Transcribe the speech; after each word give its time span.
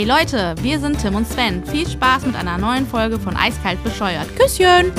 Hey 0.00 0.08
Leute, 0.08 0.54
wir 0.62 0.80
sind 0.80 0.98
Tim 0.98 1.14
und 1.14 1.28
Sven. 1.28 1.62
Viel 1.66 1.86
Spaß 1.86 2.24
mit 2.24 2.34
einer 2.34 2.56
neuen 2.56 2.86
Folge 2.86 3.20
von 3.20 3.36
Eiskalt 3.36 3.84
bescheuert. 3.84 4.34
Küsschen! 4.34 4.90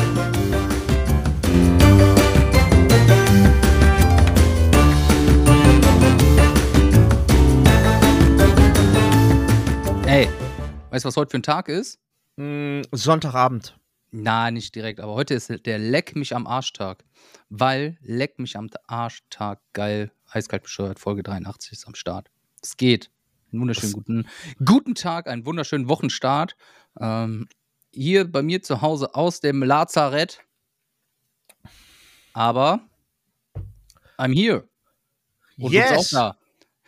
Ey, 10.06 10.30
weißt 10.92 11.04
du, 11.04 11.08
was 11.08 11.18
heute 11.18 11.32
für 11.32 11.38
ein 11.40 11.42
Tag 11.42 11.68
ist? 11.68 12.00
Mm, 12.36 12.82
Sonntagabend. 12.92 13.80
Na, 14.12 14.52
nicht 14.52 14.76
direkt, 14.76 15.00
aber 15.00 15.16
heute 15.16 15.34
ist 15.34 15.52
der 15.66 15.80
Leck 15.80 16.16
mich 16.16 16.36
am 16.36 16.46
Arschtag. 16.46 17.04
Weil 17.50 17.98
Leck 18.02 18.38
mich 18.38 18.56
am 18.56 18.70
Arschtag 18.86 19.62
geil, 19.74 20.12
eiskalt 20.30 20.62
bescheuert, 20.62 21.00
Folge 21.00 21.24
83 21.24 21.72
ist 21.72 21.88
am 21.88 21.96
Start. 21.96 22.30
Es 22.62 22.78
geht. 22.78 23.10
Einen 23.52 23.62
wunderschönen 23.62 23.94
guten, 23.94 24.28
guten 24.64 24.96
Tag, 24.96 25.28
einen 25.28 25.46
wunderschönen 25.46 25.88
Wochenstart. 25.90 26.56
Ähm, 27.00 27.48
hier 27.94 28.30
bei 28.32 28.42
mir 28.42 28.62
zu 28.62 28.82
Hause 28.82 29.14
aus 29.16 29.42
dem 29.42 29.62
Lazarett. 29.64 30.40
Aber 32.34 32.80
I'm 34.18 34.34
here. 34.34 34.68
Und 35.58 35.74
du 35.74 35.80
bist 35.80 35.92
Yes. 35.92 36.14
auch 36.16 36.18
da. 36.18 36.38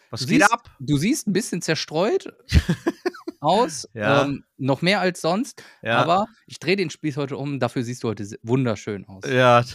Was 0.10 0.22
Du 0.22 0.28
geht 0.28 0.40
siehst, 0.42 0.54
ab? 0.54 0.70
Du 0.80 0.98
siehst 0.98 1.28
ein 1.28 1.34
bisschen 1.34 1.62
zerstreut 1.62 2.32
aus, 3.42 3.90
Ja. 3.94 4.24
ähm, 4.24 4.46
noch 4.58 4.82
mehr 4.82 5.02
als 5.02 5.20
sonst. 5.22 5.64
Ja. 5.82 5.98
Aber 5.98 6.28
ich 6.48 6.60
drehe 6.60 6.76
den 6.78 6.90
Spieß 6.90 7.18
heute 7.18 7.36
um, 7.36 7.60
dafür 7.60 7.84
siehst 7.84 8.04
du 8.04 8.08
heute 8.10 8.26
wunderschön 8.44 9.06
aus. 9.08 9.24
Ja, 9.28 9.64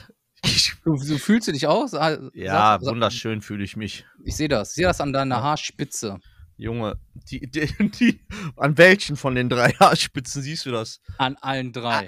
Du, 0.84 0.96
so 0.96 1.18
fühlst 1.18 1.48
du 1.48 1.52
dich 1.52 1.66
aus? 1.66 1.92
Ja 1.92 1.98
sag- 2.22 2.32
sag- 2.32 2.82
wunderschön 2.82 3.42
fühle 3.42 3.64
ich 3.64 3.76
mich. 3.76 4.06
Ich 4.24 4.36
sehe 4.36 4.48
das. 4.48 4.70
Ich 4.70 4.74
sehe 4.76 4.86
das 4.86 5.00
an 5.00 5.12
deiner 5.12 5.42
Haarspitze. 5.42 6.20
Junge, 6.58 6.98
die, 7.14 7.48
die, 7.50 7.66
die, 7.98 8.20
an 8.56 8.76
welchen 8.76 9.16
von 9.16 9.34
den 9.36 9.48
drei 9.48 9.70
Haarspitzen 9.80 10.42
siehst 10.42 10.66
du 10.66 10.72
das? 10.72 11.00
An 11.16 11.36
allen 11.36 11.72
drei. 11.72 12.04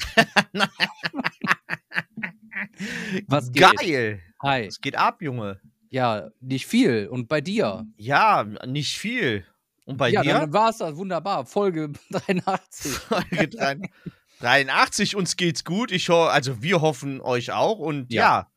Was 3.29 3.53
geht? 3.53 3.62
Geil. 3.62 4.20
Hi. 4.42 4.67
Was 4.67 4.81
geht 4.81 4.97
ab, 4.97 5.23
Junge? 5.23 5.61
Ja, 5.91 6.31
nicht 6.41 6.67
viel. 6.67 7.07
Und 7.09 7.29
bei 7.29 7.41
dir? 7.41 7.87
Ja, 7.97 8.45
nicht 8.67 8.98
viel. 8.98 9.47
Und 9.84 9.97
bei 9.97 10.09
ja, 10.09 10.23
dir? 10.23 10.34
dann 10.34 10.53
war 10.53 10.70
es 10.70 10.79
das 10.79 10.97
wunderbar. 10.97 11.47
Folge 11.47 11.92
83. 12.11 12.92
Folge 12.92 13.51
83, 14.41 15.14
uns 15.14 15.37
geht's 15.37 15.64
gut. 15.64 15.92
Ich 15.92 16.09
ho 16.09 16.25
also 16.25 16.61
wir 16.62 16.81
hoffen 16.81 17.20
euch 17.20 17.53
auch. 17.53 17.79
Und 17.79 18.12
ja. 18.12 18.23
Ja. 18.23 18.51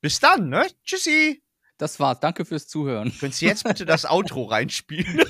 bis 0.00 0.18
dann, 0.18 0.48
ne? 0.48 0.66
Tschüssi. 0.84 1.42
Das 1.78 2.00
war's. 2.00 2.20
Danke 2.20 2.44
fürs 2.44 2.66
Zuhören. 2.68 3.12
Könntest 3.18 3.42
du 3.42 3.46
jetzt 3.46 3.64
bitte 3.64 3.84
das 3.84 4.04
Outro 4.10 4.44
reinspielen? 4.44 5.22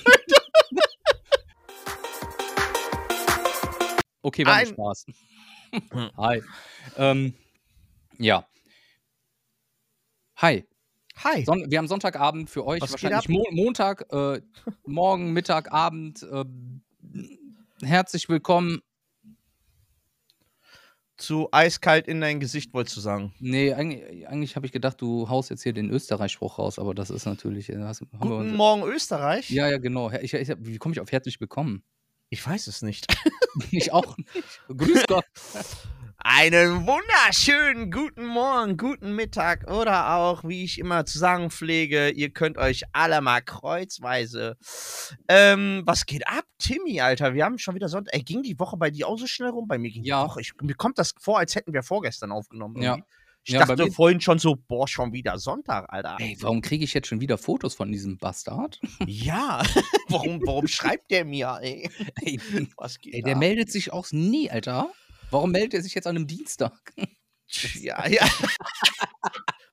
Okay, 4.23 4.47
war 4.47 4.55
Ein- 4.55 4.67
Spaß. 4.67 5.07
Hi. 6.17 6.43
Ähm, 6.97 7.35
ja. 8.19 8.47
Hi. 10.37 10.65
Hi. 11.25 11.45
Son 11.45 11.71
wir 11.71 11.79
haben 11.79 11.89
Sonntagabend 11.89 12.51
für 12.51 12.65
euch, 12.67 12.81
Was 12.83 12.93
wahrscheinlich 12.93 13.29
Mo 13.29 13.45
Montag, 13.51 14.07
äh, 14.13 14.41
morgen, 14.85 15.33
Mittag, 15.33 15.73
Abend. 15.73 16.23
Äh, 16.23 16.45
herzlich 17.83 18.29
willkommen. 18.29 18.83
Zu 21.19 21.49
eiskalt 21.51 22.09
in 22.09 22.21
dein 22.21 22.41
Gesicht, 22.41 22.75
wolltest 22.75 22.97
du 22.97 23.01
sagen. 23.01 23.33
Nee, 23.39 23.73
eigentlich, 23.73 24.29
eigentlich 24.29 24.55
habe 24.55 24.67
ich 24.67 24.73
gedacht, 24.73 25.01
du 25.01 25.29
haust 25.31 25.49
jetzt 25.49 25.63
hier 25.63 25.73
den 25.73 25.91
Österreich-Spruch 25.91 26.59
raus, 26.59 26.79
aber 26.79 26.95
das 26.95 27.09
ist 27.09 27.25
natürlich. 27.25 27.71
äh, 27.71 27.77
haben 27.79 27.97
wir 28.11 28.19
Guten 28.19 28.55
Morgen, 28.55 28.83
Österreich. 28.83 29.51
ja, 29.51 29.69
ja, 29.69 29.79
genau. 29.79 30.11
Ich, 30.11 30.35
ich, 30.35 30.49
wie 30.59 30.77
komme 30.77 30.93
ich 30.93 31.01
auf 31.01 31.11
herzlich 31.11 31.41
willkommen? 31.41 31.83
Ich 32.29 32.47
weiß 32.47 32.67
es 32.67 32.83
nicht. 32.83 33.07
Ich 33.71 33.91
auch 33.91 34.19
nicht. 34.19 34.29
Grüß 34.69 35.05
Gott. 35.09 35.25
Einen 36.29 36.85
wunderschönen 36.89 37.93
guten 37.93 38.27
Morgen, 38.27 38.77
guten 38.77 39.15
Mittag 39.15 39.71
oder 39.71 40.17
auch, 40.17 40.43
wie 40.43 40.65
ich 40.65 40.81
immer 40.81 41.07
zu 41.07 41.21
sagen 41.21 41.51
pflege, 41.53 42.11
ihr 42.11 42.31
könnt 42.31 42.59
euch 42.59 42.83
alle 42.93 43.21
mal 43.21 43.41
kreuzweise. 43.43 44.57
Ähm, 45.29 45.83
was 45.87 46.05
geht 46.05 46.27
ab, 46.27 46.43
Timmy, 46.59 47.01
Alter? 47.01 47.33
Wir 47.35 47.45
haben 47.45 47.59
schon 47.59 47.77
wieder 47.77 47.89
Sonntag. 47.89 48.13
Ey, 48.13 48.25
ging 48.25 48.43
die 48.43 48.59
Woche 48.59 48.77
bei 48.77 48.91
dir 48.91 49.07
auch 49.07 49.17
so 49.21 49.29
schnell 49.29 49.51
rum? 49.51 49.69
Bei 49.69 49.79
mir 49.79 49.89
ging 49.93 50.03
Ja. 50.03 50.25
die 50.25 50.31
Woche. 50.31 50.41
Ich, 50.41 50.53
mir 50.61 50.75
kommt 50.75 50.99
das 50.99 51.15
vor, 51.17 51.39
als 51.39 51.55
hätten 51.55 51.73
wir 51.73 51.85
vorgestern 51.85 52.33
aufgenommen. 52.33 52.83
Ja. 52.83 52.99
Ich 53.45 53.53
Ja, 53.55 53.65
dachte 53.65 53.93
vorhin 53.93 54.21
schon 54.21 54.41
so, 54.41 54.57
boah, 54.57 54.89
schon 54.89 55.13
wieder 55.13 55.39
Sonntag, 55.39 55.87
Alter. 55.91 56.17
Ey, 56.19 56.37
warum 56.41 56.61
kriege 56.61 56.83
ich 56.83 56.93
jetzt 56.93 57.07
schon 57.07 57.21
wieder 57.21 57.39
Fotos 57.39 57.77
von 57.77 57.93
diesem 57.93 58.19
Bastard? 58.19 58.81
Ja. 59.07 59.63
warum, 60.09 60.41
warum 60.45 60.67
schreibt 60.67 61.09
der 61.13 61.25
mir, 61.25 61.61
ey? 61.63 61.89
Ey, 62.21 62.41
Was 62.77 62.99
geht 62.99 63.15
ey 63.15 63.23
der 63.23 63.35
ab? 63.35 63.39
meldet 63.39 63.71
sich 63.71 63.93
aus 63.93 64.11
nie, 64.13 64.51
Alter. 64.51 64.91
Warum 65.31 65.51
meldet 65.51 65.75
er 65.75 65.83
sich 65.83 65.95
jetzt 65.95 66.07
an 66.07 66.17
einem 66.17 66.27
Dienstag? 66.27 66.93
Ja, 67.81 68.05
ja. 68.09 68.27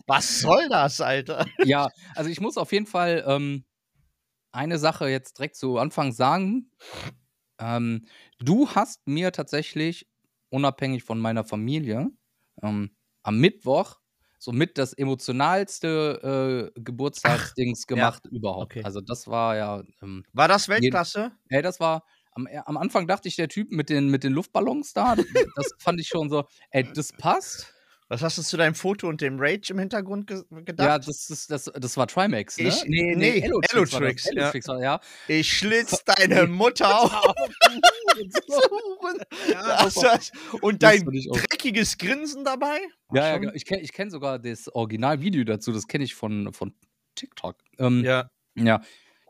Was 0.06 0.41
soll 0.41 0.69
das, 0.69 1.02
Alter? 1.02 1.47
ja, 1.64 1.88
also 2.14 2.30
ich 2.30 2.40
muss 2.40 2.56
auf 2.58 2.72
jeden 2.72 2.86
Fall 2.86 3.24
ähm, 3.25 3.66
eine 4.52 4.78
Sache 4.78 5.09
jetzt 5.09 5.40
direkt 5.40 5.56
zu 5.56 5.80
Anfang 5.80 6.12
sagen. 6.12 6.69
Ähm, 7.59 8.06
du 8.38 8.69
hast 8.69 9.08
mir 9.08 9.31
tatsächlich, 9.31 10.08
unabhängig 10.50 11.03
von 11.03 11.19
meiner 11.19 11.44
Familie, 11.44 12.12
ähm, 12.62 12.96
am 13.24 13.40
Mittwoch 13.40 14.00
somit 14.38 14.78
das 14.78 14.94
emotionalste 14.94 16.72
äh, 16.75 16.80
Geburtstagsdings 16.81 17.88
gemacht 17.88 18.25
überhaupt. 18.30 18.66
okay. 18.66 18.84
Also 18.84 19.00
das 19.00 19.28
war 19.28 19.56
ja, 19.56 19.84
ähm, 20.02 20.24
War 20.34 20.47
das 20.47 20.68
Weltklasse? 20.68 21.31
ey, 21.50 21.62
das 21.62 21.80
war, 21.80 22.03
am, 22.35 22.47
äh, 22.47 22.57
am 22.66 22.77
Anfang 22.77 23.07
dachte 23.07 23.27
ich, 23.27 23.35
der 23.35 23.47
Typ 23.47 23.71
mit 23.71 23.89
den, 23.89 24.09
mit 24.09 24.23
den 24.23 24.33
Luftballons 24.33 24.94
da, 24.94 25.16
das 25.16 25.25
fand 25.79 25.99
ich 25.99 26.07
schon 26.07 26.29
so, 26.29 26.45
ey, 26.71 26.88
das 26.94 27.11
passt. 27.13 27.73
Was 28.09 28.21
hast 28.21 28.38
du 28.38 28.44
zu 28.44 28.57
deinem 28.57 28.75
Foto 28.75 29.07
und 29.07 29.21
dem 29.21 29.38
Rage 29.39 29.71
im 29.71 29.79
Hintergrund 29.79 30.27
ge 30.27 30.43
gedacht? 30.66 30.88
Ja, 30.88 30.99
das, 30.99 31.29
ist, 31.31 31.49
das, 31.49 31.66
das 31.73 31.97
war 31.97 32.05
Trimax, 32.05 32.57
ne? 32.59 32.67
Ich- 32.67 32.83
nee, 32.85 33.41
war 33.49 33.61
das. 33.61 33.73
Elotrix, 33.73 34.25
ja. 34.25 34.31
Elotrix 34.33 34.67
war, 34.67 34.81
ja. 34.83 34.99
Ich 35.27 35.51
schlitz 35.51 36.03
deine 36.05 36.45
Mutter 36.45 37.01
auf. 37.01 37.23
Ja, 39.49 39.88
und 40.61 40.83
dein 40.83 41.03
dreckiges 41.05 41.97
Grinsen 41.97 42.43
dabei? 42.45 42.79
Ja, 43.13 43.27
ja, 43.29 43.38
genau. 43.38 43.53
ich 43.53 43.66
kenne 43.66 43.81
ich 43.81 43.91
kenn 43.93 44.09
sogar 44.09 44.39
das 44.39 44.67
Originalvideo 44.73 45.43
dazu, 45.43 45.72
das 45.72 45.88
kenne 45.88 46.03
ich 46.03 46.13
von, 46.16 46.53
von 46.53 46.73
TikTok. 47.16 47.57
Ähm, 47.79 48.03
Ja. 48.03 48.29
ja. 48.55 48.81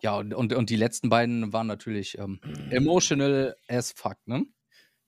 Ja, 0.03 0.17
und, 0.17 0.33
und, 0.33 0.53
und 0.53 0.69
die 0.69 0.75
letzten 0.75 1.09
beiden 1.09 1.53
waren 1.53 1.67
natürlich 1.67 2.17
ähm, 2.17 2.39
emotional 2.71 3.55
as 3.67 3.93
fuck, 3.95 4.17
ne? 4.25 4.45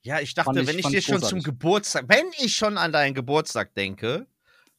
Ja, 0.03 0.19
ich 0.21 0.33
dachte, 0.35 0.59
ich- 0.61 0.67
wenn 0.67 0.79
ich 0.79 0.85
dir 0.87 1.01
schon 1.01 1.15
zum 1.19 1.39
großartig. 1.39 1.43
Geburtstag, 1.45 2.05
wenn 2.07 2.27
ich 2.39 2.55
schon 2.55 2.77
an 2.77 2.91
deinen 2.91 3.13
Geburtstag 3.13 3.73
denke, 3.73 4.27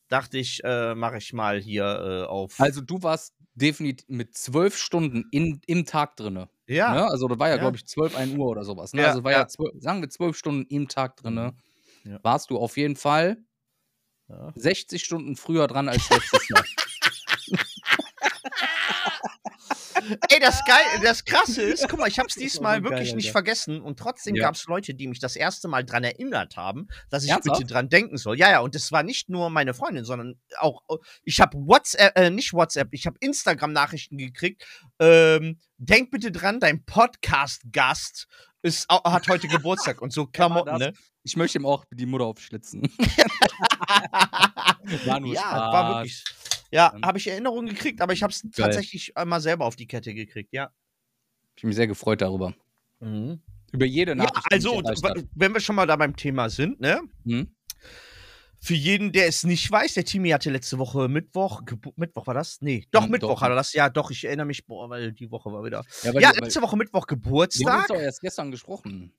dachte 0.08 0.38
ich, 0.38 0.62
äh, 0.64 0.94
mache 0.94 1.18
ich 1.18 1.32
mal 1.32 1.60
hier 1.60 1.84
äh, 1.84 2.26
auf. 2.26 2.58
Also 2.60 2.80
du 2.80 3.02
warst 3.02 3.34
definitiv 3.54 4.06
mit 4.08 4.34
zwölf 4.36 4.76
Stunden 4.78 5.24
in, 5.32 5.60
im 5.66 5.84
Tag 5.84 6.16
drinne. 6.16 6.48
ja. 6.66 6.94
Ne? 6.94 7.04
Also 7.10 7.26
da 7.28 7.38
war 7.38 7.48
ja, 7.48 7.56
Ja. 7.56 7.60
glaube 7.60 7.76
ich, 7.76 7.86
12, 7.86 8.14
1 8.16 8.36
Uhr 8.38 8.46
oder 8.46 8.64
sowas. 8.64 8.92
Ne? 8.92 9.02
Ja, 9.02 9.08
also 9.08 9.24
war 9.24 9.32
ja, 9.32 9.38
ja. 9.40 9.48
zwölf, 9.48 9.72
sagen 9.80 10.00
wir 10.00 10.08
zwölf 10.08 10.36
Stunden 10.36 10.64
im 10.70 10.88
Tag 10.88 11.16
drinne. 11.16 11.54
Ja. 12.04 12.20
Warst 12.22 12.50
du 12.50 12.58
auf 12.58 12.76
jeden 12.76 12.96
Fall 12.96 13.38
Ja. 14.28 14.52
60 14.54 15.02
Stunden 15.04 15.36
früher 15.36 15.66
dran 15.66 15.88
als 15.88 16.08
letztes 16.08 16.48
Mal. 16.50 16.62
Ey, 20.30 20.40
das 20.40 20.64
geil, 20.66 20.84
das 21.02 21.24
krasse 21.24 21.62
ist, 21.62 21.88
guck 21.88 21.98
mal, 21.98 22.08
ich 22.08 22.18
hab's 22.18 22.34
Das 22.34 22.40
war 22.40 22.76
diesmal 22.76 22.84
wirklich 22.84 23.14
nicht 23.14 23.30
vergessen 23.32 23.80
und 23.80 23.98
trotzdem 23.98 24.34
Ja. 24.36 24.44
gab's 24.44 24.66
Leute, 24.66 24.94
die 24.94 25.06
mich 25.08 25.18
das 25.20 25.36
erste 25.36 25.68
Mal 25.68 25.84
dran 25.84 26.04
erinnert 26.04 26.56
haben, 26.56 26.88
dass 27.10 27.24
ich 27.24 27.30
Ernsthaft? 27.30 27.60
bitte 27.60 27.72
dran 27.72 27.88
denken 27.88 28.16
soll. 28.16 28.38
Ja, 28.38 28.50
ja, 28.50 28.60
und 28.60 28.74
das 28.74 28.92
war 28.92 29.02
nicht 29.02 29.28
nur 29.28 29.50
meine 29.50 29.74
Freundin, 29.74 30.04
sondern 30.04 30.38
auch 30.58 30.82
ich 31.22 31.40
habe 31.40 31.56
WhatsApp 31.58 32.16
äh, 32.18 32.30
nicht 32.30 32.52
WhatsApp, 32.52 32.88
ich 32.92 33.06
habe 33.06 33.16
Instagram 33.20 33.72
Nachrichten 33.72 34.18
gekriegt. 34.18 34.64
Ähm, 35.00 35.58
denk 35.78 36.10
bitte 36.10 36.30
dran, 36.32 36.60
dein 36.60 36.84
Podcast 36.84 37.62
Gast 37.72 38.26
ist 38.62 38.88
au- 38.90 39.04
hat 39.10 39.28
heute 39.28 39.48
Geburtstag 39.48 40.00
und 40.02 40.12
so 40.12 40.26
Klamotten, 40.32 40.76
ne? 40.78 40.92
Ich 41.22 41.36
möchte 41.36 41.58
ihm 41.58 41.66
auch 41.66 41.84
die 41.90 42.06
Mutter 42.06 42.24
aufschlitzen. 42.26 42.82
War 45.04 45.20
nur 45.20 45.34
ja, 45.34 45.40
Spaß. 45.40 45.72
war 45.72 45.94
wirklich 45.96 46.24
ja, 46.70 46.94
habe 47.04 47.18
ich 47.18 47.26
Erinnerungen 47.28 47.68
gekriegt, 47.74 48.00
aber 48.00 48.12
ich 48.12 48.22
habe 48.22 48.32
es 48.32 48.42
tatsächlich 48.54 49.16
einmal 49.16 49.40
selber 49.40 49.64
auf 49.64 49.76
die 49.76 49.86
Kette 49.86 50.14
gekriegt, 50.14 50.52
ja. 50.52 50.70
Ich 51.54 51.62
bin 51.62 51.68
mich 51.68 51.76
sehr 51.76 51.86
gefreut 51.86 52.20
darüber. 52.20 52.54
Mhm. 53.00 53.40
Über 53.72 53.86
jede 53.86 54.12
Ja, 54.12 54.16
Nachricht. 54.16 54.46
die 54.50 54.54
also, 54.54 54.82
wenn 55.34 55.52
wir 55.54 55.60
schon 55.60 55.76
mal 55.76 55.86
da 55.86 55.96
beim 55.96 56.16
Thema 56.16 56.48
sind, 56.50 56.80
ne? 56.80 57.00
Hm? 57.24 57.54
Für 58.58 58.74
jeden, 58.74 59.12
der 59.12 59.28
es 59.28 59.44
nicht 59.44 59.70
weiß, 59.70 59.94
der 59.94 60.04
Timmy 60.04 60.30
hatte 60.30 60.50
letzte 60.50 60.78
Woche 60.78 61.08
Mittwoch, 61.08 61.64
Gebu 61.66 61.92
Mittwoch 61.96 62.26
war 62.26 62.34
das? 62.34 62.60
Nee, 62.62 62.86
doch, 62.90 63.04
Hm, 63.04 63.10
Mittwoch 63.12 63.28
doch. 63.34 63.40
hat 63.42 63.50
er 63.50 63.54
das. 63.54 63.72
Ja, 63.74 63.90
doch, 63.90 64.10
ich 64.10 64.24
erinnere 64.24 64.46
mich, 64.46 64.66
boah, 64.66 64.88
weil 64.88 65.12
die 65.12 65.30
Woche 65.30 65.52
war 65.52 65.62
wieder. 65.64 65.84
Ja, 66.02 66.18
ja, 66.18 66.30
letzte 66.30 66.62
Woche 66.62 66.76
Mittwoch 66.76 67.06
wir 67.06 67.16
haben 67.16 67.22
Geburtstag. 67.22 67.88
doch 67.88 67.96
erst 67.96 68.20
gestern 68.22 68.50
gesprochen. 68.50 69.12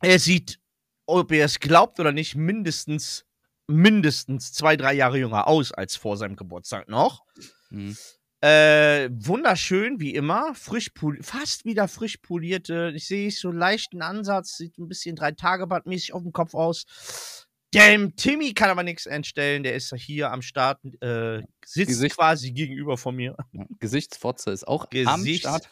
Er 0.00 0.18
sieht, 0.18 0.58
ob 1.06 1.30
ihr 1.32 1.44
es 1.44 1.60
glaubt 1.60 2.00
oder 2.00 2.12
nicht, 2.12 2.34
mindestens, 2.34 3.26
mindestens 3.70 4.52
zwei, 4.52 4.76
drei 4.76 4.92
Jahre 4.94 5.18
jünger 5.18 5.46
aus 5.48 5.72
als 5.72 5.96
vor 5.96 6.16
seinem 6.16 6.36
Geburtstag 6.36 6.88
noch. 6.88 7.24
Hm. 7.70 7.96
Äh, 8.42 9.10
wunderschön, 9.12 10.00
wie 10.00 10.14
immer. 10.14 10.54
Frisch 10.54 10.90
fast 11.20 11.66
wieder 11.66 11.88
frisch 11.88 12.16
polierte. 12.18 12.90
Ich 12.94 13.06
sehe 13.06 13.28
so 13.38 13.50
einen 13.50 13.58
leichten 13.58 14.00
Ansatz, 14.00 14.56
sieht 14.56 14.78
ein 14.78 14.88
bisschen 14.88 15.14
drei 15.14 15.32
Tage 15.32 15.66
mäßig 15.86 16.14
auf 16.14 16.22
dem 16.22 16.32
Kopf 16.32 16.54
aus. 16.54 17.46
Dem 17.74 18.16
Timmy 18.16 18.52
kann 18.54 18.70
aber 18.70 18.82
nichts 18.82 19.06
entstellen. 19.06 19.62
Der 19.62 19.74
ist 19.74 19.94
hier 19.94 20.32
am 20.32 20.42
Start, 20.42 20.80
äh, 21.02 21.42
sitzt 21.64 21.88
Gesicht- 21.88 22.16
quasi 22.16 22.50
gegenüber 22.52 22.96
von 22.96 23.14
mir. 23.14 23.36
Gesichtsfotze 23.78 24.50
ist 24.50 24.66
auch 24.66 24.84
am 25.06 25.22
Gesicht- 25.22 25.40
Start. 25.40 25.68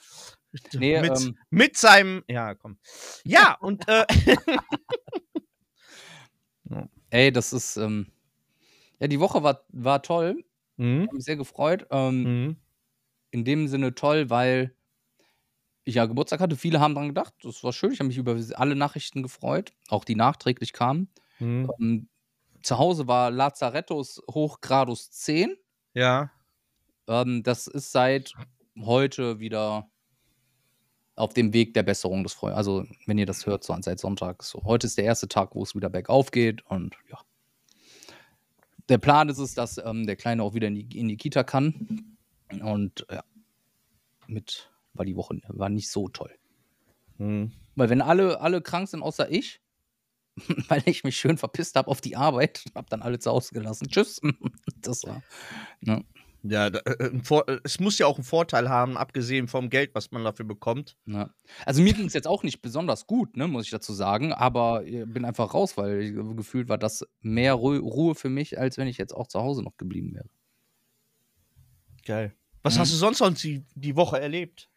Nee, 0.74 1.00
mit, 1.00 1.18
ähm, 1.18 1.38
mit 1.50 1.76
seinem. 1.76 2.22
Ja, 2.28 2.54
komm. 2.54 2.78
Ja, 3.24 3.54
und 3.60 3.86
äh, 3.88 4.04
ey, 7.10 7.32
das 7.32 7.52
ist, 7.52 7.76
ähm, 7.76 8.12
ja, 9.00 9.08
die 9.08 9.20
Woche 9.20 9.42
war, 9.42 9.64
war 9.70 10.02
toll. 10.02 10.44
mhm, 10.78 11.08
Hab 11.08 11.12
mich 11.14 11.24
sehr 11.24 11.36
gefreut. 11.36 11.86
Ähm, 11.90 12.24
mhm, 12.24 12.56
in 13.30 13.44
dem 13.44 13.68
Sinne 13.68 13.94
toll, 13.94 14.30
weil 14.30 14.74
ich 15.84 15.94
ja 15.96 16.06
Geburtstag 16.06 16.40
hatte. 16.40 16.56
Viele 16.56 16.80
haben 16.80 16.94
dran 16.94 17.08
gedacht. 17.08 17.34
Das 17.42 17.62
war 17.64 17.72
schön. 17.72 17.92
Ich 17.92 18.00
habe 18.00 18.08
mich 18.08 18.18
über 18.18 18.36
alle 18.54 18.76
Nachrichten 18.76 19.22
gefreut, 19.22 19.72
auch 19.88 20.04
die 20.04 20.14
nachträglich 20.16 20.72
kamen. 20.72 21.08
mhm. 21.40 21.74
Ähm, 21.80 22.08
zu 22.62 22.78
Hause 22.78 23.08
war 23.08 23.30
Lazarettos 23.30 24.22
Hochgradus 24.30 25.10
10. 25.12 25.56
Ja. 25.94 26.30
Ähm, 27.08 27.42
das 27.42 27.66
ist 27.66 27.92
seit 27.92 28.36
heute 28.78 29.40
wieder 29.40 29.90
auf 31.18 31.34
dem 31.34 31.52
Weg 31.52 31.74
der 31.74 31.82
Besserung 31.82 32.22
des 32.22 32.32
Freundes. 32.32 32.56
Also, 32.56 32.86
wenn 33.06 33.18
ihr 33.18 33.26
das 33.26 33.46
hört, 33.46 33.64
so 33.64 33.76
seit 33.80 33.98
Sonntag. 33.98 34.42
So, 34.42 34.64
heute 34.64 34.86
ist 34.86 34.98
der 34.98 35.04
erste 35.04 35.28
Tag, 35.28 35.54
wo 35.54 35.62
es 35.62 35.74
wieder 35.74 35.90
bergauf 35.90 36.30
geht. 36.30 36.62
Und 36.66 36.96
ja. 37.10 37.18
Der 38.88 38.98
Plan 38.98 39.28
ist 39.28 39.38
es, 39.38 39.54
dass 39.54 39.78
ähm, 39.78 40.06
der 40.06 40.16
Kleine 40.16 40.42
auch 40.42 40.54
wieder 40.54 40.68
in 40.68 40.74
die, 40.74 40.98
in 40.98 41.08
die 41.08 41.16
Kita 41.16 41.44
kann. 41.44 42.16
Und 42.62 43.06
ja, 43.10 43.22
mit 44.26 44.70
war 44.94 45.04
die 45.04 45.16
Woche 45.16 45.40
war 45.48 45.68
nicht 45.68 45.90
so 45.90 46.08
toll. 46.08 46.34
Mhm. 47.18 47.52
Weil 47.74 47.90
wenn 47.90 48.00
alle, 48.00 48.40
alle 48.40 48.60
krank 48.60 48.88
sind, 48.88 49.02
außer 49.02 49.30
ich, 49.30 49.60
weil 50.68 50.82
ich 50.86 51.04
mich 51.04 51.16
schön 51.16 51.38
verpisst 51.38 51.76
habe 51.76 51.88
auf 51.88 52.00
die 52.00 52.16
Arbeit, 52.16 52.64
habe 52.74 52.88
dann 52.90 53.02
alle 53.02 53.18
zu 53.18 53.30
Hause 53.30 53.54
gelassen. 53.54 53.88
Tschüss. 53.88 54.20
Das 54.80 55.02
war. 55.02 55.24
Ne. 55.80 56.04
Ja, 56.42 56.70
da, 56.70 56.78
äh, 56.80 57.06
äh, 57.06 57.60
es 57.64 57.80
muss 57.80 57.98
ja 57.98 58.06
auch 58.06 58.16
einen 58.16 58.24
Vorteil 58.24 58.68
haben, 58.68 58.96
abgesehen 58.96 59.48
vom 59.48 59.70
Geld, 59.70 59.94
was 59.94 60.10
man 60.12 60.22
dafür 60.24 60.46
bekommt. 60.46 60.96
Ja. 61.06 61.30
Also 61.66 61.82
mir 61.82 61.92
ging 61.92 62.06
es 62.06 62.12
jetzt 62.14 62.28
auch 62.28 62.42
nicht 62.44 62.62
besonders 62.62 63.06
gut, 63.06 63.36
ne, 63.36 63.48
muss 63.48 63.64
ich 63.64 63.70
dazu 63.70 63.92
sagen, 63.92 64.32
aber 64.32 64.84
ich 64.84 65.04
bin 65.06 65.24
einfach 65.24 65.52
raus, 65.52 65.76
weil 65.76 66.00
ich, 66.00 66.14
gefühlt 66.36 66.68
war 66.68 66.78
das 66.78 67.04
mehr 67.20 67.54
Ru 67.54 67.76
Ruhe 67.76 68.14
für 68.14 68.28
mich, 68.30 68.58
als 68.58 68.78
wenn 68.78 68.86
ich 68.88 68.98
jetzt 68.98 69.12
auch 69.14 69.26
zu 69.26 69.40
Hause 69.40 69.62
noch 69.62 69.76
geblieben 69.76 70.14
wäre. 70.14 70.28
Geil. 72.04 72.34
Was 72.62 72.76
Mhm. 72.76 72.80
hast 72.80 72.92
du 72.92 72.96
sonst 72.96 73.18
sonst 73.18 73.42
die, 73.42 73.64
die 73.74 73.96
Woche 73.96 74.20
erlebt? 74.20 74.68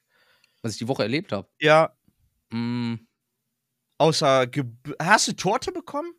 Was 0.61 0.73
ich 0.73 0.79
die 0.79 0.87
Woche 0.87 1.03
erlebt 1.03 1.31
habe. 1.31 1.47
Ja, 1.59 1.93
Mm, 2.53 2.95
außer 3.97 4.45
Geb 4.47 4.67
hast 5.01 5.27
du 5.29 5.33
Torte 5.33 5.71
bekommen? 5.71 6.13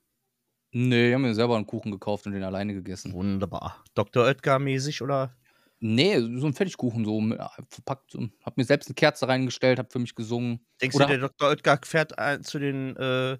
Nee, 0.72 1.08
ich 1.08 1.14
habe 1.14 1.22
mir 1.22 1.34
selber 1.34 1.56
einen 1.56 1.66
Kuchen 1.66 1.90
gekauft 1.92 2.26
und 2.26 2.32
den 2.32 2.42
alleine 2.42 2.74
gegessen. 2.74 3.12
Wunderbar. 3.12 3.82
Dr. 3.94 4.24
Oetker 4.24 4.58
mäßig 4.58 5.02
oder? 5.02 5.36
Nee, 5.84 6.18
so 6.20 6.46
ein 6.46 6.54
Fertigkuchen, 6.54 7.04
so 7.04 7.20
mit- 7.20 7.40
verpackt. 7.68 8.12
So. 8.12 8.28
Hab 8.44 8.56
mir 8.56 8.64
selbst 8.64 8.88
eine 8.88 8.94
Kerze 8.94 9.26
reingestellt, 9.26 9.78
hab 9.80 9.92
für 9.92 9.98
mich 9.98 10.14
gesungen. 10.14 10.64
Denkst 10.80 10.94
Oder- 10.96 11.06
du, 11.06 11.12
der 11.18 11.28
Dr. 11.28 11.48
Oetker 11.50 11.78
fährt 11.84 12.18
ein, 12.18 12.44
zu 12.44 12.58
den 12.60 12.94
äh, 12.96 13.36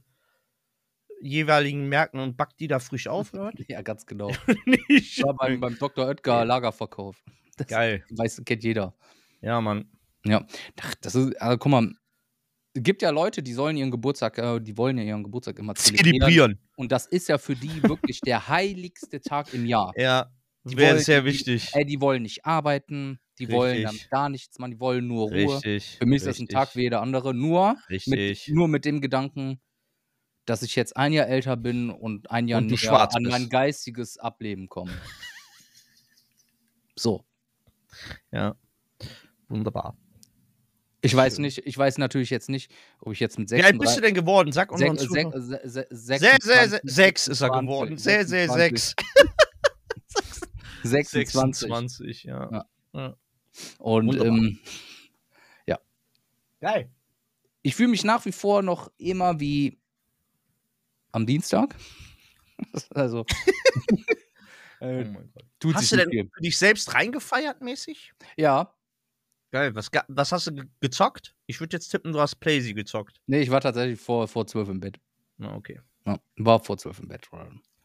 jeweiligen 1.20 1.88
Märkten 1.88 2.18
und 2.20 2.36
backt 2.36 2.58
die 2.60 2.66
da 2.68 2.78
frisch 2.80 3.06
auf, 3.06 3.32
oder? 3.32 3.52
Ja, 3.68 3.82
ganz 3.82 4.06
genau. 4.06 4.30
Nicht. 4.66 4.82
Ich 4.88 5.22
war 5.22 5.34
beim, 5.34 5.60
beim 5.60 5.78
Dr. 5.78 6.06
Oetker 6.06 6.44
Lagerverkauf. 6.44 7.22
Das 7.56 7.66
Geil. 7.68 8.04
weiß, 8.10 8.42
kennt 8.44 8.64
jeder. 8.64 8.94
Ja, 9.40 9.60
Mann. 9.60 9.88
Ach, 10.30 10.94
das 11.00 11.14
ist, 11.14 11.40
also 11.40 11.58
guck 11.58 11.70
mal, 11.70 11.92
gibt 12.74 13.02
ja 13.02 13.10
Leute, 13.10 13.42
die 13.42 13.52
sollen 13.52 13.76
ihren 13.76 13.90
Geburtstag, 13.90 14.38
äh, 14.38 14.60
die 14.60 14.76
wollen 14.76 14.96
ja 14.98 15.04
ihren 15.04 15.22
Geburtstag 15.22 15.58
immer 15.58 15.74
zelebrieren. 15.74 16.58
Und 16.76 16.90
das 16.92 17.06
ist 17.06 17.28
ja 17.28 17.38
für 17.38 17.54
die 17.54 17.82
wirklich 17.82 18.20
der 18.20 18.48
heiligste 18.48 19.20
Tag 19.20 19.52
im 19.54 19.66
Jahr. 19.66 19.92
Ja, 19.96 20.30
Die 20.64 20.76
wäre 20.76 20.98
sehr 21.00 21.20
die- 21.20 21.26
wichtig. 21.26 21.70
Ey, 21.74 21.84
die 21.84 22.00
wollen 22.00 22.22
nicht 22.22 22.44
arbeiten, 22.46 23.18
die 23.38 23.50
wollen 23.50 23.82
dann 23.82 23.92
Richtig. 23.92 24.10
gar 24.10 24.28
nichts 24.28 24.58
machen, 24.58 24.72
die 24.72 24.80
wollen 24.80 25.06
nur 25.06 25.28
Ruhe. 25.28 25.56
Richtig. 25.56 25.96
Für 25.98 26.06
mich 26.06 26.18
ist 26.18 26.26
das 26.26 26.38
ein 26.38 26.48
Tag 26.48 26.74
wie 26.76 26.82
jeder 26.82 27.00
andere, 27.02 27.34
nur 27.34 27.74
mit, 27.88 27.88
Richtig. 28.18 28.48
nur 28.48 28.68
mit 28.68 28.84
dem 28.84 29.00
Gedanken, 29.00 29.60
dass 30.46 30.62
ich 30.62 30.74
jetzt 30.74 30.96
ein 30.96 31.12
Jahr 31.12 31.28
älter 31.28 31.56
bin 31.56 31.90
und 31.90 32.30
ein 32.30 32.48
Jahr 32.48 32.60
Und 32.60 32.66
näher 32.68 33.14
an 33.14 33.22
mein 33.24 33.48
geistiges 33.48 34.18
Ableben 34.18 34.68
komme. 34.68 34.92
So. 36.94 37.24
Ja. 38.30 38.54
Wunderbar. 39.48 39.96
Ich 41.04 41.14
weiß 41.16 41.38
nicht, 41.38 41.58
ich 41.66 41.76
weiß 41.76 41.98
natürlich 41.98 42.30
jetzt 42.30 42.48
nicht, 42.48 42.70
ob 43.00 43.12
ich 43.12 43.20
jetzt 43.20 43.38
mit 43.38 43.50
Wie 43.50 43.62
alt 43.62 43.78
bist 43.78 43.94
36 43.94 43.96
du 43.96 44.00
denn 44.02 44.14
geworden? 44.14 44.52
Sag 44.52 44.70
unseren 44.70 44.96
Sech- 44.96 45.32
sech- 45.34 45.60
se- 45.64 45.86
se- 45.90 46.18
Sehr, 46.18 46.18
sehr, 46.18 46.38
sehr, 46.40 46.68
26, 46.68 46.80
sechs 46.94 47.28
ist 47.28 47.40
er 47.40 47.48
20, 47.48 47.66
geworden. 47.68 47.98
Sehr, 47.98 48.24
sehr, 48.26 48.48
26, 48.48 48.94
sechs. 48.94 48.94
26. 50.84 51.60
26, 51.68 52.24
ja. 52.24 52.66
Ja. 52.92 53.16
Und 53.78 54.06
Wunderbar. 54.06 54.26
ähm, 54.28 54.58
Geil. 56.60 56.88
ich 57.62 57.74
fühle 57.74 57.88
mich 57.88 58.04
nach 58.04 58.24
wie 58.24 58.30
vor 58.30 58.62
noch 58.62 58.88
immer 58.96 59.40
wie 59.40 59.80
am 61.10 61.26
Dienstag. 61.26 61.74
also 62.94 63.26
Oh 64.80 64.84
äh, 64.84 65.04
mein 65.04 65.32
Gott. 65.32 65.44
tut 65.58 65.74
Hast 65.74 65.80
sich 65.88 65.90
du 65.90 65.96
denn 65.96 66.10
viel. 66.10 66.30
für 66.32 66.40
dich 66.40 66.56
selbst 66.56 66.94
reingefeiert 66.94 67.62
mäßig? 67.62 68.12
Ja, 68.36 68.72
Geil. 69.52 69.74
Was, 69.74 69.90
was 70.08 70.32
hast 70.32 70.46
du 70.46 70.54
ge 70.54 70.64
gezockt? 70.80 71.36
Ich 71.46 71.60
würde 71.60 71.76
jetzt 71.76 71.90
tippen, 71.90 72.12
du 72.12 72.20
hast 72.20 72.36
Playsy 72.36 72.72
gezockt. 72.72 73.20
nee, 73.26 73.42
ich 73.42 73.50
war 73.50 73.60
tatsächlich 73.60 74.00
vor, 74.00 74.26
vor 74.26 74.46
12 74.46 74.70
im 74.70 74.80
Bett. 74.80 74.98
Na, 75.36 75.54
okay. 75.54 75.80
Ja, 76.06 76.18
war 76.36 76.64
vor 76.64 76.78
12 76.78 77.00
im 77.00 77.08
Bett. 77.08 77.28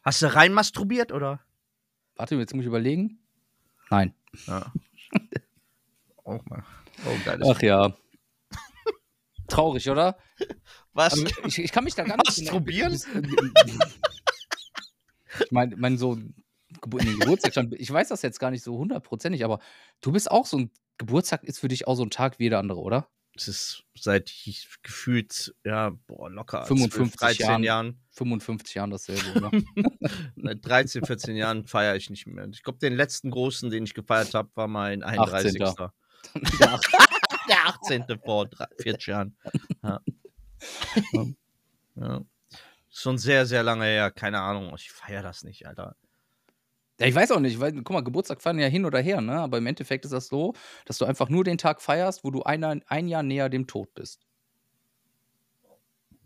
Hast 0.01 0.21
du 0.21 0.33
rein 0.33 0.53
masturbiert 0.53 1.11
oder? 1.11 1.41
Warte, 2.15 2.35
jetzt 2.35 2.55
muss 2.55 2.63
ich 2.63 2.67
überlegen. 2.67 3.19
Nein. 3.89 4.13
Ja. 4.47 4.71
Auch 6.23 6.43
mal. 6.45 6.63
Oh, 7.05 7.15
geil. 7.25 7.41
Ach 7.43 7.61
ja. 7.61 7.93
Traurig, 9.49 9.89
oder? 9.89 10.17
Was? 10.93 11.13
Also, 11.13 11.27
ich, 11.45 11.59
ich 11.59 11.71
kann 11.73 11.83
mich 11.83 11.95
da 11.95 12.03
gar 12.03 12.17
nicht. 12.17 12.27
Masturbieren? 12.27 12.97
Ich 15.39 15.51
meine, 15.51 15.75
mein 15.75 15.99
so 15.99 16.18
Gebur 16.81 16.99
den 16.99 17.19
Geburtstag 17.19 17.51
stand, 17.51 17.73
ich 17.75 17.91
weiß 17.91 18.09
das 18.09 18.21
jetzt 18.21 18.39
gar 18.39 18.51
nicht 18.51 18.63
so 18.63 18.77
hundertprozentig, 18.77 19.43
aber 19.43 19.59
du 20.01 20.11
bist 20.11 20.29
auch 20.31 20.45
so 20.45 20.57
ein 20.57 20.71
Geburtstag 20.97 21.43
ist 21.43 21.59
für 21.59 21.67
dich 21.67 21.87
auch 21.87 21.95
so 21.95 22.03
ein 22.03 22.09
Tag 22.09 22.39
wie 22.39 22.43
jeder 22.43 22.59
andere, 22.59 22.79
oder? 22.79 23.07
Es 23.35 23.47
ist 23.47 23.83
seit 23.95 24.31
ich 24.31 24.67
gefühlt, 24.81 25.53
ja, 25.63 25.91
boah, 26.07 26.27
locker 26.29 26.65
55 26.65 27.19
13 27.19 27.45
Jahren. 27.45 27.63
Jahren. 27.63 27.99
55 28.11 28.73
Jahren 28.73 28.89
dasselbe, 28.89 29.31
oder? 29.35 29.51
Seit 30.35 30.65
13, 30.65 31.05
14 31.05 31.35
Jahren 31.35 31.67
feiere 31.67 31.95
ich 31.95 32.09
nicht 32.09 32.25
mehr. 32.25 32.47
Ich 32.51 32.63
glaube, 32.63 32.79
den 32.79 32.95
letzten 32.95 33.29
großen, 33.29 33.69
den 33.69 33.83
ich 33.83 33.93
gefeiert 33.93 34.33
habe, 34.33 34.49
war 34.55 34.67
mein 34.67 35.03
31. 35.03 35.61
18.. 35.61 35.89
Der 36.59 36.79
Der 37.47 37.67
18. 37.67 38.05
vor 38.25 38.47
drei- 38.47 38.65
40 38.81 39.05
Jahren. 39.07 39.37
Ja. 39.83 40.01
ja. 41.95 42.21
Schon 42.89 43.19
sehr, 43.19 43.45
sehr 43.45 43.61
lange 43.61 43.85
her. 43.85 44.09
Keine 44.09 44.39
Ahnung. 44.41 44.73
Ich 44.75 44.91
feiere 44.91 45.21
das 45.21 45.43
nicht, 45.43 45.67
Alter. 45.67 45.95
Ja, 46.99 47.06
ich 47.06 47.13
weiß 47.16 47.31
auch 47.31 47.39
nicht, 47.39 47.59
weil, 47.59 47.73
guck 47.73 47.92
mal, 47.92 48.04
Geburtstag 48.04 48.42
feiern 48.42 48.57
ja 48.59 48.68
hin 48.68 48.83
oder 48.85 48.99
her, 48.99 49.21
ne? 49.21 49.39
Aber 49.39 49.59
im 49.59 49.68
Endeffekt 49.68 50.06
ist 50.06 50.11
das 50.11 50.27
so, 50.27 50.54
dass 50.85 50.97
du 50.97 51.06
einfach 51.06 51.30
nur 51.30 51.44
den 51.44 51.57
Tag 51.59 51.81
feierst, 51.81 52.23
wo 52.23 52.31
du 52.31 52.42
ein, 52.44 52.63
ein 52.63 53.07
Jahr 53.07 53.21
näher 53.23 53.49
dem 53.49 53.68
Tod 53.68 53.94
bist. 53.94 54.25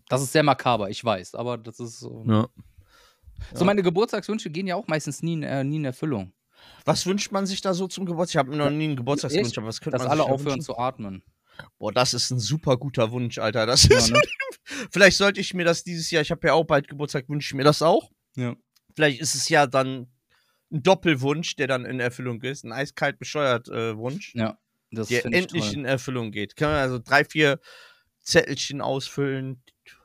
Das 0.10 0.22
ist 0.22 0.32
sehr 0.34 0.44
makaber, 0.44 0.90
ich 0.90 1.04
weiß, 1.04 1.36
aber 1.36 1.58
das 1.58 1.80
ist 1.80 2.00
so. 2.00 2.24
Ja. 2.28 2.48
So, 3.54 3.60
Ja. 3.62 3.64
meine 3.66 3.82
Geburtstagswünsche 3.82 4.50
gehen 4.50 4.68
ja 4.68 4.76
auch 4.76 4.88
meistens 4.88 5.24
nie, 5.24 5.34
in- 5.34 5.44
äh, 5.44 5.64
nie 5.64 5.78
in 5.78 5.86
Erfüllung. 5.86 6.34
Was 6.86 7.06
wünscht 7.06 7.32
man 7.32 7.46
sich 7.48 7.62
da 7.62 7.74
so 7.74 7.88
zum 7.88 8.06
Geburtstag? 8.06 8.34
Ich 8.34 8.38
habe 8.38 8.50
mir 8.52 8.58
noch 8.64 8.70
nie 8.70 8.84
einen 8.86 8.96
Geburtstagswunsch, 8.96 9.58
aber 9.58 9.68
was 9.68 9.82
könnte 9.82 9.98
Dass 9.98 10.04
man 10.04 10.12
alle 10.12 10.22
sich 10.24 10.32
aufhören 10.32 10.46
wünschen? 10.58 10.62
zu 10.62 10.78
atmen. 10.78 11.24
Boah, 11.80 11.92
das 11.92 12.14
ist 12.14 12.30
ein 12.32 12.40
super 12.40 12.78
guter 12.78 13.12
Wunsch, 13.12 13.38
Alter. 13.40 13.66
Das 13.66 13.88
Ja, 13.88 13.98
ist, 13.98 14.12
ne? 14.12 14.22
Vielleicht 14.92 15.18
sollte 15.18 15.42
ich 15.42 15.54
mir 15.54 15.66
das 15.66 15.84
dieses 15.84 16.12
Jahr, 16.12 16.22
ich 16.22 16.32
habe 16.32 16.48
ja 16.48 16.54
auch 16.54 16.64
bald 16.66 16.88
Geburtstag, 16.88 17.28
wünsche 17.30 17.48
ich 17.48 17.54
mir 17.56 17.64
das 17.64 17.82
auch. 17.82 18.12
Ja. 18.36 18.56
Vielleicht 18.96 19.22
ist 19.22 19.34
es 19.36 19.50
ja 19.50 19.66
dann 19.66 20.08
ein 20.72 20.84
Doppelwunsch, 20.84 21.56
der 21.56 21.68
dann 21.68 21.86
in 21.86 22.00
Erfüllung 22.00 22.42
ist. 22.42 22.64
Ein 22.64 22.72
eiskalt 22.72 23.20
bescheuert 23.20 23.68
äh, 23.70 23.98
Wunsch, 23.98 24.34
Ja, 24.36 24.58
das 24.92 25.10
der 25.10 25.26
endlich 25.26 25.74
in 25.74 25.86
Erfüllung 25.86 26.32
geht. 26.32 26.56
Können 26.56 26.74
wir 26.74 26.80
also 26.80 27.00
drei, 27.00 27.26
vier 27.26 27.60
Zettelchen 28.20 28.82
ausfüllen 28.82 29.64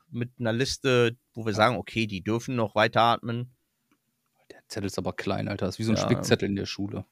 mit 0.09 0.31
einer 0.39 0.53
Liste, 0.53 1.17
wo 1.33 1.45
wir 1.45 1.53
sagen, 1.53 1.75
okay, 1.77 2.07
die 2.07 2.23
dürfen 2.23 2.55
noch 2.55 2.75
weiter 2.75 3.01
atmen. 3.01 3.53
Der 4.51 4.59
Zettel 4.67 4.87
ist 4.87 4.97
aber 4.97 5.13
klein, 5.13 5.47
Alter. 5.47 5.65
Das 5.65 5.75
ist 5.75 5.79
wie 5.79 5.83
so 5.83 5.91
ein 5.91 5.97
Ja. 5.97 6.03
Spickzettel 6.03 6.49
in 6.49 6.55
der 6.55 6.65
Schule. 6.65 7.05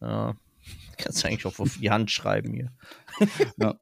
Ja. 0.00 0.36
Kannst 0.98 1.22
du 1.22 1.28
eigentlich 1.28 1.46
auch 1.46 1.58
auf 1.58 1.78
die 1.80 1.90
Hand 1.90 2.10
schreiben 2.10 2.52
hier. 2.52 2.72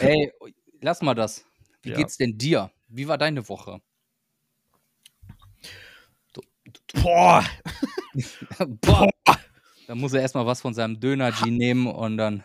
Ey, 0.00 0.32
lass 0.80 1.02
mal 1.02 1.14
das. 1.14 1.44
Wie 1.82 1.90
Ja. 1.90 1.96
geht's 1.96 2.16
denn 2.16 2.38
dir? 2.38 2.70
Wie 2.88 3.08
war 3.08 3.18
deine 3.18 3.48
Woche? 3.48 3.80
Boah, 7.02 7.44
Boah. 8.80 9.08
Dann 9.86 9.98
muss 9.98 10.12
er 10.12 10.20
erstmal 10.22 10.46
was 10.46 10.60
von 10.60 10.74
seinem 10.74 11.00
Döner-G 11.00 11.50
nehmen 11.50 11.86
und 11.86 12.16
dann. 12.16 12.42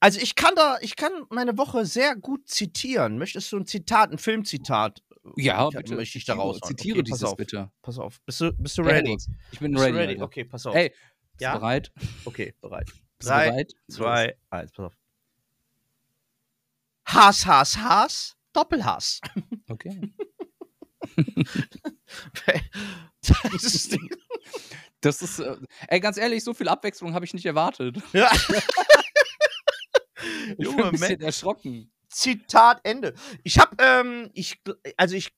Also 0.00 0.20
ich 0.20 0.34
kann 0.34 0.54
da, 0.56 0.78
ich 0.80 0.96
kann 0.96 1.12
meine 1.30 1.56
Woche 1.58 1.86
sehr 1.86 2.16
gut 2.16 2.48
zitieren. 2.48 3.18
Möchtest 3.18 3.50
du 3.52 3.58
ein 3.58 3.66
Zitat, 3.66 4.10
ein 4.10 4.18
Filmzitat? 4.18 5.02
Ja, 5.36 5.68
Ich- 5.68 5.76
bitte. 5.76 5.94
möchte 5.94 6.18
ich 6.18 6.24
da 6.24 6.34
raushauen. 6.34 6.68
Zitiere 6.76 6.98
Okay, 6.98 7.04
dieses 7.04 7.24
auf. 7.24 7.36
bitte. 7.36 7.70
Pass 7.82 7.98
auf. 7.98 8.20
Bist 8.22 8.40
du, 8.40 8.52
bist 8.52 8.76
du 8.78 8.82
ready? 8.82 9.16
Ich 9.52 9.58
bin 9.60 9.76
ready. 9.76 9.96
ready? 9.96 10.12
Alter. 10.14 10.24
Okay, 10.24 10.44
pass 10.44 10.66
auf. 10.66 10.74
Ey, 10.74 10.88
bist 10.90 11.40
Ja? 11.40 11.52
du 11.54 11.58
bereit? 11.60 11.92
Okay, 12.24 12.54
bereit. 12.60 12.90
Drei, 13.20 13.50
bereit? 13.50 13.72
Zwei, 13.88 14.36
eins, 14.50 14.72
pass 14.72 14.86
auf. 14.86 14.96
Hass, 17.06 17.46
Hass, 17.46 17.76
Hass, 17.76 18.36
Doppelhass. 18.52 19.20
Okay. 19.68 20.12
das 23.22 23.64
ist, 23.64 23.96
Das 25.00 25.22
ist, 25.22 25.38
äh, 25.40 25.56
ey, 25.88 26.00
ganz 26.00 26.16
ehrlich, 26.16 26.44
so 26.44 26.54
viel 26.54 26.68
Abwechslung 26.68 27.14
habe 27.14 27.24
ich 27.24 27.34
nicht 27.34 27.46
erwartet. 27.46 27.96
ja. 28.12 28.30
Ich 30.48 30.56
bin 30.56 30.66
Junge, 30.66 30.84
ein 30.84 30.90
bisschen 30.92 31.18
Man- 31.18 31.26
erschrocken. 31.26 31.90
Zitat 32.08 32.80
Ende. 32.84 33.14
Ich 33.42 33.58
habe, 33.58 33.74
ähm, 33.78 34.30
ich, 34.34 34.60
also 34.98 35.16
ich 35.16 35.30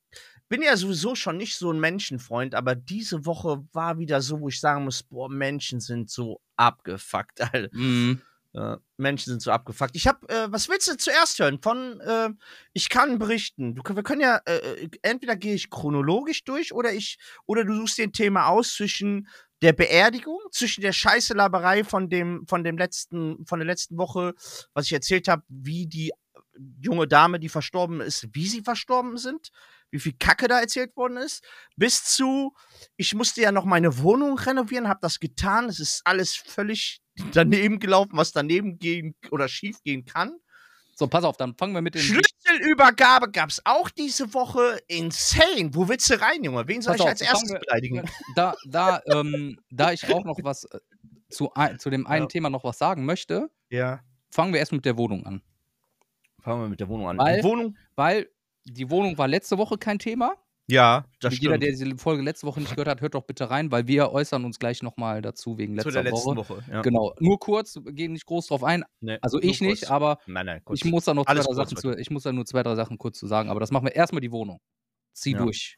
bin 0.48 0.60
ja 0.60 0.76
sowieso 0.76 1.14
schon 1.14 1.36
nicht 1.36 1.56
so 1.56 1.72
ein 1.72 1.78
Menschenfreund, 1.78 2.54
aber 2.54 2.74
diese 2.74 3.24
Woche 3.24 3.64
war 3.72 3.98
wieder 3.98 4.20
so, 4.20 4.40
wo 4.40 4.48
ich 4.48 4.60
sagen 4.60 4.84
muss, 4.84 5.04
boah, 5.04 5.30
Menschen 5.30 5.80
sind 5.80 6.10
so 6.10 6.40
abgefuckt, 6.56 7.40
Alter. 7.40 7.68
Mhm. 7.72 8.20
Äh, 8.54 8.76
Menschen 8.96 9.30
sind 9.30 9.42
so 9.42 9.50
abgefuckt. 9.50 9.96
Ich 9.96 10.06
habe, 10.06 10.28
äh, 10.28 10.46
was 10.50 10.68
willst 10.68 10.88
du 10.88 10.96
zuerst 10.96 11.38
hören? 11.38 11.60
Von, 11.60 12.00
äh, 12.00 12.30
ich 12.72 12.88
kann 12.88 13.18
berichten. 13.18 13.74
Du, 13.74 13.82
wir 13.84 14.02
können 14.02 14.20
ja, 14.20 14.40
äh, 14.46 14.88
entweder 15.02 15.36
gehe 15.36 15.54
ich 15.54 15.70
chronologisch 15.70 16.44
durch 16.44 16.72
oder 16.72 16.92
ich, 16.92 17.18
oder 17.46 17.64
du 17.64 17.74
suchst 17.74 17.98
dir 17.98 18.04
ein 18.04 18.12
Thema 18.12 18.46
aus 18.46 18.74
zwischen 18.74 19.28
der 19.60 19.72
Beerdigung, 19.72 20.38
zwischen 20.52 20.82
der 20.82 20.92
Scheißelaberei 20.92 21.84
von 21.84 22.08
dem, 22.08 22.46
von 22.46 22.62
dem 22.62 22.78
letzten, 22.78 23.44
von 23.46 23.58
der 23.58 23.66
letzten 23.66 23.96
Woche, 23.96 24.34
was 24.72 24.86
ich 24.86 24.92
erzählt 24.92 25.26
habe, 25.26 25.42
wie 25.48 25.86
die 25.86 26.12
junge 26.80 27.08
Dame, 27.08 27.40
die 27.40 27.48
verstorben 27.48 28.00
ist, 28.00 28.28
wie 28.32 28.46
sie 28.46 28.62
verstorben 28.62 29.16
sind, 29.16 29.50
wie 29.90 29.98
viel 29.98 30.14
Kacke 30.18 30.46
da 30.48 30.60
erzählt 30.60 30.96
worden 30.96 31.16
ist, 31.16 31.42
bis 31.76 32.04
zu, 32.04 32.54
ich 32.96 33.14
musste 33.14 33.40
ja 33.40 33.52
noch 33.52 33.64
meine 33.64 33.98
Wohnung 33.98 34.38
renovieren, 34.38 34.88
habe 34.88 35.00
das 35.02 35.18
getan, 35.18 35.68
es 35.68 35.80
ist 35.80 36.02
alles 36.04 36.36
völlig 36.36 37.00
daneben 37.32 37.78
gelaufen, 37.78 38.12
was 38.14 38.32
daneben 38.32 38.78
gehen 38.78 39.14
oder 39.30 39.48
schief 39.48 39.82
gehen 39.82 40.04
kann. 40.04 40.36
So, 40.96 41.08
pass 41.08 41.24
auf, 41.24 41.36
dann 41.36 41.56
fangen 41.56 41.74
wir 41.74 41.82
mit 41.82 41.94
den. 41.96 42.02
Schlüsselübergabe 42.02 43.30
gab 43.32 43.50
es 43.50 43.60
auch 43.64 43.90
diese 43.90 44.32
Woche. 44.32 44.78
Insane. 44.86 45.70
Wo 45.74 45.88
willst 45.88 46.08
du 46.10 46.20
rein, 46.20 46.44
Junge? 46.44 46.66
Wen 46.68 46.82
soll 46.82 46.92
Pass 46.96 47.00
ich 47.00 47.02
auf, 47.04 47.08
als 47.10 47.20
erstes 47.20 47.50
wir- 47.52 47.58
beleidigen? 47.60 48.02
Da, 48.36 48.54
da, 48.68 49.02
ähm, 49.06 49.58
da 49.70 49.92
ich 49.92 50.12
auch 50.12 50.24
noch 50.24 50.38
was 50.42 50.64
äh, 50.64 50.78
zu, 51.30 51.52
ein, 51.54 51.78
zu 51.80 51.90
dem 51.90 52.06
einen 52.06 52.24
Ja. 52.24 52.28
Thema 52.28 52.48
noch 52.50 52.62
was 52.64 52.78
sagen 52.78 53.04
möchte, 53.04 53.50
Ja. 53.70 54.00
fangen 54.30 54.52
wir 54.52 54.60
erst 54.60 54.72
mit 54.72 54.84
der 54.84 54.96
Wohnung 54.96 55.26
an. 55.26 55.42
Fangen 56.42 56.62
wir 56.62 56.68
mit 56.68 56.78
der 56.80 56.88
Wohnung 56.88 57.08
an. 57.08 57.18
Weil- 57.18 57.38
Die 57.38 57.44
Wohnung? 57.44 57.76
Weil 57.96 58.28
die 58.64 58.88
Wohnung 58.88 59.18
war 59.18 59.26
letzte 59.28 59.58
Woche 59.58 59.76
kein 59.78 59.98
Thema. 59.98 60.36
Ja, 60.66 61.04
das 61.20 61.32
Wie 61.34 61.36
jeder, 61.40 61.52
stimmt. 61.56 61.62
der 61.64 61.70
diese 61.72 61.96
Folge 61.98 62.22
letzte 62.22 62.46
Woche 62.46 62.58
nicht 62.60 62.70
gehört 62.70 62.88
hat, 62.88 63.00
hört 63.02 63.14
doch 63.14 63.24
bitte 63.24 63.50
rein, 63.50 63.70
weil 63.70 63.86
wir 63.86 64.12
äußern 64.12 64.44
uns 64.46 64.58
gleich 64.58 64.82
nochmal 64.82 65.20
dazu 65.20 65.58
wegen 65.58 65.72
Zu 65.78 65.88
letzter 65.88 66.02
der 66.02 66.12
letzten 66.12 66.36
Woche. 66.36 66.48
Woche. 66.48 66.64
ja. 66.70 66.80
Genau, 66.80 67.14
nur 67.20 67.38
kurz, 67.38 67.78
gehen 67.90 68.12
nicht 68.12 68.24
groß 68.24 68.46
drauf 68.46 68.64
ein. 68.64 68.82
Nee, 69.00 69.18
Also 69.20 69.38
ich 69.42 69.60
nicht, 69.60 69.80
kurz. 69.82 69.90
aber 69.90 70.18
Nein, 70.26 70.46
nein, 70.46 70.62
ich 70.72 70.84
muss 70.86 71.04
da 71.04 71.12
noch 71.12 71.26
zwei, 71.26 71.34
drei 71.34 71.52
Sachen 71.52 71.76
zu, 71.76 71.92
ich 71.98 72.10
muss 72.10 72.22
da 72.22 72.32
nur 72.32 72.46
zwei, 72.46 72.62
drei 72.62 72.76
Sachen 72.76 72.96
kurz 72.96 73.18
zu 73.18 73.26
sagen, 73.26 73.50
aber 73.50 73.60
das 73.60 73.70
machen 73.72 73.84
wir 73.84 73.94
erstmal 73.94 74.22
die 74.22 74.32
Wohnung. 74.32 74.58
Zieh 75.12 75.32
Ja. 75.32 75.38
durch. 75.38 75.76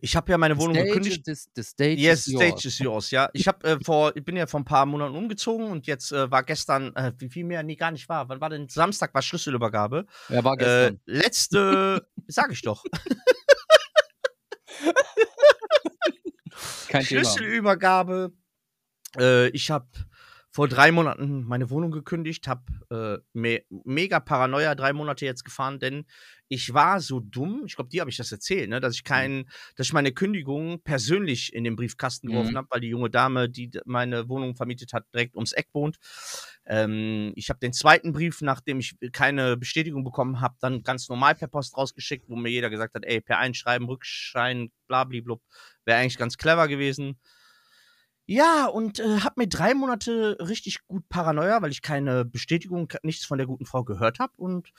Ich 0.00 0.16
habe 0.16 0.30
ja 0.32 0.38
meine 0.38 0.56
Wohnung 0.58 0.74
stage 0.74 0.88
gekündigt. 0.88 1.28
is- 1.28 1.48
the 1.54 1.62
stage 1.62 1.94
Yes, 2.00 2.26
is 2.26 2.34
stage 2.34 2.66
is 2.68 2.78
yours, 2.80 3.10
ja. 3.12 3.28
Ich 3.32 3.46
habe 3.46 3.64
äh, 3.68 3.78
vor, 3.84 4.16
ich 4.16 4.24
bin 4.24 4.36
ja 4.36 4.46
vor 4.48 4.58
ein 4.60 4.64
paar 4.64 4.86
Monaten 4.86 5.14
umgezogen 5.14 5.66
und 5.70 5.86
jetzt 5.86 6.10
äh, 6.12 6.30
war 6.32 6.42
gestern, 6.42 6.94
äh, 6.96 7.12
wie 7.18 7.28
viel 7.28 7.44
mehr, 7.44 7.62
nee, 7.62 7.76
gar 7.76 7.90
nicht 7.92 8.08
war. 8.08 8.28
Wann 8.28 8.40
war 8.40 8.50
denn? 8.50 8.68
Samstag 8.68 9.14
war 9.14 9.22
Schlüsselübergabe. 9.22 10.06
Ja, 10.30 10.42
war 10.42 10.54
Äh, 10.54 10.56
gestern. 10.58 11.00
letzte, 11.06 12.06
sag 12.28 12.50
ich 12.52 12.62
doch. 12.62 12.84
Kein. 16.92 17.04
Schlüsselübergabe. 17.04 18.32
Äh, 19.18 19.48
ich 19.48 19.70
habe 19.70 19.88
vor 20.50 20.68
drei 20.68 20.92
Monaten 20.92 21.44
meine 21.44 21.70
Wohnung 21.70 21.90
gekündigt, 21.90 22.46
habe 22.46 22.62
äh, 22.90 23.18
me 23.32 23.62
mega 23.70 24.20
Paranoia 24.20 24.74
drei 24.74 24.92
Monate 24.92 25.24
jetzt 25.24 25.44
gefahren, 25.44 25.78
denn 25.78 26.04
ich 26.52 26.74
war 26.74 27.00
so 27.00 27.20
dumm, 27.20 27.62
ich 27.66 27.76
glaube, 27.76 27.90
dir 27.90 28.00
habe 28.02 28.10
ich 28.10 28.16
das 28.16 28.30
erzählt, 28.32 28.68
ne, 28.70 28.80
dass 28.80 28.94
ich 28.94 29.04
keinen, 29.04 29.48
dass 29.76 29.86
ich 29.86 29.92
meine 29.92 30.12
Kündigung 30.12 30.80
persönlich 30.82 31.52
in 31.52 31.64
den 31.64 31.76
Briefkasten 31.76 32.28
Mhm. 32.28 32.30
geworfen 32.30 32.56
habe, 32.58 32.68
weil 32.70 32.80
die 32.80 32.88
junge 32.88 33.10
Dame, 33.10 33.48
die 33.48 33.70
meine 33.86 34.28
Wohnung 34.28 34.54
vermietet 34.54 34.92
hat, 34.92 35.06
direkt 35.14 35.34
ums 35.36 35.52
Eck 35.52 35.68
wohnt. 35.72 35.98
Ähm, 36.66 37.32
ich 37.36 37.48
habe 37.50 37.58
den 37.60 37.72
zweiten 37.72 38.12
Brief, 38.12 38.40
nachdem 38.42 38.80
ich 38.80 38.94
keine 39.12 39.56
Bestätigung 39.56 40.04
bekommen 40.04 40.40
habe, 40.40 40.56
dann 40.60 40.82
ganz 40.82 41.08
normal 41.08 41.34
per 41.34 41.48
Post 41.48 41.76
rausgeschickt, 41.76 42.28
wo 42.28 42.36
mir 42.36 42.50
jeder 42.50 42.70
gesagt 42.70 42.94
hat, 42.94 43.04
ey, 43.04 43.20
per 43.20 43.38
Einschreiben, 43.38 43.88
Rückschein, 43.88 44.70
blablablub, 44.88 45.42
wäre 45.84 45.98
eigentlich 45.98 46.18
ganz 46.18 46.36
clever 46.36 46.68
gewesen. 46.68 47.18
Ja, 48.26 48.66
und 48.66 49.00
äh, 49.00 49.20
hab 49.20 49.36
mir 49.36 49.48
drei 49.48 49.74
Monate 49.74 50.36
richtig 50.40 50.86
gut 50.86 51.08
Paranoia, 51.08 51.60
weil 51.60 51.72
ich 51.72 51.82
keine 51.82 52.24
Bestätigung, 52.24 52.92
nichts 53.02 53.24
von 53.26 53.38
der 53.38 53.46
guten 53.46 53.66
Frau 53.66 53.84
gehört 53.84 54.20
habe. 54.20 54.32
Und 54.36 54.70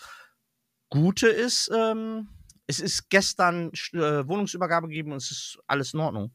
Gute 0.93 1.27
ist, 1.27 1.71
ähm, 1.75 2.29
es 2.67 2.79
ist 2.79 3.09
gestern 3.09 3.71
äh, 3.93 4.27
Wohnungsübergabe 4.27 4.88
gegeben 4.88 5.12
und 5.12 5.17
es 5.17 5.31
ist 5.31 5.59
alles 5.67 5.93
in 5.93 6.00
Ordnung. 6.00 6.31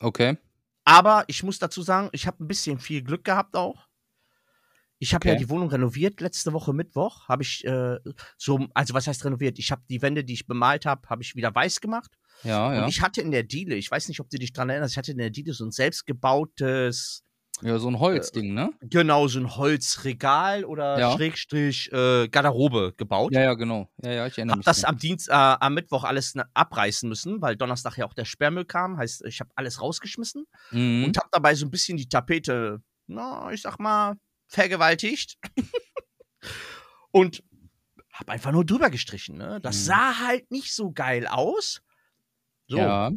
Okay. 0.00 0.36
Aber 0.84 1.24
ich 1.28 1.42
muss 1.42 1.58
dazu 1.58 1.82
sagen, 1.82 2.08
ich 2.12 2.26
habe 2.26 2.42
ein 2.42 2.48
bisschen 2.48 2.78
viel 2.78 3.02
Glück 3.02 3.24
gehabt 3.24 3.56
auch. 3.56 3.86
Ich 4.98 5.14
habe 5.14 5.26
ja 5.28 5.34
Okay. 5.34 5.44
die 5.44 5.50
Wohnung 5.50 5.68
renoviert 5.70 6.20
letzte 6.20 6.52
Woche 6.52 6.72
Mittwoch. 6.72 7.28
Habe 7.28 7.42
ich 7.42 7.64
äh, 7.64 7.98
so, 8.36 8.66
also 8.74 8.94
was 8.94 9.06
heißt 9.06 9.24
renoviert? 9.24 9.58
Ich 9.58 9.70
habe 9.70 9.82
die 9.88 10.02
Wände, 10.02 10.24
die 10.24 10.34
ich 10.34 10.46
bemalt 10.46 10.84
habe, 10.84 11.08
habe 11.08 11.22
ich 11.22 11.36
wieder 11.36 11.54
weiß 11.54 11.80
gemacht. 11.80 12.12
Ja, 12.42 12.74
ja. 12.74 12.82
Und 12.82 12.88
ich 12.88 13.00
hatte 13.00 13.20
in 13.20 13.30
der 13.30 13.44
Diele, 13.44 13.76
ich 13.76 13.90
weiß 13.90 14.08
nicht, 14.08 14.20
ob 14.20 14.28
du 14.28 14.38
dich 14.38 14.52
dran 14.52 14.70
erinnerst, 14.70 14.94
ich 14.94 14.98
hatte 14.98 15.12
in 15.12 15.18
der 15.18 15.30
Diele 15.30 15.52
so 15.52 15.64
ein 15.64 15.70
selbstgebautes, 15.70 17.24
Ja, 17.62 17.78
so 17.78 17.88
ein 17.88 17.98
Holzding, 18.00 18.52
ne? 18.52 18.72
genau, 18.82 19.28
so 19.28 19.38
ein 19.38 19.56
Holzregal 19.56 20.64
oder 20.64 20.98
Ja. 20.98 21.12
Schrägstrich 21.12 21.90
äh, 21.92 22.28
Garderobe 22.28 22.92
gebaut. 22.96 23.32
Ja, 23.32 23.42
ja, 23.42 23.54
genau. 23.54 23.88
Ja, 24.02 24.10
ja, 24.12 24.26
ich 24.26 24.36
erinnere 24.36 24.54
Hab 24.54 24.58
mich. 24.58 24.64
das 24.66 24.84
am 24.84 24.98
Dienst, 24.98 25.28
äh, 25.28 25.32
am 25.32 25.72
Mittwoch 25.74 26.02
alles 26.04 26.34
ne- 26.34 26.46
abreißen 26.52 27.08
müssen, 27.08 27.40
weil 27.40 27.56
Donnerstag 27.56 27.96
ja 27.96 28.06
auch 28.06 28.12
der 28.14 28.24
Sperrmüll 28.24 28.64
kam. 28.64 28.96
Heißt, 28.98 29.24
ich 29.24 29.40
habe 29.40 29.50
alles 29.54 29.80
rausgeschmissen 29.80 30.46
Mhm. 30.72 31.04
und 31.04 31.16
habe 31.16 31.28
dabei 31.30 31.54
so 31.54 31.64
ein 31.64 31.70
bisschen 31.70 31.96
die 31.96 32.08
Tapete, 32.08 32.82
na, 33.06 33.50
ich 33.52 33.62
sag 33.62 33.78
mal, 33.78 34.16
vergewaltigt. 34.48 35.36
und 37.12 37.42
habe 38.12 38.32
einfach 38.32 38.52
nur 38.52 38.64
drüber 38.64 38.90
gestrichen. 38.90 39.36
Ne? 39.38 39.60
Das 39.62 39.76
Mhm. 39.76 39.82
sah 39.84 40.18
halt 40.26 40.50
nicht 40.50 40.74
so 40.74 40.92
geil 40.92 41.26
aus. 41.26 41.80
So, 42.68 42.78
Ja. 42.78 43.10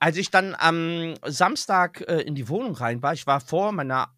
Als 0.00 0.16
ich 0.16 0.30
dann 0.30 0.54
am 0.58 1.14
Samstag 1.26 2.00
äh, 2.08 2.20
in 2.22 2.34
die 2.34 2.48
Wohnung 2.48 2.74
rein 2.74 3.02
war, 3.02 3.12
ich 3.12 3.26
war 3.26 3.40
vor 3.40 3.70
meiner, 3.72 4.12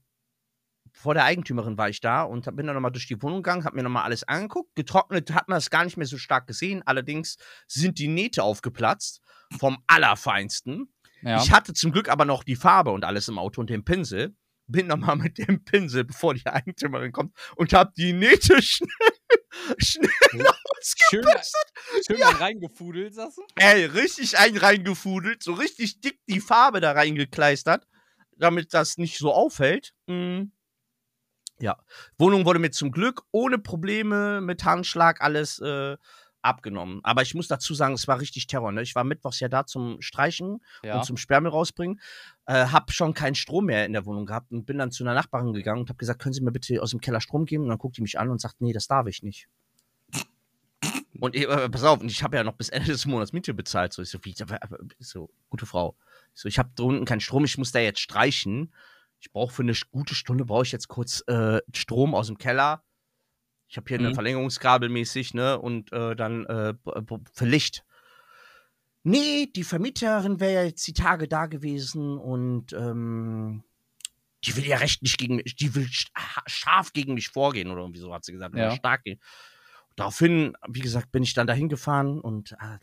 vor 0.92 1.14
der 1.14 1.24
Eigentümerin 1.24 1.76
war 1.76 1.88
ich 1.88 2.00
da 2.00 2.22
und 2.22 2.46
hab- 2.46 2.56
bin 2.56 2.66
dann 2.66 2.74
nochmal 2.74 2.92
durch 2.92 3.06
die 3.08 3.20
Wohnung 3.22 3.42
gegangen, 3.42 3.64
hab 3.64 3.74
mir 3.74 3.82
nochmal 3.82 4.04
alles 4.04 4.24
angeguckt. 4.24 4.74
Getrocknet 4.74 5.32
hat 5.34 5.48
man 5.48 5.56
das 5.56 5.70
gar 5.70 5.84
nicht 5.84 5.96
mehr 5.96 6.06
so 6.06 6.18
stark 6.18 6.46
gesehen. 6.46 6.82
Allerdings 6.86 7.36
sind 7.66 7.98
die 7.98 8.08
Nähte 8.08 8.42
aufgeplatzt 8.42 9.20
vom 9.58 9.82
Allerfeinsten. 9.86 10.92
ja. 11.22 11.42
Ich 11.42 11.50
hatte 11.52 11.72
zum 11.74 11.92
Glück 11.92 12.08
aber 12.08 12.24
noch 12.24 12.44
die 12.44 12.56
Farbe 12.56 12.90
und 12.90 13.04
alles 13.04 13.28
im 13.28 13.38
Auto 13.38 13.60
und 13.60 13.70
den 13.70 13.84
Pinsel. 13.84 14.36
Bin 14.68 14.86
nochmal 14.86 15.16
mit 15.16 15.38
dem 15.38 15.64
Pinsel, 15.64 16.04
bevor 16.04 16.34
die 16.34 16.46
Eigentümerin 16.46 17.10
kommt, 17.12 17.34
und 17.56 17.72
hab 17.72 17.94
die 17.94 18.12
Nähte 18.12 18.62
schnell, 18.62 18.88
schnell 19.78 20.10
schön, 20.82 21.24
schön 22.06 22.18
ja. 22.18 22.28
reingefudelt, 22.30 23.14
sagst 23.14 23.38
du? 23.38 23.42
Ey, 23.56 23.84
richtig 23.84 24.38
ein 24.38 24.56
reingefudelt, 24.56 25.42
so 25.42 25.52
richtig 25.52 26.00
dick 26.00 26.18
die 26.28 26.40
Farbe 26.40 26.80
da 26.80 26.92
reingekleistert, 26.92 27.86
damit 28.36 28.74
das 28.74 28.98
nicht 28.98 29.18
so 29.18 29.32
auffällt. 29.32 29.92
Mm. 30.06 30.44
Ja, 31.60 31.78
Wohnung 32.18 32.44
wurde 32.44 32.58
mir 32.58 32.72
zum 32.72 32.90
Glück 32.90 33.22
ohne 33.30 33.58
Probleme 33.58 34.40
mit 34.40 34.64
Handschlag 34.64 35.20
alles 35.20 35.60
äh, 35.60 35.96
abgenommen. 36.42 37.00
Aber 37.02 37.22
ich 37.22 37.34
muss 37.34 37.48
dazu 37.48 37.74
sagen, 37.74 37.94
es 37.94 38.06
war 38.08 38.20
richtig 38.20 38.46
Terror. 38.46 38.72
Ne? 38.72 38.82
Ich 38.82 38.94
war 38.94 39.04
mittwochs 39.04 39.40
ja 39.40 39.48
da 39.48 39.64
zum 39.64 40.00
Streichen 40.02 40.62
Ja. 40.82 40.96
und 40.96 41.04
zum 41.04 41.16
Sperrmüll 41.16 41.50
rausbringen. 41.50 42.00
Äh, 42.46 42.66
hab 42.66 42.92
schon 42.92 43.14
keinen 43.14 43.34
Strom 43.34 43.66
mehr 43.66 43.86
in 43.86 43.92
der 43.92 44.04
Wohnung 44.06 44.26
gehabt 44.26 44.50
und 44.52 44.66
bin 44.66 44.78
dann 44.78 44.90
zu 44.90 45.04
einer 45.04 45.14
Nachbarin 45.14 45.52
gegangen 45.52 45.80
und 45.80 45.90
hab 45.90 45.98
gesagt, 45.98 46.20
können 46.20 46.32
Sie 46.32 46.42
mir 46.42 46.52
bitte 46.52 46.82
aus 46.82 46.90
dem 46.90 47.00
Keller 47.00 47.20
Strom 47.20 47.44
geben? 47.46 47.64
Und 47.64 47.68
dann 47.70 47.78
guckt 47.78 47.96
die 47.96 48.02
mich 48.02 48.18
an 48.18 48.28
und 48.30 48.40
sagt, 48.40 48.60
nee, 48.60 48.72
das 48.72 48.86
darf 48.86 49.06
ich 49.06 49.22
nicht. 49.22 49.48
Und 51.20 51.36
ich, 51.36 51.48
äh, 51.48 51.68
pass 51.68 51.84
auf, 51.84 52.00
und 52.00 52.10
ich 52.10 52.22
habe 52.24 52.36
ja 52.36 52.42
noch 52.42 52.54
bis 52.54 52.68
Ende 52.68 52.90
des 52.90 53.06
Monats 53.06 53.32
Miete 53.32 53.54
bezahlt. 53.54 53.92
So, 53.92 54.02
ich 54.02 54.10
so, 54.10 54.18
wie, 54.22 54.30
ich 54.30 55.06
so 55.06 55.30
gute 55.50 55.66
Frau. 55.66 55.96
Ich 56.34 56.40
so, 56.40 56.48
ich 56.48 56.58
habe 56.58 56.70
da 56.74 56.82
unten 56.82 57.04
keinen 57.04 57.20
Strom, 57.20 57.44
ich 57.44 57.58
muss 57.58 57.70
da 57.70 57.78
jetzt 57.78 58.00
streichen. 58.00 58.72
Ich 59.20 59.30
brauche 59.30 59.54
für 59.54 59.62
eine 59.62 59.74
gute 59.92 60.16
Stunde, 60.16 60.44
brauche 60.44 60.64
ich 60.64 60.72
jetzt 60.72 60.88
kurz 60.88 61.22
äh, 61.28 61.60
Strom 61.72 62.14
aus 62.16 62.26
dem 62.26 62.38
Keller. 62.38 62.82
Ich 63.72 63.78
habe 63.78 63.88
hier 63.88 63.98
eine 63.98 64.10
Mhm. 64.10 64.14
Verlängerungskabel 64.14 64.90
mäßig, 64.90 65.32
ne? 65.32 65.58
Und 65.58 65.90
äh, 65.94 66.14
dann 66.14 66.44
äh, 66.44 66.74
für 67.32 67.46
Licht. 67.46 67.86
nee, 69.02 69.46
die 69.46 69.64
Vermieterin 69.64 70.40
wäre 70.40 70.52
ja 70.52 70.62
jetzt 70.64 70.86
die 70.86 70.92
Tage 70.92 71.26
da 71.26 71.46
gewesen 71.46 72.18
und 72.18 72.74
ähm, 72.74 73.64
die 74.44 74.54
will 74.56 74.66
ja 74.66 74.76
recht 74.76 75.02
nicht 75.02 75.16
gegen 75.16 75.36
mich, 75.36 75.56
die 75.56 75.74
will 75.74 75.84
sch- 75.86 76.10
scharf 76.46 76.92
gegen 76.92 77.14
mich 77.14 77.28
vorgehen 77.30 77.70
oder 77.70 77.80
irgendwie 77.80 78.00
so, 78.00 78.12
hat 78.12 78.26
sie 78.26 78.32
gesagt. 78.32 78.54
Ja. 78.54 78.66
Oder 78.66 78.76
stark 78.76 79.04
gehen. 79.04 79.20
Daraufhin, 79.96 80.54
wie 80.68 80.80
gesagt, 80.80 81.10
bin 81.10 81.22
ich 81.22 81.32
dann 81.32 81.46
dahin 81.46 81.70
gefahren 81.70 82.20
und 82.20 82.54
ah, 82.60 82.78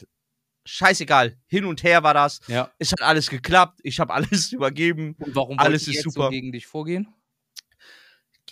scheißegal, 0.66 1.38
hin 1.46 1.66
und 1.66 1.84
her 1.84 2.02
war 2.02 2.16
das. 2.16 2.40
Ja. 2.48 2.72
Es 2.80 2.92
hat 2.94 3.04
alles 3.04 3.30
geklappt, 3.30 3.80
ich 3.84 4.00
habe 4.00 4.12
alles 4.16 4.52
übergeben. 4.52 5.16
Und 5.20 5.36
warum 5.36 5.60
Alles 5.60 5.88
ist 5.88 5.94
jetzt 5.94 6.04
super. 6.06 6.24
so 6.26 6.30
gegen 6.32 6.52
dich 6.52 6.66
vorgehen? 6.66 7.14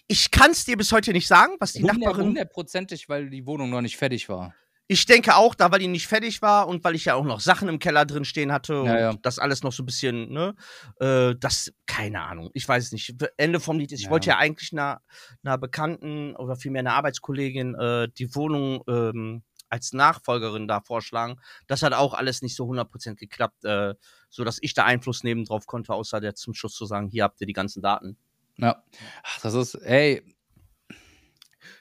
Ich 0.08 0.32
kann 0.32 0.52
es 0.52 0.66
dir 0.66 0.78
bis 0.78 0.92
heute 0.92 1.12
nicht 1.12 1.28
sagen, 1.28 1.54
was 1.60 1.74
die 1.74 1.84
Nachbarin. 1.84 2.28
Hundertprozentig, 2.28 3.10
weil 3.10 3.30
die 3.30 3.46
Wohnung 3.46 3.70
noch 3.70 3.82
nicht 3.82 3.98
fertig 3.98 4.30
war. 4.30 4.54
Ich 4.90 5.06
denke 5.06 5.36
auch, 5.36 5.54
da 5.54 5.70
weil 5.70 5.80
die 5.80 5.88
nicht 5.90 6.08
fertig 6.08 6.42
war 6.42 6.70
und 6.70 6.82
weil 6.86 6.96
ich 6.96 7.04
ja 7.06 7.16
auch 7.16 7.26
noch 7.26 7.42
Sachen 7.42 7.68
im 7.68 7.78
Keller 7.78 8.06
drin 8.06 8.24
stehen 8.24 8.54
hatte 8.54 8.80
und 8.80 8.88
Ja, 8.88 9.00
ja. 9.00 9.14
das 9.22 9.38
alles 9.38 9.62
noch 9.62 9.74
so 9.74 9.84
ein 9.84 9.86
bisschen, 9.86 10.32
ne, 10.32 10.56
äh, 11.02 11.36
das, 11.38 11.74
keine 11.88 12.22
Ahnung, 12.22 12.52
ich 12.54 12.66
weiß 12.66 12.86
es 12.86 12.92
nicht. 12.94 13.16
Ende 13.36 13.60
vom 13.60 13.78
Lied 13.80 13.92
ist, 13.92 14.00
ich 14.00 14.06
Ja. 14.06 14.12
wollte 14.12 14.30
ja 14.30 14.38
eigentlich 14.38 14.72
einer, 14.72 15.02
einer 15.44 15.58
Bekannten 15.58 16.38
oder 16.38 16.56
vielmehr 16.56 16.80
einer 16.80 16.94
Arbeitskollegin 16.94 17.76
äh, 17.76 18.08
die 18.18 18.34
Wohnung 18.34 18.82
ähm, 18.88 19.44
als 19.68 19.92
Nachfolgerin 19.92 20.70
da 20.70 20.80
vorschlagen. 20.80 21.36
Das 21.68 21.84
hat 21.84 21.92
auch 21.92 22.14
alles 22.14 22.42
nicht 22.42 22.56
so 22.56 22.64
100% 22.64 23.16
geklappt, 23.16 23.66
äh, 23.66 23.94
so 24.30 24.46
dass 24.46 24.58
ich 24.62 24.74
da 24.74 24.86
Einfluss 24.86 25.22
nehmen 25.26 25.44
drauf 25.44 25.66
konnte, 25.66 25.94
außer 25.94 26.22
der 26.22 26.36
zum 26.36 26.54
Schluss 26.54 26.76
zu 26.76 26.86
sagen, 26.86 27.10
hier 27.10 27.26
habt 27.26 27.42
ihr 27.42 27.48
die 27.48 27.52
ganzen 27.52 27.82
Daten. 27.82 28.18
Ja. 28.58 28.84
Ach, 29.24 29.42
das 29.42 29.54
ist, 29.54 29.76
ey, 29.76 30.24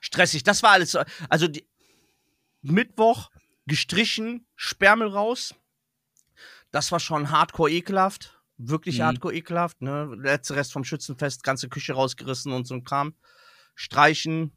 stressig. 0.01 0.43
Das 0.43 0.63
war 0.63 0.71
alles 0.73 0.93
so. 0.93 1.01
Also 1.29 1.49
die, 1.49 1.67
Mittwoch 2.63 3.31
gestrichen, 3.67 4.47
Sperrmüll 4.55 5.09
raus. 5.09 5.55
Das 6.71 6.93
war 6.93 7.01
schon 7.01 7.31
hardcore 7.31 7.71
ekelhaft. 7.71 8.41
Wirklich 8.59 8.99
Mhm. 8.99 9.05
hardcore 9.05 9.35
ekelhaft. 9.35 9.83
Ne? 9.83 10.15
Letzter 10.17 10.57
Rest 10.57 10.73
vom 10.73 10.85
Schützenfest, 10.85 11.43
ganze 11.43 11.69
Küche 11.69 11.93
rausgerissen 11.93 12.53
und 12.53 12.67
so 12.67 12.75
ein 12.75 12.85
Kram. 12.85 13.15
Streichen. 13.75 14.53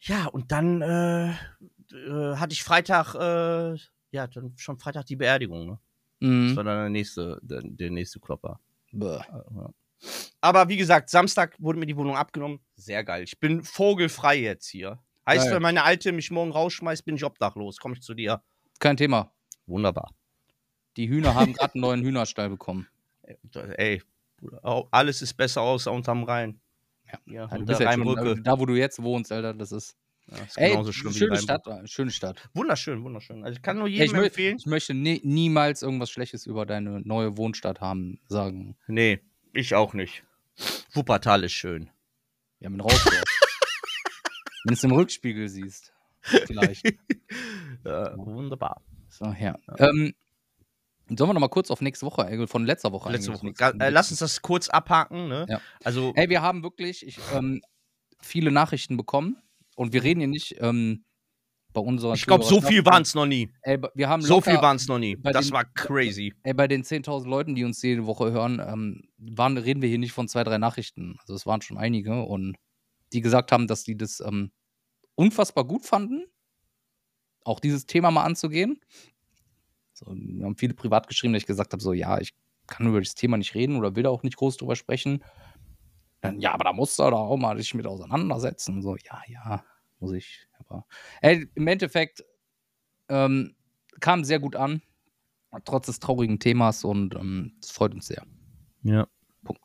Ja, 0.00 0.26
und 0.26 0.52
dann 0.52 0.82
äh, 0.82 1.30
äh, 1.30 2.36
hatte 2.36 2.52
ich 2.52 2.62
Freitag, 2.62 3.14
äh, 3.14 3.78
ja, 4.10 4.26
dann 4.26 4.56
schon 4.56 4.78
Freitag 4.78 5.06
die 5.06 5.16
Beerdigung. 5.16 5.66
Ne? 5.66 5.78
Das 6.20 6.28
mhm. 6.28 6.56
war 6.56 6.64
dann 6.64 6.78
der 6.78 6.88
nächste, 6.90 7.40
der, 7.42 7.62
der 7.64 7.90
nächste 7.90 8.20
Klopper. 8.20 8.60
Bäh. 8.92 9.18
Ja. 9.18 9.70
Aber 10.40 10.68
wie 10.68 10.76
gesagt, 10.76 11.10
Samstag 11.10 11.56
wurde 11.58 11.78
mir 11.78 11.86
die 11.86 11.96
Wohnung 11.96 12.16
abgenommen. 12.16 12.60
Sehr 12.76 13.04
geil. 13.04 13.24
Ich 13.24 13.38
bin 13.40 13.62
vogelfrei 13.62 14.36
jetzt 14.36 14.68
hier. 14.68 14.98
Heißt, 15.26 15.46
Geil. 15.46 15.56
wenn 15.56 15.62
meine 15.62 15.82
Alte 15.82 16.12
mich 16.12 16.30
morgen 16.30 16.52
rausschmeißt, 16.52 17.04
bin 17.04 17.16
ich 17.16 17.24
obdachlos. 17.24 17.78
Komme 17.78 17.94
ich 17.94 18.02
zu 18.02 18.14
dir. 18.14 18.42
kein 18.78 18.96
Thema. 18.96 19.32
Wunderbar. 19.66 20.14
Die 20.96 21.08
Hühner 21.08 21.34
haben 21.34 21.52
gerade 21.52 21.74
einen 21.74 21.80
neuen 21.80 22.02
Hühnerstall 22.02 22.48
bekommen. 22.48 22.86
Ey, 23.76 24.02
Bruder, 24.36 24.86
alles 24.92 25.22
ist 25.22 25.34
besser 25.34 25.62
außer 25.62 25.90
unterm 25.92 26.22
Rhein. 26.22 26.60
Ja. 27.06 27.18
Ja, 27.26 27.48
Ja, 27.50 27.58
du 27.58 27.72
ja 27.72 27.92
schon, 27.92 28.42
da, 28.44 28.58
wo 28.58 28.66
du 28.66 28.74
jetzt 28.74 29.02
wohnst, 29.02 29.32
Alter, 29.32 29.54
das 29.54 29.72
ist. 29.72 29.96
Ja, 30.28 30.38
ist 30.38 30.58
Ey, 30.58 30.70
genauso 30.70 30.92
schlimm 30.92 31.14
wie 31.14 31.18
schöne. 31.18 31.36
Stadt, 31.36 31.64
schöne 31.84 32.10
Stadt. 32.10 32.48
Wunderschön, 32.52 33.02
wunderschön. 33.04 33.44
Also 33.44 33.56
ich 33.56 33.62
kann 33.62 33.78
nur 33.78 33.86
jedem 33.86 34.06
ich, 34.06 34.12
mö 34.12 34.24
empfehlen. 34.24 34.56
ich 34.58 34.66
möchte 34.66 34.92
nie, 34.92 35.20
niemals 35.22 35.82
irgendwas 35.82 36.10
Schlechtes 36.10 36.46
über 36.46 36.66
deine 36.66 37.00
neue 37.02 37.36
Wohnstadt 37.36 37.80
haben, 37.80 38.18
sagen. 38.28 38.76
Nee, 38.88 39.20
ich 39.56 39.74
auch 39.74 39.94
nicht. 39.94 40.24
Wuppertal 40.92 41.44
ist 41.44 41.52
schön. 41.52 41.90
Ja, 42.60 42.70
mit 42.70 42.82
Rausdorf. 42.82 43.14
Wenn 44.64 44.68
du 44.68 44.74
es 44.74 44.84
im 44.84 44.92
Rückspiegel 44.92 45.48
siehst. 45.48 45.92
Vielleicht. 46.20 46.82
Ja, 47.84 48.16
wunderbar. 48.16 48.82
So, 49.08 49.26
ja. 49.38 49.54
Ähm, 49.78 50.12
sollen 51.08 51.30
wir 51.30 51.34
noch 51.34 51.40
mal 51.40 51.48
kurz 51.48 51.70
auf 51.70 51.80
nächste 51.80 52.04
Woche, 52.04 52.22
äh, 52.28 52.46
von 52.48 52.64
letzter 52.66 52.90
Woche 52.90 53.12
Letzte 53.12 53.32
Woche. 53.32 53.52
Äh, 53.78 53.90
lass 53.90 54.10
uns 54.10 54.18
das 54.18 54.42
kurz 54.42 54.68
abhaken. 54.68 55.28
Ne? 55.28 55.46
Ja. 55.48 55.60
Also, 55.84 56.12
Ey, 56.16 56.28
wir 56.28 56.42
haben 56.42 56.64
wirklich 56.64 57.06
ich, 57.06 57.18
ähm, 57.32 57.62
viele 58.20 58.50
Nachrichten 58.50 58.96
bekommen 58.96 59.36
und 59.76 59.92
wir 59.92 60.02
reden 60.02 60.18
hier 60.18 60.28
nicht 60.28 60.56
ähm, 60.58 61.04
bei 61.72 61.80
unserer. 61.80 62.14
ich 62.14 62.26
glaube, 62.26 62.44
so 62.44 62.60
viel 62.60 62.84
waren 62.84 63.02
es 63.02 63.14
noch 63.14 63.26
nie. 63.26 63.52
Ey, 63.62 63.78
wir 63.94 64.08
haben 64.08 64.22
So 64.22 64.40
viel 64.40 64.56
waren 64.56 64.76
es 64.76 64.88
noch 64.88 64.98
nie. 64.98 65.16
Das 65.22 65.46
den- 65.46 65.52
war 65.54 65.64
crazy. 65.64 66.34
Ey, 66.42 66.54
bei 66.54 66.66
den 66.66 66.82
10.000 66.82 67.28
Leuten, 67.28 67.54
die 67.54 67.62
uns 67.62 67.80
jede 67.82 68.04
Woche 68.06 68.32
hören, 68.32 68.60
ähm, 68.66 69.02
waren, 69.18 69.56
reden 69.56 69.82
wir 69.82 69.88
hier 69.88 69.98
nicht 69.98 70.12
von 70.12 70.28
zwei, 70.28 70.44
drei 70.44 70.58
Nachrichten. 70.58 71.16
Also 71.20 71.34
es 71.34 71.46
waren 71.46 71.62
schon 71.62 71.78
einige 71.78 72.22
und 72.22 72.56
die 73.12 73.20
gesagt 73.20 73.52
haben, 73.52 73.66
dass 73.66 73.84
die 73.84 73.96
das 73.96 74.20
ähm, 74.20 74.50
unfassbar 75.14 75.64
gut 75.64 75.84
fanden, 75.84 76.26
auch 77.44 77.60
dieses 77.60 77.86
Thema 77.86 78.10
mal 78.10 78.24
anzugehen. 78.24 78.80
So, 79.92 80.06
wir 80.06 80.44
haben 80.44 80.56
viele 80.56 80.74
privat 80.74 81.08
geschrieben, 81.08 81.32
dass 81.32 81.42
ich 81.42 81.46
gesagt 81.46 81.72
habe, 81.72 81.82
so 81.82 81.92
ja, 81.92 82.18
ich 82.18 82.34
kann 82.66 82.86
über 82.86 83.00
das 83.00 83.14
Thema 83.14 83.36
nicht 83.36 83.54
reden 83.54 83.76
oder 83.76 83.96
will 83.96 84.02
da 84.02 84.10
auch 84.10 84.22
nicht 84.22 84.36
groß 84.36 84.56
drüber 84.56 84.76
sprechen. 84.76 85.24
Dann, 86.20 86.40
ja, 86.40 86.52
aber 86.52 86.64
da 86.64 86.72
musst 86.72 86.98
du 86.98 87.04
da 87.04 87.16
auch 87.16 87.36
mal 87.36 87.56
dich 87.56 87.72
mit 87.74 87.86
auseinandersetzen. 87.86 88.82
So, 88.82 88.96
ja, 88.96 89.22
ja, 89.28 89.64
muss 90.00 90.12
ich. 90.12 90.46
Aber 90.58 90.86
ey, 91.22 91.48
im 91.54 91.66
Endeffekt 91.66 92.24
ähm, 93.08 93.54
kam 94.00 94.24
sehr 94.24 94.40
gut 94.40 94.56
an, 94.56 94.82
trotz 95.64 95.86
des 95.86 96.00
traurigen 96.00 96.38
Themas 96.38 96.84
und 96.84 97.14
ähm, 97.14 97.56
das 97.60 97.70
freut 97.70 97.94
uns 97.94 98.06
sehr. 98.06 98.26
Ja. 98.86 99.06
Punkt. 99.44 99.60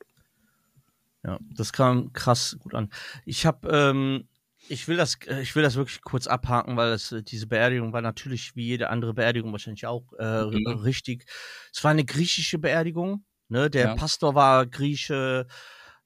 Ja, 1.23 1.37
das 1.55 1.71
kam 1.71 2.13
krass 2.13 2.57
gut 2.59 2.73
an. 2.73 2.89
Ich 3.25 3.45
habe, 3.45 3.67
ähm, 3.69 4.27
ich 4.69 4.87
will 4.87 4.97
das, 4.97 5.17
äh, 5.27 5.41
ich 5.41 5.55
will 5.55 5.61
das 5.63 5.75
wirklich 5.75 6.01
kurz 6.01 6.25
abhaken, 6.27 6.77
weil 6.77 6.89
das, 6.91 7.11
äh, 7.11 7.21
diese 7.21 7.45
Beerdigung 7.47 7.93
war 7.93 8.01
natürlich 8.01 8.55
wie 8.55 8.65
jede 8.65 8.89
andere 8.89 9.13
Beerdigung 9.13 9.51
wahrscheinlich 9.51 9.85
auch 9.85 10.13
äh, 10.17 10.45
Mhm. 10.45 10.67
richtig. 10.83 11.25
Es 11.73 11.83
war 11.83 11.91
eine 11.91 12.05
griechische 12.05 12.57
Beerdigung. 12.57 13.23
Ne, 13.49 13.69
der 13.69 13.87
Ja. 13.87 13.95
Pastor 13.95 14.33
war 14.33 14.65
Grieche. 14.65 15.45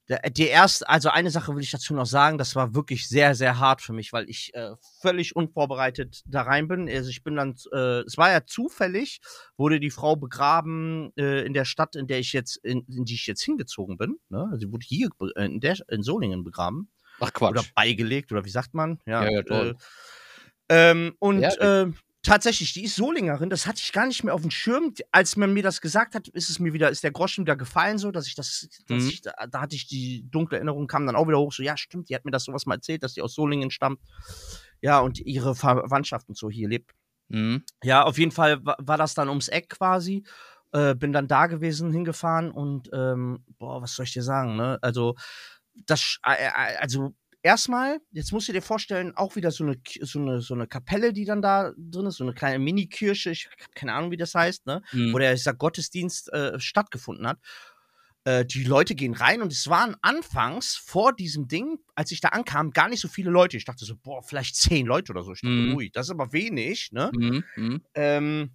Der, 0.08 0.20
die 0.30 0.46
erste, 0.46 0.88
also 0.88 1.08
eine 1.08 1.30
Sache 1.30 1.54
will 1.54 1.62
ich 1.62 1.70
dazu 1.72 1.92
noch 1.92 2.06
sagen, 2.06 2.38
das 2.38 2.54
war 2.54 2.74
wirklich 2.74 3.08
sehr, 3.08 3.34
sehr 3.34 3.58
hart 3.58 3.82
für 3.82 3.92
mich, 3.92 4.12
weil 4.12 4.28
ich 4.30 4.54
äh, 4.54 4.70
völlig 5.00 5.34
unvorbereitet 5.34 6.22
da 6.26 6.42
rein 6.42 6.68
bin. 6.68 6.88
Also 6.88 7.10
ich 7.10 7.24
bin 7.24 7.34
dann, 7.34 7.56
äh, 7.72 8.02
es 8.02 8.16
war 8.16 8.30
ja 8.30 8.46
zufällig, 8.46 9.20
wurde 9.56 9.80
die 9.80 9.90
Frau 9.90 10.14
begraben 10.14 11.12
äh, 11.16 11.44
in 11.44 11.54
der 11.54 11.64
Stadt, 11.64 11.96
in 11.96 12.06
der 12.06 12.20
ich 12.20 12.32
jetzt, 12.32 12.56
in, 12.58 12.84
in 12.88 13.04
die 13.04 13.14
ich 13.14 13.26
jetzt 13.26 13.42
hingezogen 13.42 13.96
bin. 13.96 14.16
Ne? 14.28 14.44
Also 14.52 14.66
sie 14.66 14.72
wurde 14.72 14.86
hier 14.86 15.08
äh, 15.34 15.44
in, 15.44 15.58
der, 15.60 15.76
in 15.88 16.02
Solingen 16.04 16.44
begraben 16.44 16.88
Ach 17.18 17.32
Quatsch. 17.32 17.50
oder 17.50 17.64
beigelegt 17.74 18.30
oder 18.30 18.44
wie 18.44 18.50
sagt 18.50 18.74
man? 18.74 19.00
Ja, 19.06 19.24
Ja, 19.24 19.30
ja, 19.30 19.42
toll. 19.42 19.76
Äh, 20.68 20.90
ähm, 20.90 21.14
und 21.18 21.42
Ehrlich? 21.42 21.60
äh, 21.60 21.86
tatsächlich, 22.26 22.72
die 22.74 22.84
ist 22.84 22.96
Solingerin, 22.96 23.48
das 23.50 23.66
hatte 23.66 23.80
ich 23.82 23.92
gar 23.92 24.06
nicht 24.06 24.22
mehr 24.24 24.34
auf 24.34 24.42
dem 24.42 24.50
Schirm. 24.50 24.92
Als 25.12 25.36
man 25.36 25.52
mir 25.52 25.62
das 25.62 25.80
gesagt 25.80 26.14
hat, 26.14 26.28
ist 26.28 26.50
es 26.50 26.58
mir 26.58 26.72
wieder, 26.72 26.90
ist 26.90 27.04
der 27.04 27.10
Groschen 27.12 27.44
wieder 27.44 27.56
gefallen, 27.56 27.98
so, 27.98 28.10
dass 28.10 28.26
ich 28.26 28.34
das, 28.34 28.68
dass 28.86 29.04
Mhm. 29.04 29.08
ich, 29.08 29.20
da, 29.22 29.32
da 29.50 29.60
hatte 29.60 29.76
ich 29.76 29.86
die 29.86 30.28
dunkle 30.30 30.58
Erinnerung, 30.58 30.86
kam 30.86 31.06
dann 31.06 31.16
auch 31.16 31.26
wieder 31.28 31.38
hoch, 31.38 31.52
so, 31.52 31.62
ja, 31.62 31.76
stimmt, 31.76 32.08
die 32.08 32.14
hat 32.14 32.24
mir 32.24 32.30
das 32.30 32.44
sowas 32.44 32.66
mal 32.66 32.74
erzählt, 32.76 33.02
dass 33.02 33.14
die 33.14 33.22
aus 33.22 33.34
Solingen 33.34 33.70
stammt. 33.70 34.00
Ja, 34.80 35.00
und 35.00 35.18
ihre 35.20 35.54
Verwandtschaft 35.54 36.28
und 36.28 36.36
so 36.36 36.50
hier 36.50 36.68
lebt. 36.68 36.92
Mhm. 37.28 37.64
Ja, 37.82 38.04
auf 38.04 38.18
jeden 38.18 38.30
Fall 38.32 38.64
wa- 38.64 38.76
war 38.78 38.98
das 38.98 39.14
dann 39.14 39.28
ums 39.28 39.48
Eck 39.48 39.70
quasi. 39.70 40.24
Äh, 40.72 40.94
bin 40.94 41.12
dann 41.12 41.28
da 41.28 41.46
gewesen, 41.46 41.92
hingefahren 41.92 42.50
und 42.50 42.90
ähm, 42.92 43.44
boah, 43.58 43.80
was 43.80 43.94
soll 43.94 44.04
ich 44.04 44.12
dir 44.12 44.22
sagen, 44.22 44.56
ne? 44.56 44.78
Also, 44.82 45.14
das, 45.86 46.18
also 46.22 47.14
erstmal, 47.46 48.00
jetzt 48.10 48.32
musst 48.32 48.48
du 48.48 48.52
dir 48.52 48.60
vorstellen, 48.60 49.16
auch 49.16 49.36
wieder 49.36 49.50
so 49.52 49.64
eine, 49.64 49.76
so 50.02 50.18
eine, 50.18 50.40
so 50.40 50.54
eine 50.54 50.66
Kapelle, 50.66 51.12
die 51.12 51.24
dann 51.24 51.40
da 51.40 51.72
drin 51.78 52.06
ist, 52.06 52.16
so 52.16 52.24
eine 52.24 52.34
kleine 52.34 52.58
Mini-Kirche, 52.58 53.30
ich 53.30 53.46
habe 53.46 53.56
keine 53.74 53.94
Ahnung, 53.94 54.10
wie 54.10 54.16
das 54.16 54.34
heißt, 54.34 54.66
ne? 54.66 54.82
Mhm. 54.92 55.12
Wo 55.12 55.18
der, 55.18 55.36
sag, 55.38 55.58
Gottesdienst 55.58 56.32
äh, 56.32 56.58
stattgefunden 56.58 57.26
hat. 57.26 57.38
Äh, 58.24 58.44
die 58.44 58.64
Leute 58.64 58.96
gehen 58.96 59.14
rein 59.14 59.40
und 59.40 59.52
es 59.52 59.68
waren 59.68 59.94
anfangs 60.02 60.74
vor 60.76 61.14
diesem 61.14 61.46
Ding, 61.46 61.78
als 61.94 62.10
ich 62.10 62.20
da 62.20 62.28
ankam, 62.30 62.72
gar 62.72 62.88
nicht 62.88 63.00
so 63.00 63.06
viele 63.08 63.30
Leute. 63.30 63.56
Ich 63.56 63.64
dachte 63.64 63.84
so, 63.84 63.94
boah, 63.96 64.22
vielleicht 64.22 64.56
zehn 64.56 64.84
Leute 64.84 65.12
oder 65.12 65.22
so. 65.22 65.32
Ich 65.32 65.40
dachte, 65.40 65.54
Mhm. 65.54 65.76
ui, 65.76 65.90
das 65.90 66.06
ist 66.06 66.10
aber 66.10 66.32
wenig, 66.32 66.90
ne? 66.90 67.10
Mhm. 67.14 67.44
Mhm. 67.56 67.82
ähm, 67.94 68.50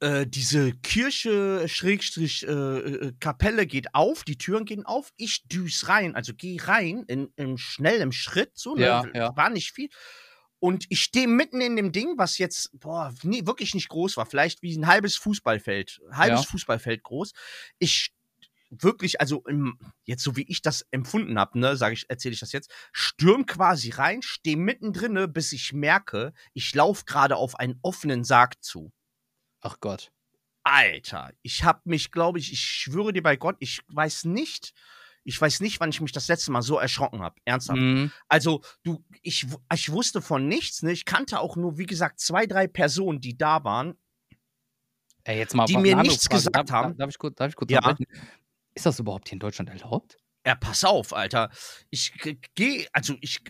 äh, 0.00 0.26
diese 0.26 0.72
Kirche, 0.72 1.68
Schrägstrich, 1.68 2.46
äh, 2.46 2.50
äh, 2.50 3.12
Kapelle 3.20 3.66
geht 3.66 3.94
auf, 3.94 4.24
die 4.24 4.38
Türen 4.38 4.64
gehen 4.64 4.84
auf, 4.86 5.12
ich 5.16 5.46
düs 5.46 5.88
rein, 5.88 6.14
also 6.14 6.32
geh 6.34 6.58
rein, 6.60 7.04
in, 7.06 7.32
in 7.36 7.58
schnellem 7.58 8.12
Schritt, 8.12 8.52
so, 8.54 8.74
ne? 8.74 8.82
Ja, 8.82 9.04
ja. 9.14 9.36
war 9.36 9.50
nicht 9.50 9.72
viel. 9.72 9.90
Und 10.58 10.84
ich 10.90 11.02
stehe 11.02 11.26
mitten 11.26 11.60
in 11.60 11.76
dem 11.76 11.92
Ding, 11.92 12.14
was 12.18 12.36
jetzt, 12.38 12.70
boah, 12.78 13.14
nee, 13.22 13.46
wirklich 13.46 13.74
nicht 13.74 13.88
groß 13.88 14.16
war, 14.16 14.26
vielleicht 14.26 14.62
wie 14.62 14.76
ein 14.76 14.86
halbes 14.86 15.16
Fußballfeld, 15.16 16.00
halbes 16.12 16.40
Ja. 16.40 16.46
Fußballfeld 16.46 17.02
groß. 17.02 17.32
Ich 17.78 18.12
wirklich, 18.70 19.20
also 19.20 19.42
im, 19.46 19.78
jetzt 20.04 20.22
so 20.22 20.36
wie 20.36 20.44
ich 20.48 20.62
das 20.62 20.86
empfunden 20.90 21.38
habe, 21.38 21.58
ne, 21.58 21.76
sage 21.76 21.94
ich, 21.94 22.08
erzähle 22.08 22.34
ich 22.34 22.40
das 22.40 22.52
jetzt, 22.52 22.70
stürm 22.92 23.46
quasi 23.46 23.90
rein, 23.90 24.22
stehe 24.22 24.56
mittendrin, 24.56 25.32
bis 25.32 25.52
ich 25.52 25.72
merke, 25.72 26.32
ich 26.54 26.74
laufe 26.74 27.04
gerade 27.04 27.36
auf 27.36 27.56
einen 27.56 27.78
offenen 27.82 28.22
Sarg 28.24 28.62
zu. 28.62 28.92
Ach 29.60 29.76
Gott. 29.80 30.12
Alter, 30.62 31.32
ich 31.42 31.64
habe 31.64 31.80
mich, 31.84 32.10
glaube 32.10 32.38
ich, 32.38 32.52
ich 32.52 32.60
schwöre 32.60 33.12
dir 33.12 33.22
bei 33.22 33.36
Gott, 33.36 33.56
ich 33.60 33.80
weiß 33.88 34.24
nicht, 34.24 34.74
ich 35.24 35.40
weiß 35.40 35.60
nicht, 35.60 35.80
wann 35.80 35.90
ich 35.90 36.00
mich 36.00 36.12
das 36.12 36.28
letzte 36.28 36.50
Mal 36.50 36.62
so 36.62 36.78
erschrocken 36.78 37.22
habe. 37.22 37.36
Ernsthaft. 37.44 37.78
Mhm. 37.78 38.10
Also, 38.28 38.62
du, 38.82 39.04
ich, 39.22 39.46
ich 39.72 39.92
wusste 39.92 40.22
von 40.22 40.48
nichts, 40.48 40.82
ne? 40.82 40.92
Ich 40.92 41.04
kannte 41.04 41.40
auch 41.40 41.56
nur, 41.56 41.78
wie 41.78 41.86
gesagt, 41.86 42.20
zwei, 42.20 42.46
drei 42.46 42.66
Personen, 42.66 43.20
die 43.20 43.36
da 43.36 43.64
waren. 43.64 43.96
Ey, 45.24 45.38
jetzt 45.38 45.54
mal 45.54 45.66
die 45.66 45.76
mir 45.76 45.96
nichts 45.96 46.24
Frage. 46.24 46.36
gesagt 46.36 46.56
darf, 46.56 46.70
haben. 46.70 46.96
Darf, 46.96 47.10
ich 47.10 47.18
kurz, 47.18 47.36
darf 47.36 47.50
ich 47.50 47.56
kurz 47.56 47.70
Ja. 47.70 47.96
Ist 48.74 48.86
das 48.86 48.98
überhaupt 48.98 49.28
hier 49.28 49.36
in 49.36 49.40
Deutschland 49.40 49.68
erlaubt? 49.68 50.16
Ja, 50.46 50.54
pass 50.54 50.84
auf, 50.84 51.12
Alter. 51.12 51.50
Ich 51.90 52.14
gehe, 52.54 52.86
also 52.94 53.14
ich, 53.20 53.40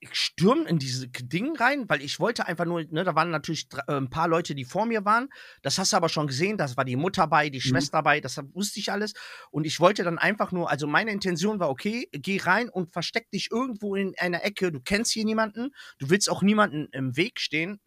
ich 0.00 0.12
stürm 0.12 0.66
in 0.66 0.80
diese 0.80 1.06
Dinge 1.06 1.58
rein, 1.60 1.88
weil 1.88 2.02
ich 2.02 2.18
wollte 2.18 2.48
einfach 2.48 2.64
nur, 2.64 2.82
ne, 2.82 3.04
da 3.04 3.14
waren 3.14 3.30
natürlich 3.30 3.68
äh, 3.86 3.92
ein 3.92 4.10
paar 4.10 4.26
Leute, 4.26 4.56
die 4.56 4.64
vor 4.64 4.86
mir 4.86 5.04
waren. 5.04 5.28
Das 5.62 5.78
hast 5.78 5.92
du 5.92 5.96
aber 5.96 6.08
schon 6.08 6.26
gesehen, 6.26 6.58
das 6.58 6.76
war 6.76 6.84
die 6.84 6.96
Mutter 6.96 7.28
bei, 7.28 7.48
die 7.48 7.60
Schwester 7.60 8.02
bei, 8.02 8.20
das 8.20 8.38
wusste 8.54 8.80
ich 8.80 8.90
alles. 8.90 9.12
Und 9.52 9.66
ich 9.66 9.78
wollte 9.78 10.02
dann 10.02 10.18
einfach 10.18 10.50
nur, 10.50 10.68
also 10.68 10.88
meine 10.88 11.12
Intention 11.12 11.60
war, 11.60 11.70
okay, 11.70 12.08
geh 12.10 12.40
rein 12.40 12.68
und 12.70 12.92
versteck 12.92 13.30
dich 13.30 13.52
irgendwo 13.52 13.94
in 13.94 14.12
einer 14.18 14.44
Ecke. 14.44 14.72
Du 14.72 14.80
kennst 14.80 15.12
hier 15.12 15.24
niemanden, 15.24 15.70
du 15.98 16.10
willst 16.10 16.28
auch 16.28 16.42
niemanden 16.42 16.88
im 16.90 17.16
Weg 17.16 17.38
stehen. 17.38 17.80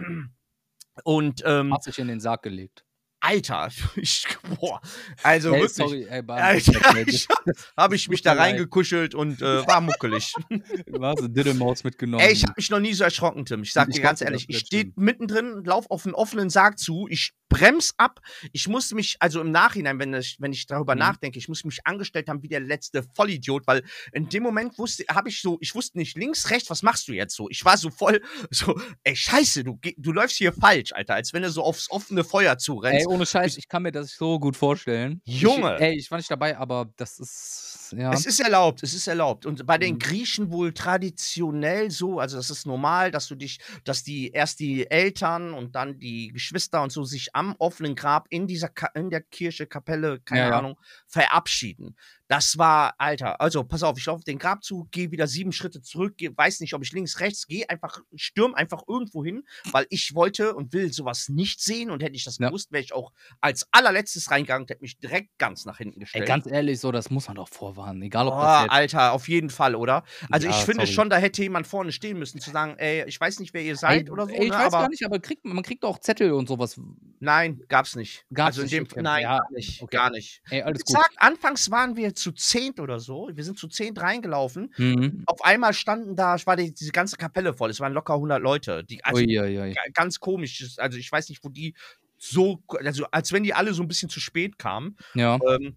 Und 1.03 1.43
ähm, 1.45 1.73
Hat 1.73 1.83
sich 1.83 1.99
in 1.99 2.07
den 2.07 2.19
Sarg 2.19 2.41
gelegt. 2.41 2.85
Alter, 3.21 3.69
ich, 3.95 4.25
boah, 4.59 4.79
also 5.23 5.49
ey, 5.53 5.61
wirklich. 5.61 5.75
sorry, 5.75 6.07
ey, 6.09 6.23
Alter, 6.27 7.03
ich, 7.07 7.27
habe 7.75 7.95
ich 7.95 8.07
mich 8.09 8.21
da 8.21 8.33
reingekuschelt 8.33 9.13
und 9.15 9.41
äh, 9.41 9.67
war 9.67 9.81
muckelig. 9.81 10.35
Was? 10.87 11.19
Diddelmaus 11.21 11.83
mitgenommen. 11.83 12.23
Ey, 12.25 12.31
ich 12.33 12.43
habe 12.43 12.53
mich 12.55 12.69
noch 12.69 12.79
nie 12.79 12.93
so 12.93 13.03
erschrocken, 13.03 13.45
Tim. 13.45 13.63
Ich 13.63 13.73
sag 13.73 13.89
Ich 13.89 13.95
dir 13.95 14.01
ganz 14.01 14.21
ehrlich, 14.21 14.45
ich 14.47 14.59
stehe 14.59 14.91
mittendrin, 14.95 15.63
lauf 15.65 15.89
auf 15.89 16.05
einen 16.05 16.15
offenen 16.15 16.49
Sarg 16.49 16.79
zu, 16.79 17.07
ich 17.09 17.33
brems 17.49 17.93
ab. 17.97 18.19
Ich 18.53 18.67
musste 18.67 18.95
mich, 18.95 19.17
also 19.19 19.41
im 19.41 19.51
Nachhinein, 19.51 19.97
wenn 19.99 20.13
ich, 20.13 20.37
wenn 20.39 20.53
ich 20.53 20.67
darüber 20.67 20.93
Mhm. 20.93 20.99
nachdenke, 20.99 21.39
ich 21.39 21.49
muss 21.49 21.63
mich 21.63 21.79
angestellt 21.85 22.29
haben 22.29 22.43
wie 22.43 22.47
der 22.47 22.59
letzte 22.59 23.03
Vollidiot, 23.15 23.65
weil 23.65 23.83
in 24.13 24.29
dem 24.29 24.43
Moment 24.43 24.77
wusste, 24.77 25.03
habe 25.09 25.29
ich 25.29 25.41
so, 25.41 25.57
ich 25.59 25.73
wusste 25.75 25.97
nicht 25.97 26.15
links, 26.15 26.49
rechts, 26.51 26.69
was 26.69 26.83
machst 26.83 27.07
du 27.07 27.13
jetzt 27.13 27.35
so? 27.35 27.49
Ich 27.49 27.65
war 27.65 27.75
so 27.77 27.89
voll, 27.89 28.21
so, 28.51 28.79
ey, 29.03 29.15
scheiße, 29.15 29.63
du, 29.63 29.79
du 29.97 30.11
läufst 30.11 30.37
hier 30.37 30.53
falsch, 30.53 30.91
Alter, 30.93 31.15
als 31.15 31.33
wenn 31.33 31.41
du 31.41 31.49
so 31.49 31.63
aufs 31.63 31.89
offene 31.89 32.23
Feuer 32.23 32.51
Ey, 32.51 32.57
zurennst. 32.57 33.08
Ohne 33.09 33.25
Scheiß, 33.25 33.57
ich 33.57 33.67
kann 33.67 33.83
mir 33.83 33.91
das 33.91 34.11
so 34.15 34.39
gut 34.39 34.55
vorstellen. 34.55 35.21
Junge. 35.25 35.75
Ich, 35.75 35.81
ey, 35.81 35.95
ich 35.97 36.11
war 36.11 36.17
nicht 36.17 36.31
dabei, 36.31 36.57
aber 36.57 36.89
das 36.95 37.19
ist. 37.19 37.95
Ja. 37.97 38.13
Es 38.13 38.25
ist 38.27 38.39
erlaubt, 38.39 38.83
es 38.83 38.93
ist 38.93 39.07
erlaubt. 39.07 39.45
Und 39.47 39.65
bei 39.65 39.77
den 39.79 39.95
Mhm. 39.95 39.99
Griechen 39.99 40.51
wohl 40.51 40.73
traditionell 40.73 41.89
so, 41.89 42.19
also 42.19 42.37
das 42.37 42.51
ist 42.51 42.67
normal, 42.67 43.09
dass 43.11 43.27
du 43.27 43.35
dich, 43.35 43.59
dass 43.83 44.03
die 44.03 44.29
erst 44.29 44.59
die 44.59 44.89
Eltern 44.89 45.53
und 45.53 45.75
dann 45.75 45.97
die 45.97 46.27
Geschwister 46.29 46.83
und 46.83 46.91
so 46.91 47.03
sich 47.03 47.35
am 47.35 47.55
offenen 47.57 47.95
Grab 47.95 48.27
in 48.29 48.45
dieser 48.47 48.69
in 48.93 49.09
der 49.09 49.21
Kirche, 49.21 49.65
Kapelle, 49.65 50.19
keine 50.19 50.49
ja. 50.49 50.57
Ahnung, 50.59 50.79
verabschieden. 51.07 51.95
Das 52.29 52.57
war, 52.59 52.93
Alter, 52.99 53.41
also 53.41 53.63
pass 53.63 53.83
auf, 53.83 53.97
ich 53.97 54.05
laufe 54.05 54.23
den 54.23 54.37
Grab 54.37 54.63
zu, 54.63 54.87
gehe 54.91 55.11
wieder 55.11 55.27
sieben 55.27 55.51
Schritte 55.51 55.81
zurück, 55.81 56.13
geh, 56.17 56.29
weiß 56.33 56.59
nicht, 56.61 56.75
ob 56.75 56.83
ich 56.83 56.93
links, 56.93 57.19
rechts 57.19 57.47
gehe, 57.47 57.69
einfach, 57.69 57.99
stürm 58.15 58.53
einfach 58.53 58.83
irgendwo 58.87 59.25
hin, 59.25 59.43
weil 59.71 59.87
ich 59.89 60.13
wollte 60.15 60.53
und 60.55 60.71
will 60.71 60.93
sowas 60.93 61.27
nicht 61.29 61.59
sehen 61.61 61.89
und 61.91 62.03
hätte 62.03 62.15
ich 62.15 62.23
das 62.23 62.37
Ja. 62.37 62.47
gewusst, 62.49 62.71
wäre 62.71 62.83
ich 62.83 62.93
auch 62.93 63.11
als 63.41 63.67
allerletztes 63.71 64.29
reingegangen 64.31 64.63
und 64.63 64.69
hätte 64.69 64.81
mich 64.83 64.99
direkt 64.99 65.37
ganz 65.39 65.65
nach 65.65 65.79
hinten 65.79 65.95
Ey, 65.95 65.99
gestellt. 66.01 66.27
ganz 66.27 66.45
ehrlich, 66.47 66.79
so, 66.79 66.91
das 66.91 67.09
muss 67.09 67.27
man 67.27 67.35
doch 67.35 67.49
vorwarnen. 67.49 68.01
Egal, 68.03 68.27
ob 68.27 68.35
Oh, 68.35 68.41
das 68.41 68.59
jetzt. 68.59 68.71
Alter, 68.71 69.11
auf 69.13 69.27
jeden 69.27 69.49
Fall, 69.49 69.75
oder? 69.75 70.03
Also 70.29 70.47
Ja, 70.47 70.51
ich 70.51 70.65
finde 70.65 70.85
sorry. 70.85 70.93
schon, 70.93 71.09
da 71.09 71.17
hätte 71.17 71.41
jemand 71.41 71.65
vorne 71.67 71.91
stehen 71.91 72.19
müssen, 72.19 72.39
zu 72.39 72.51
sagen, 72.51 72.75
ey, 72.77 73.05
ich 73.07 73.19
weiß 73.19 73.39
nicht, 73.39 73.53
wer 73.53 73.63
ihr 73.63 73.75
seid 73.75 74.07
ey, 74.07 74.11
oder 74.11 74.27
so, 74.27 74.33
ey, 74.33 74.43
ich 74.45 74.49
ne, 74.49 74.57
weiß 74.57 74.65
aber 74.65 74.79
gar 74.79 74.89
nicht, 74.89 75.03
aber 75.05 75.19
kriegt, 75.19 75.45
man 75.45 75.63
kriegt 75.63 75.83
auch 75.83 75.99
Zettel 75.99 76.31
und 76.33 76.47
sowas. 76.47 76.79
nein, 77.19 77.61
gab's 77.67 77.95
nicht. 77.95 78.25
Gab's 78.33 78.57
also 78.57 78.61
in 78.61 78.65
nicht, 78.65 78.73
dem 78.73 78.83
okay. 78.85 79.01
nein, 79.01 79.21
Ja, 79.23 79.37
gar 79.39 79.51
nicht, 79.51 79.81
okay. 79.81 79.97
gar 79.97 80.09
nicht. 80.11 80.41
Ey, 80.49 80.61
alles 80.61 80.79
Wie 80.79 80.83
gut. 80.85 80.95
gesagt, 80.95 81.15
anfangs 81.17 81.71
waren 81.71 81.95
wir 81.95 82.15
zu 82.19 82.31
zehnt 82.31 82.79
oder 82.79 82.99
so. 82.99 83.29
Wir 83.33 83.43
sind 83.43 83.57
zu 83.57 83.67
zehnt 83.67 83.99
reingelaufen. 84.01 84.73
Mhm. 84.77 85.23
Auf 85.25 85.43
einmal 85.43 85.73
standen 85.73 86.15
da, 86.15 86.35
war 86.45 86.55
die, 86.55 86.73
diese 86.73 86.91
ganze 86.91 87.17
Kapelle 87.17 87.53
voll. 87.53 87.69
Es 87.69 87.79
waren 87.79 87.93
locker 87.93 88.13
100 88.13 88.41
Leute. 88.41 88.83
Die, 88.83 89.03
also 89.03 89.21
Uiuiui. 89.21 89.73
ga- 89.73 89.81
ganz 89.93 90.19
komisch. 90.19 90.77
Also 90.77 90.97
ich 90.97 91.11
weiß 91.11 91.29
nicht, 91.29 91.43
wo 91.43 91.49
die 91.49 91.73
so, 92.17 92.61
also 92.83 93.05
als 93.11 93.31
wenn 93.31 93.43
die 93.43 93.53
alle 93.53 93.73
so 93.73 93.81
ein 93.81 93.87
bisschen 93.87 94.09
zu 94.09 94.19
spät 94.19 94.59
kamen. 94.59 94.97
Ja. 95.13 95.39
Ähm, 95.49 95.75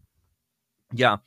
ja. 0.93 1.23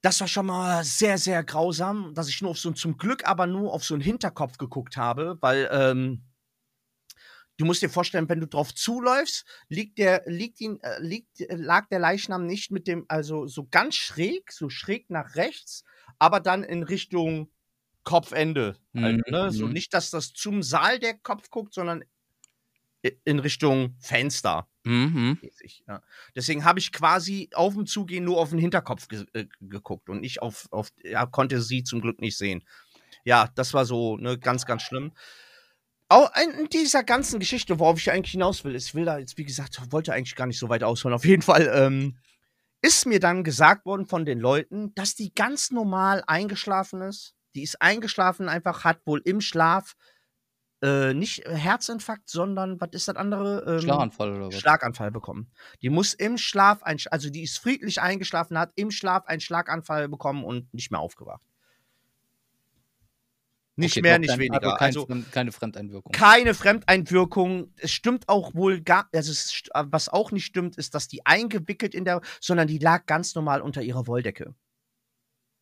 Das 0.00 0.20
war 0.20 0.28
schon 0.28 0.46
mal 0.46 0.84
sehr, 0.84 1.18
sehr 1.18 1.42
grausam, 1.42 2.14
dass 2.14 2.28
ich 2.28 2.40
nur 2.40 2.52
auf 2.52 2.58
so 2.58 2.70
zum 2.70 2.96
Glück 2.96 3.26
aber 3.26 3.46
nur 3.46 3.72
auf 3.72 3.84
so 3.84 3.94
einen 3.94 4.00
Hinterkopf 4.02 4.56
geguckt 4.56 4.96
habe, 4.96 5.36
weil 5.40 5.68
ähm, 5.72 6.22
du 7.58 7.66
musst 7.66 7.82
dir 7.82 7.90
vorstellen, 7.90 8.28
wenn 8.28 8.40
du 8.40 8.46
drauf 8.46 8.74
zuläufst, 8.74 9.44
liegt 9.68 9.98
der, 9.98 10.22
liegt 10.26 10.60
ihn, 10.60 10.80
äh, 10.80 11.00
liegt, 11.00 11.40
äh, 11.40 11.54
lag 11.54 11.88
der 11.88 11.98
Leichnam 11.98 12.46
nicht 12.46 12.70
mit 12.70 12.86
dem, 12.86 13.04
also 13.08 13.46
so 13.46 13.68
ganz 13.70 13.94
schräg, 13.96 14.50
so 14.52 14.70
schräg 14.70 15.10
nach 15.10 15.36
rechts, 15.36 15.84
aber 16.18 16.40
dann 16.40 16.64
in 16.64 16.82
Richtung 16.82 17.50
Kopfende. 18.04 18.76
Mhm, 18.92 19.22
ne? 19.28 19.50
So 19.52 19.66
mhm. 19.66 19.72
nicht, 19.74 19.92
dass 19.92 20.10
das 20.10 20.32
zum 20.32 20.62
Saal 20.62 20.98
der 20.98 21.18
Kopf 21.18 21.50
guckt, 21.50 21.74
sondern 21.74 22.02
in 23.24 23.38
Richtung 23.38 23.96
Fenster 24.00 24.66
Mhm. 24.88 25.38
Ja. 25.86 26.02
Deswegen 26.34 26.64
habe 26.64 26.78
ich 26.78 26.92
quasi 26.92 27.50
auf 27.52 27.74
dem 27.74 27.86
Zugehen 27.86 28.24
nur 28.24 28.38
auf 28.38 28.50
den 28.50 28.58
Hinterkopf 28.58 29.08
ge 29.08 29.26
äh, 29.34 29.44
geguckt 29.60 30.08
und 30.08 30.22
nicht 30.22 30.40
auf, 30.40 30.66
auf, 30.70 30.88
ja, 31.02 31.26
konnte 31.26 31.60
sie 31.60 31.84
zum 31.84 32.00
Glück 32.00 32.22
nicht 32.22 32.38
sehen. 32.38 32.64
Ja, 33.22 33.50
das 33.54 33.74
war 33.74 33.84
so 33.84 34.16
ne, 34.16 34.38
ganz, 34.38 34.64
ganz 34.64 34.82
schlimm. 34.82 35.12
Auch 36.10 36.30
in 36.36 36.68
dieser 36.70 37.04
ganzen 37.04 37.38
Geschichte, 37.38 37.78
worauf 37.78 37.98
ich 37.98 38.10
eigentlich 38.10 38.32
hinaus 38.32 38.64
will, 38.64 38.74
ich 38.74 38.94
will 38.94 39.04
da 39.04 39.18
jetzt, 39.18 39.36
wie 39.36 39.44
gesagt, 39.44 39.78
wollte 39.90 40.14
eigentlich 40.14 40.36
gar 40.36 40.46
nicht 40.46 40.58
so 40.58 40.68
weit 40.70 40.82
ausholen. 40.82 41.14
Auf 41.14 41.26
jeden 41.26 41.42
Fall 41.42 41.70
ähm, 41.74 42.16
ist 42.80 43.06
mir 43.06 43.20
dann 43.20 43.44
gesagt 43.44 43.84
worden 43.84 44.06
von 44.06 44.24
den 44.24 44.38
Leuten, 44.38 44.94
dass 44.94 45.14
die 45.14 45.34
ganz 45.34 45.70
normal 45.70 46.22
eingeschlafen 46.26 47.02
ist. 47.02 47.34
Die 47.54 47.62
ist 47.62 47.82
eingeschlafen, 47.82 48.48
einfach 48.48 48.84
hat 48.84 49.00
wohl 49.04 49.20
im 49.24 49.40
Schlaf 49.40 49.96
äh, 50.82 51.12
nicht 51.12 51.44
Herzinfarkt, 51.46 52.30
sondern 52.30 52.80
was 52.80 52.90
ist 52.92 53.08
das 53.08 53.16
andere? 53.16 53.64
Ähm, 53.66 53.80
Schlaganfall 53.80 54.32
oder 54.32 54.46
was? 54.46 54.54
Schlaganfall 54.54 55.10
bekommen. 55.10 55.50
Die 55.82 55.90
muss 55.90 56.14
im 56.14 56.38
Schlaf, 56.38 56.82
ein, 56.84 56.98
also 57.10 57.30
die 57.30 57.42
ist 57.42 57.58
friedlich 57.58 58.00
eingeschlafen, 58.00 58.58
hat 58.58 58.72
im 58.76 58.90
Schlaf 58.90 59.26
einen 59.26 59.40
Schlaganfall 59.40 60.08
bekommen 60.08 60.44
und 60.44 60.72
nicht 60.72 60.90
mehr 60.90 61.00
aufgewacht. 61.00 61.42
Nicht 63.78 63.92
Okay, 63.92 64.02
mehr, 64.02 64.18
nicht 64.18 64.28
kein- 64.30 64.38
weniger. 64.40 64.74
Kein, 64.76 64.86
Also 64.88 65.06
keine 65.30 65.52
Fremdeinwirkung. 65.52 66.10
keine 66.12 66.52
Fremdeinwirkung. 66.54 67.72
Es 67.76 67.92
stimmt 67.92 68.28
auch 68.28 68.54
wohl 68.54 68.80
gar, 68.80 69.08
also 69.12 69.30
es, 69.30 69.50
st- 69.52 69.68
was 69.92 70.08
auch 70.08 70.32
nicht 70.32 70.44
stimmt, 70.46 70.76
ist, 70.76 70.94
dass 70.94 71.06
die 71.06 71.24
eingewickelt 71.24 71.94
in 71.94 72.04
der, 72.04 72.20
sondern 72.40 72.66
die 72.66 72.78
lag 72.78 73.06
ganz 73.06 73.34
normal 73.36 73.60
unter 73.62 73.80
ihrer 73.82 74.06
Wolldecke. 74.08 74.54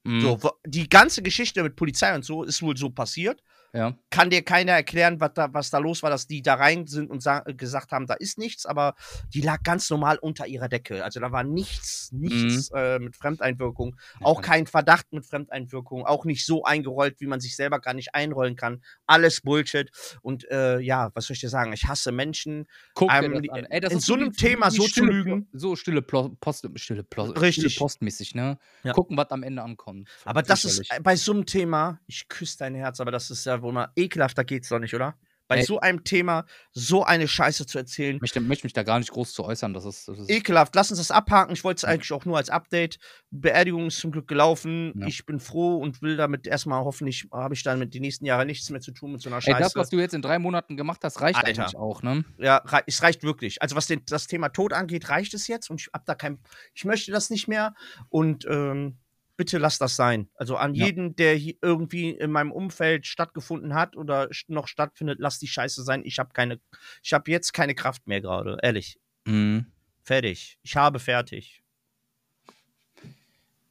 Mhm. 0.05 0.21
So, 0.21 0.41
die 0.65 0.89
ganze 0.89 1.21
Geschichte 1.23 1.63
mit 1.63 1.77
Polizei 1.77 2.15
und 2.15 2.25
so 2.25 2.43
ist 2.43 2.63
wohl 2.63 2.77
so 2.77 2.91
passiert. 2.91 3.43
Ja. 3.77 3.95
Kann 4.11 4.31
dir 4.31 4.43
keiner 4.43 4.73
erklären, 4.73 5.21
was 5.21 5.33
da, 5.35 5.53
was 5.53 5.69
da 5.71 5.79
los 5.79 6.03
war, 6.03 6.09
dass 6.11 6.27
die 6.27 6.41
da 6.41 6.55
rein 6.55 6.87
sind 6.87 7.11
und 7.11 7.23
sa- 7.23 7.41
gesagt 7.41 7.93
haben, 7.93 8.07
da 8.07 8.15
ist 8.15 8.39
nichts, 8.39 8.65
aber 8.65 8.95
die 9.35 9.43
lag 9.43 9.63
ganz 9.63 9.91
normal 9.91 10.17
unter 10.19 10.47
ihrer 10.47 10.69
Decke. 10.69 11.05
Also 11.05 11.21
da 11.21 11.31
war 11.33 11.45
nichts, 11.45 12.11
nichts 12.13 12.71
äh, 12.75 12.99
mit 12.99 13.17
Fremdeinwirkung. 13.17 13.97
Auch 14.23 14.41
kein 14.41 14.67
Verdacht 14.67 15.13
mit 15.13 15.27
Fremdeinwirkung. 15.27 16.07
Auch 16.07 16.25
nicht 16.25 16.47
so 16.47 16.65
eingerollt, 16.65 17.21
wie 17.21 17.27
man 17.27 17.41
sich 17.41 17.55
selber 17.55 17.79
gar 17.81 17.93
nicht 17.93 18.15
einrollen 18.15 18.57
kann. 18.57 18.83
Alles 19.07 19.43
Bullshit. 19.43 19.91
Und 20.23 20.51
äh, 20.51 20.79
ja, 20.81 21.11
was 21.15 21.27
soll 21.27 21.35
ich 21.35 21.41
dir 21.41 21.51
sagen? 21.51 21.73
Ich 21.75 21.85
hasse 21.87 22.13
Menschen. 22.13 22.67
Guck 22.95 23.11
dir 23.11 23.25
Ähm, 23.25 23.33
das 23.35 23.43
die- 23.43 23.51
an. 23.51 23.65
Ey, 23.67 23.81
das 23.81 23.93
in 23.93 24.01
so 24.01 24.15
einem 24.15 24.33
Thema 24.33 24.71
so 24.71 24.85
zu 24.87 25.05
lügen. 25.05 25.49
So 25.53 25.77
stille 25.77 26.01
Post, 26.01 26.71
stille, 26.77 27.03
Plo 27.03 27.25
Richtig. 27.25 27.73
stille 27.73 27.79
postmäßig, 27.79 28.35
ne? 28.35 28.59
Ja. 28.85 28.93
Gucken, 28.95 29.17
was 29.19 29.31
am 29.31 29.43
Ende 29.43 29.63
ankommt. 29.63 30.09
Aber 30.25 30.43
das 30.43 30.65
ist 30.65 30.91
äh, 30.91 31.01
bei 31.01 31.17
so 31.17 31.33
einem 31.33 31.45
Thema, 31.45 32.01
ich 32.07 32.29
küsse 32.29 32.59
dein 32.59 32.75
Herz, 32.75 33.01
aber 33.01 33.11
das 33.11 33.31
ist 33.31 33.45
ja 33.45 33.61
mal 33.73 33.93
ekelhafter 33.97 34.45
geht's 34.45 34.69
doch 34.69 34.79
nicht, 34.79 34.95
oder? 34.95 35.17
Bei 35.49 35.59
Ey. 35.59 35.63
so 35.63 35.79
einem 35.79 36.03
Thema 36.03 36.45
so 36.73 37.05
eine 37.05 37.29
Scheiße 37.29 37.67
zu 37.67 37.79
erzählen. 37.79 38.17
Ich 38.17 38.21
möchte, 38.21 38.41
möchte 38.41 38.67
mich 38.67 38.73
da 38.73 38.83
gar 38.83 38.99
nicht 38.99 39.13
groß 39.13 39.33
zu 39.33 39.45
äußern. 39.45 39.75
Das 39.75 39.85
ist, 39.85 40.09
das 40.09 40.19
ist 40.19 40.29
Ekelhaft, 40.29 40.75
lass 40.75 40.91
uns 40.91 40.99
das 40.99 41.13
abhaken. 41.13 41.53
Ich 41.53 41.63
wollte 41.63 41.77
es 41.77 41.83
Ja. 41.83 41.91
eigentlich 41.91 42.13
auch 42.13 42.25
nur 42.25 42.37
als 42.37 42.51
Update. 42.51 42.99
Beerdigung 43.31 43.87
ist 43.87 44.01
zum 44.01 44.11
Glück 44.11 44.27
gelaufen. 44.27 44.93
Ja. 44.99 45.07
Ich 45.07 45.25
bin 45.25 45.39
froh 45.39 45.77
und 45.77 46.03
will 46.03 46.17
damit 46.17 46.49
erstmal 46.49 46.83
hoffentlich, 46.85 47.29
habe 47.31 47.55
ich 47.55 47.63
dann 47.63 47.79
mit 47.79 47.95
die 47.95 48.01
nächsten 48.01 48.27
Jahre 48.27 48.45
nichts 48.45 48.69
mehr 48.71 48.81
zu 48.81 48.91
tun 48.91 49.13
mit 49.13 49.21
so 49.23 49.29
einer 49.29 49.37
Ey, 49.37 49.43
Scheiße. 49.43 49.61
das, 49.61 49.77
was 49.77 49.89
du 49.91 49.99
jetzt 50.01 50.15
in 50.15 50.23
drei 50.23 50.41
Monaten 50.41 50.77
gemacht 50.77 51.05
hast, 51.05 51.21
reicht 51.21 51.39
Alter. 51.39 51.63
eigentlich 51.63 51.77
auch, 51.77 52.03
ne? 52.03 52.25
ja, 52.39 52.57
rei 52.65 52.83
es 52.89 53.01
reicht 53.05 53.23
wirklich. 53.23 53.63
Also 53.63 53.77
was 53.77 53.87
den, 53.87 54.03
das 54.07 54.27
Thema 54.27 54.49
Tod 54.49 54.73
angeht, 54.73 55.11
reicht 55.11 55.33
es 55.33 55.47
jetzt 55.47 55.71
und 55.71 55.81
ich 55.81 55.87
hab 55.93 56.05
da 56.07 56.17
kein, 56.17 56.41
ich 56.75 56.85
möchte 56.85 57.13
das 57.13 57.31
nicht 57.31 57.47
mehr 57.47 57.73
und 58.09 58.45
ähm, 58.51 58.99
bitte 59.37 59.59
lass 59.59 59.79
das 59.79 59.97
sein. 59.97 60.29
Also 60.35 60.57
an 60.57 60.75
Ja. 60.75 60.87
jeden, 60.87 61.15
der 61.17 61.35
hier 61.35 61.55
irgendwie 61.63 62.11
in 62.11 62.31
meinem 62.31 62.53
Umfeld 62.53 63.07
stattgefunden 63.07 63.75
hat 63.75 63.97
oder 63.97 64.29
noch 64.49 64.67
stattfindet, 64.69 65.19
lass 65.21 65.39
die 65.39 65.47
Scheiße 65.49 65.83
sein. 65.85 66.03
Ich 66.05 66.19
habe 66.19 66.31
keine, 66.33 66.61
ich 67.03 67.13
habe 67.13 67.31
jetzt 67.31 67.53
keine 67.53 67.75
Kraft 67.75 68.07
mehr 68.07 68.21
gerade, 68.21 68.59
ehrlich. 68.63 68.99
Mhm. 69.27 69.67
Fertig. 70.03 70.59
Ich 70.63 70.77
habe 70.77 70.99
fertig. 70.99 71.63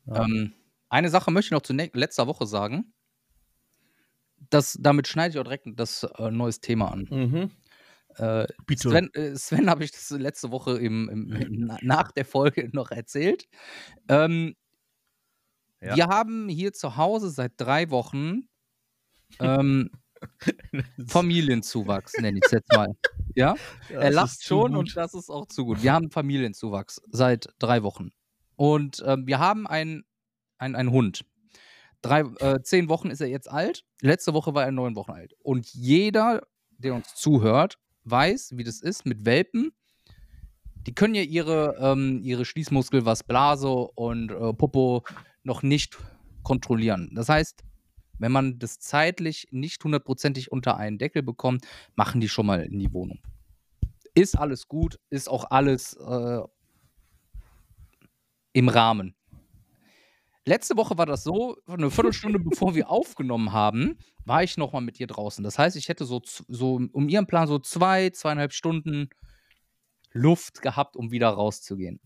Ja. 0.05 0.23
Ähm, 0.23 0.53
eine 0.89 1.09
Sache 1.09 1.31
möchte 1.31 1.47
ich 1.47 1.51
noch 1.51 1.61
zu 1.61 1.73
ne 1.73 1.89
letzter 1.93 2.27
Woche 2.27 2.45
sagen. 2.45 2.93
Das, 4.49 4.77
damit 4.79 5.07
schneide 5.07 5.33
ich 5.33 5.39
auch 5.39 5.43
direkt 5.43 5.67
das 5.79 6.03
äh, 6.03 6.29
neues 6.29 6.59
Thema 6.61 6.91
an. 6.91 7.07
Mhm. 7.09 7.51
Äh, 8.17 8.47
Bitte. 8.67 8.89
Sven, 8.89 9.13
äh, 9.13 9.35
Sven 9.35 9.69
habe 9.69 9.83
ich 9.83 9.91
das 9.91 10.09
letzte 10.11 10.51
Woche 10.51 10.77
im, 10.77 11.09
im, 11.09 11.31
im, 11.33 11.51
na- 11.67 11.79
nach 11.81 12.11
der 12.11 12.25
Folge 12.25 12.69
noch 12.71 12.91
erzählt. 12.91 13.47
Ähm, 14.07 14.55
Ja. 15.81 15.95
Wir 15.95 16.07
haben 16.07 16.47
hier 16.49 16.73
zu 16.73 16.97
Hause 16.97 17.29
seit 17.29 17.53
drei 17.57 17.89
Wochen 17.89 18.47
ähm, 19.39 19.89
Familienzuwachs, 21.07 22.13
nenne 22.19 22.37
ich 22.39 22.45
es 22.45 22.51
jetzt 22.51 22.71
mal. 22.71 22.89
Ja, 23.37 23.55
Ja, 23.89 23.99
er 23.99 24.11
lacht 24.11 24.41
schon 24.43 24.71
gut. 24.71 24.79
und 24.79 24.95
das 24.95 25.13
ist 25.13 25.29
auch 25.29 25.45
zu 25.47 25.65
gut. 25.65 25.83
Wir 25.83 25.91
haben 25.91 26.09
Familienzuwachs 26.09 27.01
seit 27.11 27.49
drei 27.59 27.83
Wochen. 27.83 28.11
Und 28.55 29.03
ähm, 29.05 29.27
wir 29.27 29.39
haben 29.39 29.67
einen 29.67 30.05
ein 30.57 30.89
Hund. 30.89 31.25
Drei, 32.01 32.21
äh, 32.39 32.61
zehn 32.63 32.87
Wochen 32.87 33.09
ist 33.09 33.19
er 33.19 33.27
jetzt 33.27 33.51
alt. 33.51 33.83
Letzte 33.99 34.33
Woche 34.33 34.53
war 34.53 34.63
er 34.63 34.71
neun 34.71 34.95
Wochen 34.95 35.11
alt. 35.11 35.33
Und 35.43 35.67
jeder, 35.73 36.43
der 36.77 36.95
uns 36.95 37.13
zuhört, 37.15 37.77
weiß, 38.05 38.53
wie 38.55 38.63
das 38.63 38.79
ist 38.79 39.05
mit 39.05 39.25
Welpen. 39.25 39.71
Die 40.87 40.93
können 40.95 41.15
ja 41.15 41.23
ihre, 41.23 41.75
ähm, 41.79 42.21
ihre 42.23 42.45
Schließmuskel, 42.45 43.05
was 43.05 43.23
Blase 43.23 43.67
und 43.69 44.31
äh, 44.31 44.53
Popo, 44.53 45.03
noch 45.45 45.63
nicht 45.63 45.97
kontrollieren. 46.43 47.11
Das 47.13 47.29
heißt, 47.29 47.63
wenn 48.17 48.31
man 48.31 48.59
das 48.59 48.79
zeitlich 48.79 49.47
nicht 49.51 49.83
hundertprozentig 49.83 50.51
unter 50.51 50.77
einen 50.77 50.97
Deckel 50.97 51.23
bekommt, 51.23 51.65
machen 51.95 52.21
die 52.21 52.29
schon 52.29 52.45
mal 52.45 52.63
in 52.63 52.79
die 52.79 52.93
Wohnung. 52.93 53.19
Ist 54.13 54.37
alles 54.37 54.67
gut, 54.67 54.99
ist 55.09 55.29
auch 55.29 55.51
alles 55.51 55.93
äh, 55.93 56.41
im 58.53 58.69
Rahmen. 58.69 59.15
Letzte 60.45 60.77
Woche 60.77 60.97
war 60.97 61.05
das 61.05 61.23
so, 61.23 61.57
eine 61.67 61.91
Viertelstunde 61.91 62.39
bevor 62.49 62.75
wir 62.75 62.89
aufgenommen 62.89 63.51
haben, 63.51 63.97
war 64.25 64.43
ich 64.43 64.57
nochmal 64.57 64.81
mit 64.81 64.99
ihr 64.99 65.07
draußen. 65.07 65.43
Das 65.43 65.59
heißt, 65.59 65.75
ich 65.75 65.89
hätte 65.89 66.05
so, 66.05 66.21
so 66.23 66.79
um 66.91 67.09
ihren 67.09 67.27
Plan 67.27 67.47
so 67.47 67.59
zwei, 67.59 68.11
zweieinhalb 68.11 68.53
Stunden 68.53 69.09
Luft 70.11 70.61
gehabt, 70.61 70.95
um 70.95 71.11
wieder 71.11 71.29
rauszugehen. 71.29 71.99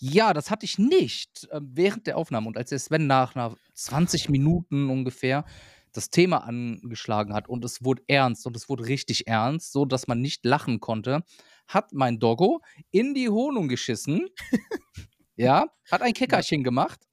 Ja, 0.00 0.32
das 0.32 0.50
hatte 0.50 0.64
ich 0.64 0.78
nicht 0.78 1.48
äh, 1.50 1.60
während 1.60 2.06
der 2.06 2.16
Aufnahme. 2.16 2.46
Und 2.46 2.56
als 2.56 2.70
der 2.70 2.78
Sven 2.78 3.06
nach, 3.06 3.34
nach 3.34 3.56
20 3.74 4.28
Minuten 4.28 4.90
ungefähr 4.90 5.44
das 5.92 6.10
Thema 6.10 6.38
angeschlagen 6.44 7.34
hat 7.34 7.48
und 7.48 7.64
es 7.64 7.82
wurde 7.82 8.02
ernst 8.06 8.46
und 8.46 8.56
es 8.56 8.68
wurde 8.68 8.86
richtig 8.86 9.26
ernst, 9.26 9.72
so 9.72 9.84
dass 9.84 10.06
man 10.06 10.20
nicht 10.20 10.44
lachen 10.44 10.80
konnte, 10.80 11.24
hat 11.66 11.92
mein 11.92 12.18
Doggo 12.18 12.60
in 12.90 13.14
die 13.14 13.30
Wohnung 13.30 13.68
geschissen. 13.68 14.28
ja, 15.36 15.66
hat 15.90 16.02
ein 16.02 16.12
Keckerchen 16.12 16.62
gemacht. 16.62 17.08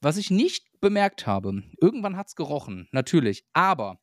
Was 0.00 0.16
ich 0.16 0.30
nicht 0.30 0.66
bemerkt 0.80 1.26
habe, 1.26 1.62
irgendwann 1.80 2.16
hat 2.16 2.28
es 2.28 2.36
gerochen, 2.36 2.88
natürlich, 2.92 3.44
aber 3.52 4.00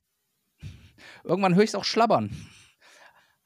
irgendwann 1.23 1.55
höre 1.55 1.63
ich 1.63 1.71
es 1.71 1.75
auch 1.75 1.85
schlabbern. 1.85 2.29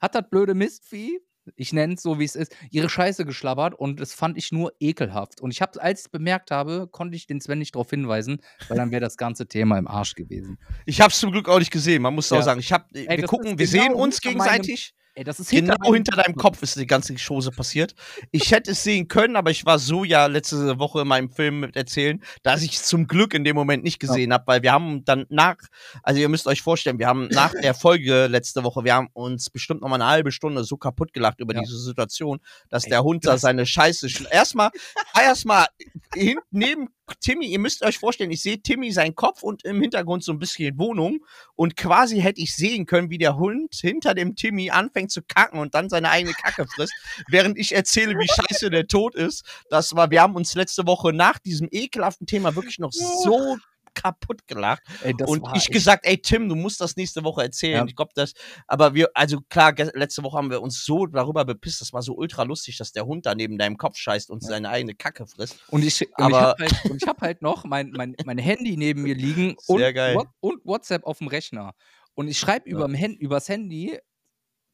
Hat 0.00 0.14
das 0.14 0.28
blöde 0.28 0.54
Mistvieh, 0.54 1.20
ich 1.56 1.72
nenne 1.72 1.94
es 1.94 2.02
so, 2.02 2.18
wie 2.18 2.24
es 2.24 2.36
ist, 2.36 2.54
ihre 2.70 2.88
Scheiße 2.88 3.24
geschlabbert 3.24 3.74
und 3.74 4.00
das 4.00 4.14
fand 4.14 4.36
ich 4.38 4.52
nur 4.52 4.72
ekelhaft. 4.80 5.40
Und 5.40 5.50
ich 5.50 5.60
habe, 5.62 5.82
als 5.82 6.00
ich 6.00 6.06
es 6.06 6.08
bemerkt 6.10 6.50
habe, 6.50 6.88
konnte 6.90 7.16
ich 7.16 7.26
den 7.26 7.40
Sven 7.40 7.58
nicht 7.58 7.74
darauf 7.74 7.90
hinweisen, 7.90 8.40
weil 8.68 8.76
dann 8.76 8.90
wäre 8.90 9.00
das 9.00 9.16
ganze 9.16 9.46
Thema 9.48 9.78
im 9.78 9.88
Arsch 9.88 10.14
gewesen. 10.14 10.58
Ich 10.86 11.00
hab's 11.00 11.18
zum 11.18 11.32
Glück 11.32 11.48
auch 11.48 11.58
nicht 11.58 11.70
gesehen, 11.72 12.02
man 12.02 12.14
muss 12.14 12.30
Ja. 12.30 12.38
auch 12.38 12.42
sagen. 12.42 12.60
Ich 12.60 12.72
hab, 12.72 12.86
wir 12.92 13.06
das 13.16 13.26
gucken, 13.28 13.58
wir 13.58 13.66
sehen 13.66 13.88
genau 13.88 13.98
uns 14.02 14.20
hinter 14.22 14.38
meinem- 14.38 14.50
gegenseitig. 14.62 14.94
Ey, 15.14 15.24
das 15.24 15.38
ist 15.40 15.50
Genau 15.50 15.74
meinem- 15.78 15.94
hinter 15.94 16.16
deinem 16.16 16.34
Kopf 16.36 16.62
ist 16.62 16.76
die 16.76 16.86
ganze 16.86 17.14
Chose 17.16 17.50
passiert. 17.50 17.94
Ich 18.30 18.50
hätte 18.50 18.70
es 18.70 18.82
sehen 18.82 19.08
können, 19.08 19.36
aber 19.36 19.50
ich 19.50 19.66
war 19.66 19.78
so 19.78 20.04
ja 20.04 20.24
letzte 20.24 20.78
Woche 20.78 21.02
in 21.02 21.08
meinem 21.08 21.28
Film 21.30 21.60
mit 21.60 21.76
erzählen, 21.76 22.22
dass 22.42 22.62
ich 22.62 22.76
es 22.76 22.84
zum 22.84 23.06
Glück 23.06 23.34
in 23.34 23.44
dem 23.44 23.54
Moment 23.54 23.84
nicht 23.84 23.98
gesehen 23.98 24.32
habe, 24.32 24.44
weil 24.46 24.62
wir 24.62 24.72
haben 24.72 25.04
dann 25.04 25.26
nach, 25.28 25.56
also 26.02 26.18
ihr 26.18 26.30
müsst 26.30 26.46
euch 26.46 26.62
vorstellen, 26.62 26.98
wir 26.98 27.08
haben 27.08 27.28
nach 27.28 27.52
der 27.52 27.74
Folge 27.74 28.26
letzte 28.26 28.64
Woche, 28.64 28.84
wir 28.84 28.94
haben 28.94 29.08
uns 29.12 29.50
bestimmt 29.50 29.82
noch 29.82 29.88
mal 29.90 29.96
eine 29.96 30.06
halbe 30.06 30.32
Stunde 30.32 30.64
so 30.64 30.78
kaputt 30.78 31.12
gelacht 31.12 31.40
über 31.40 31.54
Ja. 31.54 31.60
diese 31.60 31.78
Situation, 31.78 32.40
dass 32.70 32.84
Ey, 32.84 32.90
der 32.90 33.02
Hund 33.04 33.26
da 33.26 33.36
seine 33.36 33.66
Scheiße 33.66 34.08
erstmal 34.30 34.70
erstmal 35.14 35.66
hinten 36.14 36.40
neben 36.52 36.88
Timmy, 37.20 37.46
ihr 37.46 37.58
müsst 37.58 37.82
euch 37.82 37.98
vorstellen, 37.98 38.30
ich 38.30 38.42
sehe 38.42 38.60
Timmy 38.60 38.92
seinen 38.92 39.14
Kopf 39.14 39.42
und 39.42 39.64
im 39.64 39.80
Hintergrund 39.80 40.24
so 40.24 40.32
ein 40.32 40.38
bisschen 40.38 40.78
Wohnung 40.78 41.24
und 41.54 41.76
quasi 41.76 42.20
hätte 42.20 42.40
ich 42.40 42.54
sehen 42.54 42.86
können, 42.86 43.10
wie 43.10 43.18
der 43.18 43.36
Hund 43.36 43.74
hinter 43.74 44.14
dem 44.14 44.36
Timmy 44.36 44.70
anfängt 44.70 45.10
zu 45.10 45.22
kacken 45.22 45.58
und 45.58 45.74
dann 45.74 45.88
seine 45.88 46.10
eigene 46.10 46.34
Kacke 46.34 46.66
frisst, 46.66 46.94
während 47.28 47.58
ich 47.58 47.74
erzähle, 47.74 48.14
wie 48.18 48.28
scheiße 48.28 48.70
der 48.70 48.86
Tod 48.86 49.14
ist. 49.14 49.44
Das 49.68 49.94
war, 49.94 50.10
wir 50.10 50.22
haben 50.22 50.36
uns 50.36 50.54
letzte 50.54 50.86
Woche 50.86 51.12
nach 51.12 51.38
diesem 51.38 51.68
ekelhaften 51.70 52.26
Thema 52.26 52.54
wirklich 52.54 52.78
noch 52.78 52.92
so 52.92 53.56
kaputt 53.94 54.46
gelacht. 54.46 54.82
Ey, 55.02 55.14
und 55.26 55.42
ich 55.54 55.62
echt- 55.64 55.72
gesagt, 55.72 56.06
ey 56.06 56.18
Tim, 56.18 56.48
du 56.48 56.54
musst 56.54 56.80
das 56.80 56.96
nächste 56.96 57.24
Woche 57.24 57.42
erzählen. 57.42 57.78
Ja. 57.78 57.84
Ich 57.86 57.96
glaube, 57.96 58.12
das, 58.14 58.32
aber 58.66 58.94
wir, 58.94 59.08
also 59.14 59.40
klar, 59.48 59.74
letzte 59.94 60.22
Woche 60.22 60.36
haben 60.38 60.50
wir 60.50 60.62
uns 60.62 60.84
so 60.84 61.06
darüber 61.06 61.44
bepisst, 61.44 61.80
das 61.80 61.92
war 61.92 62.02
so 62.02 62.14
ultra 62.14 62.42
lustig, 62.44 62.76
dass 62.78 62.92
der 62.92 63.06
Hund 63.06 63.26
da 63.26 63.34
neben 63.34 63.58
deinem 63.58 63.76
Kopf 63.76 63.96
scheißt 63.96 64.30
und 64.30 64.42
seine 64.42 64.68
eigene 64.70 64.94
Kacke 64.94 65.26
frisst. 65.26 65.58
Und 65.68 65.84
ich, 65.84 66.00
und 66.18 66.30
ich 66.30 66.34
habe 66.34 66.54
halt, 66.58 66.84
und 66.90 67.02
ich 67.02 67.08
hab 67.08 67.20
halt 67.20 67.42
noch 67.42 67.64
mein, 67.64 67.90
mein, 67.90 68.14
mein 68.24 68.38
Handy 68.38 68.76
neben 68.76 69.02
mir 69.02 69.14
liegen 69.14 69.56
und. 69.66 69.80
What- 69.80 70.28
und 70.40 70.64
WhatsApp 70.64 71.04
auf 71.04 71.18
dem 71.18 71.28
Rechner. 71.28 71.72
Und 72.14 72.28
ich 72.28 72.38
schreibe 72.38 72.68
Ja. 72.68 72.76
über 72.76 72.88
übers 73.18 73.48
Handy 73.48 73.98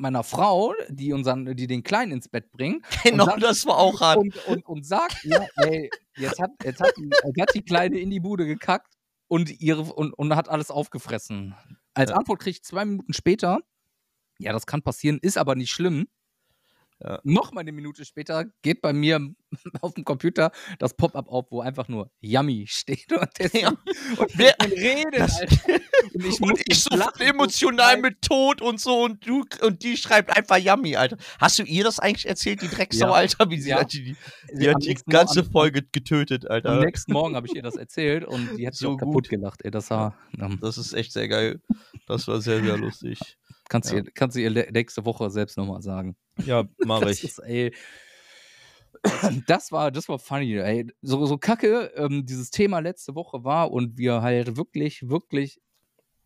meiner 0.01 0.23
Frau, 0.23 0.75
die, 0.89 1.13
unseren, 1.13 1.57
die 1.57 1.67
den 1.67 1.83
Kleinen 1.83 2.13
ins 2.13 2.29
Bett 2.29 2.51
bringt, 2.53 2.85
Genau, 3.03 3.27
dann- 3.27 3.41
das 3.41 3.67
war 3.67 3.79
auch 3.79 4.01
hart. 4.01 4.19
und, 4.19 4.47
und, 4.47 4.65
und 4.67 4.87
sagt, 4.87 5.25
ja, 5.25 5.45
ey, 5.57 5.91
jetzt 6.17 6.39
hat, 6.41 6.51
jetzt, 6.65 6.81
hat 6.81 6.93
jetzt 6.97 7.41
hat 7.41 7.55
die 7.55 7.63
Kleine 7.63 7.99
in 7.99 8.11
die 8.11 8.21
Bude 8.21 8.47
gekackt 8.47 8.95
und, 9.29 9.61
ihre, 9.61 9.83
und, 9.83 10.13
und 10.15 10.35
hat 10.35 10.49
alles 10.49 10.71
aufgefressen. 10.71 11.55
Als 11.95 12.11
Ja. 12.11 12.17
Antwort 12.17 12.41
kriege 12.41 12.53
ich 12.53 12.63
zwei 12.65 12.85
Minuten 12.85 13.13
später, 13.13 13.61
ja, 14.39 14.53
das 14.53 14.67
kann 14.67 14.83
passieren, 14.83 15.19
ist 15.21 15.37
aber 15.39 15.55
nicht 15.55 15.71
schlimm. 15.71 16.09
Ja. 17.01 17.21
Noch 17.23 17.53
mal 17.53 17.61
eine 17.61 17.71
Minute 17.73 18.05
später 18.05 18.45
geht 18.63 18.83
bei 18.83 18.93
mir 18.93 19.21
auf 19.83 19.95
dem 19.95 20.05
Computer 20.05 20.51
das 20.81 20.95
Pop-up 20.95 21.29
auf, 21.29 21.47
wo 21.51 21.61
einfach 21.61 21.87
nur 21.89 22.11
Yummy 22.21 22.67
steht. 22.69 23.13
Und, 23.13 23.29
das, 23.39 23.53
Ja. 23.53 23.69
und 23.69 24.37
wir 24.39 24.55
reden. 24.61 25.23
Und 26.15 26.25
ich, 26.27 26.41
Und 26.41 26.61
ich 26.67 26.81
so 26.83 26.91
emotional 27.21 27.99
mit 28.01 28.21
Tod 28.23 28.61
und 28.63 28.81
so 28.81 29.05
und 29.05 29.25
du 29.27 29.45
und 29.63 29.83
die 29.85 29.97
schreibt 29.97 30.37
einfach 30.37 30.57
Yummy, 30.57 30.97
Alter. 30.97 31.17
Hast 31.41 31.59
du 31.59 31.63
ihr 31.63 31.85
das 31.85 32.01
eigentlich 32.01 32.27
erzählt, 32.27 32.63
die 32.63 32.69
Drecksau, 32.69 33.07
Ja. 33.09 33.13
Alter? 33.13 33.49
Wie 33.51 33.61
sie 33.61 33.71
Ja. 33.71 33.81
hat 33.81 33.93
die, 33.93 34.17
die 34.55 34.69
hat 34.69 34.83
die 34.83 34.95
ganze 35.09 35.41
Morgen- 35.43 35.53
Folge 35.53 35.83
getötet, 35.93 36.51
Alter. 36.51 36.71
Am 36.71 36.81
nächsten 36.81 37.13
Morgen 37.13 37.37
habe 37.37 37.47
ich 37.47 37.55
ihr 37.55 37.63
das 37.63 37.77
erzählt 37.77 38.25
und 38.25 38.57
die 38.59 38.67
hat 38.67 38.75
sich 38.75 38.81
So 38.87 38.93
auch 38.95 38.99
kaputt 38.99 39.15
gut. 39.25 39.29
gelacht. 39.29 39.61
Ey, 39.65 39.71
das 39.71 39.89
war, 39.91 40.17
ähm, 40.39 40.59
Das 40.61 40.79
ist 40.79 40.93
echt 40.95 41.13
sehr 41.13 41.29
geil. 41.29 41.61
Das 42.07 42.27
war 42.27 42.41
sehr, 42.41 42.63
sehr 42.63 42.77
lustig. 42.77 43.19
Kannst, 43.69 43.91
Ja. 43.93 44.01
du 44.01 44.05
ihr, 44.07 44.13
kannst 44.13 44.37
du 44.37 44.41
ihr 44.41 44.51
nächste 44.73 45.05
Woche 45.05 45.31
selbst 45.31 45.57
nochmal 45.57 45.83
sagen. 45.83 46.17
Ja, 46.45 46.65
mache 46.85 47.05
Das 47.07 47.23
ist, 47.25 47.39
ey, 47.41 47.73
das 49.47 49.71
war, 49.73 49.91
das 49.91 50.09
war 50.09 50.19
funny, 50.19 50.57
ey. 50.59 50.87
So, 51.03 51.25
so 51.27 51.39
kacke 51.39 51.93
ähm, 51.97 52.27
dieses 52.27 52.51
Thema 52.51 52.81
letzte 52.81 53.15
Woche 53.15 53.45
war 53.45 53.71
und 53.71 53.97
wir 53.97 54.23
halt 54.23 54.57
wirklich, 54.57 55.09
wirklich 55.09 55.61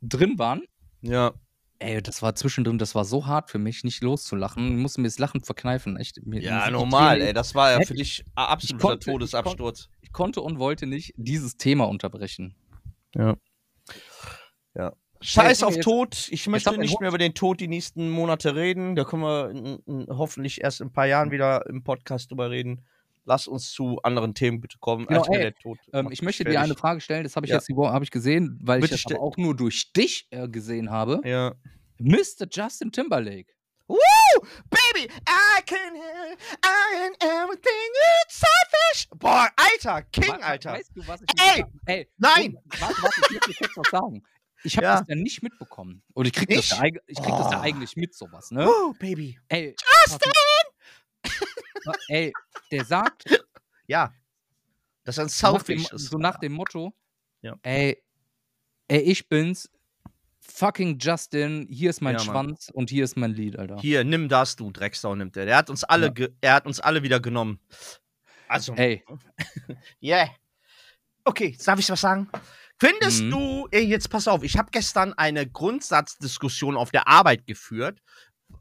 drin 0.01 0.39
waren. 0.39 0.63
Ja, 1.03 1.33
Ey, 1.79 2.01
das 2.01 2.23
war 2.23 2.33
zwischendrin, 2.37 2.79
das 2.79 2.95
war 2.95 3.05
so 3.05 3.27
hart 3.27 3.51
für 3.51 3.59
mich, 3.59 3.83
nicht 3.83 4.05
loszulachen. 4.05 4.69
Ich 4.69 4.81
musste 4.81 5.01
mir 5.01 5.09
das 5.09 5.19
Lachen 5.19 5.41
verkneifen. 5.43 5.97
Echt, 5.97 6.25
mir, 6.25 6.41
ja, 6.41 6.71
normal, 6.71 7.21
ey. 7.21 7.33
Das 7.33 7.57
war 7.57 7.73
ja 7.73 7.81
für 7.85 7.95
dich 7.95 8.25
absoluter 8.37 8.87
konnte- 8.87 9.11
ich 9.11 9.13
Todesabsturz. 9.17 9.89
Ich 10.01 10.13
konnte 10.13 10.43
und 10.43 10.61
wollte 10.61 10.87
nicht 10.87 11.13
dieses 11.17 11.57
Thema 11.57 11.89
unterbrechen. 11.89 12.55
Ja. 13.17 13.35
Ja. 14.77 14.93
Scheiß 15.23 15.63
auf 15.63 15.79
Tod. 15.79 16.29
Ich 16.31 16.47
möchte 16.47 16.77
nicht 16.79 17.01
mehr 17.01 17.09
über 17.09 17.19
den 17.19 17.35
Tod 17.35 17.61
die 17.61 17.69
nächsten 17.69 18.11
Monate 18.11 18.55
reden. 18.55 18.97
Da 18.97 19.05
können 19.05 19.23
wir 19.23 19.79
hoffentlich 20.17 20.63
erst 20.63 20.81
in 20.81 20.89
ein 20.89 20.93
paar 20.93 21.07
Jahren 21.07 21.31
wieder 21.31 21.67
im 21.67 21.83
Podcast 21.85 22.31
drüber 22.31 22.51
reden. 22.51 22.83
Lass 23.25 23.47
uns 23.47 23.71
zu 23.71 24.01
anderen 24.03 24.35
Themen 24.35 24.61
bitte 24.61 24.79
kommen. 24.81 25.07
Genau, 25.07 25.25
ey, 25.31 25.55
Ähm, 25.93 26.09
ich 26.11 26.23
möchte 26.23 26.45
dir 26.45 26.61
eine 26.61 26.75
Frage 26.75 27.01
stellen, 27.01 27.23
das 27.23 27.37
habe 27.37 27.47
ich 27.47 27.51
Ja. 27.51 27.59
jetzt 27.59 27.69
die 27.69 27.77
Woche 27.77 27.97
ich 28.03 28.11
gesehen, 28.11 28.59
weil 28.63 28.81
Bitte 28.81 28.97
ich 28.97 29.05
das 29.05 29.17
auch 29.17 29.37
nur 29.37 29.55
durch 29.55 29.93
dich 29.93 30.27
äh, 30.31 30.49
gesehen 30.49 30.91
habe. 30.91 31.21
Ja. 31.25 31.55
Mr. 31.99 32.49
Justin 32.51 32.91
Timberlake. 32.91 33.47
Woo! 33.87 33.97
Baby, 34.71 35.09
I 35.29 35.63
can 35.67 35.95
hear, 35.95 36.37
I 36.65 37.07
am 37.07 37.13
everything 37.21 37.91
it's 38.25 38.41
selfish. 38.41 39.09
Boah, 39.17 39.49
Alter, 39.57 40.03
King, 40.11 40.43
Alter. 40.43 40.73
Weißt 40.73 40.91
du, 40.95 41.07
was 41.07 41.21
ich 41.23 41.29
Ey! 41.41 41.65
Ey, 41.87 42.09
Nein! 42.17 42.57
Warte, 42.81 43.03
warte, 43.03 43.21
ich 43.21 43.47
muss 43.47 43.57
dir 43.59 43.69
kurz 43.69 43.77
was 43.77 43.91
sagen. 43.91 44.23
Ich 44.65 44.77
habe 44.77 44.87
Ja. 44.87 44.99
das 45.01 45.09
ja 45.09 45.15
nicht 45.17 45.43
mitbekommen. 45.43 46.03
Und 46.15 46.27
ich 46.27 46.33
krieg, 46.33 46.49
das 46.49 46.57
Nicht? 46.57 46.71
ja, 46.73 46.85
ich 47.07 47.17
krieg 47.19 47.29
das 47.37 47.51
ja 47.53 47.59
Oh. 47.59 47.63
eigentlich 47.63 47.97
mit, 47.97 48.15
sowas, 48.15 48.51
ne? 48.51 48.65
Woo, 48.67 48.93
Baby. 48.99 49.39
Ey, 49.49 49.75
Justin! 50.07 50.33
Ey, 52.09 52.33
der 52.71 52.85
sagt, 52.85 53.25
Ja. 53.89 54.13
Das 55.05 55.17
ist 55.17 55.19
ein 55.19 55.29
so 55.29 55.59
selfish. 55.59 55.91
ist. 55.93 56.11
so 56.11 56.19
nach 56.19 56.39
dem 56.39 56.53
Motto, 56.53 56.95
Ja. 57.41 57.57
ey, 57.63 58.01
ey, 58.89 59.01
ich 59.01 59.29
bin's, 59.29 59.69
fucking 60.41 60.99
Justin, 60.99 61.67
hier 61.69 61.91
ist 61.91 62.01
mein 62.01 62.15
Ja. 62.15 62.21
Schwanz 62.21 62.69
und 62.73 62.89
hier 62.91 63.03
ist 63.05 63.17
mein 63.17 63.33
Lied, 63.33 63.59
Alter. 63.59 63.79
Hier, 63.81 64.05
nimm 64.05 64.29
das, 64.29 64.55
du 64.55 64.71
Drecksau, 64.71 65.17
nimmt 65.17 65.37
er. 65.37 65.47
Der 65.47 65.57
hat 65.57 65.71
uns 65.71 65.83
alle, 65.83 66.13
er 66.41 66.55
hat 66.55 66.67
uns 66.67 66.79
alle 66.79 67.03
wieder 67.03 67.19
genommen. 67.19 67.59
Also, 68.49 68.75
Ey, 68.75 69.05
yeah. 70.03 70.29
Okay, 71.25 71.57
darf 71.65 71.79
ich 71.81 71.89
was 71.91 72.01
sagen? 72.01 72.29
Findest 72.83 73.23
Mhm. 73.23 73.31
du, 73.31 73.69
ey, 73.71 73.85
jetzt 73.85 74.11
pass 74.11 74.27
auf, 74.27 74.43
ich 74.43 74.59
habe 74.59 74.71
gestern 74.73 75.13
eine 75.13 75.49
Grundsatzdiskussion 75.49 76.77
auf 76.77 76.91
der 76.91 77.07
Arbeit 77.07 77.47
geführt, 77.47 78.03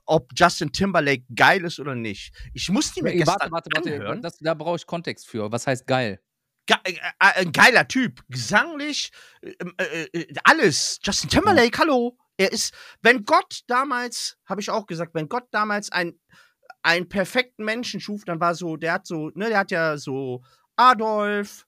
ob 0.06 0.30
Justin 0.36 0.72
Timberlake 0.72 1.24
geil 1.36 1.66
ist 1.66 1.80
oder 1.80 1.96
nicht. 1.96 2.32
Ich 2.54 2.70
musste 2.70 3.02
mir 3.02 3.14
ey, 3.14 3.18
gestern 3.18 3.52
warte, 3.52 3.52
warte, 3.52 3.70
warte, 3.74 3.94
anhören. 3.96 4.22
das, 4.22 4.38
da 4.38 4.54
brauche 4.54 4.76
ich 4.76 4.86
Kontext 4.86 5.28
für. 5.28 5.52
Was 5.52 5.66
heißt 5.66 5.88
geil? 5.88 6.22
Ge 6.68 6.78
äh, 6.84 6.92
äh, 6.92 7.00
ein 7.18 7.52
geiler 7.52 7.88
Typ. 7.88 8.22
Gesanglich, 8.30 9.12
äh, 9.42 10.04
äh, 10.14 10.28
alles. 10.44 11.00
Justin 11.02 11.32
Timberlake, 11.32 11.76
ja. 11.76 11.80
hallo. 11.80 12.16
Er 12.38 12.52
ist, 12.52 12.76
wenn 13.02 13.26
Gott 13.26 13.62
damals, 13.66 14.38
habe 14.46 14.62
ich 14.62 14.70
auch 14.70 14.86
gesagt, 14.86 15.16
wenn 15.16 15.30
Gott 15.30 15.48
damals 15.50 15.92
ein, 15.92 16.20
einen 16.84 17.10
perfekten 17.10 17.66
Menschen 17.66 18.00
schuf, 18.00 18.24
dann 18.26 18.40
war 18.40 18.54
so, 18.54 18.78
der 18.78 18.94
hat 18.94 19.08
so, 19.08 19.32
ne, 19.34 19.50
der 19.50 19.58
hat 19.58 19.72
ja 19.72 19.98
so 19.98 20.44
Adolf, 20.76 21.66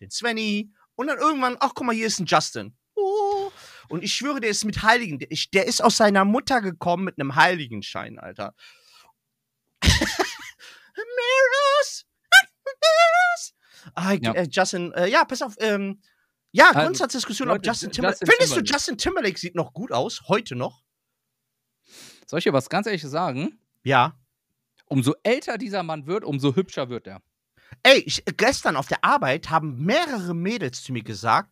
den 0.00 0.10
Svenny 0.12 0.70
und 1.00 1.06
dann 1.06 1.18
irgendwann, 1.18 1.56
ach 1.60 1.72
guck 1.74 1.86
mal, 1.86 1.94
hier 1.94 2.06
ist 2.06 2.20
ein 2.20 2.26
Justin. 2.26 2.76
Oh. 2.94 3.50
Und 3.88 4.04
ich 4.04 4.12
schwöre, 4.12 4.38
der 4.38 4.50
ist 4.50 4.66
mit 4.66 4.82
Heiligen, 4.82 5.18
der, 5.18 5.28
der 5.54 5.66
ist 5.66 5.82
aus 5.82 5.96
seiner 5.96 6.26
Mutter 6.26 6.60
gekommen 6.60 7.04
mit 7.04 7.18
einem 7.18 7.36
Heiligenschein, 7.36 8.18
Alter. 8.18 8.54
Mirrors! 9.82 12.04
Ah, 13.94 14.12
ja. 14.12 14.34
Äh, 14.34 14.46
Justin, 14.50 14.92
äh, 14.92 15.08
ja, 15.08 15.24
pass 15.24 15.40
auf, 15.40 15.54
ähm, 15.58 16.02
ja, 16.52 16.68
also, 16.68 16.80
Grundsatzdiskussion, 16.80 17.48
ob 17.48 17.64
Justin 17.64 17.92
Timberlake. 17.92 18.18
Justin 18.20 18.28
Findest 18.28 18.52
Timberlake. 18.52 18.66
du, 18.66 18.74
Justin 18.74 18.98
Timberlake 18.98 19.38
sieht 19.38 19.54
noch 19.54 19.72
gut 19.72 19.92
aus, 19.92 20.24
heute 20.28 20.54
noch? 20.54 20.84
Soll 22.26 22.40
ich 22.40 22.44
dir 22.44 22.52
was 22.52 22.68
ganz 22.68 22.86
ehrliches 22.86 23.10
sagen? 23.10 23.58
Ja. 23.84 24.20
Umso 24.84 25.14
älter 25.22 25.56
dieser 25.56 25.82
Mann 25.82 26.06
wird, 26.06 26.24
umso 26.24 26.54
hübscher 26.54 26.90
wird 26.90 27.06
er. 27.06 27.22
Ey, 27.82 27.98
ich, 28.06 28.22
gestern 28.36 28.76
auf 28.76 28.88
der 28.88 29.04
Arbeit 29.04 29.50
haben 29.50 29.84
mehrere 29.84 30.34
Mädels 30.34 30.82
zu 30.82 30.92
mir 30.92 31.02
gesagt, 31.02 31.50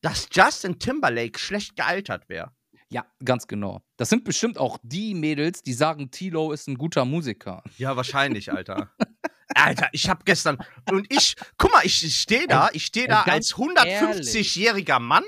dass 0.00 0.28
Justin 0.32 0.78
Timberlake 0.78 1.38
schlecht 1.38 1.76
gealtert 1.76 2.28
wäre. 2.28 2.52
Ja, 2.88 3.06
ganz 3.24 3.46
genau. 3.46 3.82
Das 3.96 4.08
sind 4.08 4.24
bestimmt 4.24 4.58
auch 4.58 4.78
die 4.82 5.14
Mädels, 5.14 5.62
die 5.62 5.74
sagen, 5.74 6.10
Tilo 6.10 6.52
ist 6.52 6.66
ein 6.66 6.76
guter 6.76 7.04
Musiker. 7.04 7.62
Ja, 7.78 7.96
wahrscheinlich, 7.96 8.52
Alter. 8.52 8.90
Alter, 9.54 9.88
ich 9.92 10.08
hab 10.08 10.24
gestern 10.24 10.58
und 10.90 11.12
ich, 11.12 11.36
guck 11.56 11.72
mal, 11.72 11.84
ich 11.84 12.14
stehe 12.16 12.46
da, 12.46 12.68
ich 12.72 12.86
stehe 12.86 13.08
da 13.08 13.22
als 13.22 13.54
150-jähriger 13.54 15.00
Mann 15.00 15.24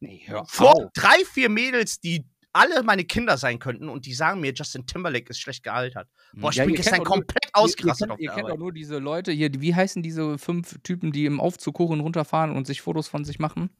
nee, 0.00 0.26
vor 0.46 0.86
auf. 0.86 0.92
drei, 0.94 1.24
vier 1.32 1.48
Mädels, 1.48 2.00
die 2.00 2.26
alle 2.52 2.82
meine 2.82 3.04
Kinder 3.04 3.38
sein 3.38 3.58
könnten 3.58 3.88
und 3.88 4.06
die 4.06 4.14
sagen 4.14 4.40
mir, 4.40 4.52
Justin 4.52 4.86
Timberlake 4.86 5.30
ist 5.30 5.40
schlecht 5.40 5.62
gealtert. 5.62 6.08
Boah, 6.34 6.50
ich 6.50 6.56
ja, 6.56 6.64
bin 6.64 6.74
gestern 6.74 7.04
komplett 7.04 7.50
nur, 7.54 7.64
ausgerastet. 7.64 8.10
Ihr, 8.10 8.12
ihr, 8.12 8.16
kennt, 8.16 8.20
ihr 8.20 8.34
kennt 8.34 8.48
doch 8.50 8.58
nur 8.58 8.72
diese 8.72 8.98
Leute 8.98 9.32
hier, 9.32 9.50
wie 9.54 9.74
heißen 9.74 10.02
diese 10.02 10.38
fünf 10.38 10.78
Typen, 10.82 11.12
die 11.12 11.26
im 11.26 11.40
Aufzug 11.40 11.78
hoch 11.78 11.90
und 11.90 12.00
runter 12.00 12.24
fahren 12.24 12.54
und 12.54 12.66
sich 12.66 12.82
Fotos 12.82 13.08
von 13.08 13.24
sich 13.24 13.38
machen? 13.38 13.70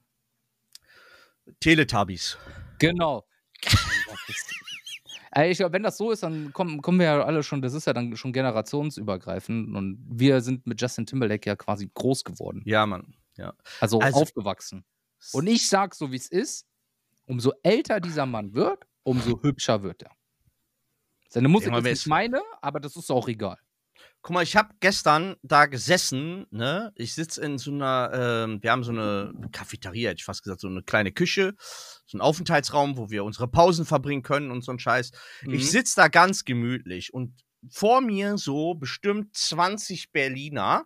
Teletubbies. 1.61 2.38
Genau. 2.78 3.26
ich 5.44 5.58
glaube, 5.58 5.72
wenn 5.72 5.82
das 5.82 5.96
so 5.96 6.11
ist, 6.11 6.22
dann 6.22 6.52
kommen, 6.52 6.82
kommen 6.82 6.98
wir 6.98 7.06
ja 7.06 7.24
alle 7.24 7.42
schon, 7.42 7.62
das 7.62 7.74
ist 7.74 7.87
ja 7.87 7.92
dann 7.92 8.16
schon 8.16 8.32
generationsübergreifend 8.32 9.76
und 9.76 9.98
wir 10.08 10.40
sind 10.40 10.66
mit 10.66 10.80
Justin 10.80 11.06
Timberlake 11.06 11.48
ja 11.48 11.56
quasi 11.56 11.90
groß 11.92 12.24
geworden. 12.24 12.62
Ja, 12.64 12.87
Mann. 12.87 13.14
Ja. 13.37 13.54
Also, 13.80 14.00
also 14.00 14.20
aufgewachsen. 14.20 14.85
Und 15.32 15.46
ich 15.46 15.68
sag 15.68 15.94
so, 15.94 16.11
wie 16.11 16.16
es 16.16 16.28
ist, 16.28 16.66
umso 17.26 17.52
älter 17.62 18.00
dieser 18.00 18.26
Mann 18.26 18.54
wird, 18.54 18.85
umso 19.02 19.42
hübscher 19.42 19.82
wird 19.82 20.02
er. 20.02 20.12
Seine 21.28 21.48
Musik 21.48 21.74
ist 21.74 21.85
nicht 21.85 22.06
meine, 22.06 22.42
aber 22.61 22.78
das 22.78 22.96
ist 22.96 23.11
auch 23.11 23.28
egal. 23.28 23.56
Guck 24.20 24.35
mal, 24.35 24.42
ich 24.42 24.54
habe 24.54 24.74
gestern 24.80 25.35
da 25.42 25.66
gesessen, 25.66 26.46
ne? 26.50 26.92
Ich 26.94 27.14
sitze 27.14 27.40
in 27.42 27.58
so 27.58 27.72
einer, 27.72 28.11
ähm, 28.12 28.62
wir 28.62 28.70
haben 28.70 28.85
so 28.85 28.92
eine 28.92 29.32
Cafeteria, 29.50 30.11
hätte 30.11 30.20
ich 30.20 30.24
fast 30.24 30.42
gesagt, 30.42 30.61
so 30.61 30.68
eine 30.68 30.82
kleine 30.82 31.11
Küche, 31.11 31.54
so 32.06 32.18
ein 32.18 32.20
Aufenthaltsraum, 32.20 32.96
wo 32.96 33.11
wir 33.11 33.24
unsere 33.24 33.48
Pausen 33.48 33.85
verbringen 33.85 34.22
können 34.22 34.50
und 34.50 34.62
so 34.62 34.70
ein 34.70 34.78
Scheiß. 34.78 35.11
Mhm. 35.42 35.54
Ich 35.54 35.70
sitze 35.70 35.96
da 35.96 36.08
ganz 36.08 36.44
gemütlich 36.44 37.12
und 37.12 37.40
vor 37.70 38.00
mir 38.00 38.38
so 38.38 38.74
bestimmt 38.74 39.35
20 39.35 40.12
Berliner, 40.12 40.85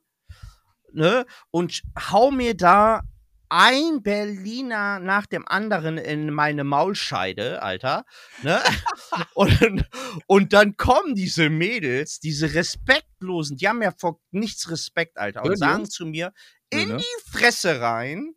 ne? 0.93 1.27
Und 1.51 1.83
hau 2.11 2.31
mir 2.31 2.57
da 2.57 3.03
ein 3.49 4.03
Berliner 4.03 4.99
nach 4.99 5.27
dem 5.27 5.47
anderen 5.47 5.99
in 5.99 6.33
meine 6.33 6.65
Maulscheide, 6.65 7.63
Alter. 7.63 8.05
Ne? 8.43 8.61
und, 9.35 9.85
und 10.27 10.53
dann 10.53 10.77
kommen 10.77 11.15
diese 11.15 11.51
Mädels, 11.51 12.21
diese 12.21 12.55
respektlosen, 12.55 13.57
die 13.57 13.69
haben 13.69 13.83
ja 13.83 13.93
vor 13.97 14.21
nichts 14.31 14.71
Respekt, 14.71 15.19
Alter, 15.19 15.45
und 15.45 15.57
sagen 15.57 15.89
zu 15.89 16.07
mir 16.07 16.33
in 16.71 16.99
die 16.99 17.31
Fresse 17.31 17.81
rein, 17.81 18.35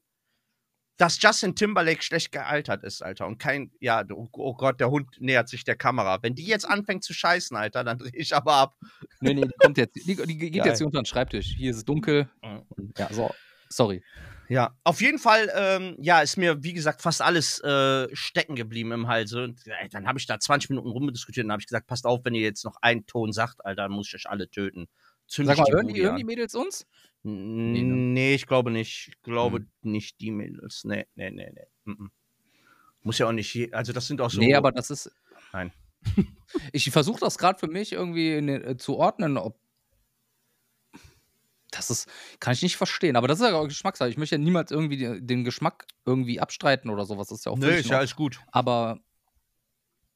dass 0.99 1.21
Justin 1.21 1.55
Timberlake 1.55 2.03
schlecht 2.03 2.33
gealtert 2.33 2.83
ist, 2.83 3.01
Alter. 3.01 3.25
Und 3.25 3.37
kein, 3.39 3.71
ja, 3.79 4.03
oh, 4.11 4.27
oh, 4.33 4.53
Gott, 4.53 4.81
der 4.81 4.91
Hund 4.91 5.09
nähert 5.19 5.47
sich 5.47 5.63
der 5.63 5.77
Kamera. 5.77 6.21
Wenn 6.21 6.35
die 6.35 6.45
jetzt 6.45 6.65
anfängt 6.67 7.05
zu 7.05 7.13
scheißen, 7.13 7.55
Alter, 7.55 7.85
dann 7.85 7.97
drehe 7.97 8.11
ich 8.13 8.35
aber 8.35 8.55
ab. 8.55 8.75
Nee, 9.21 9.33
nee, 9.33 9.41
die 9.43 9.51
kommt 9.57 9.77
jetzt, 9.77 9.95
die, 9.95 10.15
die 10.15 10.37
geht 10.37 10.53
Geil. 10.55 10.67
jetzt 10.67 10.79
hier 10.79 10.87
unter 10.87 11.01
den 11.01 11.05
Schreibtisch. 11.05 11.55
Hier 11.57 11.71
ist 11.71 11.77
es 11.77 11.85
dunkel. 11.85 12.29
Mhm. 12.43 12.93
Ja, 12.97 13.07
so, 13.13 13.33
sorry. 13.69 14.03
Ja, 14.49 14.75
auf 14.83 14.99
jeden 14.99 15.19
Fall, 15.19 15.51
ähm, 15.55 15.95
ja, 15.99 16.21
ist 16.21 16.35
mir, 16.35 16.63
wie 16.63 16.73
gesagt, 16.73 17.03
fast 17.03 17.21
alles 17.21 17.59
äh, 17.59 18.07
stecken 18.13 18.55
geblieben 18.55 18.91
im 18.91 19.07
Halse. 19.07 19.43
Und 19.43 19.65
äh, 19.67 19.88
dann 19.89 20.07
habe 20.07 20.17
ich 20.17 20.25
da 20.25 20.39
20 20.39 20.71
Minuten 20.71 20.89
rumdiskutiert 20.89 21.45
und 21.45 21.51
habe 21.51 21.62
ich 21.62 21.67
gesagt, 21.67 21.85
passt 21.85 22.07
auf, 22.07 22.21
wenn 22.23 22.33
ihr 22.33 22.41
jetzt 22.41 22.65
noch 22.65 22.75
einen 22.81 23.05
Ton 23.05 23.31
sagt, 23.31 23.63
Alter, 23.63 23.83
dann 23.83 23.91
muss 23.91 24.07
ich 24.07 24.15
euch 24.15 24.27
alle 24.27 24.49
töten. 24.49 24.88
Zünd 25.27 25.47
Sag 25.47 25.59
mal, 25.59 25.71
hören 25.71 25.88
die, 25.88 26.01
hören 26.01 26.15
die, 26.15 26.23
Mädels 26.23 26.55
uns? 26.55 26.88
Nee, 27.21 27.83
ne? 27.83 27.95
nee, 27.95 28.33
ich 28.33 28.47
glaube 28.47 28.71
nicht. 28.71 29.09
Ich 29.09 29.21
glaube 29.21 29.57
hm. 29.59 29.69
nicht 29.83 30.19
die 30.19 30.31
Mädels. 30.31 30.83
Nee, 30.83 31.05
nee, 31.13 31.29
nee, 31.29 31.51
nee. 31.53 31.67
Mm 31.85 31.91
-mm. 31.91 32.09
Muss 33.03 33.19
ja 33.19 33.27
auch 33.27 33.31
nicht, 33.31 33.73
also 33.73 33.93
das 33.93 34.07
sind 34.07 34.19
auch 34.19 34.31
so. 34.31 34.39
Nee, 34.39 34.55
aber 34.55 34.71
das 34.71 34.89
ist. 34.89 35.12
Nein. 35.53 35.71
ich 36.73 36.89
versuche 36.89 37.19
das 37.19 37.38
gerade 37.38 37.59
für 37.59 37.67
mich 37.67 37.93
irgendwie 37.93 38.31
äh, 38.31 38.77
zu 38.77 38.97
ordnen, 38.97 39.38
ob 39.38 39.59
das 41.71 41.89
ist, 41.89 42.08
kann 42.39 42.53
ich 42.53 42.62
nicht 42.62 42.77
verstehen. 42.77 43.15
Aber 43.15 43.27
das 43.27 43.39
ist 43.39 43.45
ja 43.45 43.55
auch 43.55 43.67
Geschmackssache. 43.67 44.10
Ich 44.10 44.17
möchte 44.17 44.36
ja 44.36 44.39
niemals 44.39 44.71
irgendwie 44.71 45.19
den 45.21 45.43
Geschmack 45.43 45.86
irgendwie 46.05 46.39
abstreiten 46.39 46.89
oder 46.89 47.05
sowas. 47.05 47.27
Das 47.27 47.39
ist 47.39 47.45
ja 47.45 47.51
auch 47.51 47.58
Nö, 47.58 47.69
ist 47.69 47.89
ja 47.89 47.99
alles 47.99 48.15
gut. 48.15 48.39
Aber, 48.51 48.99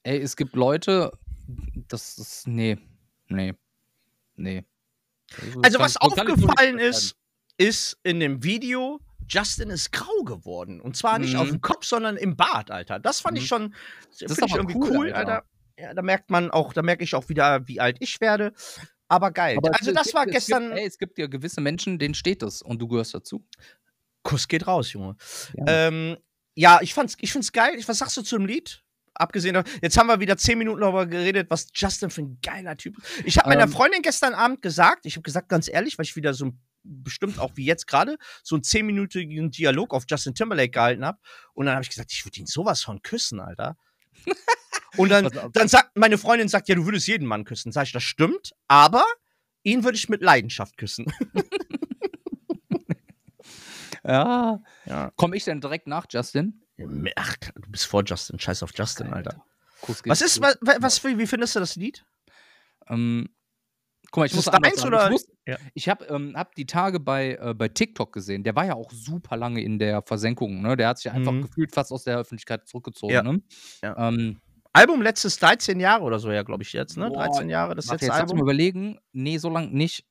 ey, 0.04 0.20
es 0.20 0.36
gibt 0.36 0.56
Leute, 0.56 1.12
das 1.88 2.18
ist, 2.18 2.48
nee, 2.48 2.78
nee, 3.28 3.54
nee. 4.36 4.64
Also, 5.42 5.62
also 5.62 5.80
was 5.80 5.98
aufgefallen 5.98 6.80
ist, 6.80 7.16
ist 7.58 7.98
in 8.04 8.20
dem 8.20 8.44
Video, 8.44 9.00
Justin 9.28 9.70
ist 9.70 9.92
grau 9.92 10.24
geworden. 10.24 10.82
Und 10.82 10.98
zwar 10.98 11.20
nicht 11.20 11.34
mhm. 11.34 11.40
auf 11.40 11.48
dem 11.50 11.62
Kopf, 11.62 11.86
sondern 11.86 12.18
im 12.18 12.36
Bart, 12.36 12.72
Alter. 12.72 13.00
Das 13.00 13.20
fand 13.22 13.38
mhm. 13.38 13.44
ich 13.44 13.48
schon 13.48 13.76
das 14.20 14.22
ist 14.22 14.42
ich 14.46 14.56
irgendwie 14.56 14.76
cool, 14.76 14.92
cool 14.92 15.14
Alter. 15.14 15.36
Alter. 15.36 15.46
Ja, 15.78 15.94
da 15.94 16.04
merkt 16.04 16.30
man 16.30 16.52
auch, 16.52 16.72
da 16.74 16.84
merke 16.84 17.04
ich 17.04 17.16
auch 17.16 17.30
wieder, 17.30 17.68
wie 17.68 17.80
alt 17.80 17.98
ich 18.00 18.22
werde. 18.22 18.54
Aber 19.14 19.32
geil. 19.32 19.58
Aber 19.58 19.72
also, 19.76 19.92
das 19.92 20.06
gibt, 20.06 20.16
war 20.16 20.26
gestern. 20.26 20.64
Es 20.64 20.70
gibt, 20.70 20.80
ey, 20.80 20.88
es 20.88 20.98
gibt 20.98 21.18
ja 21.20 21.28
gewisse 21.28 21.62
Menschen, 21.62 22.00
denen 22.00 22.16
steht 22.16 22.42
das 22.42 22.62
und 22.64 22.80
du 22.80 22.88
gehörst 22.88 23.14
dazu. 23.14 23.46
Kuss 24.24 24.48
geht 24.48 24.66
raus, 24.66 24.92
Junge. 24.94 25.16
Ja, 25.56 25.88
ähm, 25.88 26.18
ja 26.56 26.80
ich, 26.82 26.94
fand's, 26.94 27.16
ich 27.20 27.32
find's 27.32 27.52
geil. 27.52 27.80
Was 27.86 28.00
sagst 28.00 28.18
du 28.18 28.24
zum 28.24 28.46
Lied? 28.46 28.82
Abgesehen 29.14 29.54
davon, 29.54 29.72
jetzt 29.84 29.96
haben 29.98 30.08
wir 30.08 30.20
wieder 30.20 30.38
zehn 30.38 30.58
Minuten 30.58 30.82
darüber 30.82 31.06
geredet, 31.06 31.48
was 31.52 31.68
Justin 31.76 32.10
für 32.10 32.24
ein 32.24 32.40
geiler 32.42 32.76
Typ 32.76 32.98
ist. 32.98 33.06
Ich 33.26 33.38
habe 33.38 33.50
meiner 33.50 33.66
ähm, 33.66 33.72
Freundin 33.72 34.02
gestern 34.02 34.34
Abend 34.34 34.64
gesagt, 34.64 35.06
ich 35.06 35.16
habe 35.16 35.22
gesagt, 35.22 35.50
ganz 35.50 35.68
ehrlich, 35.68 36.00
weil 36.00 36.06
ich 36.06 36.16
wieder 36.16 36.34
so 36.34 36.52
bestimmt 36.82 37.38
auch 37.38 37.52
wie 37.56 37.66
jetzt 37.66 37.86
gerade 37.86 38.18
so 38.42 38.56
einen 38.56 38.64
zehnminütigen 38.64 39.52
Dialog 39.52 39.94
auf 39.94 40.06
Justin 40.10 40.34
Timberlake 40.34 40.72
gehalten 40.72 41.06
habe. 41.06 41.20
Und 41.54 41.68
dann 41.68 41.76
habe 41.76 41.84
ich 41.84 41.90
gesagt, 41.90 42.12
ich 42.12 42.26
würde 42.26 42.40
ihn 42.40 42.48
sowas 42.48 42.82
von 42.82 43.04
küssen, 43.04 43.40
Alter. 43.40 43.78
Und 44.98 45.10
dann, 45.10 45.30
dann 45.54 45.68
sagt 45.68 45.98
meine 45.98 46.18
Freundin 46.18 46.48
sagt, 46.48 46.70
ja, 46.70 46.76
du 46.76 46.86
würdest 46.86 47.08
jeden 47.08 47.28
Mann 47.28 47.46
küssen. 47.46 47.72
Sag 47.72 47.88
ich, 47.88 47.92
das 47.92 48.04
stimmt, 48.04 48.52
aber 48.68 49.04
ihn 49.64 49.84
würde 49.84 49.98
ich 49.98 50.10
mit 50.10 50.22
Leidenschaft 50.22 50.78
küssen. 50.78 51.12
ja. 54.04 54.62
ja. 54.86 55.12
Komme 55.16 55.36
ich 55.36 55.46
denn 55.46 55.62
direkt 55.62 55.88
nach 55.88 56.06
Justin? 56.10 56.62
Ach, 57.16 57.36
du 57.38 57.70
bist 57.70 57.86
vor 57.86 58.04
Justin. 58.06 58.40
Scheiß 58.40 58.64
auf 58.64 58.72
Justin, 58.76 59.14
Alter. 59.14 59.44
Was 60.06 60.22
ist, 60.22 60.42
was, 60.42 60.58
was, 60.62 61.04
wie 61.04 61.28
findest 61.28 61.56
du 61.56 61.60
das 61.60 61.76
Lied? 61.76 62.06
Ähm, 62.88 63.30
guck 64.12 64.22
mal, 64.22 64.26
ich 64.26 64.36
muss 64.36 64.48
eins 64.48 64.84
oder? 64.86 65.12
Ich, 65.12 65.22
ja. 65.46 65.58
ich 65.74 65.90
habe 65.90 66.06
ähm, 66.06 66.34
hab 66.36 66.56
die 66.56 66.66
Tage 66.66 67.00
bei, 67.00 67.38
äh, 67.42 67.54
bei 67.54 67.68
TikTok 67.68 68.14
gesehen. 68.14 68.44
Der 68.44 68.56
war 68.56 68.66
ja 68.66 68.76
auch 68.76 68.92
super 68.92 69.36
lange 69.36 69.62
in 69.62 69.80
der 69.80 70.02
Versenkung. 70.02 70.62
Ne? 70.62 70.78
Der 70.78 70.90
hat 70.90 71.00
sich 71.00 71.12
einfach 71.12 71.32
mhm. 71.34 71.44
gefühlt 71.44 71.74
fast 71.74 71.92
aus 71.92 72.04
der 72.04 72.18
Öffentlichkeit 72.18 72.68
zurückgezogen. 72.68 73.14
Ja. 73.14 73.24
Ne? 73.24 73.42
Ja. 73.82 74.08
Ähm, 74.08 74.40
Album 74.74 75.02
letztes 75.04 75.38
13 75.38 75.80
Jahre 75.80 76.04
oder 76.04 76.20
so, 76.20 76.32
ja, 76.32 76.42
glaube 76.42 76.64
ich 76.64 76.74
jetzt, 76.74 76.98
ne? 76.98 77.10
Boah, 77.10 77.28
13 77.28 77.50
Jahre, 77.50 77.76
das 77.76 77.88
letzte 77.88 78.08
jetzt 78.08 78.16
Album. 78.16 78.38
Mal 78.38 78.44
überlegen, 78.44 79.00
nee, 79.12 79.38
so 79.38 79.50
lange 79.50 79.68
nicht. 79.68 80.06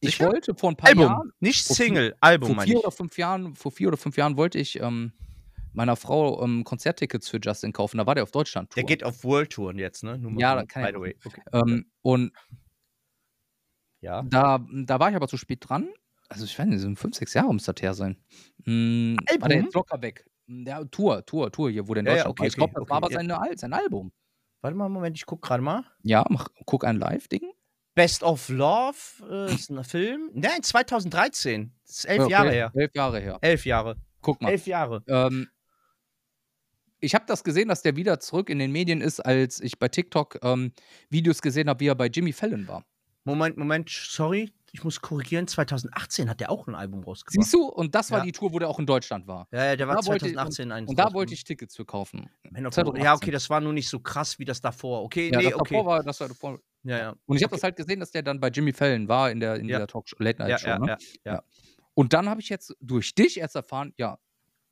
Ich 0.00 0.10
Sicher? 0.10 0.26
wollte 0.26 0.54
vor 0.54 0.70
ein 0.70 0.76
paar 0.76 0.90
Album, 0.90 1.04
Jahren. 1.04 1.32
Nicht 1.40 1.64
Single, 1.64 2.10
vier, 2.10 2.16
Album, 2.20 2.54
vor 2.54 2.64
vier 2.64 2.78
oder 2.78 2.90
fünf 2.92 3.18
Jahren, 3.18 3.56
Vor 3.56 3.72
vier 3.72 3.88
oder 3.88 3.96
fünf 3.96 4.16
Jahren 4.16 4.36
wollte 4.36 4.58
ich 4.58 4.80
ähm, 4.80 5.12
meiner 5.72 5.96
Frau 5.96 6.42
ähm, 6.44 6.62
Konzerttickets 6.64 7.28
für 7.28 7.38
Justin 7.42 7.72
kaufen. 7.72 7.98
Da 7.98 8.06
war 8.06 8.14
der 8.14 8.22
auf 8.22 8.30
Deutschland. 8.30 8.70
-Tour. 8.70 8.74
Der 8.76 8.84
geht 8.84 9.02
auf 9.02 9.24
World 9.24 9.52
Touren 9.52 9.78
jetzt, 9.78 10.04
ne? 10.04 10.18
Nur 10.18 10.32
ja, 10.38 10.64
kann 10.64 10.84
by 10.84 10.90
the 10.94 11.00
way. 11.00 11.16
Okay. 11.24 11.42
Ähm, 11.52 11.90
und 12.02 12.32
ja. 14.00 14.22
Da, 14.22 14.64
da 14.72 15.00
war 15.00 15.10
ich 15.10 15.16
aber 15.16 15.26
zu 15.26 15.36
spät 15.36 15.68
dran. 15.68 15.88
Also 16.28 16.44
ich 16.44 16.58
weiß 16.58 16.66
nicht, 16.66 16.80
so 16.80 16.94
fünf, 16.94 17.16
sechs 17.16 17.34
Jahre 17.34 17.52
muss 17.52 17.64
das 17.64 17.76
her 17.80 17.94
sein. 17.94 18.16
Hm, 18.64 19.16
Album? 19.26 19.42
War 19.42 19.48
der 19.48 19.62
jetzt 19.62 19.74
locker 19.74 20.02
weg. 20.02 20.24
Der 20.46 20.88
Tour, 20.90 21.24
Tour, 21.26 21.50
Tour 21.50 21.70
hier, 21.70 21.88
wo 21.88 21.94
der 21.94 22.00
in 22.00 22.06
Deutschland 22.06 22.26
ja, 22.26 22.30
okay, 22.30 22.40
war. 22.40 22.46
Ich 22.46 22.54
glaube, 22.54 22.72
das 22.74 22.82
okay, 22.82 22.90
war 22.90 22.96
aber 22.98 23.10
ja. 23.10 23.18
seine, 23.18 23.56
sein 23.56 23.72
Album. 23.72 24.12
Warte 24.60 24.76
mal, 24.76 24.88
Moment, 24.88 25.16
ich 25.16 25.26
guck 25.26 25.42
gerade 25.42 25.62
mal. 25.62 25.84
Ja, 26.02 26.24
mach, 26.28 26.48
guck 26.64 26.84
ein 26.84 26.96
Live-Ding. 26.96 27.52
Best 27.94 28.22
of 28.22 28.48
Love 28.48 28.96
äh, 29.30 29.54
ist 29.54 29.70
ein 29.70 29.82
Film. 29.82 30.30
Nein, 30.34 30.62
2013. 30.62 31.72
Das 31.86 31.98
ist 31.98 32.04
elf 32.04 32.24
Okay, 32.24 32.32
Jahre 32.32 32.50
her. 32.50 32.70
Elf 32.74 32.94
Jahre 32.94 33.20
her. 33.20 33.38
Elf 33.40 33.64
Jahre. 33.64 33.96
Guck 34.20 34.42
mal. 34.42 34.50
Elf 34.50 34.66
Jahre. 34.66 35.02
Ähm, 35.08 35.48
ich 37.00 37.14
habe 37.14 37.24
das 37.26 37.42
gesehen, 37.42 37.68
dass 37.68 37.82
der 37.82 37.96
wieder 37.96 38.20
zurück 38.20 38.50
in 38.50 38.58
den 38.58 38.72
Medien 38.72 39.00
ist, 39.00 39.20
als 39.20 39.60
ich 39.60 39.78
bei 39.78 39.88
TikTok 39.88 40.38
ähm, 40.42 40.72
Videos 41.08 41.40
gesehen 41.40 41.68
habe, 41.68 41.80
wie 41.80 41.88
er 41.88 41.94
bei 41.94 42.06
Jimmy 42.06 42.32
Fallon 42.32 42.68
war. 42.68 42.84
Moment, 43.26 43.56
Moment, 43.58 43.90
sorry. 43.90 44.52
Ich 44.72 44.84
muss 44.84 45.00
korrigieren. 45.00 45.46
2018 45.48 46.28
hat 46.28 46.40
der 46.40 46.50
auch 46.50 46.66
ein 46.66 46.74
Album 46.74 47.02
rausgebracht. 47.02 47.32
Siehst 47.44 47.54
du? 47.54 47.64
Und 47.66 47.94
das 47.94 48.10
war 48.10 48.18
Ja. 48.18 48.24
die 48.24 48.32
Tour, 48.32 48.52
wo 48.52 48.58
der 48.58 48.68
auch 48.68 48.78
in 48.78 48.84
Deutschland 48.86 49.26
war. 49.26 49.48
Ja, 49.50 49.64
ja, 49.66 49.76
der 49.76 49.88
war 49.88 49.96
Da 49.96 50.06
wollte 50.06 50.26
ich- 50.26 50.34
2018 50.34 50.70
eins 50.72 50.88
Und 50.88 50.96
da 50.98 51.04
rausgekommen. 51.04 51.14
wollte 51.20 51.34
ich 51.34 51.44
Tickets 51.44 51.76
für 51.76 51.84
kaufen. 51.84 52.28
Man 52.50 52.66
of- 52.66 52.74
2018. 52.74 53.04
Ja, 53.04 53.14
okay, 53.14 53.30
das 53.30 53.48
war 53.50 53.60
nur 53.60 53.72
nicht 53.72 53.88
so 53.88 53.98
krass 54.00 54.38
wie 54.38 54.44
das 54.44 54.60
davor. 54.60 55.02
Okay, 55.02 55.30
Ja, 55.32 55.38
nee, 55.38 55.44
das 55.44 55.54
okay. 55.54 55.74
davor 55.74 55.86
war, 55.86 56.02
das 56.02 56.20
war 56.20 56.28
davor. 56.28 56.60
ja, 56.82 56.98
ja. 56.98 57.14
Und 57.26 57.36
ich 57.36 57.42
habe 57.42 57.52
das 57.54 57.62
halt 57.62 57.76
gesehen, 57.76 58.00
dass 58.00 58.10
der 58.10 58.22
dann 58.22 58.38
bei 58.38 58.48
Jimmy 58.48 58.72
Fallon 58.72 59.08
war 59.08 59.30
in 59.30 59.40
der, 59.40 59.56
in 59.56 59.68
Ja. 59.68 59.78
der 59.78 59.86
Talk 59.86 60.06
Late 60.18 60.38
Night 60.40 60.50
Ja, 60.50 60.58
Show. 60.58 60.66
ja, 60.68 60.78
ne? 60.78 60.98
ja. 61.24 61.42
Und 61.94 62.12
dann 62.12 62.28
habe 62.28 62.40
ich 62.42 62.48
jetzt 62.50 62.76
durch 62.80 63.14
dich 63.14 63.38
erst 63.40 63.56
erfahren, 63.56 63.94
ja, 63.96 64.18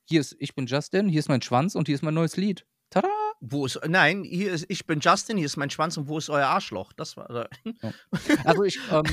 hier 0.03 0.21
ist 0.21 0.35
Ich 0.39 0.53
bin 0.53 0.67
Justin, 0.67 1.09
hier 1.09 1.19
ist 1.19 1.29
mein 1.29 1.41
Schwanz 1.41 1.73
und 1.73 1.87
hier 1.87 1.95
ist 1.95 2.03
mein 2.03 2.13
neues 2.13 2.37
Lied. 2.37 2.65
Tada! 2.91 3.07
Wo 3.41 3.65
ist, 3.65 3.79
nein, 3.87 4.23
hier 4.23 4.51
ist, 4.51 4.65
ich 4.69 4.85
bin 4.85 4.99
Justin, 4.99 5.37
hier 5.37 5.45
ist 5.45 5.57
mein 5.57 5.69
Schwanz 5.69 5.97
und 5.97 6.07
wo 6.07 6.17
ist 6.17 6.29
euer 6.29 6.47
Arschloch? 6.47 6.93
Das 6.93 7.17
war. 7.17 7.49
Also 8.43 8.63
ich, 8.63 8.79
ähm, 8.91 9.03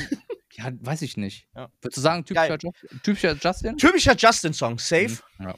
ja, 0.52 0.70
weiß 0.80 1.02
ich 1.02 1.16
nicht. 1.16 1.48
Ja. 1.54 1.70
Würdest 1.80 1.96
du 1.96 2.00
sagen, 2.00 2.24
typischer, 2.24 2.58
Geil. 2.58 2.72
Typischer 3.02 3.36
Justin? 3.40 3.76
Typischer 3.76 4.16
Justin-Song, 4.16 4.78
safe. 4.78 5.18
Ja. 5.38 5.54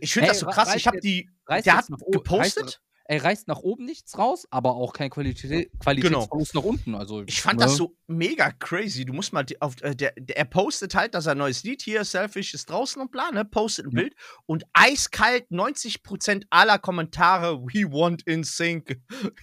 Ich 0.00 0.12
finde 0.12 0.28
das 0.28 0.40
so 0.40 0.46
krass. 0.46 0.74
Ich 0.74 0.86
habe 0.86 1.00
die. 1.00 1.28
Der 1.48 1.76
hat 1.76 1.86
gepostet. 2.10 2.80
Er 3.06 3.22
reißt 3.22 3.48
nach 3.48 3.58
oben 3.58 3.84
nichts 3.84 4.16
raus, 4.16 4.46
aber 4.50 4.76
auch 4.76 4.92
kein 4.94 5.10
Qualität, 5.10 5.70
Qualitätsverlust 5.78 6.54
nach 6.54 6.62
unten. 6.62 6.94
Also, 6.94 7.16
Genau. 7.16 7.26
Ich 7.28 7.42
fand 7.42 7.58
ne? 7.60 7.66
das 7.66 7.76
so 7.76 7.94
mega 8.06 8.50
crazy. 8.50 9.04
Du 9.04 9.12
musst 9.12 9.32
mal 9.32 9.42
die- 9.44 9.60
auf 9.60 9.74
äh, 9.82 9.94
der, 9.94 10.12
der 10.18 10.38
er 10.38 10.44
postet 10.46 10.94
halt, 10.94 11.14
dass 11.14 11.26
er 11.26 11.32
ein 11.32 11.38
neues 11.38 11.64
Lied 11.64 11.82
hier 11.82 12.02
Selfish 12.04 12.54
ist 12.54 12.70
draußen 12.70 13.00
und 13.02 13.10
bla, 13.10 13.30
ne? 13.30 13.44
Postet 13.44 13.86
ein 13.86 13.90
Ja. 13.90 14.02
Bild 14.02 14.14
und 14.46 14.64
eiskalt 14.72 15.50
90% 15.50 16.44
aller 16.50 16.78
Kommentare 16.78 17.60
we 17.62 17.84
want 17.90 18.22
in 18.26 18.42
sync. 18.42 18.96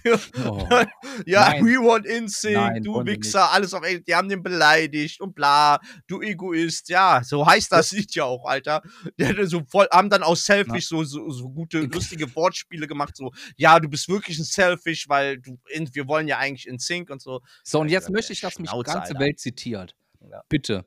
Oh. 0.46 0.68
ja, 1.26 1.50
Nein. 1.50 1.66
we 1.66 1.78
want 1.78 2.06
in 2.06 2.28
sync, 2.28 2.56
Nein, 2.56 2.84
du 2.84 3.06
Wichser, 3.06 3.52
alles 3.52 3.74
auf 3.74 3.84
die 3.86 4.16
haben 4.16 4.30
den 4.30 4.42
beleidigt 4.44 5.22
und 5.22 5.36
bla, 5.36 5.80
du 6.08 6.22
Egoist. 6.22 6.90
Ja, 6.90 7.22
so 7.24 7.46
heißt 7.46 7.72
das 7.72 7.92
Lied 7.92 8.14
ja 8.16 8.24
auch, 8.26 8.46
Alter. 8.46 8.82
Der 9.18 9.30
hat 9.30 9.38
so 9.48 9.62
voll 9.68 9.88
haben 9.92 10.10
dann 10.10 10.24
aus 10.24 10.46
Selfish 10.46 10.88
so, 10.88 11.04
so 11.04 11.30
so 11.30 11.50
gute 11.50 11.82
lustige 11.82 12.34
Wortspiele 12.36 12.88
gemacht 12.88 13.16
so, 13.16 13.32
ja, 13.58 13.80
du 13.80 13.90
bist 13.90 14.10
wirklich 14.10 14.38
ein 14.40 14.44
Selfish, 14.46 15.08
weil 15.10 15.40
du 15.40 15.58
in, 15.70 15.94
wir 15.94 16.08
wollen 16.08 16.28
ja 16.28 16.38
eigentlich 16.38 16.68
in 16.68 16.80
sync 16.80 17.10
und 17.10 17.22
so. 17.22 17.42
So, 17.64 17.80
und 17.80 17.90
jetzt 17.90 18.06
Alter, 18.06 18.14
möchte 18.14 18.34
ich, 18.34 18.42
dass 18.42 18.60
mich 18.60 18.70
die 18.70 18.84
ganze 18.84 19.02
Alter. 19.02 19.20
Welt 19.20 19.40
zitiert. 19.40 19.96
Ja. 20.30 20.44
Bitte. 20.50 20.86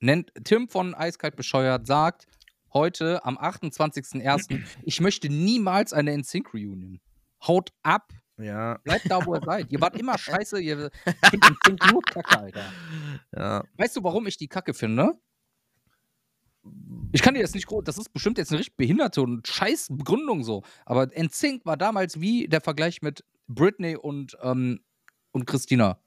Nennt, 0.00 0.32
Tim 0.44 0.68
von 0.68 0.94
Eiskalt 0.94 1.36
bescheuert 1.36 1.86
sagt 1.86 2.26
heute 2.72 3.24
am 3.24 3.36
28.01. 3.38 4.62
ich 4.84 5.00
möchte 5.00 5.28
niemals 5.28 5.92
eine 5.92 6.16
NSYNC-Reunion. 6.16 7.00
Haut 7.46 7.70
ab, 7.82 8.12
Ja, 8.38 8.78
bleibt 8.84 9.10
da, 9.10 9.24
wo 9.24 9.34
ihr 9.34 9.42
seid. 9.44 9.70
Ihr 9.72 9.80
wart 9.80 9.96
immer 9.96 10.16
scheiße, 10.18 10.60
ihr 10.60 10.90
findet 11.30 11.90
nur 11.90 12.02
Kacke, 12.02 12.38
Alter. 12.38 12.72
ja. 13.36 13.64
Weißt 13.76 13.96
du, 13.96 14.02
warum 14.04 14.26
ich 14.26 14.36
die 14.36 14.48
Kacke 14.48 14.74
finde? 14.74 15.18
Ich 17.12 17.22
kann 17.22 17.34
dir 17.34 17.42
das 17.42 17.54
nicht 17.54 17.66
groß, 17.66 17.84
das 17.84 17.98
ist 17.98 18.12
bestimmt 18.12 18.38
jetzt 18.38 18.50
eine 18.50 18.60
richtig 18.60 18.76
behinderte 18.76 19.22
und 19.22 19.46
scheiß 19.46 19.88
Begründung 19.90 20.44
so. 20.44 20.62
Aber 20.86 21.08
NSYNC 21.16 21.64
war 21.66 21.76
damals 21.76 22.20
wie 22.20 22.46
der 22.48 22.60
Vergleich 22.60 23.02
mit 23.02 23.24
Britney 23.48 23.96
und, 23.96 24.36
ähm, 24.42 24.80
und 25.32 25.46
Christina. 25.46 25.98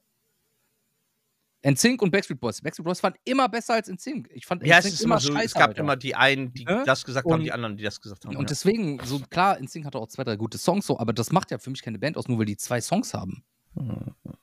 NSYNC 1.65 2.01
und 2.01 2.11
Backstreet 2.11 2.39
Boys. 2.41 2.61
Backstreet 2.61 2.85
Boys 2.85 3.01
waren 3.03 3.13
immer 3.23 3.47
besser 3.47 3.75
als 3.75 3.87
NSYNC. 3.87 4.29
Ich 4.33 4.45
fand 4.45 4.65
Ja, 4.65 4.79
es 4.79 4.85
NSYNC 4.85 4.93
ist 4.95 5.01
immer 5.05 5.19
so, 5.19 5.33
es 5.35 5.53
gab 5.53 5.69
Alter. 5.69 5.79
immer 5.79 5.95
die 5.95 6.13
einen, 6.15 6.53
die 6.53 6.65
Ne? 6.65 6.83
das 6.85 7.05
gesagt 7.05 7.25
haben, 7.25 7.33
Und- 7.35 7.43
die 7.43 7.51
anderen, 7.53 7.77
die 7.77 7.83
das 7.83 8.01
gesagt 8.01 8.25
haben. 8.25 8.35
Und 8.35 8.43
ja. 8.43 8.47
deswegen, 8.47 8.99
so 9.05 9.19
klar, 9.29 9.57
NSYNC 9.61 9.85
hatte 9.85 9.97
auch 9.97 10.07
zwei, 10.07 10.23
drei 10.25 10.35
gute 10.35 10.57
Songs 10.57 10.85
so, 10.87 10.99
aber 10.99 11.13
das 11.13 11.31
macht 11.31 11.51
ja 11.51 11.57
für 11.59 11.69
mich 11.69 11.81
keine 11.81 11.99
Band 11.99 12.17
aus, 12.17 12.27
nur 12.27 12.37
weil 12.39 12.45
die 12.45 12.57
zwei 12.57 12.81
Songs 12.81 13.13
haben, 13.13 13.45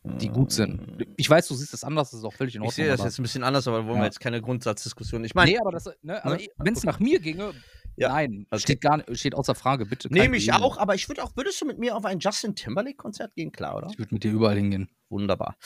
die 0.05 0.29
gut 0.29 0.53
sind. 0.53 1.07
Ich 1.17 1.29
weiß, 1.31 1.47
du 1.49 1.55
siehst 1.55 1.73
das 1.73 1.85
anders, 1.85 2.11
das 2.11 2.21
ist 2.21 2.25
auch 2.25 2.33
völlig 2.35 2.55
in 2.57 2.63
Ordnung. 2.63 2.71
ich 2.71 2.75
sehe 2.77 2.89
das 2.89 3.03
jetzt 3.03 3.19
ein 3.19 3.23
bisschen 3.23 3.45
anders, 3.45 3.67
aber 3.69 3.85
wollen 3.85 3.97
Ja. 3.97 4.03
wir 4.03 4.07
jetzt 4.07 4.21
keine 4.21 4.41
Grundsatzdiskussion. 4.43 5.25
Ich 5.25 5.35
meine, 5.35 5.53
nee, 5.53 5.59
aber, 5.59 5.71
das, 5.71 5.89
ne, 6.03 6.25
aber 6.25 6.37
Ne? 6.37 6.49
wenn 6.59 6.75
es 6.75 6.83
nach 6.85 6.99
mir 6.99 7.21
ginge, 7.21 7.53
Ja. 7.97 8.09
nein, 8.09 8.47
Okay. 8.51 8.61
steht, 8.61 8.81
gar, 8.81 8.97
nicht- 8.99 9.19
steht 9.19 9.35
außer 9.35 9.55
Frage, 9.55 9.87
bitte. 9.87 10.13
nehme 10.13 10.37
ich 10.37 10.49
Problem. 10.49 10.65
auch, 10.65 10.79
aber 10.79 10.95
ich 10.95 11.09
würde 11.09 11.23
auch, 11.23 11.37
würdest 11.37 11.61
du 11.61 11.67
mit 11.67 11.79
mir 11.79 11.97
auf 11.97 12.05
ein 12.05 12.19
Justin 12.19 12.55
Timberlake-Konzert 12.57 13.35
gehen, 13.35 13.53
klar, 13.53 13.77
oder? 13.77 13.89
Ich 13.91 13.99
würde 13.99 14.13
mit 14.15 14.25
dir 14.25 14.33
überall 14.33 14.57
hingehen. 14.57 14.89
Wunderbar. 15.09 15.57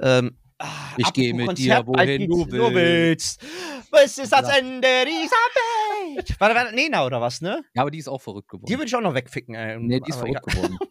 Ähm, 0.00 0.36
ah, 0.58 0.66
Ich 0.96 1.12
gehe 1.12 1.32
mit 1.34 1.42
dir, 1.58 1.74
Konzert, 1.76 1.86
wohin 1.86 1.96
bald 1.96 2.20
du 2.30 2.44
geht's- 2.46 2.74
willst. 2.74 3.42
Was 3.90 4.18
ist 4.18 4.32
das 4.32 4.48
Ja. 4.48 4.56
Ende 4.58 4.86
dieser 5.06 6.16
Welt? 6.16 6.34
Warte, 6.40 6.54
warte, 6.56 6.74
Nena 6.74 7.06
oder 7.06 7.20
was, 7.20 7.40
ne? 7.40 7.62
Ja, 7.74 7.82
aber 7.82 7.90
die 7.92 7.98
ist 7.98 8.08
auch 8.08 8.20
verrückt 8.20 8.48
geworden. 8.48 8.66
Die 8.66 8.74
würde 8.74 8.86
ich 8.86 8.94
auch 8.96 9.00
noch 9.00 9.14
wegficken. 9.14 9.54
Ey. 9.54 9.78
nee, 9.78 10.00
die 10.00 10.10
ist 10.10 10.16
verrückt 10.16 10.42
geworden. 10.46 10.76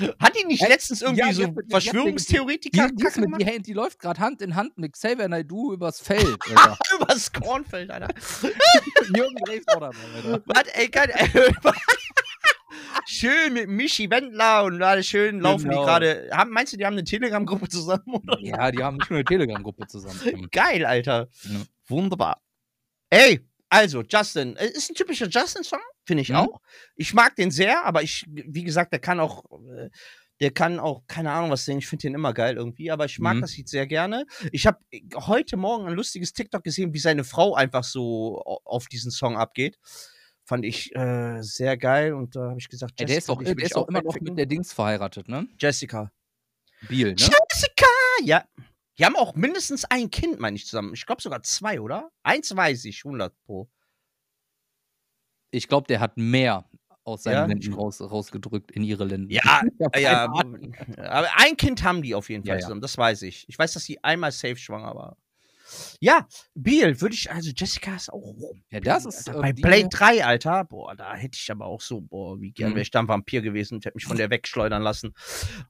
Ja. 0.00 0.14
Hat 0.18 0.34
die 0.36 0.44
nicht 0.46 0.66
letztens 0.66 1.02
irgendwie 1.02 1.20
ja, 1.26 1.32
so 1.32 1.48
mit- 1.48 1.70
Verschwörungstheoretiker 1.70 2.88
Die, 2.88 2.96
die, 2.96 3.44
die, 3.44 3.62
die 3.62 3.72
läuft 3.72 3.98
gerade 3.98 4.18
Hand 4.20 4.40
in 4.42 4.54
Hand 4.56 4.78
mit 4.78 4.92
Xavier 4.94 5.28
Naidoo 5.28 5.72
übers 5.72 6.00
Feld. 6.02 6.38
Alter. 6.54 6.78
Übers 6.96 7.32
Kornfeld, 7.32 7.90
Alter. 7.90 8.08
Jürgen 9.14 9.36
dabei, 9.36 9.60
Alter. 9.66 10.42
Warte, 10.46 10.74
ey, 10.74 10.88
kann, 10.88 11.10
schön 13.06 13.52
mit 13.52 13.68
Michi 13.68 14.08
Wendler 14.10 14.64
und 14.64 14.78
gerade 14.78 15.02
schön 15.02 15.40
laufen 15.40 15.68
Genau. 15.68 15.80
die 15.82 15.86
gerade. 15.86 16.30
Meinst 16.48 16.72
du, 16.72 16.76
die 16.76 16.86
haben 16.86 16.94
eine 16.94 17.04
Telegram-Gruppe 17.04 17.68
zusammen? 17.68 18.02
Oder? 18.06 18.38
Ja, 18.40 18.70
die 18.70 18.82
haben 18.82 18.96
nicht 18.96 19.10
nur 19.10 19.18
eine 19.18 19.24
Telegram-Gruppe 19.24 19.86
zusammen. 19.86 20.48
Geil, 20.50 20.84
Alter. 20.84 21.28
Ja. 21.42 21.60
Wunderbar. 21.88 22.40
Ey, 23.10 23.40
also, 23.68 24.02
Justin. 24.02 24.56
äh, 24.56 24.66
Ist 24.68 24.90
ein 24.90 24.94
typischer 24.94 25.28
Justin-Song, 25.28 25.80
finde 26.10 26.22
ich 26.22 26.30
Mhm. 26.30 26.36
auch. 26.36 26.60
Ich 26.96 27.14
mag 27.14 27.36
den 27.36 27.50
sehr, 27.52 27.84
aber 27.84 28.02
ich, 28.02 28.24
wie 28.28 28.64
gesagt, 28.64 28.92
der 28.92 28.98
kann 29.00 29.20
auch. 29.20 29.44
äh, 29.76 29.88
Der 30.42 30.50
kann 30.52 30.78
auch, 30.80 31.02
keine 31.06 31.30
Ahnung 31.32 31.50
was 31.50 31.66
singen. 31.66 31.80
Ich 31.80 31.86
finde 31.86 32.04
den 32.04 32.14
immer 32.14 32.32
geil 32.32 32.56
irgendwie, 32.56 32.90
aber 32.90 33.04
ich 33.04 33.18
mag 33.18 33.36
Mhm. 33.36 33.40
das 33.42 33.54
Lied 33.58 33.68
sehr 33.68 33.86
gerne. 33.86 34.24
Ich 34.52 34.66
habe 34.66 34.78
heute 35.14 35.58
Morgen 35.58 35.86
ein 35.86 35.92
lustiges 35.92 36.32
TikTok 36.32 36.64
gesehen, 36.64 36.94
wie 36.94 36.98
seine 36.98 37.24
Frau 37.24 37.54
einfach 37.54 37.84
so 37.84 38.40
au- 38.46 38.60
auf 38.64 38.86
diesen 38.88 39.10
Song 39.10 39.36
abgeht. 39.36 39.78
Fand 40.46 40.64
ich 40.64 40.96
äh, 40.96 41.42
sehr 41.42 41.76
geil 41.76 42.14
und 42.14 42.36
da 42.36 42.48
habe 42.48 42.58
ich 42.58 42.70
gesagt, 42.70 42.94
Ey, 42.98 43.04
der 43.04 43.18
ist 43.18 43.28
Jessica, 43.28 43.32
auch, 43.34 43.38
dich 43.44 43.54
der 43.54 43.64
ist 43.66 43.76
auch 43.76 43.88
immer 43.88 44.00
noch 44.02 44.18
mit 44.18 44.38
der 44.38 44.46
Dings 44.46 44.72
verheiratet, 44.72 45.28
ne? 45.28 45.46
Jessica. 45.58 46.10
Biel, 46.88 47.08
ne? 47.08 47.16
Jessica! 47.18 47.86
Ja. 48.24 48.44
Die 48.98 49.04
haben 49.04 49.16
auch 49.16 49.34
mindestens 49.34 49.84
ein 49.84 50.10
Kind, 50.10 50.40
meine 50.40 50.56
ich, 50.56 50.66
zusammen. 50.66 50.94
Ich 50.94 51.04
glaube 51.04 51.20
sogar 51.20 51.42
zwei, 51.42 51.82
oder? 51.82 52.10
Eins 52.22 52.56
weiß 52.56 52.86
ich, 52.86 53.04
100 53.04 53.34
pro. 53.44 53.68
Ich 55.50 55.68
glaube, 55.68 55.86
der 55.88 56.00
hat 56.00 56.16
mehr 56.16 56.64
aus 57.04 57.24
seinen 57.24 57.32
Ja? 57.34 57.48
Wänden 57.48 57.72
raus, 57.74 58.00
rausgedrückt 58.00 58.70
in 58.70 58.84
ihre 58.84 59.04
Länder. 59.04 59.32
Ja, 59.34 59.62
Ja, 59.98 60.24
Ahnung. 60.26 60.74
aber 60.98 61.28
ein 61.36 61.56
Kind 61.56 61.82
haben 61.82 62.02
die 62.02 62.14
auf 62.14 62.28
jeden 62.28 62.44
Fall 62.44 62.56
Ja, 62.56 62.60
zusammen, 62.60 62.80
das 62.80 62.96
weiß 62.96 63.22
ich. 63.22 63.44
Ich 63.48 63.58
weiß, 63.58 63.72
dass 63.72 63.84
sie 63.84 64.02
einmal 64.04 64.30
safe 64.32 64.56
schwanger 64.56 64.94
war. 64.94 65.16
Ja, 66.00 66.26
Biel, 66.54 67.00
würde 67.00 67.14
ich, 67.14 67.30
also 67.30 67.52
Jessica 67.54 67.94
ist 67.94 68.12
auch. 68.12 68.34
Ja, 68.70 68.80
das 68.80 69.04
ist, 69.06 69.28
Alter, 69.28 69.38
äh, 69.38 69.42
bei 69.42 69.52
Blade 69.52 69.88
3, 69.88 70.24
Alter, 70.24 70.64
boah, 70.64 70.96
da 70.96 71.14
hätte 71.14 71.38
ich 71.40 71.48
aber 71.50 71.66
auch 71.66 71.80
so, 71.80 72.00
boah, 72.00 72.40
wie 72.40 72.50
gern 72.50 72.70
Mhm. 72.70 72.74
wäre 72.74 72.82
ich 72.82 72.90
da 72.90 72.98
ein 72.98 73.06
Vampir 73.08 73.40
gewesen 73.40 73.74
und 73.76 73.84
hätte 73.84 73.96
mich 73.96 74.04
von 74.04 74.16
der 74.16 74.30
wegschleudern 74.30 74.82
lassen. 74.82 75.14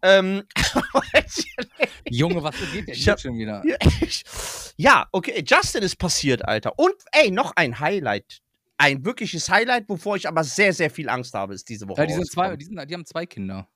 Ähm, 0.01 0.45
Junge, 2.09 2.43
was 2.43 2.55
geht 2.73 2.89
denn 2.89 2.95
hab- 2.97 3.21
schon 3.21 3.37
wieder? 3.39 3.63
Ja, 4.77 5.07
okay, 5.13 5.45
Justin 5.47 5.83
ist 5.83 5.97
passiert, 5.97 6.43
Alter. 6.47 6.79
Und, 6.79 6.95
ey, 7.13 7.31
noch 7.31 7.53
ein 7.57 7.79
Highlight. 7.81 8.41
Ein 8.83 9.05
wirkliches 9.05 9.51
Highlight, 9.51 9.89
wovor 9.91 10.17
ich 10.17 10.27
aber 10.27 10.43
sehr, 10.43 10.73
sehr 10.73 10.91
viel 10.91 11.11
Angst 11.11 11.35
habe, 11.35 11.53
ist 11.53 11.69
diese 11.69 11.87
Woche. 11.87 12.01
Ja, 12.01 12.07
die, 12.07 12.15
sind 12.15 12.31
zwei, 12.31 12.57
die, 12.57 12.65
sind, 12.65 12.89
die 12.89 12.95
haben 12.95 13.05
zwei 13.05 13.27
Kinder. 13.27 13.69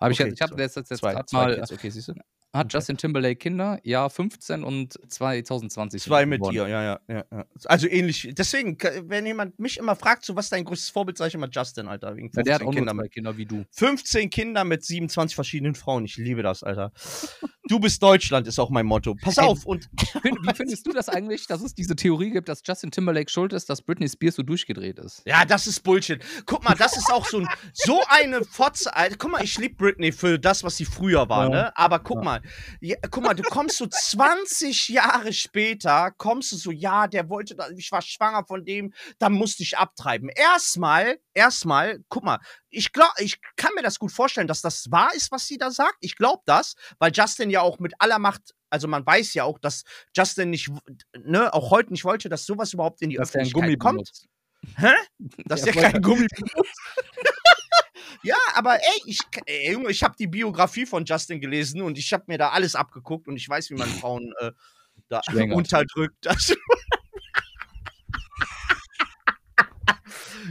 Hab 0.00 0.10
ich 0.10 0.18
Okay, 0.18 0.30
jetzt, 0.30 0.36
ich 0.38 0.42
habe 0.42 0.54
zwei- 0.54 0.62
jetzt, 0.62 0.76
jetzt, 0.76 0.90
jetzt 0.90 1.00
gerade 1.02 1.26
mal. 1.32 1.54
Kids, 1.56 1.72
okay, 1.72 1.90
siehst 1.90 2.08
du? 2.08 2.14
Hat 2.54 2.72
Justin 2.72 2.96
Timberlake 2.96 3.36
Kinder? 3.36 3.78
Ja, 3.84 4.08
15 4.08 4.64
und 4.64 4.94
2020. 5.12 6.02
sind 6.02 6.08
Zwei 6.10 6.24
mit 6.24 6.40
geworden. 6.40 6.54
dir, 6.54 6.68
ja, 6.68 6.82
ja, 6.82 7.00
ja, 7.08 7.24
ja. 7.30 7.44
Also 7.66 7.86
ähnlich. 7.88 8.30
Deswegen, 8.32 8.78
wenn 9.06 9.26
jemand 9.26 9.58
mich 9.58 9.76
immer 9.76 9.94
fragt, 9.96 10.24
so 10.24 10.34
was 10.34 10.46
ist 10.46 10.52
dein 10.52 10.64
größtes 10.64 10.88
Vorbild, 10.90 11.18
sage 11.18 11.28
ich 11.28 11.34
immer 11.34 11.48
Justin, 11.50 11.88
Alter. 11.88 12.16
Wegen 12.16 12.30
Ja, 12.34 12.42
der 12.42 12.54
hat 12.54 12.62
15 12.62 12.68
auch 12.68 12.72
Kinder 12.74 12.94
mit. 12.94 13.12
Kinder 13.12 13.36
wie 13.36 13.44
du. 13.44 13.64
15 13.72 14.30
Kinder 14.30 14.64
mit 14.64 14.82
27 14.84 15.34
verschiedenen 15.34 15.74
Frauen. 15.74 16.06
Ich 16.06 16.16
liebe 16.16 16.42
das, 16.42 16.62
Alter. 16.62 16.90
Du 17.68 17.78
bist 17.80 18.02
Deutschland, 18.02 18.46
ist 18.46 18.58
auch 18.58 18.70
mein 18.70 18.86
Motto. 18.86 19.14
Pass 19.14 19.36
Ey, 19.36 19.44
auf 19.44 19.66
und 19.66 19.90
wie 19.92 20.54
findest 20.54 20.86
du 20.86 20.92
das 20.92 21.10
eigentlich, 21.10 21.46
dass 21.48 21.60
es 21.60 21.74
diese 21.74 21.96
Theorie 21.96 22.30
gibt, 22.30 22.48
dass 22.48 22.62
Justin 22.66 22.90
Timberlake 22.90 23.30
schuld 23.30 23.52
ist, 23.52 23.68
dass 23.68 23.82
Britney 23.82 24.08
Spears 24.08 24.36
so 24.36 24.42
durchgedreht 24.42 24.98
ist? 24.98 25.22
Ja, 25.26 25.44
das 25.44 25.66
ist 25.66 25.80
Bullshit. 25.82 26.24
Guck 26.46 26.64
mal, 26.64 26.74
das 26.74 26.96
ist 26.96 27.12
auch 27.12 27.26
so, 27.26 27.40
ein, 27.40 27.48
so 27.74 28.00
eine 28.08 28.42
Fotze. 28.44 28.96
Alter. 28.96 29.16
Guck 29.18 29.32
mal, 29.32 29.44
ich 29.44 29.58
liebe 29.58 29.74
Britney 29.74 30.12
für 30.12 30.38
das, 30.38 30.64
was 30.64 30.78
sie 30.78 30.86
früher 30.86 31.28
war, 31.28 31.44
Ja. 31.44 31.50
ne? 31.50 31.76
Aber 31.76 31.98
guck 31.98 32.16
Ja. 32.18 32.24
mal, 32.24 32.37
ja, 32.80 32.96
guck 33.10 33.24
mal, 33.24 33.34
du 33.34 33.42
kommst 33.42 33.78
so 33.78 33.86
20 33.86 34.88
Jahre 34.88 35.32
später, 35.32 36.10
kommst 36.16 36.52
du 36.52 36.56
so, 36.56 36.70
ja, 36.70 37.06
der 37.06 37.28
wollte, 37.28 37.56
ich 37.76 37.92
war 37.92 38.02
schwanger 38.02 38.44
von 38.46 38.64
dem, 38.64 38.92
dann 39.18 39.32
musste 39.32 39.62
ich 39.62 39.78
abtreiben. 39.78 40.28
Erstmal, 40.28 41.18
erstmal, 41.34 42.00
guck 42.08 42.24
mal, 42.24 42.38
ich 42.70 42.92
glaube, 42.92 43.12
ich 43.18 43.40
kann 43.56 43.74
mir 43.74 43.82
das 43.82 43.98
gut 43.98 44.12
vorstellen, 44.12 44.48
dass 44.48 44.62
das 44.62 44.90
wahr 44.90 45.10
ist, 45.14 45.30
was 45.32 45.46
sie 45.46 45.58
da 45.58 45.70
sagt. 45.70 45.96
Ich 46.00 46.16
glaube 46.16 46.42
das, 46.46 46.74
weil 46.98 47.12
Justin 47.12 47.50
ja 47.50 47.60
auch 47.60 47.78
mit 47.78 47.94
aller 47.98 48.18
Macht, 48.18 48.54
also 48.70 48.88
man 48.88 49.06
weiß 49.06 49.34
ja 49.34 49.44
auch, 49.44 49.58
dass 49.58 49.84
Justin 50.16 50.50
nicht, 50.50 50.70
ne, 51.16 51.52
auch 51.52 51.70
heute 51.70 51.92
nicht 51.92 52.04
wollte, 52.04 52.28
dass 52.28 52.44
sowas 52.44 52.72
überhaupt 52.72 53.02
in 53.02 53.10
die 53.10 53.16
Dass 53.16 53.30
Öffentlichkeit 53.30 53.62
Gummi 53.62 53.76
kommt. 53.76 53.96
benutzt. 53.96 54.28
Hä? 54.76 54.92
Dass 55.46 55.62
Der 55.62 55.72
der 55.72 55.92
kein 55.92 56.02
Gummi 56.02 56.26
benutzt. 56.34 56.80
ja, 58.22 58.36
aber 58.54 58.76
ey, 58.76 59.02
ich, 59.06 59.18
ey, 59.46 59.72
Junge, 59.72 59.90
ich 59.90 60.02
habe 60.02 60.14
die 60.18 60.26
Biografie 60.26 60.86
von 60.86 61.04
Justin 61.04 61.40
gelesen 61.40 61.82
und 61.82 61.98
ich 61.98 62.12
habe 62.12 62.24
mir 62.26 62.38
da 62.38 62.50
alles 62.50 62.74
abgeguckt 62.74 63.28
und 63.28 63.36
ich 63.36 63.48
weiß, 63.48 63.70
wie 63.70 63.74
man 63.74 63.88
Frauen 63.88 64.32
äh, 64.40 64.52
da 65.08 65.20
Schwängert. 65.28 65.56
unterdrückt. 65.56 66.16
Das 66.22 66.54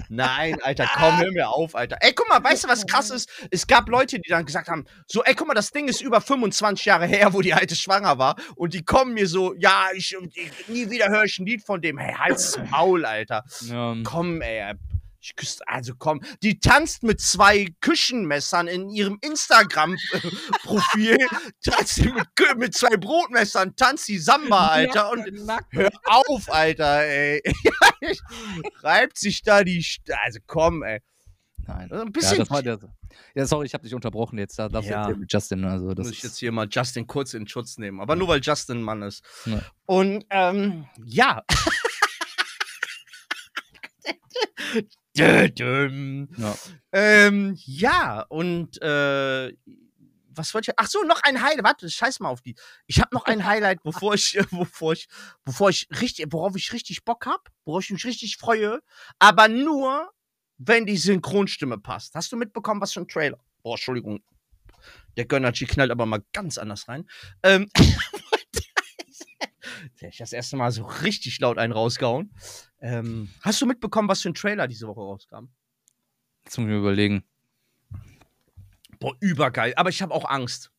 Nein, 0.09 0.57
Alter, 0.61 0.89
komm, 0.93 1.17
hör 1.17 1.31
mir 1.31 1.49
auf, 1.49 1.75
Alter. 1.75 1.97
Ey, 2.01 2.13
guck 2.13 2.29
mal, 2.29 2.43
weißt 2.43 2.65
du, 2.65 2.67
was 2.67 2.85
krass 2.85 3.09
ist? 3.09 3.29
Es 3.51 3.67
gab 3.67 3.89
Leute, 3.89 4.19
die 4.19 4.29
dann 4.29 4.45
gesagt 4.45 4.69
haben, 4.69 4.85
so, 5.07 5.23
ey, 5.23 5.33
guck 5.33 5.47
mal, 5.47 5.53
das 5.53 5.71
Ding 5.71 5.87
ist 5.87 6.01
über 6.01 6.21
25 6.21 6.85
Jahre 6.85 7.07
her, 7.07 7.33
wo 7.33 7.41
die 7.41 7.53
alte 7.53 7.75
schwanger 7.75 8.17
war. 8.17 8.35
Und 8.55 8.73
die 8.73 8.83
kommen 8.83 9.13
mir 9.13 9.27
so, 9.27 9.53
ja, 9.55 9.87
ich, 9.95 10.15
ich 10.33 10.67
nie 10.67 10.89
wieder 10.89 11.09
höre 11.09 11.23
ich 11.23 11.37
ein 11.39 11.45
Lied 11.45 11.63
von 11.65 11.81
dem. 11.81 11.97
Hey, 11.97 12.13
halt's 12.13 12.59
Maul, 12.69 13.05
Alter. 13.05 13.43
Ja, 13.61 13.95
Komm, 14.03 14.41
ey. 14.41 14.73
Ich 15.19 15.35
küsste, 15.35 15.67
also 15.67 15.93
komm. 15.97 16.21
Die 16.43 16.59
tanzt 16.59 17.03
mit 17.03 17.19
zwei 17.19 17.67
Küchenmessern 17.81 18.67
in 18.67 18.89
ihrem 18.89 19.17
Instagram-Profil. 19.21 21.17
tanzt 21.63 21.95
sie 21.95 22.11
mit, 22.11 22.27
mit 22.57 22.73
zwei 22.75 22.95
Brotmessern, 22.97 23.75
tanzt 23.75 24.05
sie 24.05 24.19
Samba, 24.19 24.67
Alter. 24.67 25.11
Und 25.11 25.25
hör 25.71 25.89
auf, 26.05 26.51
Alter, 26.51 27.01
ey. 27.03 27.41
Reibt 28.81 29.17
sich 29.17 29.41
da 29.41 29.63
die. 29.63 29.81
St 29.81 30.09
also 30.23 30.39
komm, 30.45 30.83
ey. 30.83 31.01
Nein. 31.65 31.91
Ein 31.91 31.97
Ja, 31.97 32.05
bisschen. 32.05 32.37
das 32.37 32.49
war 32.49 32.63
der, 32.63 32.79
ja, 33.35 33.45
sorry, 33.45 33.65
ich 33.65 33.73
habe 33.73 33.83
dich 33.83 33.93
unterbrochen 33.93 34.39
jetzt. 34.39 34.57
Da 34.57 34.69
darfst 34.69 34.89
du 34.89 34.93
Ja. 34.93 35.09
mit 35.09 35.31
Justin. 35.31 35.65
Also, 35.65 35.93
das 35.93 36.07
muss 36.07 36.15
ich 36.15 36.23
jetzt 36.23 36.37
hier 36.37 36.51
mal 36.51 36.67
Justin 36.69 37.07
kurz 37.07 37.33
in 37.33 37.47
Schutz 37.47 37.77
nehmen. 37.77 37.99
Aber 37.99 38.15
nur 38.15 38.27
weil 38.27 38.39
Justin 38.41 38.77
ein 38.77 38.83
Mann 38.83 39.01
ist. 39.01 39.23
Ja. 39.45 39.61
Und 39.85 40.25
ähm, 40.29 40.85
ja. 41.05 41.43
Ja. 46.37 46.55
ähm, 46.91 47.57
ja, 47.65 48.21
und 48.29 48.81
äh, 48.81 49.53
was 50.37 50.53
wollte 50.53 50.71
ich? 50.71 50.75
Ach 50.77 50.87
so, 50.87 51.03
noch 51.03 51.21
ein 51.23 51.41
Highlight. 51.41 51.63
Warte, 51.63 51.89
scheiß 51.89 52.19
mal 52.19 52.29
auf 52.29 52.41
die. 52.41 52.55
Ich 52.85 52.99
habe 52.99 53.13
noch 53.13 53.25
ein 53.25 53.45
Highlight, 53.45 53.81
bevor 53.83 54.13
ich, 54.13 54.39
bevor 54.51 54.93
ich, 54.93 55.07
bevor 55.43 55.69
ich 55.69 55.87
richtig, 56.01 56.27
worauf 56.31 56.55
ich 56.55 56.71
richtig 56.73 57.03
Bock 57.03 57.25
hab, 57.25 57.49
worauf 57.65 57.83
ich 57.83 57.91
mich 57.91 58.05
richtig 58.05 58.37
freue, 58.37 58.81
aber 59.19 59.47
nur, 59.47 60.09
wenn 60.57 60.85
die 60.85 60.97
Synchronstimme 60.97 61.77
passt. 61.77 62.15
Hast 62.15 62.31
du 62.31 62.37
mitbekommen, 62.37 62.81
was 62.81 62.93
für 62.93 63.01
ein 63.01 63.07
Trailer? 63.07 63.39
Boah, 63.63 63.73
Entschuldigung. 63.75 64.21
Der 65.17 65.25
Gönnerchi 65.25 65.65
knallt 65.65 65.91
aber 65.91 66.05
mal 66.05 66.23
ganz 66.31 66.57
anders 66.57 66.87
rein. 66.87 67.07
Ähm, 67.43 67.69
ich 69.99 70.17
das 70.17 70.33
erste 70.33 70.57
Mal 70.57 70.71
so 70.71 70.83
richtig 70.85 71.39
laut 71.39 71.57
einen 71.57 71.73
rausgehauen. 71.73 72.33
Ähm, 72.79 73.29
hast 73.41 73.61
du 73.61 73.65
mitbekommen, 73.65 74.07
was 74.09 74.21
für 74.21 74.29
ein 74.29 74.33
Trailer 74.33 74.67
diese 74.67 74.87
Woche 74.87 75.01
rauskam? 75.01 75.45
Jetzt 76.45 76.57
muss 76.57 76.65
ich 76.65 76.71
mir 76.71 76.77
überlegen. 76.77 77.23
Boah, 78.99 79.15
übergeil. 79.19 79.73
Aber 79.75 79.89
ich 79.89 80.01
habe 80.01 80.13
auch 80.13 80.25
Angst. 80.29 80.71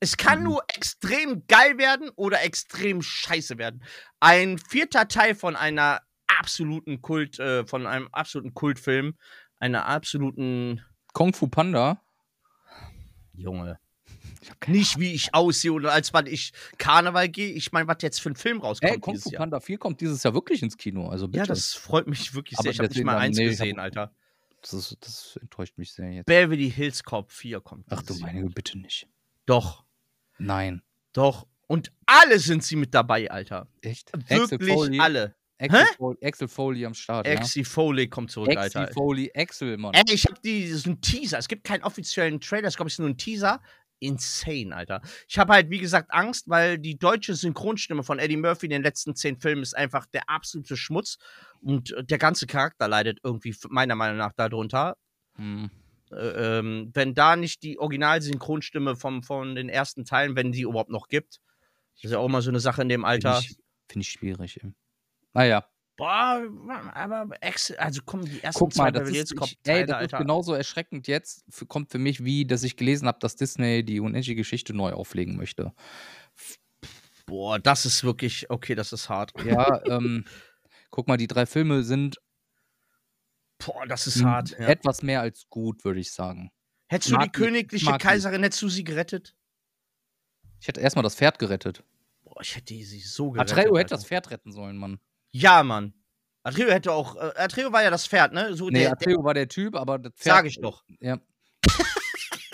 Es 0.00 0.16
kann 0.16 0.40
Mhm. 0.40 0.44
nur 0.44 0.64
extrem 0.68 1.46
geil 1.46 1.78
werden 1.78 2.10
oder 2.16 2.42
extrem 2.42 3.00
scheiße 3.00 3.58
werden. 3.58 3.82
Ein 4.20 4.58
vierter 4.58 5.08
Teil 5.08 5.34
von 5.34 5.56
einer 5.56 6.02
absoluten 6.26 7.00
Kult, 7.00 7.38
äh, 7.38 7.64
von 7.66 7.86
einem 7.86 8.08
absoluten 8.12 8.54
Kultfilm, 8.54 9.16
einer 9.58 9.86
absoluten 9.86 10.82
Kung 11.12 11.32
Fu 11.32 11.46
Panda. 11.48 12.02
Junge. 13.32 13.78
Hab 14.50 14.68
Nicht 14.68 14.98
wie 14.98 15.12
ich 15.12 15.34
aussehe 15.34 15.72
oder 15.72 15.92
als 15.92 16.12
wann 16.12 16.26
ich 16.26 16.52
Karneval 16.78 17.28
gehe. 17.28 17.52
Ich 17.52 17.72
meine, 17.72 17.86
was 17.88 17.98
jetzt 18.00 18.20
für 18.20 18.30
ein 18.30 18.36
Film 18.36 18.60
rauskommt. 18.60 18.92
Ey, 18.92 18.98
Kung 19.00 19.14
dieses 19.14 19.24
Fu 19.24 19.30
Jahr. 19.30 19.40
Panda 19.40 19.60
4 19.60 19.78
kommt 19.78 20.00
dieses 20.00 20.22
Jahr 20.22 20.34
wirklich 20.34 20.62
ins 20.62 20.76
Kino. 20.76 21.08
Also 21.08 21.26
bitte. 21.28 21.38
Ja, 21.38 21.46
das 21.46 21.74
freut 21.74 22.06
mich 22.06 22.34
wirklich 22.34 22.58
Aber 22.58 22.64
sehr. 22.64 22.72
Ich 22.72 22.78
habe 22.78 22.88
nicht 22.88 23.04
mal 23.04 23.18
eins 23.18 23.36
nee, 23.36 23.44
ich 23.46 23.52
hab- 23.52 23.58
gesehen, 23.64 23.78
Alter. 23.78 24.12
das, 24.62 24.96
das 25.00 25.38
enttäuscht 25.40 25.76
mich 25.78 25.92
sehr 25.92 26.10
jetzt. 26.10 26.26
Beverly 26.26 26.70
Hills 26.70 27.02
Cop 27.02 27.30
4 27.32 27.60
kommt. 27.60 27.86
Ach 27.90 28.02
du 28.02 28.14
meine 28.18 28.42
Güte, 28.42 28.54
bitte 28.54 28.78
nicht. 28.78 29.06
Doch, 29.46 29.84
Nein. 30.38 30.82
doch. 31.12 31.46
Und 31.66 31.92
alle 32.06 32.38
sind 32.38 32.62
sie 32.62 32.76
mit 32.76 32.94
dabei, 32.94 33.30
Alter. 33.30 33.68
Echt? 33.80 34.10
Wirklich 34.28 35.00
alle. 35.00 35.34
Axel 35.58 35.86
Foley, 35.96 36.16
Axel 36.26 36.48
Foley 36.48 36.84
am 36.86 36.94
Start. 36.94 37.26
Exi 37.26 37.64
Foley 37.64 38.08
kommt 38.08 38.30
zurück, 38.30 38.52
ja? 38.52 38.60
Alter. 38.60 38.80
Axel 38.82 38.94
Foley, 38.94 39.30
Axel, 39.34 39.76
Mann. 39.78 39.94
Ey, 39.94 40.02
ich 40.12 40.24
habe 40.26 40.38
diesen 40.42 41.00
Teaser. 41.00 41.38
Es 41.38 41.48
gibt 41.48 41.64
keinen 41.64 41.84
offiziellen 41.84 42.40
Trailer, 42.40 42.68
es 42.68 42.76
glaube 42.76 42.88
ich 42.90 42.98
nur 42.98 43.08
ein 43.08 43.16
Teaser. 43.16 43.62
Insane, 44.04 44.74
Alter. 44.74 45.02
Ich 45.28 45.38
habe 45.38 45.52
halt, 45.52 45.70
wie 45.70 45.78
gesagt, 45.78 46.12
Angst, 46.12 46.48
weil 46.48 46.78
die 46.78 46.98
deutsche 46.98 47.34
Synchronstimme 47.34 48.02
von 48.02 48.18
Eddie 48.18 48.36
Murphy 48.36 48.66
in 48.66 48.70
den 48.70 48.82
letzten 48.82 49.14
zehn 49.14 49.36
Filmen 49.36 49.62
ist 49.62 49.76
einfach 49.76 50.06
der 50.06 50.28
absolute 50.28 50.76
Schmutz. 50.76 51.18
Und 51.60 51.92
äh, 51.92 52.04
der 52.04 52.18
ganze 52.18 52.46
Charakter 52.46 52.88
leidet 52.88 53.18
irgendwie 53.22 53.54
meiner 53.68 53.94
Meinung 53.94 54.18
nach 54.18 54.32
darunter. 54.32 54.96
Hm. 55.36 55.70
Äh, 56.12 56.58
ähm, 56.58 56.90
wenn 56.94 57.14
da 57.14 57.36
nicht 57.36 57.62
die 57.62 57.78
Original-Synchronstimme 57.78 58.96
vom, 58.96 59.22
von 59.22 59.54
den 59.54 59.68
ersten 59.68 60.04
Teilen, 60.04 60.36
wenn 60.36 60.52
die 60.52 60.62
überhaupt 60.62 60.90
noch 60.90 61.08
gibt. 61.08 61.40
Das 61.94 62.04
ist 62.04 62.10
ja 62.10 62.18
auch 62.18 62.28
mal 62.28 62.42
so 62.42 62.50
eine 62.50 62.60
Sache 62.60 62.82
in 62.82 62.88
dem 62.88 63.04
Alter. 63.04 63.34
Finde 63.34 63.50
ich, 63.50 63.58
find 63.88 64.04
ich 64.04 64.10
schwierig. 64.10 64.60
Naja, 65.32 65.66
Boah, 65.96 66.42
aber 66.92 67.28
Ex 67.40 67.70
also 67.72 68.02
kommen 68.02 68.24
die 68.24 68.42
ersten 68.42 68.58
guck 68.58 68.76
mal, 68.76 68.90
das 68.90 69.04
Beverly 69.04 69.18
ist, 69.20 69.32
ich, 69.32 69.58
ey, 69.64 69.86
das 69.86 69.90
ist 69.90 69.94
Alter. 69.94 70.18
genauso 70.18 70.54
erschreckend 70.54 71.06
jetzt, 71.06 71.44
für, 71.48 71.66
kommt 71.66 71.92
für 71.92 71.98
mich, 71.98 72.24
wie, 72.24 72.44
dass 72.44 72.64
ich 72.64 72.76
gelesen 72.76 73.06
habe, 73.06 73.18
dass 73.20 73.36
Disney 73.36 73.84
die 73.84 74.00
unendliche 74.00 74.34
Geschichte 74.34 74.74
neu 74.74 74.92
auflegen 74.92 75.36
möchte. 75.36 75.72
Boah, 77.26 77.60
das 77.60 77.86
ist 77.86 78.02
wirklich, 78.02 78.50
okay, 78.50 78.74
das 78.74 78.92
ist 78.92 79.08
hart. 79.08 79.32
Ja, 79.44 79.82
ähm, 79.86 80.24
guck 80.90 81.06
mal, 81.06 81.16
die 81.16 81.28
drei 81.28 81.46
Filme 81.46 81.84
sind 81.84 82.18
Boah, 83.64 83.86
das 83.86 84.06
ist 84.06 84.22
hart. 84.24 84.50
Ja. 84.50 84.66
etwas 84.66 85.02
mehr 85.02 85.20
als 85.20 85.48
gut, 85.48 85.84
würde 85.84 86.00
ich 86.00 86.12
sagen. 86.12 86.50
Hättest 86.88 87.12
du 87.12 87.18
die 87.18 87.30
königliche 87.30 87.92
die. 87.92 87.98
Kaiserin, 87.98 88.42
hättest 88.42 88.62
du 88.62 88.68
sie 88.68 88.84
gerettet? 88.84 89.34
Ich 90.60 90.68
hätte 90.68 90.80
erstmal 90.80 91.02
das 91.02 91.14
Pferd 91.14 91.38
gerettet. 91.38 91.82
Boah, 92.24 92.40
ich 92.40 92.56
hätte 92.56 92.74
sie 92.74 93.00
so 93.00 93.30
gerettet. 93.30 93.58
Atreo 93.58 93.78
hätte 93.78 93.94
das 93.94 94.04
Pferd 94.04 94.30
retten 94.30 94.52
sollen, 94.52 94.76
Mann. 94.76 94.98
Ja, 95.36 95.64
Mann. 95.64 95.94
Atreo 96.44 96.68
hätte 96.70 96.92
auch, 96.92 97.16
äh, 97.16 97.32
Atreo 97.36 97.72
war 97.72 97.82
ja 97.82 97.90
das 97.90 98.06
Pferd, 98.06 98.32
ne? 98.32 98.54
So 98.54 98.66
Nee, 98.68 98.80
der, 98.80 98.82
der, 98.82 98.92
Atreo 98.92 99.24
war 99.24 99.34
der 99.34 99.48
Typ, 99.48 99.74
aber 99.74 99.98
das 99.98 100.12
Pferd. 100.14 100.36
sag 100.36 100.46
ich 100.46 100.60
doch. 100.60 100.84
Ja. 101.00 101.18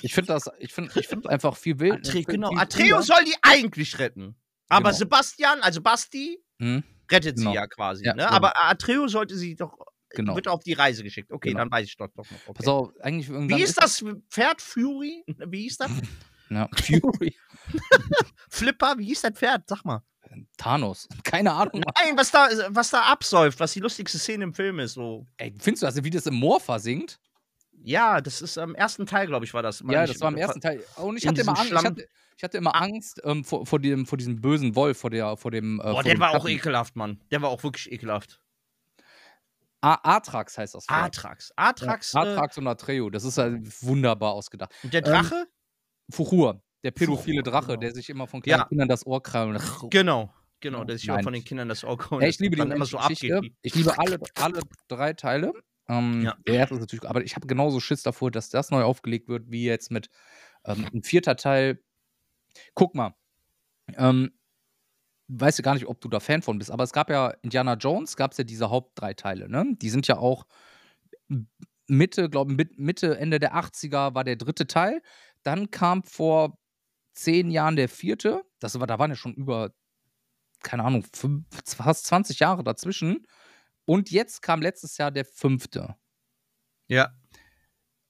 ich 0.00 0.14
finde 0.14 0.32
das, 0.32 0.48
ich 0.58 0.72
finde 0.72 0.90
ich 0.98 1.06
find 1.08 1.28
einfach 1.28 1.56
viel 1.56 1.78
wild. 1.78 1.98
Atreo, 2.06 2.12
viel- 2.12 2.24
genau. 2.24 2.56
Atreo 2.56 2.96
cooler. 2.96 3.02
soll 3.02 3.24
die 3.24 3.34
eigentlich 3.42 3.98
retten. 3.98 4.34
Aber 4.70 4.90
Genau. 4.90 4.98
Sebastian, 4.98 5.60
also 5.60 5.82
Basti, 5.82 6.38
Hm, 6.58 6.82
rettet 7.10 7.36
Genau. 7.36 7.50
sie 7.50 7.56
ja 7.56 7.66
quasi, 7.66 8.04
Ja, 8.04 8.14
ne? 8.14 8.22
genau. 8.22 8.34
Aber 8.34 8.52
Atreo 8.64 9.08
sollte 9.08 9.36
sie 9.36 9.56
doch, 9.56 9.76
genau. 10.10 10.36
wird 10.36 10.48
auf 10.48 10.62
die 10.62 10.72
Reise 10.74 11.02
geschickt. 11.02 11.32
Okay, 11.32 11.48
Genau. 11.50 11.60
dann 11.60 11.70
weiß 11.70 11.86
ich 11.86 11.96
doch, 11.98 12.08
doch 12.14 12.30
noch. 12.30 12.38
Okay. 12.46 12.52
Pass 12.54 12.66
auf, 12.68 12.92
eigentlich 13.00 13.28
Wie 13.28 13.60
ist 13.62 13.76
das 13.82 14.02
Pferd 14.30 14.62
Fury? 14.62 15.22
Wie 15.48 15.62
hieß 15.62 15.76
das? 15.78 15.90
Ja, 16.52 16.68
Fury. 16.74 17.36
Flipper, 18.50 18.96
wie 18.98 19.04
hieß 19.06 19.22
das 19.22 19.32
Pferd? 19.34 19.62
Sag 19.68 19.84
mal. 19.84 20.02
Thanos. 20.56 21.08
Keine 21.24 21.52
Ahnung. 21.52 21.82
Nein, 21.98 22.16
was 22.16 22.30
da, 22.30 22.48
was 22.68 22.90
da 22.90 23.02
absäuft, 23.02 23.58
was 23.60 23.72
die 23.72 23.80
lustigste 23.80 24.18
Szene 24.18 24.44
im 24.44 24.54
Film 24.54 24.78
ist. 24.78 24.94
So. 24.94 25.26
Ey, 25.36 25.52
findest 25.58 25.82
du 25.82 25.86
das, 25.86 26.04
wie 26.04 26.10
das 26.10 26.26
im 26.26 26.34
Moor 26.34 26.60
versinkt? 26.60 27.18
Ja, 27.82 28.20
das 28.20 28.42
ist 28.42 28.58
am 28.58 28.74
ersten 28.74 29.06
Teil, 29.06 29.26
glaube 29.26 29.44
ich, 29.46 29.54
war 29.54 29.62
das. 29.62 29.82
Ja, 29.88 30.06
das 30.06 30.20
war 30.20 30.28
im 30.30 30.36
ersten 30.36 30.60
Teil. 30.60 30.84
Und 30.96 31.16
ich 31.16 31.26
hatte 31.26 31.40
immer 31.40 31.58
Angst. 31.58 31.72
Ich 31.72 31.84
hatte, 31.84 32.08
ich 32.36 32.44
hatte 32.44 32.58
immer 32.58 32.74
Angst 32.74 33.20
ähm, 33.24 33.42
vor, 33.44 33.64
vor, 33.66 33.78
dem, 33.78 34.04
vor 34.06 34.18
diesem 34.18 34.40
bösen 34.40 34.74
Wolf, 34.76 34.98
vor, 34.98 35.08
der, 35.10 35.36
vor 35.38 35.50
dem. 35.50 35.80
Äh, 35.80 35.84
Boah, 35.84 35.92
vor 35.94 36.02
der 36.02 36.14
dem 36.14 36.20
war 36.20 36.30
auch 36.30 36.34
Schatten. 36.42 36.48
ekelhaft, 36.48 36.96
Mann. 36.96 37.20
Der 37.30 37.40
war 37.42 37.48
auch 37.48 37.62
wirklich 37.62 37.90
ekelhaft. 37.90 38.40
A- 39.82 40.16
Atrax 40.16 40.58
heißt 40.58 40.74
das. 40.74 40.84
Pferd. 40.84 40.98
Atrax. 41.04 41.52
Atrax. 41.56 42.12
Ja, 42.12 42.24
äh, 42.24 42.28
Atrax 42.34 42.58
und 42.58 42.66
Atreo. 42.66 43.08
Das 43.08 43.24
ist 43.24 43.38
halt 43.38 43.82
wunderbar 43.82 44.32
ausgedacht. 44.32 44.72
und 44.82 44.92
der 44.92 45.00
Drache? 45.00 45.46
Fuchur, 46.10 46.60
der 46.82 46.90
pädophile 46.90 47.42
Drache, 47.42 47.68
genau. 47.68 47.80
der 47.80 47.92
sich 47.92 48.10
immer 48.10 48.26
von 48.26 48.42
kleinen 48.42 48.60
Ja. 48.60 48.66
Kindern 48.66 48.88
das 48.88 49.06
Ohr 49.06 49.22
krallt. 49.22 49.60
Genau. 49.90 50.32
Genau, 50.60 50.84
der 50.84 50.98
sich 50.98 51.06
Nein. 51.08 51.22
von 51.22 51.32
den 51.32 51.42
Kindern 51.42 51.68
das 51.70 51.84
Auge 51.84 52.10
holt. 52.10 52.22
Ey, 52.22 52.28
ich 52.28 52.38
liebe 52.38 52.54
die 52.56 52.62
immer 52.62 52.84
so 52.84 52.98
abgeht. 52.98 53.52
Ich 53.62 53.74
liebe 53.74 53.98
alle, 53.98 54.18
alle 54.34 54.60
drei 54.88 55.14
Teile. 55.14 55.52
Ähm, 55.88 56.22
Ja. 56.22 56.36
Der 56.46 56.54
erste 56.54 56.74
ist 56.74 56.80
natürlich, 56.80 57.08
aber 57.08 57.22
ich 57.24 57.34
habe 57.34 57.46
genauso 57.46 57.80
Schiss 57.80 58.02
davor, 58.02 58.30
dass 58.30 58.50
das 58.50 58.70
neu 58.70 58.82
aufgelegt 58.82 59.28
wird, 59.28 59.50
wie 59.50 59.64
jetzt 59.64 59.90
mit 59.90 60.08
ähm, 60.66 60.86
ein 60.92 61.02
vierter 61.02 61.36
Teil. 61.36 61.82
Guck 62.74 62.94
mal, 62.94 63.14
ähm, 63.96 64.32
weiß 65.28 65.58
ja 65.58 65.62
gar 65.62 65.74
nicht, 65.74 65.86
ob 65.86 66.00
du 66.00 66.08
da 66.08 66.20
Fan 66.20 66.42
von 66.42 66.58
bist, 66.58 66.70
aber 66.70 66.84
es 66.84 66.92
gab 66.92 67.08
ja 67.08 67.28
Indiana 67.42 67.74
Jones, 67.74 68.16
gab 68.16 68.32
es 68.32 68.38
ja 68.38 68.44
diese 68.44 68.70
Haupt 68.70 69.00
drei 69.00 69.14
Teile, 69.14 69.48
ne? 69.48 69.64
Die 69.80 69.88
sind 69.90 70.08
ja 70.08 70.18
auch 70.18 70.44
Mitte, 71.86 72.28
glaube 72.28 72.52
ich, 72.52 72.68
Mitte, 72.76 73.16
Ende 73.18 73.38
der 73.38 73.54
80er 73.54 74.14
war 74.14 74.24
der 74.24 74.36
dritte 74.36 74.66
Teil. 74.66 75.00
Dann 75.42 75.70
kam 75.70 76.02
vor 76.02 76.58
zehn 77.12 77.50
Jahren 77.50 77.76
der 77.76 77.88
vierte. 77.88 78.42
Das 78.58 78.78
war, 78.78 78.86
da 78.86 78.98
waren 78.98 79.10
ja 79.10 79.16
schon 79.16 79.34
über, 79.34 79.72
keine 80.62 80.84
Ahnung, 80.84 81.04
fünf, 81.12 81.46
fast 81.64 82.06
20 82.06 82.40
Jahre 82.40 82.64
dazwischen. 82.64 83.26
Und 83.84 84.10
jetzt 84.10 84.42
kam 84.42 84.62
letztes 84.62 84.98
Jahr 84.98 85.10
der 85.10 85.24
fünfte. 85.24 85.96
Ja. 86.88 87.10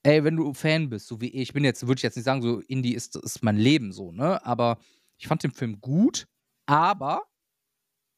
ey, 0.03 0.25
wenn 0.25 0.37
du 0.37 0.55
Fan 0.55 0.89
bist, 0.91 1.07
so 1.07 1.21
wie 1.21 1.29
ich, 1.29 1.43
ich 1.43 1.53
bin 1.53 1.65
jetzt, 1.65 1.87
würde 1.87 1.99
ich 1.99 2.03
jetzt 2.03 2.17
nicht 2.17 2.25
sagen, 2.25 2.43
so 2.43 2.61
Indie 2.61 2.95
ist, 2.95 3.17
ist 3.17 3.43
mein 3.43 3.57
Leben 3.57 3.93
so, 3.93 4.13
ne? 4.13 4.45
Aber 4.45 4.79
ich 5.19 5.29
fand 5.29 5.43
den 5.43 5.53
Film 5.53 5.81
gut, 5.81 6.27
aber 6.67 7.25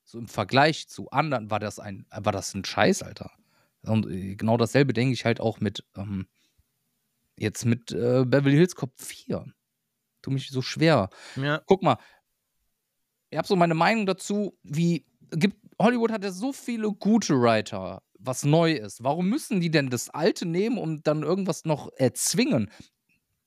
so 0.04 0.18
im 0.18 0.28
Vergleich 0.28 0.88
zu 0.88 1.10
anderen 1.10 1.50
war 1.50 1.58
das 1.60 1.78
ein, 1.80 2.06
war 2.10 2.32
das 2.32 2.54
ein 2.54 2.64
Scheiß, 2.64 3.02
Alter. 3.02 3.32
Und 3.82 4.06
äh, 4.08 4.36
genau 4.36 4.56
dasselbe 4.56 4.92
denke 4.92 5.14
ich 5.14 5.24
halt 5.24 5.40
auch 5.40 5.60
mit, 5.60 5.84
ähm, 5.96 6.28
jetzt 7.36 7.64
mit 7.64 7.92
äh, 7.92 8.24
Beverly 8.26 8.56
Hills 8.56 8.76
Cop 8.76 8.92
4. 9.00 9.46
Tu 10.22 10.30
mich 10.30 10.50
so 10.50 10.62
schwer. 10.62 11.10
Ja. 11.36 11.62
Guck 11.66 11.82
mal, 11.82 11.98
ich 13.30 13.38
habe 13.38 13.48
so 13.48 13.56
meine 13.56 13.74
Meinung 13.74 14.06
dazu, 14.06 14.56
wie 14.62 15.04
gibt 15.30 15.56
Hollywood 15.78 16.12
hat 16.12 16.22
ja 16.22 16.30
so 16.30 16.52
viele 16.52 16.92
gute 16.92 17.34
Writer, 17.40 18.02
was 18.18 18.44
neu 18.44 18.72
ist. 18.72 19.02
Warum 19.02 19.28
müssen 19.28 19.60
die 19.60 19.70
denn 19.70 19.90
das 19.90 20.10
Alte 20.10 20.46
nehmen 20.46 20.78
und 20.78 21.06
dann 21.06 21.22
irgendwas 21.22 21.64
noch 21.64 21.90
erzwingen? 21.96 22.70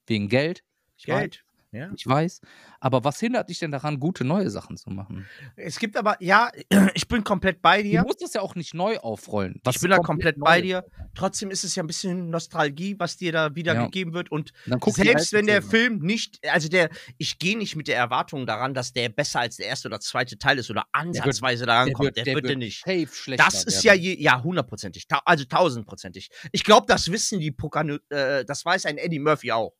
Wegen 0.07 0.27
Geld? 0.27 0.63
Ich 0.97 1.05
Geld. 1.05 1.43
Ja. 1.75 1.89
ich 1.95 2.07
weiß. 2.07 2.41
Aber 2.79 3.03
was 3.03 3.19
hindert 3.19 3.49
dich 3.49 3.59
denn 3.59 3.71
daran, 3.71 3.99
gute 3.99 4.23
neue 4.23 4.49
Sachen 4.49 4.77
zu 4.77 4.89
machen? 4.89 5.25
Es 5.55 5.77
gibt 5.79 5.97
aber, 5.97 6.17
ja, 6.21 6.49
ich 6.93 7.07
bin 7.07 7.23
komplett 7.23 7.61
bei 7.61 7.83
dir. 7.83 8.01
Du 8.01 8.07
musst 8.07 8.21
das 8.21 8.33
ja 8.33 8.41
auch 8.41 8.55
nicht 8.55 8.73
neu 8.73 8.97
aufrollen. 8.97 9.59
Was 9.63 9.75
ich 9.75 9.81
bin 9.81 9.91
da 9.91 9.97
komplett 9.97 10.39
bei 10.39 10.61
dir. 10.61 10.85
Trotzdem 11.13 11.51
ist 11.51 11.63
es 11.63 11.75
ja 11.75 11.83
ein 11.83 11.87
bisschen 11.87 12.29
Nostalgie, 12.29 12.95
was 12.97 13.17
dir 13.17 13.31
da 13.31 13.55
wiedergegeben 13.55 14.13
wird. 14.13 14.31
Und 14.31 14.53
selbst 14.87 15.33
wenn 15.33 15.47
der. 15.47 15.65
Film 15.65 15.99
nicht, 15.99 16.39
also 16.47 16.69
der, 16.69 16.89
ich 17.17 17.39
gehe 17.39 17.57
nicht 17.57 17.75
mit 17.75 17.87
der 17.87 17.97
Erwartung 17.97 18.45
daran, 18.45 18.73
dass 18.73 18.93
der 18.93 19.09
besser 19.09 19.41
als 19.41 19.57
der 19.57 19.67
erste 19.67 19.87
oder 19.87 19.99
zweite 19.99 20.37
Teil 20.37 20.57
ist 20.57 20.69
oder 20.69 20.85
ansatzweise 20.91 21.65
daran 21.65 21.91
kommt. 21.93 22.15
Der, 22.15 22.25
wird, 22.25 22.47
der 22.47 22.55
nicht. 22.55 22.83
safe 22.85 23.07
schlechter 23.11 23.45
Das 23.45 23.63
ist 23.63 23.83
ja, 23.83 23.93
werden. 23.93 24.03
je, 24.03 24.21
ja, 24.21 24.41
hundertprozentig, 24.41 25.05
also 25.25 25.45
tausendprozentig. 25.45 26.29
Ich 26.51 26.63
glaube, 26.63 26.85
das 26.87 27.11
wissen 27.11 27.39
die 27.39 27.51
Pokano, 27.51 27.97
äh, 28.09 28.45
das 28.45 28.63
weiß 28.63 28.85
ein 28.85 28.97
Eddie 28.97 29.19
Murphy 29.19 29.51
auch. 29.51 29.73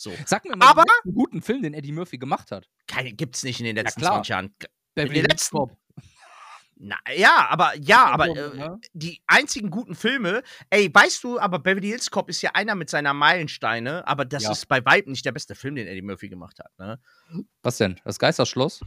So. 0.00 0.10
Sag 0.24 0.46
mir 0.46 0.56
mal 0.56 0.66
Aber- 0.70 0.84
einen 1.04 1.14
guten 1.14 1.42
Film, 1.42 1.62
den 1.62 1.74
Eddie 1.74 1.92
Murphy 1.92 2.16
gemacht 2.16 2.50
hat. 2.52 2.70
Keine 2.86 3.12
gibt's 3.12 3.42
nicht 3.42 3.60
in 3.60 3.66
den 3.66 3.76
letzten 3.76 4.00
klar. 4.00 4.12
20 4.14 4.28
Jahren. 4.30 4.54
Beverly 4.94 5.08
den 5.08 5.14
Hills 5.16 5.28
letzten- 5.28 5.56
Cop. 5.58 5.76
Na, 6.82 6.96
ja, 7.14 7.46
aber 7.50 7.74
ja, 7.76 8.06
aber 8.06 8.28
äh, 8.28 8.56
ne? 8.56 8.80
die 8.94 9.20
einzigen 9.26 9.68
guten 9.68 9.94
Filme, 9.94 10.42
ey, 10.70 10.88
weißt 10.92 11.22
du, 11.22 11.38
aber 11.38 11.58
Beverly 11.58 11.88
Hills 11.88 12.10
Cop 12.10 12.30
ist 12.30 12.40
ja 12.40 12.52
einer 12.54 12.74
mit 12.74 12.88
seiner 12.88 13.12
Meilensteine, 13.12 14.06
aber 14.08 14.24
das 14.24 14.44
Ja. 14.44 14.52
ist 14.52 14.66
bei 14.66 14.82
weitem 14.86 15.12
nicht 15.12 15.26
der 15.26 15.32
beste 15.32 15.54
Film, 15.54 15.74
den 15.74 15.86
Eddie 15.86 16.00
Murphy 16.00 16.30
gemacht 16.30 16.58
hat, 16.58 16.70
ne? 16.78 16.98
Was 17.62 17.76
denn? 17.76 18.00
Das 18.06 18.18
Geisterschloss? 18.18 18.80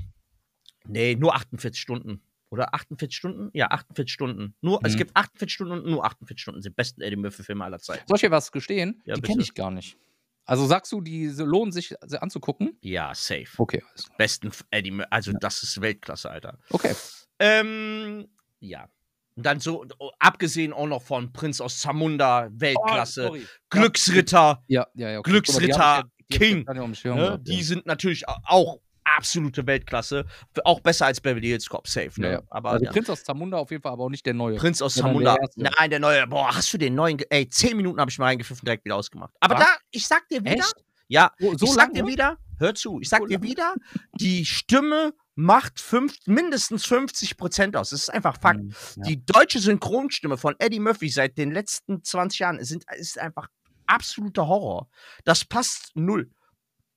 Nee, 0.85 1.13
nur 1.15 1.35
48 1.35 1.79
Stunden. 1.79 2.23
Oder 2.49 2.73
48 2.73 3.15
Stunden? 3.15 3.49
Ja, 3.53 3.67
48 3.69 4.11
Stunden. 4.11 4.55
Nur, 4.61 4.79
Es 4.83 4.93
Mhm. 4.93 4.97
gibt 4.97 5.15
48 5.15 5.53
Stunden 5.53 5.73
und 5.73 5.85
nur 5.85 6.03
48 6.03 6.41
Stunden 6.41 6.61
sind 6.63 6.71
die 6.71 6.75
besten 6.75 7.01
Eddie 7.01 7.15
Murphy-Filme 7.17 7.63
aller 7.63 7.77
Zeiten. 7.79 8.03
Soll 8.07 8.15
ich 8.15 8.21
dir 8.21 8.31
was 8.31 8.51
gestehen? 8.51 9.03
Ja, 9.05 9.13
die 9.13 9.21
kenne 9.21 9.43
ich 9.43 9.53
gar 9.53 9.69
nicht. 9.69 9.97
Also 10.45 10.65
sagst 10.67 10.91
du, 10.91 10.99
die 11.01 11.27
lohnen 11.27 11.71
sich 11.71 11.95
anzugucken? 12.19 12.77
Ja, 12.81 13.13
safe. 13.15 13.47
Okay, 13.57 13.81
alles 13.89 14.05
klar. 14.05 14.17
Besten 14.17 14.51
Eddie 14.71 14.91
Murphy, 14.91 15.07
also 15.11 15.31
das 15.39 15.63
ist 15.63 15.79
Weltklasse, 15.81 16.29
Alter. 16.29 16.57
Okay. 16.69 16.93
Ähm, 17.39 18.27
ja. 18.59 18.89
Und 19.35 19.45
dann 19.45 19.59
so, 19.59 19.85
oh, 19.99 20.11
abgesehen 20.19 20.73
auch 20.73 20.85
noch 20.87 21.01
von 21.01 21.33
Prinz 21.33 21.59
aus 21.61 21.79
Zamunda, 21.79 22.49
Weltklasse, 22.51 23.31
Oh. 23.31 23.37
Glücksritter, 23.69 24.63
Ja, 24.67 24.87
ja, 24.93 25.09
ja. 25.11 25.19
okay. 25.19 25.31
Glücksritter, 25.31 25.77
mal, 25.77 26.03
die 26.03 26.35
ja- 26.35 26.37
die 26.37 26.37
King, 26.37 26.65
ja 26.67 26.93
Schirm 26.95 27.17
ne? 27.17 27.39
die 27.41 27.57
ja. 27.57 27.63
sind 27.63 27.85
natürlich 27.85 28.27
au- 28.27 28.37
auch 28.45 28.79
absolute 29.17 29.65
Weltklasse. 29.65 30.25
Auch 30.63 30.79
besser 30.81 31.05
als 31.05 31.21
Beverly 31.21 31.47
Hills 31.47 31.67
Cop, 31.69 31.87
safe. 31.87 32.19
Ne? 32.19 32.27
Ja, 32.27 32.33
ja. 32.33 32.41
Aber 32.49 32.71
also 32.71 32.85
ja. 32.85 32.91
Prinz 32.91 33.09
aus 33.09 33.23
Zamunda 33.23 33.57
auf 33.57 33.71
jeden 33.71 33.83
Fall, 33.83 33.91
aber 33.93 34.03
auch 34.05 34.09
nicht 34.09 34.25
der 34.25 34.33
neue. 34.33 34.55
Prinz 34.55 34.81
aus 34.81 34.95
Zamunda. 34.95 35.37
Nein, 35.55 35.89
der 35.89 35.99
neue. 35.99 36.25
Boah, 36.27 36.55
hast 36.55 36.73
du 36.73 36.77
den 36.77 36.95
neuen? 36.95 37.19
Ey, 37.29 37.49
zehn 37.49 37.77
Minuten 37.77 37.99
habe 37.99 38.11
ich 38.11 38.17
mal 38.17 38.25
reingepfiffen, 38.25 38.65
direkt 38.65 38.85
wieder 38.85 38.95
ausgemacht. 38.95 39.33
Aber 39.39 39.55
Was? 39.55 39.65
da, 39.65 39.67
ich 39.91 40.07
sag 40.07 40.27
dir 40.29 40.41
wieder, 40.41 40.53
Echt? 40.55 40.75
ja, 41.07 41.31
So, 41.39 41.57
so 41.57 41.65
ich 41.65 41.71
sag 41.71 41.87
lange? 41.87 41.93
dir 41.93 42.07
wieder, 42.07 42.37
hör 42.59 42.75
zu, 42.75 42.99
ich 43.01 43.09
sag 43.09 43.19
So 43.21 43.27
dir 43.27 43.41
wieder, 43.41 43.75
die 44.19 44.45
Stimme 44.45 45.13
macht 45.35 45.79
fünf, 45.79 46.15
mindestens 46.25 46.85
50 46.85 47.37
Prozent 47.37 47.75
aus. 47.75 47.89
Das 47.89 48.01
ist 48.01 48.09
einfach 48.09 48.39
Fakt. 48.39 48.61
Mhm, 48.61 48.73
ja. 48.97 49.03
Die 49.03 49.25
deutsche 49.25 49.59
Synchronstimme 49.59 50.37
von 50.37 50.55
Eddie 50.59 50.79
Murphy 50.79 51.09
seit 51.09 51.37
den 51.37 51.51
letzten 51.51 52.03
20 52.03 52.39
Jahren 52.39 52.63
sind, 52.63 52.85
ist 52.95 53.17
einfach 53.17 53.47
absoluter 53.87 54.47
Horror. 54.47 54.87
Das 55.23 55.43
passt 55.45 55.91
null. 55.95 56.29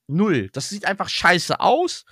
Null. 0.08 0.48
Das 0.52 0.68
sieht 0.68 0.84
einfach 0.86 1.08
scheiße 1.08 1.60
aus. 1.60 2.04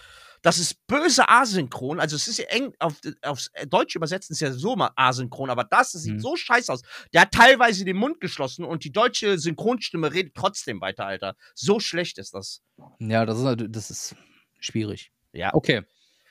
Das 0.43 0.59
ist 0.59 0.87
böse 0.87 1.27
asynchron. 1.27 2.01
Also 2.01 2.17
es 2.17 2.29
ist 2.29 2.37
ja 2.39 2.45
eng, 2.47 2.75
auf, 2.79 2.97
aufs 3.23 3.51
Deutsch 3.67 3.97
übersetzt 3.97 4.31
ist 4.31 4.41
ja 4.41 4.53
so 4.53 4.77
mal 4.77 4.91
asynchron, 4.95 5.49
aber 5.49 5.65
das 5.65 5.93
sieht 5.93 6.15
Mhm. 6.17 6.21
so 6.21 6.37
scheiße 6.37 6.71
aus. 6.71 6.83
Der 7.15 7.23
hat 7.23 7.33
teilweise 7.33 7.85
den 7.87 7.97
Mund 7.97 8.21
geschlossen 8.21 8.65
und 8.65 8.85
die 8.85 8.93
deutsche 8.93 9.39
Synchronstimme 9.39 10.13
redet 10.13 10.35
trotzdem 10.35 10.83
weiter, 10.83 11.07
Alter. 11.07 11.35
So 11.55 11.81
schlecht 11.81 12.19
ist 12.19 12.35
das. 12.35 12.61
Ja, 12.99 13.25
das 13.25 13.39
ist, 13.41 13.65
das 13.71 13.91
ist 13.91 14.17
schwierig. 14.61 15.13
Ja. 15.33 15.55
Okay. 15.55 15.83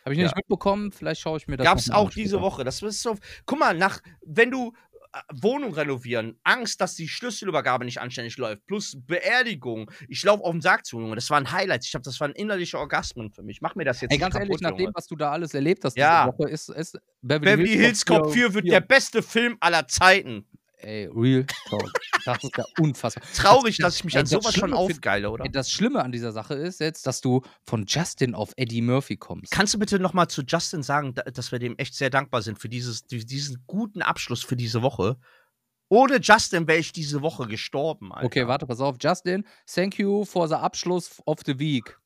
Habe 0.06 0.14
ich 0.14 0.20
Ja. 0.20 0.26
nicht 0.26 0.36
mitbekommen. 0.36 0.92
Vielleicht 0.92 1.22
schaue 1.22 1.38
ich 1.38 1.48
mir 1.48 1.58
das 1.58 1.66
Gab's 1.66 1.90
auch 1.90 2.12
diese. 2.12 2.40
Woche. 2.42 2.64
Das 2.64 2.84
ist 2.84 3.02
so. 3.02 3.18
Guck 3.48 3.58
mal, 3.58 3.76
nach, 3.76 4.00
wenn 4.22 4.52
du 4.52 4.74
Wohnung 5.32 5.74
renovieren, 5.74 6.40
Angst, 6.44 6.82
dass 6.82 6.96
die 6.96 7.08
Schlüsselübergabe 7.08 7.86
nicht 7.86 8.00
anständig 8.02 8.38
läuft, 8.38 8.66
plus 8.66 8.98
Beerdigung. 9.06 9.92
Ich 10.08 10.24
laufe 10.24 10.44
auf 10.44 10.52
den 10.52 10.62
Sarg 10.62 10.86
zu, 10.86 11.00
Junge. 11.00 11.16
Das 11.16 11.30
waren 11.30 11.52
Highlights. 11.52 11.86
Ich 11.86 11.92
glaube, 11.92 12.04
das 12.04 12.20
waren 12.20 12.32
innerliche 12.32 12.78
Orgasmen 12.80 13.32
für 13.32 13.44
mich. 13.44 13.62
Mach 13.62 13.76
mir 13.76 13.86
das 13.86 14.02
jetzt 14.02 14.12
Ey, 14.12 14.18
nicht 14.18 14.22
ganz 14.22 14.36
ehrlich, 14.36 14.50
kaputt, 14.50 14.62
nach 14.62 14.78
dem, 14.78 14.92
was 14.94 15.08
du 15.08 15.16
da 15.16 15.32
alles 15.32 15.54
erlebt 15.54 15.84
hast 15.86 15.98
Ja. 15.98 16.26
diese 16.26 16.38
Woche, 16.38 16.50
ist, 16.50 16.70
ist 16.70 17.00
Beverly 17.22 17.68
Hills 17.70 18.06
Cop 18.06 18.32
4 18.34 18.54
wird 18.54 18.68
der 18.68 18.82
beste 18.82 19.22
Film 19.22 19.58
aller 19.60 19.88
Zeiten. 19.88 20.48
Ey, 20.84 21.10
Real 21.14 21.46
Talk. 21.70 21.92
Das 22.26 22.44
ist 22.44 22.58
ja 22.58 22.66
unfassbar. 22.80 23.24
Traurig, 23.36 23.78
Das- 23.78 23.86
dass 23.88 23.96
ich 23.98 24.04
mich 24.04 24.16
ey, 24.16 24.22
an 24.22 24.26
sowas 24.26 24.54
schon 24.54 24.74
aufgeile, 24.74 25.30
oder? 25.32 25.46
Ey, 25.46 25.52
Das 25.52 25.72
Schlimme 25.72 26.04
an 26.04 26.12
dieser 26.12 26.32
Sache 26.32 26.54
ist 26.56 26.80
jetzt, 26.80 27.08
dass 27.08 27.22
du 27.22 27.42
von 27.66 27.86
Justin 27.88 28.36
auf 28.36 28.52
Eddie 28.58 28.82
Murphy 28.82 29.18
kommst. 29.18 29.52
Kannst 29.52 29.74
du 29.74 29.80
bitte 29.80 30.00
nochmal 30.00 30.28
zu 30.30 30.44
Justin 30.44 30.84
sagen, 30.84 31.14
da- 31.14 31.24
dass 31.24 31.52
wir 31.52 31.60
dem 31.60 31.78
echt 31.78 31.96
sehr 31.96 32.10
dankbar 32.10 32.42
sind 32.42 32.60
für 32.60 32.70
dieses, 32.70 33.06
die- 33.06 33.26
diesen 33.26 33.64
guten 33.68 34.02
Abschluss 34.02 34.44
für 34.44 34.56
diese 34.56 34.82
Woche? 34.82 35.18
Ohne 35.90 36.18
Justin 36.22 36.68
wäre 36.68 36.80
ich 36.80 36.92
diese 36.92 37.22
Woche 37.22 37.46
gestorben, 37.48 38.12
Alter. 38.12 38.26
Okay, 38.26 38.48
warte, 38.48 38.66
pass 38.66 38.80
auf. 38.80 38.96
Justin, 39.00 39.46
thank 39.72 40.00
you 40.00 40.26
for 40.26 40.48
the 40.48 40.56
Abschluss 40.56 41.22
of 41.26 41.40
the 41.46 41.60
week. 41.60 42.00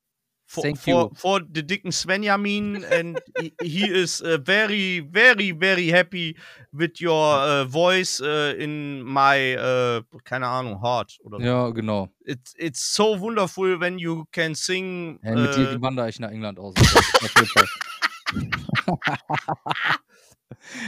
For, 0.47 0.61
Thank 0.63 0.79
for, 0.79 0.89
you. 0.89 1.11
for 1.15 1.41
the 1.41 1.61
dicken 1.61 1.91
Svenjamin 1.91 2.83
and 2.89 3.19
he, 3.61 3.83
is 3.85 4.21
uh, 4.21 4.37
very 4.37 5.01
very 5.01 5.51
very 5.51 5.89
happy 5.89 6.37
with 6.71 7.01
your 7.01 7.35
uh, 7.35 7.65
voice 7.65 8.21
uh, 8.21 8.55
in 8.57 9.03
my 9.03 9.55
uh, 9.57 10.01
keine 10.23 10.47
Ahnung 10.47 10.81
heart 10.81 11.17
oder. 11.23 11.39
Ja, 11.39 11.69
genau. 11.71 12.09
It's 12.25 12.53
it's 12.57 12.95
so 12.95 13.19
wonderful 13.19 13.77
when 13.79 13.99
you 13.99 14.25
can 14.31 14.55
sing. 14.55 15.19
Ey, 15.21 15.35
mit 15.35 15.55
dir 15.55 15.71
äh, 15.71 15.81
wandere 15.81 16.07
ich 16.09 16.19
nach 16.19 16.31
England 16.31 16.59
aus. 16.59 16.73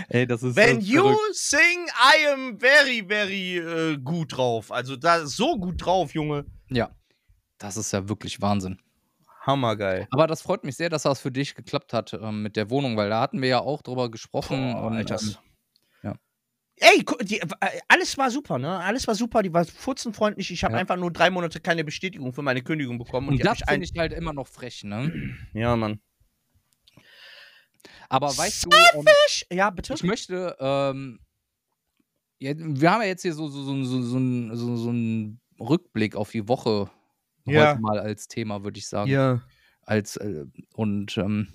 Ey, 0.09 0.25
das 0.25 0.43
ist 0.43 0.55
When 0.55 0.79
ist 0.79 0.87
you 0.87 1.01
verrückt. 1.01 1.35
sing, 1.35 1.87
I 1.87 2.27
am 2.31 2.57
very, 2.57 3.03
very 3.05 3.57
äh, 3.57 3.97
gut 3.97 4.37
drauf. 4.37 4.71
Also 4.71 4.95
da 4.95 5.25
so 5.25 5.57
gut 5.57 5.85
drauf, 5.85 6.13
Junge. 6.13 6.45
Ja, 6.69 6.89
das 7.57 7.77
ist 7.77 7.91
ja 7.91 8.07
wirklich 8.07 8.41
Wahnsinn. 8.41 8.79
Hammergeil. 9.49 10.07
Aber 10.11 10.27
das 10.27 10.41
freut 10.41 10.63
mich 10.63 10.75
sehr, 10.77 10.89
dass 10.89 11.03
das 11.03 11.19
für 11.19 11.31
dich 11.31 11.55
geklappt 11.55 11.93
hat 11.93 12.13
ähm, 12.13 12.43
mit 12.43 12.55
der 12.55 12.69
Wohnung, 12.69 12.95
weil 12.97 13.09
da 13.09 13.21
hatten 13.21 13.41
wir 13.41 13.49
ja 13.49 13.59
auch 13.59 13.81
drüber 13.81 14.09
gesprochen. 14.11 14.73
Boah, 14.73 14.87
und, 14.87 14.93
Alter. 14.93 15.19
ähm, 15.21 15.35
ja. 16.03 16.15
Ey, 16.77 17.03
die, 17.23 17.39
äh, 17.41 17.47
alles 17.87 18.17
war 18.17 18.31
super, 18.31 18.57
ne? 18.57 18.79
Alles 18.79 19.07
war 19.07 19.15
super, 19.15 19.41
die 19.43 19.53
war 19.53 19.65
furzenfreundlich. 19.65 20.51
Ich 20.51 20.63
habe 20.63 20.75
Ja. 20.75 20.79
einfach 20.79 20.95
nur 20.95 21.11
drei 21.11 21.29
Monate 21.29 21.59
keine 21.59 21.83
Bestätigung 21.83 22.31
für 22.33 22.41
meine 22.41 22.61
Kündigung 22.61 22.97
bekommen. 22.97 23.27
Und, 23.27 23.33
und 23.35 23.45
das 23.45 23.59
finde 23.67 23.85
ich 23.85 23.91
halt 23.97 24.13
immer 24.13 24.33
noch 24.33 24.47
frech, 24.47 24.83
ne? 24.83 25.11
Ja, 25.53 25.75
Mann. 25.75 25.99
Aber 28.09 28.35
weißt 28.35 28.65
du, 28.65 28.69
ähm, 28.71 29.05
Ja, 29.51 29.69
bitte? 29.69 29.93
ich 29.93 30.03
möchte, 30.03 30.55
ähm, 30.59 31.19
ja, 32.39 32.53
wir 32.55 32.91
haben 32.91 33.01
ja 33.01 33.07
jetzt 33.07 33.21
hier 33.21 33.33
so, 33.33 33.47
so, 33.47 33.63
so, 33.63 33.83
so, 33.83 34.01
so, 34.01 34.55
so, 34.55 34.75
so 34.77 34.89
einen 34.89 35.41
Rückblick 35.59 36.15
auf 36.15 36.31
die 36.31 36.47
Woche 36.47 36.89
Ja. 37.51 37.71
heute 37.71 37.81
mal 37.81 37.99
als 37.99 38.27
Thema, 38.27 38.63
würde 38.63 38.77
ich 38.79 38.87
sagen. 38.87 39.09
Ja. 39.09 39.41
Als, 39.81 40.15
äh, 40.17 40.45
und 40.75 41.17
ähm, 41.17 41.47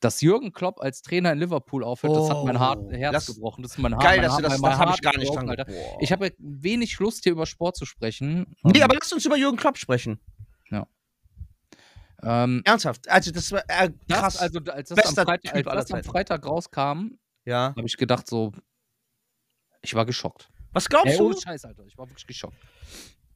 dass 0.00 0.20
Jürgen 0.20 0.52
Klopp 0.52 0.80
als 0.80 1.02
Trainer 1.02 1.32
in 1.32 1.38
Liverpool 1.38 1.82
aufhört, 1.84 2.16
das 2.16 2.28
hat 2.30 2.44
mein 2.44 2.58
Hart, 2.58 2.78
Oh, 2.82 2.90
Herz 2.90 3.12
das- 3.12 3.26
gebrochen. 3.34 3.62
Das 3.62 3.72
ist 3.72 3.78
mein 3.78 3.94
Haar, 3.94 4.02
Geil, 4.02 4.16
mein 4.18 4.24
dass 4.26 4.36
du 4.36 4.42
Haar- 4.42 4.50
das, 4.50 4.58
mein 4.60 4.70
das 4.72 4.80
habe 4.80 4.92
ich 4.94 5.00
gar 5.02 5.16
nicht 5.16 5.34
dran. 5.34 5.48
Alter. 5.50 5.64
Boah. 5.64 5.98
Ich 6.00 6.12
habe 6.12 6.32
wenig 6.38 6.98
Lust, 6.98 7.22
hier 7.24 7.32
über 7.32 7.46
Sport 7.46 7.76
zu 7.76 7.84
sprechen. 7.86 8.54
Nee, 8.62 8.78
Ähm, 8.78 8.82
aber 8.84 8.94
lass 8.94 9.12
uns 9.12 9.24
über 9.24 9.36
Jürgen 9.36 9.56
Klopp 9.56 9.78
sprechen. 9.78 10.20
ähm, 12.22 12.62
Ernsthaft. 12.64 13.08
Also, 13.08 13.30
das 13.32 13.52
war 13.52 13.62
äh, 13.68 13.90
das, 14.06 14.18
krass. 14.18 14.36
also, 14.38 14.60
als 14.60 14.88
das, 14.88 15.18
am 15.18 15.26
Freitag, 15.26 15.66
als 15.66 15.88
das 15.88 15.92
am. 15.92 16.04
Freitag 16.04 16.46
rauskam, 16.46 17.18
ja. 17.44 17.74
habe 17.76 17.86
ich 17.86 17.96
gedacht, 17.98 18.26
so, 18.26 18.52
ich 19.82 19.94
war 19.94 20.06
geschockt. 20.06 20.48
Was 20.72 20.88
glaubst 20.88 21.12
Ey, 21.12 21.18
du? 21.18 21.26
ohne 21.26 21.36
Scheiß, 21.38 21.64
Alter. 21.66 21.84
Ich 21.86 21.98
war 21.98 22.08
wirklich 22.08 22.26
geschockt. 22.26 22.56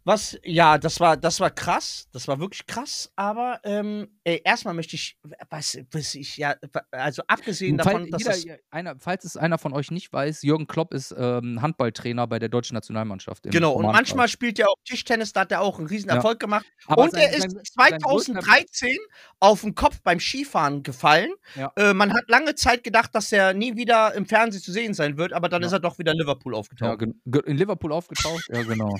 Was, 0.08 0.38
ja, 0.42 0.78
das 0.78 1.00
war, 1.00 1.18
das 1.18 1.38
war 1.38 1.50
krass. 1.50 2.08
Das 2.12 2.26
war 2.28 2.40
wirklich 2.40 2.66
krass. 2.66 3.12
Aber 3.14 3.60
ähm, 3.62 4.08
ey, 4.24 4.40
erstmal 4.42 4.72
möchte 4.72 4.96
ich, 4.96 5.18
was, 5.50 5.76
was 5.90 6.14
ich 6.14 6.38
ja, 6.38 6.54
also 6.90 7.22
abgesehen 7.26 7.76
davon, 7.76 8.10
dass 8.10 8.22
jeder, 8.42 8.54
das, 8.56 8.64
einer, 8.70 8.96
falls 8.98 9.24
es 9.24 9.36
einer 9.36 9.58
von 9.58 9.74
euch 9.74 9.90
nicht 9.90 10.10
weiß, 10.10 10.42
Jürgen 10.44 10.66
Klopp 10.66 10.94
ist 10.94 11.14
ähm, 11.18 11.60
Handballtrainer 11.60 12.26
bei 12.26 12.38
der 12.38 12.48
deutschen 12.48 12.72
Nationalmannschaft. 12.72 13.42
genau, 13.50 13.72
und 13.74 13.84
manchmal 13.84 14.28
spielt 14.28 14.58
er 14.58 14.70
auch 14.70 14.76
Tischtennis, 14.86 15.34
da 15.34 15.40
hat 15.42 15.52
er 15.52 15.60
auch 15.60 15.76
einen 15.78 15.88
riesen 15.88 16.08
Ja. 16.08 16.14
Erfolg 16.16 16.40
gemacht. 16.40 16.64
Aber 16.86 17.02
und 17.02 17.10
sein- 17.12 17.20
er 17.20 17.34
ist 17.36 17.42
sein- 17.42 17.50
sein 17.50 17.98
größter- 18.00 18.40
2013 18.40 18.96
auf 19.40 19.60
den 19.60 19.74
Kopf 19.74 20.00
beim 20.02 20.20
Skifahren 20.20 20.82
gefallen. 20.82 21.32
Ja. 21.54 21.70
Äh, 21.76 21.92
man 21.92 22.14
hat 22.14 22.30
lange 22.30 22.54
Zeit 22.54 22.82
gedacht, 22.82 23.14
dass 23.14 23.30
er 23.30 23.52
nie 23.52 23.76
wieder 23.76 24.14
im 24.14 24.24
Fernsehen 24.24 24.62
zu 24.62 24.72
sehen 24.72 24.94
sein 24.94 25.18
wird, 25.18 25.34
aber 25.34 25.50
dann 25.50 25.60
Ja. 25.60 25.66
ist 25.66 25.72
er 25.72 25.80
doch 25.80 25.98
wieder 25.98 26.12
in 26.12 26.18
Liverpool 26.18 26.54
Ja, 26.54 26.58
aufgetaucht. 26.60 27.02
in 27.02 27.56
Liverpool 27.58 27.92
aufgetaucht, 27.92 28.44
ja 28.50 28.62
genau. 28.62 28.96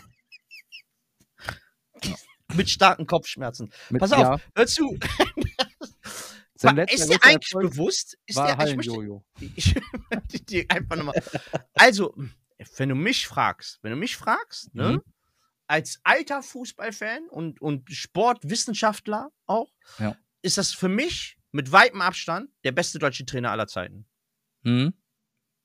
Mit 2.55 2.71
starken 2.71 3.07
Kopfschmerzen. 3.07 3.71
Mit, 3.91 4.01
Pass 4.01 4.13
auf, 4.13 4.21
ja, 4.21 4.41
hör 4.55 4.67
zu. 4.67 4.99
sein 6.55 6.77
letzter 6.77 6.95
ist 6.95 7.09
dir 7.13 7.19
eigentlich 7.23 7.53
Erfolg 7.55 7.71
bewusst? 7.71 8.19
Ist 8.27 8.37
war 8.37 8.57
dir, 8.57 8.67
ich 8.71 8.77
möchte, 8.77 9.23
ich 9.57 9.75
möchte 10.11 10.41
dir 10.45 10.65
einfach 10.71 10.97
nochmal. 10.97 11.23
Also, 11.75 12.15
wenn 12.77 12.89
du 12.89 12.95
mich 12.95 13.27
fragst, 13.27 13.79
wenn 13.83 13.91
du 13.93 13.97
mich 13.97 14.17
fragst, 14.17 14.75
ne, 14.75 14.93
Mhm. 14.95 15.03
als 15.67 16.01
alter 16.05 16.43
Fußballfan 16.43 17.29
und, 17.29 17.61
und 17.61 17.91
Sportwissenschaftler 17.93 19.31
auch, 19.47 19.71
Ja. 19.99 20.17
ist 20.43 20.57
das 20.59 20.73
für 20.73 20.89
mich 20.89 21.37
mit 21.53 21.71
weitem 21.73 22.01
Abstand 22.01 22.51
der 22.65 22.73
beste 22.73 22.99
deutsche 22.99 23.25
Trainer 23.27 23.51
aller 23.51 23.67
Zeiten. 23.67 24.07
Hm? 24.65 24.95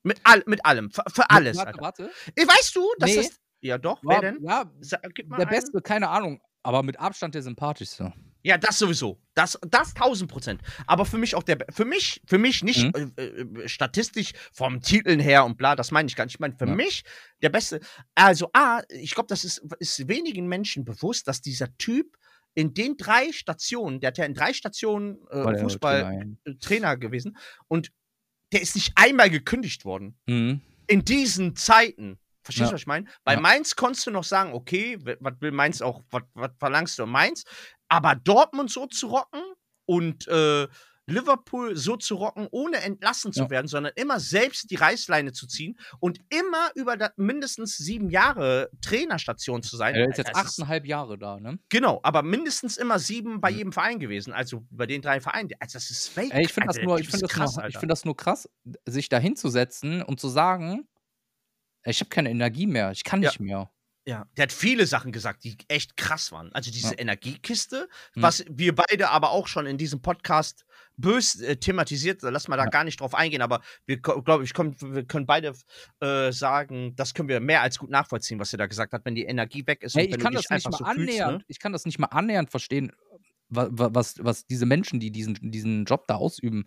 Mit, 0.02 0.20
all, 0.24 0.42
mit 0.46 0.64
allem, 0.66 0.90
für, 0.90 1.02
für 1.12 1.30
alles. 1.30 1.56
Warte, 1.56 1.80
warte. 1.80 2.10
Weißt 2.36 2.76
du, 2.76 2.86
dass 2.98 3.10
Nee. 3.10 3.16
das. 3.16 3.40
Ja, 3.62 3.78
doch, 3.78 4.04
War, 4.04 4.20
wer 4.20 4.32
denn? 4.32 4.44
ja, 4.44 4.70
Sa- 4.80 5.00
Gib 5.14 5.28
mal 5.28 5.38
der 5.38 5.48
einen. 5.48 5.56
Beste, 5.56 5.80
keine 5.80 6.10
Ahnung, 6.10 6.42
aber 6.64 6.82
mit 6.82 6.98
Abstand 6.98 7.34
der 7.34 7.42
sympathischste. 7.42 8.12
Ja, 8.42 8.58
das 8.58 8.78
sowieso. 8.78 9.18
Das, 9.34 9.58
das 9.70 9.94
1000 9.94 10.30
Prozent. 10.30 10.60
Aber 10.86 11.06
für 11.06 11.16
mich 11.16 11.34
auch 11.34 11.42
der, 11.42 11.58
für 11.70 11.86
mich, 11.86 12.20
für 12.26 12.36
mich 12.36 12.62
nicht 12.62 12.84
Mhm. 12.94 13.12
äh, 13.16 13.22
äh, 13.24 13.68
statistisch 13.68 14.32
vom 14.52 14.82
Titeln 14.82 15.18
her 15.18 15.46
und 15.46 15.56
bla, 15.56 15.74
das 15.76 15.90
meine 15.92 16.08
ich 16.08 16.16
gar 16.16 16.24
nicht. 16.26 16.34
Ich 16.34 16.40
meine, 16.40 16.54
für 16.58 16.66
Ja. 16.66 16.74
mich 16.74 17.04
der 17.42 17.48
beste. 17.48 17.80
Also, 18.14 18.50
A, 18.52 18.82
ich 18.90 19.14
glaube, 19.14 19.28
das 19.28 19.44
ist, 19.44 19.62
ist 19.78 20.08
wenigen 20.08 20.46
Menschen 20.46 20.84
bewusst, 20.84 21.26
dass 21.26 21.40
dieser 21.40 21.74
Typ 21.78 22.18
in 22.54 22.74
den 22.74 22.96
drei 22.98 23.32
Stationen, 23.32 24.00
der 24.00 24.08
hat 24.08 24.18
ja 24.18 24.26
in 24.26 24.34
drei 24.34 24.52
Stationen 24.52 25.26
äh, 25.30 25.58
Fußballtrainer 25.58 26.36
Trainer. 26.60 26.96
gewesen 26.98 27.36
und 27.66 27.92
der 28.52 28.60
ist 28.60 28.74
nicht 28.76 28.92
einmal 28.94 29.30
gekündigt 29.30 29.84
worden. 29.86 30.18
Mhm. 30.26 30.60
In 30.86 31.04
diesen 31.04 31.56
Zeiten. 31.56 32.18
Verstehst 32.44 32.66
du, 32.66 32.70
Ja. 32.70 32.74
was 32.74 32.80
ich 32.82 32.86
meine? 32.86 33.06
Bei 33.24 33.34
Ja. 33.34 33.40
Mainz 33.40 33.74
konntest 33.74 34.06
du 34.06 34.10
noch 34.10 34.24
sagen, 34.24 34.52
okay, 34.52 34.98
was 35.20 35.34
will 35.40 35.50
Mainz 35.52 35.82
auch, 35.82 36.02
was 36.10 36.50
verlangst 36.58 36.98
du 36.98 37.04
in 37.04 37.10
Mainz? 37.10 37.44
Aber 37.88 38.14
Dortmund 38.14 38.70
so 38.70 38.86
zu 38.86 39.08
rocken 39.08 39.42
und 39.86 40.28
äh, 40.28 40.68
Liverpool 41.06 41.76
so 41.76 41.96
zu 41.98 42.14
rocken, 42.14 42.48
ohne 42.50 42.78
entlassen 42.78 43.30
zu 43.34 43.42
Ja. 43.42 43.50
werden, 43.50 43.66
sondern 43.68 43.92
immer 43.94 44.20
selbst 44.20 44.70
die 44.70 44.76
Reißleine 44.76 45.32
zu 45.32 45.46
ziehen 45.46 45.78
und 46.00 46.18
immer 46.30 46.70
über 46.76 46.96
mindestens 47.16 47.76
sieben 47.76 48.08
Jahre 48.08 48.70
Trainerstation 48.80 49.62
zu 49.62 49.76
sein. 49.76 49.94
Er 49.94 50.08
ist 50.08 50.16
jetzt 50.16 50.34
achteinhalb 50.34 50.86
Jahre 50.86 51.18
da, 51.18 51.38
ne? 51.38 51.58
Genau, 51.68 52.00
aber 52.04 52.22
mindestens 52.22 52.78
immer 52.78 52.98
sieben 52.98 53.42
bei 53.42 53.50
Mhm. 53.50 53.56
jedem 53.58 53.72
Verein 53.72 53.98
gewesen. 53.98 54.32
Also 54.32 54.64
bei 54.70 54.86
den 54.86 55.02
drei 55.02 55.20
Vereinen. 55.20 55.50
Also 55.60 55.74
das 55.74 55.90
ist 55.90 56.08
fake. 56.08 56.32
Ey, 56.32 56.44
ich 56.46 56.52
finde 56.54 56.68
das, 56.68 56.78
nur, 56.80 56.98
ich 56.98 57.06
find 57.08 57.22
das, 57.22 57.30
krass, 57.30 57.52
nur, 57.56 57.58
ich 57.60 57.64
Alter. 57.66 57.80
find 57.80 57.92
das 57.92 58.04
nur 58.06 58.16
krass, 58.16 58.48
sich 58.86 59.10
da 59.10 59.18
hinzusetzen 59.18 60.02
und 60.02 60.20
zu 60.20 60.28
sagen, 60.30 60.88
ich 61.84 62.00
habe 62.00 62.08
keine 62.10 62.30
Energie 62.30 62.66
mehr, 62.66 62.90
ich 62.90 63.04
kann 63.04 63.22
Ja. 63.22 63.30
nicht 63.30 63.40
mehr. 63.40 63.70
Ja, 64.06 64.26
der 64.36 64.42
hat 64.42 64.52
viele 64.52 64.86
Sachen 64.86 65.12
gesagt, 65.12 65.44
die 65.44 65.56
echt 65.68 65.96
krass 65.96 66.30
waren. 66.30 66.52
Also 66.52 66.70
diese 66.70 66.92
Ja. 66.92 66.98
Energiekiste, 66.98 67.88
Hm. 68.12 68.22
was 68.22 68.44
wir 68.50 68.74
beide 68.74 69.08
aber 69.08 69.30
auch 69.30 69.46
schon 69.46 69.64
in 69.66 69.78
diesem 69.78 70.02
Podcast 70.02 70.66
bös 70.98 71.40
äh, 71.40 71.56
thematisiert, 71.56 72.20
lass 72.20 72.46
mal 72.46 72.58
da 72.58 72.64
Ja. 72.64 72.68
gar 72.70 72.84
nicht 72.84 73.00
drauf 73.00 73.14
eingehen, 73.14 73.40
aber 73.40 73.62
wir 73.86 73.96
glaube 73.96 74.44
ich, 74.44 74.52
komm, 74.52 74.76
wir 74.78 75.04
können 75.06 75.24
beide 75.24 75.54
äh, 76.00 76.32
sagen, 76.32 76.94
das 76.96 77.14
können 77.14 77.30
wir 77.30 77.40
mehr 77.40 77.62
als 77.62 77.78
gut 77.78 77.88
nachvollziehen, 77.88 78.38
was 78.38 78.52
er 78.52 78.58
da 78.58 78.66
gesagt 78.66 78.92
hat, 78.92 79.06
wenn 79.06 79.14
die 79.14 79.24
Energie 79.24 79.66
weg 79.66 79.82
ist 79.82 79.96
Ey, 79.96 80.04
und 80.04 80.12
wenn 80.12 80.18
ich 80.18 80.22
kann 80.22 80.34
das 80.34 80.50
nicht 80.50 80.64
mal 80.66 80.72
so 80.76 80.84
fühlst, 80.84 80.98
annähernd, 81.00 81.38
ne? 81.38 81.44
ich 81.48 81.58
kann 81.58 81.72
das 81.72 81.86
nicht 81.86 81.98
mal 81.98 82.08
annähernd 82.08 82.50
verstehen, 82.50 82.92
wa- 83.48 83.68
wa- 83.70 83.90
was, 83.94 84.16
was 84.22 84.44
diese 84.46 84.66
Menschen, 84.66 85.00
die 85.00 85.10
diesen, 85.12 85.38
diesen 85.50 85.86
Job 85.86 86.06
da 86.08 86.16
ausüben, 86.16 86.66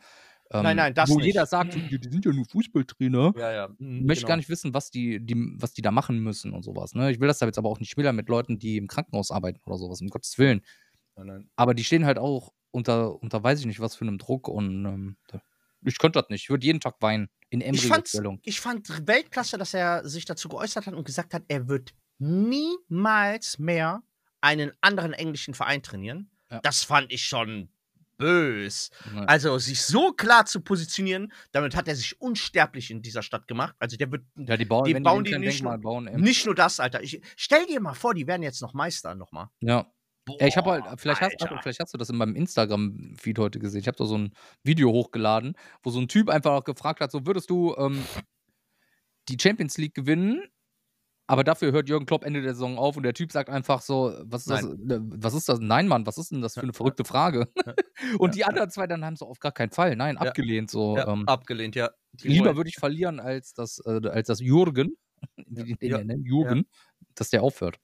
ähm, 0.51 0.63
Nein, 0.63 0.77
nein, 0.77 0.93
das 0.93 1.09
wo 1.09 1.15
nicht. 1.17 1.25
jeder 1.25 1.45
sagt, 1.45 1.73
die, 1.73 1.99
die 1.99 2.09
sind 2.09 2.25
ja 2.25 2.31
nur 2.31 2.45
Fußballtrainer. 2.45 3.33
Ja, 3.37 3.51
ja. 3.51 3.67
mhm, 3.77 4.05
möchte 4.05 4.21
genau. 4.21 4.27
gar 4.29 4.37
nicht 4.37 4.49
wissen, 4.49 4.73
was 4.73 4.91
die, 4.91 5.19
die, 5.19 5.35
was 5.59 5.73
die 5.73 5.81
da 5.81 5.91
machen 5.91 6.19
müssen 6.19 6.53
und 6.53 6.63
sowas. 6.63 6.93
Ne? 6.93 7.11
Ich 7.11 7.19
will 7.19 7.27
das 7.27 7.39
da 7.39 7.45
jetzt 7.45 7.57
aber 7.57 7.69
auch 7.69 7.79
nicht 7.79 7.91
schmälern 7.91 8.15
mit 8.15 8.29
Leuten, 8.29 8.57
die 8.57 8.77
im 8.77 8.87
Krankenhaus 8.87 9.31
arbeiten 9.31 9.59
oder 9.65 9.77
sowas, 9.77 10.01
um 10.01 10.07
Gottes 10.07 10.37
Willen. 10.37 10.61
Nein, 11.15 11.27
nein. 11.27 11.49
Aber 11.55 11.73
die 11.73 11.83
stehen 11.83 12.05
halt 12.05 12.17
auch 12.17 12.53
unter, 12.71 13.21
unter 13.21 13.43
weiß 13.43 13.59
ich 13.59 13.65
nicht 13.65 13.79
was 13.79 13.95
für 13.95 14.05
einem 14.05 14.17
Druck 14.17 14.47
und 14.47 14.85
ähm, 14.85 15.17
ich 15.83 15.97
könnte 15.97 16.19
das 16.19 16.29
nicht. 16.29 16.43
Ich 16.43 16.49
würde 16.49 16.65
jeden 16.65 16.79
Tag 16.79 16.95
weinen. 17.01 17.29
In 17.49 17.61
Ich 17.61 17.87
fand's, 17.87 18.13
Embryo-Stellung. 18.13 18.39
ich 18.43 18.59
fand 18.59 19.07
Weltklasse, 19.07 19.57
dass 19.57 19.73
er 19.73 20.07
sich 20.07 20.25
dazu 20.25 20.49
geäußert 20.49 20.87
hat 20.87 20.93
und 20.93 21.05
gesagt 21.05 21.33
hat, 21.33 21.43
er 21.47 21.67
wird 21.67 21.93
niemals 22.19 23.57
mehr 23.57 24.03
einen 24.41 24.71
anderen 24.81 25.13
englischen 25.13 25.53
Verein 25.53 25.81
trainieren. 25.81 26.29
Ja. 26.51 26.59
Das 26.61 26.83
fand 26.83 27.11
ich 27.11 27.25
schon 27.25 27.69
bös. 28.17 28.89
Also 29.27 29.57
sich 29.59 29.81
so 29.81 30.11
klar 30.11 30.45
zu 30.45 30.61
positionieren, 30.61 31.31
damit 31.51 31.75
hat 31.75 31.87
er 31.87 31.95
sich 31.95 32.19
unsterblich 32.19 32.91
in 32.91 33.01
dieser 33.01 33.21
Stadt 33.23 33.47
gemacht. 33.47 33.75
Also 33.79 33.97
der 33.97 34.11
wird 34.11 34.25
Ja, 34.35 34.57
die 34.57 34.65
bauen, 34.65 34.85
die 34.85 34.93
bauen 34.95 35.23
die, 35.23 35.37
nicht 35.37 35.63
nur- 35.63 35.77
bauen. 35.77 36.05
Nicht 36.15 36.45
nur 36.45 36.55
das, 36.55 36.79
Alter. 36.79 37.01
Ich, 37.03 37.21
stell 37.35 37.65
dir 37.67 37.79
mal 37.79 37.93
vor, 37.93 38.13
die 38.13 38.27
werden 38.27 38.43
jetzt 38.43 38.61
noch 38.61 38.73
Meister 38.73 39.15
nochmal. 39.15 39.47
Ja. 39.61 39.91
Ey, 40.39 40.49
ich 40.49 40.57
habe 40.57 40.71
halt, 40.71 40.83
Boah, 40.83 40.97
vielleicht 40.97 41.21
hast, 41.21 41.41
Alter. 41.41 41.59
vielleicht 41.61 41.79
hast 41.79 41.93
du 41.93 41.97
das 41.97 42.09
in 42.09 42.17
meinem 42.17 42.35
Instagram-Feed 42.35 43.39
heute 43.39 43.59
gesehen. 43.59 43.79
Ich 43.79 43.87
habe 43.87 43.95
da 43.97 44.03
so 44.05 44.17
ein 44.17 44.33
Video 44.61 44.91
hochgeladen, 44.91 45.55
wo 45.83 45.89
so 45.89 45.99
ein 46.01 46.09
Typ 46.09 46.29
einfach 46.29 46.51
auch 46.51 46.63
gefragt 46.65 46.99
hat: 46.99 47.11
so 47.13 47.25
würdest 47.25 47.49
du 47.49 47.73
ähm, 47.77 48.03
die 49.29 49.37
Champions 49.39 49.77
League 49.77 49.93
gewinnen, 49.93 50.43
aber 51.27 51.43
dafür 51.43 51.71
hört 51.73 51.89
Jürgen 51.89 52.05
Klopp 52.05 52.23
Ende 52.23 52.41
der 52.41 52.53
Saison 52.53 52.77
auf 52.77 52.97
und 52.97 53.03
der 53.03 53.13
Typ 53.13 53.31
sagt 53.31 53.49
einfach 53.49 53.81
so: 53.81 54.13
Was 54.23 54.41
ist 54.47 54.49
das? 54.49 54.63
äh, 54.63 54.99
Was 55.01 55.33
ist 55.33 55.49
das? 55.49 55.59
Nein, 55.59 55.87
Mann, 55.87 56.05
was 56.05 56.17
ist 56.17 56.31
denn 56.31 56.41
das 56.41 56.53
für 56.55 56.61
eine 56.61 56.73
verrückte 56.73 57.03
Frage? 57.05 57.47
und 58.19 58.35
die 58.35 58.45
anderen 58.45 58.69
zwei 58.71 58.87
dann 58.87 59.03
haben 59.05 59.15
so 59.15 59.25
auf 59.27 59.39
gar 59.39 59.51
keinen 59.51 59.71
Fall, 59.71 59.95
nein, 59.95 60.15
Ja. 60.15 60.21
abgelehnt. 60.29 60.71
So, 60.71 60.95
Ja, 60.97 61.07
ähm, 61.11 61.27
abgelehnt, 61.27 61.75
ja. 61.75 61.91
Die 62.13 62.29
lieber 62.29 62.55
würde 62.55 62.69
ich 62.69 62.77
verlieren, 62.77 63.19
als 63.19 63.53
das, 63.53 63.79
äh, 63.85 64.07
als 64.07 64.27
das 64.27 64.39
Jürgen, 64.39 64.97
wie 65.47 65.75
den 65.75 65.89
Ja. 65.91 65.97
ja. 65.99 66.03
nennen, 66.03 66.23
Jürgen, 66.25 66.65
dass 67.15 67.29
der 67.29 67.43
aufhört. 67.43 67.77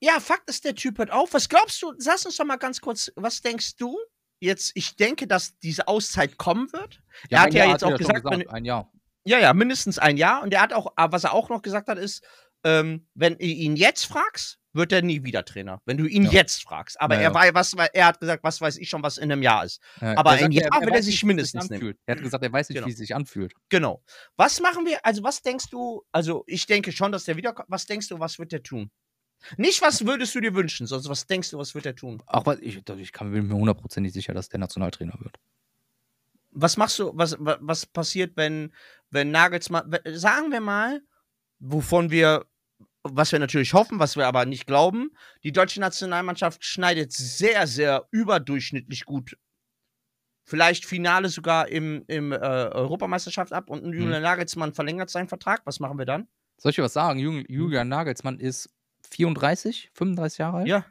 Ja, 0.00 0.20
Fakt 0.20 0.48
ist, 0.48 0.64
der 0.64 0.74
Typ 0.74 0.98
hört 0.98 1.10
auf. 1.10 1.34
Was 1.34 1.48
glaubst 1.48 1.82
du? 1.82 1.92
Sag 1.98 2.24
uns 2.24 2.36
doch 2.36 2.44
mal 2.44 2.56
ganz 2.56 2.80
kurz, 2.80 3.10
was 3.16 3.40
denkst 3.40 3.76
du? 3.76 3.98
Jetzt, 4.40 4.70
ich 4.76 4.94
denke, 4.94 5.26
dass 5.26 5.58
diese 5.58 5.88
Auszeit 5.88 6.38
kommen 6.38 6.72
wird. 6.72 7.02
Er 7.28 7.42
hat 7.42 7.52
ja 7.52 7.64
Jahr 7.64 7.72
jetzt 7.72 7.82
er 7.82 7.88
auch 7.88 7.90
schon 7.98 7.98
gesagt, 7.98 8.24
wenn- 8.30 8.48
ein 8.48 8.64
Jahr. 8.64 8.92
Ja, 9.28 9.38
ja, 9.38 9.52
mindestens 9.54 9.98
ein 9.98 10.16
Jahr. 10.16 10.42
Und 10.42 10.52
er 10.54 10.62
hat 10.62 10.72
auch, 10.72 10.92
aber 10.96 11.12
was 11.12 11.24
er 11.24 11.32
auch 11.32 11.48
noch 11.50 11.62
gesagt 11.62 11.88
hat, 11.88 11.98
ist, 11.98 12.24
ähm, 12.64 13.06
wenn 13.14 13.36
du 13.38 13.44
ihn 13.44 13.76
jetzt 13.76 14.04
fragst, 14.06 14.58
wird 14.72 14.92
er 14.92 15.02
nie 15.02 15.24
wieder 15.24 15.44
Trainer. 15.44 15.80
Wenn 15.86 15.96
du 15.96 16.06
ihn 16.06 16.24
Ja. 16.24 16.30
jetzt 16.30 16.62
fragst. 16.62 17.00
Aber 17.00 17.14
Ja, 17.16 17.20
er 17.20 17.28
ja. 17.28 17.34
war, 17.34 17.54
was, 17.54 17.72
er 17.74 18.06
hat 18.06 18.20
gesagt, 18.20 18.42
was 18.44 18.60
weiß 18.60 18.76
ich 18.78 18.88
schon, 18.88 19.02
was 19.02 19.18
in 19.18 19.30
einem 19.30 19.42
Jahr 19.42 19.64
ist. 19.64 19.80
Aber 20.00 20.30
ein 20.30 20.52
Jahr 20.52 20.68
er 20.80 20.90
weiß 20.90 21.04
sich 21.04 21.14
nicht, 21.14 21.22
wie 21.22 21.26
mindestens 21.26 21.62
sich 21.68 21.70
nehmen. 21.70 21.94
Er 22.06 22.16
hat 22.16 22.22
gesagt, 22.22 22.44
er 22.44 22.52
weiß 22.52 22.68
nicht, 22.68 22.76
Genau. 22.76 22.86
wie 22.86 22.92
es 22.92 22.98
sich 22.98 23.14
anfühlt. 23.14 23.52
Genau. 23.70 24.02
Was 24.36 24.60
machen 24.60 24.86
wir, 24.86 25.04
also 25.04 25.22
was 25.22 25.42
denkst 25.42 25.66
du, 25.70 26.02
also 26.12 26.44
ich 26.46 26.66
denke 26.66 26.92
schon, 26.92 27.12
dass 27.12 27.24
der 27.24 27.36
wiederkommt. 27.36 27.68
Was 27.70 27.86
denkst 27.86 28.08
du, 28.08 28.18
was 28.18 28.38
wird 28.38 28.52
der 28.52 28.62
tun? 28.62 28.90
Nicht, 29.56 29.82
was 29.82 30.04
würdest 30.04 30.34
du 30.34 30.40
dir 30.40 30.54
wünschen, 30.54 30.86
sondern 30.86 31.10
was 31.10 31.26
denkst 31.26 31.50
du, 31.50 31.58
was 31.58 31.74
wird 31.74 31.86
er 31.86 31.94
tun? 31.94 32.22
Auch 32.26 32.44
was, 32.46 32.58
ich, 32.60 32.80
ich 32.98 33.12
kann, 33.12 33.30
bin 33.32 33.46
mir 33.46 33.54
hundertprozentig 33.54 34.12
sicher, 34.12 34.34
dass 34.34 34.48
der 34.48 34.58
Nationaltrainer 34.58 35.14
wird. 35.20 35.36
Was 36.50 36.76
machst 36.76 36.98
du, 36.98 37.12
was, 37.14 37.36
wa- 37.38 37.58
was 37.60 37.86
passiert, 37.86 38.36
wenn, 38.36 38.72
wenn 39.10 39.30
Nagelsmann, 39.30 39.90
sagen 40.06 40.50
wir 40.50 40.60
mal, 40.60 41.02
wovon 41.58 42.10
wir, 42.10 42.46
was 43.02 43.32
wir 43.32 43.38
natürlich 43.38 43.74
hoffen, 43.74 43.98
was 43.98 44.16
wir 44.16 44.26
aber 44.26 44.44
nicht 44.46 44.66
glauben, 44.66 45.10
die 45.44 45.52
deutsche 45.52 45.80
Nationalmannschaft 45.80 46.64
schneidet 46.64 47.12
sehr, 47.12 47.66
sehr 47.66 48.06
überdurchschnittlich 48.10 49.04
gut. 49.04 49.36
Vielleicht 50.44 50.86
Finale 50.86 51.28
sogar 51.28 51.68
im, 51.68 52.04
im 52.06 52.32
äh, 52.32 52.36
Europameisterschaft 52.36 53.52
ab 53.52 53.68
und 53.68 53.84
Julian 53.92 54.22
Nagelsmann 54.22 54.72
verlängert 54.72 55.10
seinen 55.10 55.28
Vertrag. 55.28 55.60
Was 55.66 55.78
machen 55.78 55.98
wir 55.98 56.06
dann? 56.06 56.26
Soll 56.56 56.70
ich 56.70 56.76
dir 56.76 56.82
was 56.84 56.94
sagen? 56.94 57.18
Jul- 57.20 57.44
Julian 57.48 57.88
Nagelsmann 57.88 58.38
ist 58.40 58.70
34, 59.10 59.90
35 59.92 60.38
Jahre 60.38 60.56
alt? 60.58 60.66
Ja. 60.68 60.86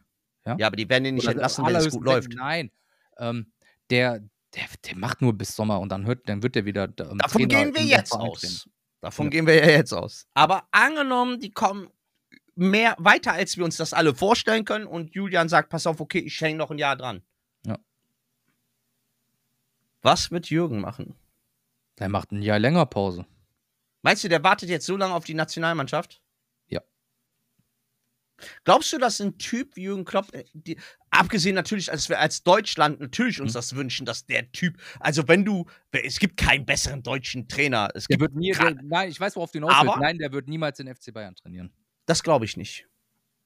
Ja? 0.45 0.55
Ja, 0.60 0.68
aber 0.68 0.76
die 0.76 0.88
werden 0.88 1.05
ihn 1.05 1.16
nicht 1.16 1.24
Oder 1.26 1.32
entlassen, 1.34 1.66
wenn 1.66 1.76
es 1.76 1.89
gut 1.89 2.05
läuft. 2.05 2.34
Nein. 2.36 2.72
Ähm, 3.18 3.51
der, 3.89 4.22
der, 4.56 4.64
der 4.86 4.98
macht 4.98 5.22
nur 5.22 5.34
bis 5.34 5.56
Sommer 5.56 5.80
und 5.80 5.89
dann, 5.89 6.06
hört, 6.06 6.28
dann 6.30 6.41
wird 6.43 6.56
er 6.56 6.66
wieder. 6.66 6.86
Ähm, 6.86 7.18
Davon 7.18 7.41
Trainer 7.50 7.66
gehen 7.66 7.76
wir 7.76 7.84
jetzt 7.84 8.14
aus. 8.14 8.39
trainieren. 8.41 8.62
Davon 9.02 9.26
Ja. 9.26 9.30
gehen 9.30 9.48
wir 9.48 9.56
ja 9.56 9.66
jetzt 9.70 9.93
aus. 9.93 10.26
Aber 10.34 10.68
angenommen, 10.72 11.39
die 11.39 11.52
kommen 11.52 11.89
mehr 12.56 12.95
weiter, 12.98 13.34
als 13.34 13.58
wir 13.58 13.66
uns 13.66 13.78
das 13.78 13.93
alle 13.93 14.16
vorstellen 14.16 14.66
können 14.66 14.88
und 14.88 15.14
Julian 15.14 15.48
sagt, 15.50 15.70
pass 15.70 15.86
auf, 15.86 16.00
okay, 16.00 16.20
ich 16.20 16.39
hänge 16.41 16.58
noch 16.58 16.72
ein 16.72 16.80
Jahr 16.80 16.95
dran. 16.95 17.22
Ja. 17.66 17.78
Was 20.02 20.32
wird 20.32 20.50
Jürgen 20.50 20.80
machen? 20.82 21.16
Der 22.00 22.10
macht 22.10 22.32
ein 22.32 22.41
Jahr 22.41 22.60
länger 22.60 22.86
Pause. 22.86 23.26
Meinst 24.02 24.24
du, 24.24 24.30
der 24.30 24.43
wartet 24.43 24.70
jetzt 24.70 24.86
so 24.86 24.95
lange 24.98 25.14
auf 25.14 25.26
die 25.26 25.34
Nationalmannschaft? 25.34 26.22
Glaubst 28.65 28.93
du, 28.93 28.97
dass 28.99 29.19
ein 29.19 29.38
Typ 29.38 29.75
wie 29.75 29.83
Jürgen 29.83 30.05
Klopp, 30.05 30.33
äh, 30.33 30.43
die, 30.53 30.77
abgesehen 31.09 31.55
natürlich, 31.55 31.91
als 31.91 32.07
wir 32.09 32.19
als 32.19 32.43
Deutschland 32.43 32.99
natürlich 32.99 33.41
uns 33.41 33.53
Mhm. 33.53 33.57
das 33.57 33.75
wünschen, 33.75 34.05
dass 34.05 34.25
der 34.25 34.51
Typ, 34.51 34.77
also 34.99 35.27
wenn 35.27 35.43
du, 35.43 35.65
es 35.91 36.19
gibt 36.19 36.38
keinen 36.38 36.65
besseren 36.65 37.01
deutschen 37.01 37.47
Trainer, 37.47 37.89
es 37.95 38.05
Der 38.05 38.17
gibt, 38.17 38.21
wird 38.21 38.35
nie, 38.35 38.51
der, 38.51 38.75
nein, 38.83 39.09
ich 39.09 39.19
weiß, 39.19 39.35
worauf 39.35 39.51
du 39.51 39.57
hinaus 39.59 39.73
willst. 39.83 39.97
Nein, 39.99 40.17
der 40.19 40.31
wird 40.31 40.47
niemals 40.47 40.77
den 40.77 40.88
FC 40.93 41.11
Bayern 41.13 41.35
trainieren. 41.35 41.71
das 42.05 42.21
glaube 42.23 42.45
ich 42.45 42.55
nicht. 42.57 42.88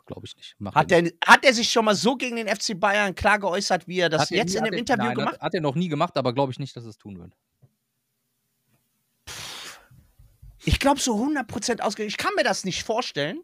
Glaube 0.08 0.26
ich 0.26 0.36
nicht. 0.36 0.56
Hat 0.76 0.92
er 0.92 1.04
nicht. 1.04 1.16
er, 1.26 1.34
hat 1.36 1.46
er 1.46 1.54
sich 1.54 1.70
schon 1.72 1.86
mal 1.86 1.96
so 1.96 2.16
gegen 2.18 2.36
den 2.36 2.48
FC 2.50 2.78
Bayern 2.78 3.16
klar 3.16 3.40
geäußert, 3.40 3.88
wie 3.88 4.00
er 4.00 4.10
das 4.10 4.24
Hat 4.24 4.32
er 4.32 4.38
jetzt 4.38 4.52
nie- 4.54 4.58
in 4.58 4.64
dem 4.66 4.74
er- 4.74 4.80
Interview 4.80 5.06
nein, 5.06 5.16
gemacht 5.16 5.34
Hat, 5.36 5.42
hat 5.42 5.54
er 5.54 5.62
noch 5.62 5.76
nie 5.76 5.88
gemacht, 5.88 6.18
aber 6.18 6.34
glaube 6.34 6.52
ich 6.52 6.60
nicht, 6.60 6.76
dass 6.76 6.84
es 6.84 6.98
tun 6.98 7.18
wird. 7.20 7.34
Ich 10.64 10.80
glaube 10.80 11.00
so 11.00 11.16
100% 11.16 11.80
ausge... 11.82 12.04
Ich 12.04 12.18
kann 12.18 12.34
mir 12.36 12.44
das 12.44 12.66
nicht 12.66 12.84
vorstellen, 12.84 13.42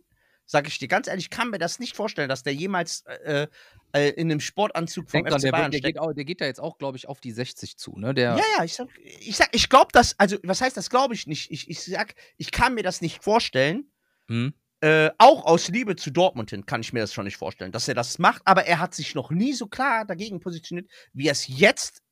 sage 0.47 0.69
ich 0.69 0.79
dir 0.79 0.87
ganz 0.87 1.07
ehrlich, 1.07 1.25
ich 1.25 1.29
kann 1.29 1.49
mir 1.49 1.59
das 1.59 1.77
nicht 1.77 1.95
vorstellen, 1.95 2.29
dass 2.29 2.41
der 2.41 2.53
jemals 2.53 3.01
äh, 3.23 3.47
äh, 3.91 4.09
in 4.11 4.31
einem 4.31 4.39
Sportanzug 4.39 5.09
vom 5.09 5.19
Denk 5.19 5.27
dran, 5.27 5.39
FC 5.39 5.43
der, 5.43 5.51
Bayern 5.51 5.71
der, 5.71 5.77
steckt. 5.79 5.95
geht, 5.95 6.01
auch, 6.01 6.13
der 6.13 6.25
geht 6.25 6.41
da 6.41 6.45
jetzt 6.45 6.59
auch, 6.59 6.77
glaube 6.77 6.97
ich, 6.97 7.07
auf 7.07 7.19
die 7.19 7.31
60 7.31 7.77
zu. 7.77 7.97
Ne? 7.97 8.13
Der, 8.13 8.37
Ja, 8.37 8.43
ja, 8.57 8.63
ich 8.63 8.73
sag, 8.73 8.87
ich, 9.03 9.35
sag, 9.35 9.49
ich 9.51 9.69
glaube 9.69 9.89
das, 9.91 10.17
also 10.17 10.37
was 10.43 10.61
heißt 10.61 10.75
das 10.75 10.89
glaube 10.89 11.13
ich 11.13 11.27
nicht? 11.27 11.51
Ich, 11.51 11.69
ich 11.69 11.83
sag, 11.83 12.15
ich 12.37 12.51
kann 12.51 12.73
mir 12.73 12.83
das 12.83 13.01
nicht 13.01 13.23
vorstellen. 13.23 13.91
Hm? 14.27 14.53
Äh, 14.79 15.09
auch 15.17 15.45
aus 15.45 15.69
Liebe 15.69 15.95
zu 15.95 16.11
Dortmund 16.11 16.51
hin 16.51 16.65
kann 16.65 16.81
ich 16.81 16.93
mir 16.93 16.99
das 16.99 17.13
schon 17.13 17.25
nicht 17.25 17.37
vorstellen, 17.37 17.71
dass 17.71 17.87
er 17.87 17.95
das 17.95 18.19
macht, 18.19 18.43
aber 18.45 18.65
er 18.65 18.79
hat 18.79 18.93
sich 18.93 19.15
noch 19.15 19.31
nie 19.31 19.53
so 19.53 19.67
klar 19.67 20.05
dagegen 20.05 20.39
positioniert, 20.39 20.89
wie 21.13 21.27
er 21.27 21.31
es 21.31 21.47
jetzt 21.47 22.03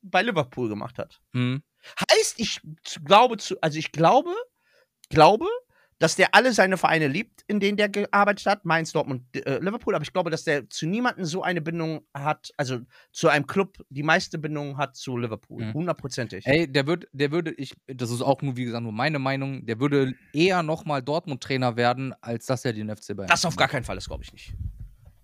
bei 0.00 0.22
Liverpool 0.22 0.68
gemacht 0.68 0.98
hat. 0.98 1.20
Hm? 1.32 1.62
Heißt, 2.12 2.38
ich 2.38 2.60
glaube 3.04 3.36
zu, 3.36 3.60
also 3.60 3.78
ich 3.78 3.92
glaube, 3.92 4.32
glaube, 5.08 5.46
dass 5.98 6.14
der 6.16 6.34
alle 6.34 6.52
seine 6.52 6.76
Vereine 6.76 7.08
liebt, 7.08 7.42
in 7.46 7.58
denen 7.58 7.76
der 7.76 7.88
gearbeitet 7.88 8.46
hat, 8.46 8.64
Mainz, 8.64 8.92
Dortmund, 8.92 9.24
äh, 9.34 9.58
Liverpool, 9.58 9.94
aber 9.94 10.02
ich 10.02 10.12
glaube, 10.12 10.30
dass 10.30 10.44
der 10.44 10.68
zu 10.68 10.86
niemandem 10.86 11.24
so 11.24 11.42
eine 11.42 11.62
Bindung 11.62 12.02
hat, 12.12 12.52
also 12.56 12.80
zu 13.12 13.28
einem 13.28 13.46
Club 13.46 13.78
die 13.88 14.02
meiste 14.02 14.38
Bindung 14.38 14.76
hat 14.76 14.96
zu 14.96 15.16
Liverpool. 15.16 15.64
Mhm. 15.64 15.74
Hundertprozentig. 15.74 16.46
Ey, 16.46 16.70
der 16.70 16.86
wird, 16.86 17.08
der 17.12 17.30
würde, 17.30 17.52
ich, 17.52 17.74
das 17.86 18.10
ist 18.10 18.20
auch 18.20 18.42
nur, 18.42 18.56
wie 18.56 18.64
gesagt, 18.66 18.82
nur 18.82 18.92
meine 18.92 19.18
Meinung, 19.18 19.64
der 19.64 19.80
würde 19.80 20.14
eher 20.34 20.62
nochmal 20.62 21.02
Dortmund-Trainer 21.02 21.76
werden, 21.76 22.14
als 22.20 22.46
dass 22.46 22.64
er 22.64 22.74
den 22.74 22.94
FC 22.94 23.16
Bayern. 23.16 23.28
Das 23.28 23.44
auf 23.46 23.56
gar 23.56 23.68
keinen 23.68 23.84
Fall, 23.84 23.96
das 23.96 24.06
glaube 24.06 24.22
ich 24.22 24.32
nicht. 24.32 24.54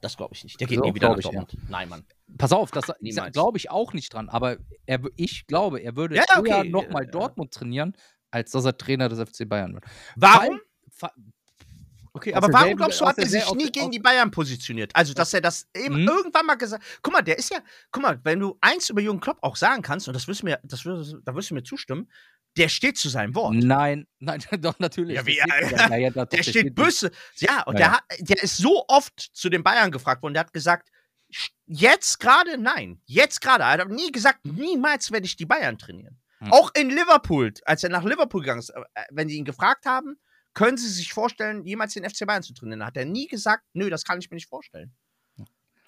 Das 0.01 0.16
glaube 0.16 0.35
ich 0.35 0.43
nicht. 0.43 0.59
Der 0.59 0.66
geht 0.66 0.79
So, 0.79 0.85
nie 0.85 0.95
wieder 0.95 1.11
nach 1.11 1.18
ich, 1.18 1.27
ja. 1.27 1.31
Dortmund. 1.33 1.70
Nein, 1.70 1.89
Mann. 1.89 2.05
Pass 2.39 2.53
auf, 2.53 2.70
das 2.70 2.93
glaube 3.33 3.59
ich 3.59 3.70
auch 3.70 3.93
nicht 3.93 4.12
dran, 4.12 4.29
aber 4.31 4.57
er, 4.87 5.01
ich 5.16 5.47
glaube, 5.47 5.81
er 5.81 5.97
würde 5.97 6.16
Ja, 6.16 6.25
ja, 6.29 6.41
okay, 6.41 6.51
eher 6.51 6.64
nochmal 6.64 7.05
ja. 7.05 7.11
Dortmund 7.11 7.53
trainieren, 7.53 7.95
als 8.33 8.51
dass 8.51 8.64
er 8.64 8.76
Trainer 8.76 9.09
des 9.09 9.20
FC 9.20 9.49
Bayern 9.49 9.74
wird. 9.74 9.85
Warum? 10.16 10.61
Okay, 12.14 12.35
aber 12.35 12.53
warum 12.53 12.76
glaubst 12.76 13.01
du, 13.01 13.07
hat 13.07 13.16
er 13.18 13.26
sich 13.26 13.51
nie 13.55 13.72
gegen 13.72 13.91
die 13.91 13.99
Bayern 13.99 14.30
positioniert? 14.30 14.95
Also, 14.95 15.14
dass 15.14 15.33
er 15.33 15.41
das 15.41 15.66
eben 15.74 16.03
Mhm. 16.03 16.09
irgendwann 16.09 16.45
mal 16.45 16.57
gesagt 16.57 16.85
Guck 17.03 17.12
mal, 17.14 17.22
der 17.22 17.39
ist 17.39 17.51
ja, 17.51 17.59
guck 17.91 18.03
mal, 18.03 18.20
wenn 18.22 18.39
du 18.39 18.59
eins 18.61 18.91
über 18.91 19.01
Jürgen 19.01 19.20
Klopp 19.20 19.39
auch 19.41 19.57
sagen 19.57 19.80
kannst, 19.80 20.09
und 20.09 20.14
das 20.14 20.28
wirst 20.28 20.43
du 20.43 20.47
mir, 20.47 20.61
das 20.62 20.85
wirst, 20.85 21.16
da 21.24 21.35
wirst 21.35 21.51
du 21.51 21.55
mir 21.55 21.62
zustimmen, 21.62 22.11
der 22.59 22.68
steht 22.68 22.99
zu 22.99 23.09
seinem 23.09 23.35
Wort. 23.35 23.55
Nein, 23.55 24.07
nein, 24.18 24.43
doch, 24.59 24.78
natürlich. 24.78 25.16
Ja, 25.16 25.24
wie- 25.26 25.37
Der 25.37 25.66
steht 25.68 25.87
na 25.89 25.97
ja, 25.97 26.11
doch, 26.11 26.26
Der 26.26 26.26
der 26.26 26.43
steht 26.43 26.74
böse. 26.74 27.11
Ja, 27.37 27.62
und 27.62 27.78
Ja, 27.78 27.78
der, 27.78 27.93
hat, 27.93 28.03
der 28.18 28.43
ist 28.43 28.59
so 28.59 28.85
oft 28.89 29.18
zu 29.33 29.49
den 29.49 29.62
Bayern 29.62 29.91
gefragt 29.91 30.22
worden, 30.22 30.35
der 30.35 30.41
hat 30.41 30.53
gesagt, 30.53 30.91
jetzt 31.64 32.20
gerade 32.20 32.59
nein. 32.59 33.01
Jetzt 33.07 33.41
gerade. 33.41 33.64
Er 33.64 33.70
hat 33.85 33.89
nie 33.89 34.12
gesagt, 34.12 34.45
niemals 34.45 35.11
werde 35.12 35.24
ich 35.24 35.37
die 35.37 35.47
Bayern 35.47 35.78
trainieren. 35.78 36.18
Hm. 36.43 36.53
Auch 36.53 36.70
in 36.74 36.90
Liverpool, 36.90 37.53
als 37.64 37.84
er 37.84 37.90
nach 37.90 38.05
Liverpool 38.05 38.40
gegangen 38.40 38.61
ist, 38.61 38.70
äh, 38.70 38.82
wenn 39.11 39.28
die 39.28 39.36
ihn 39.36 39.45
gefragt 39.45 39.86
haben, 39.86 40.18
können 40.55 40.76
Sie 40.76 40.88
sich 40.88 41.12
vorstellen, 41.12 41.64
jemals 41.64 41.95
den 41.95 42.09
FC 42.09 42.26
Bayern 42.26 42.43
zu 42.43 42.53
trainieren? 42.53 42.84
Hat 42.84 42.97
er 42.97 43.05
nie 43.05 43.26
gesagt, 43.26 43.64
nö, 43.72 43.88
das 43.88 44.05
kann 44.05 44.18
ich 44.18 44.30
mir 44.30 44.34
nicht 44.34 44.49
vorstellen. 44.49 44.93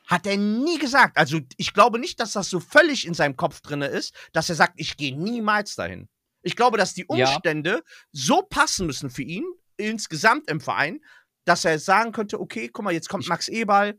Hat 0.06 0.26
er 0.26 0.36
nie 0.36 0.78
gesagt. 0.78 1.16
Also 1.16 1.40
ich 1.56 1.72
glaube 1.72 1.98
nicht, 1.98 2.20
dass 2.20 2.32
das 2.32 2.50
so 2.50 2.60
völlig 2.60 3.06
in 3.06 3.14
seinem 3.14 3.36
Kopf 3.36 3.60
drin 3.62 3.82
ist, 3.82 4.14
dass 4.32 4.48
er 4.50 4.54
sagt, 4.54 4.74
ich 4.76 4.96
gehe 4.96 5.16
niemals 5.16 5.76
dahin. 5.76 6.08
Ich 6.42 6.56
glaube, 6.56 6.76
dass 6.76 6.92
die 6.92 7.06
Ja. 7.10 7.26
Umstände 7.26 7.82
so 8.12 8.42
passen 8.42 8.86
müssen 8.86 9.08
für 9.10 9.22
ihn, 9.22 9.44
insgesamt 9.76 10.50
im 10.50 10.60
Verein, 10.60 11.00
dass 11.46 11.64
er 11.64 11.78
sagen 11.78 12.12
könnte, 12.12 12.38
okay, 12.38 12.68
guck 12.68 12.84
mal, 12.84 12.92
jetzt 12.92 13.08
kommt 13.08 13.26
Max 13.28 13.48
Eberl. 13.48 13.98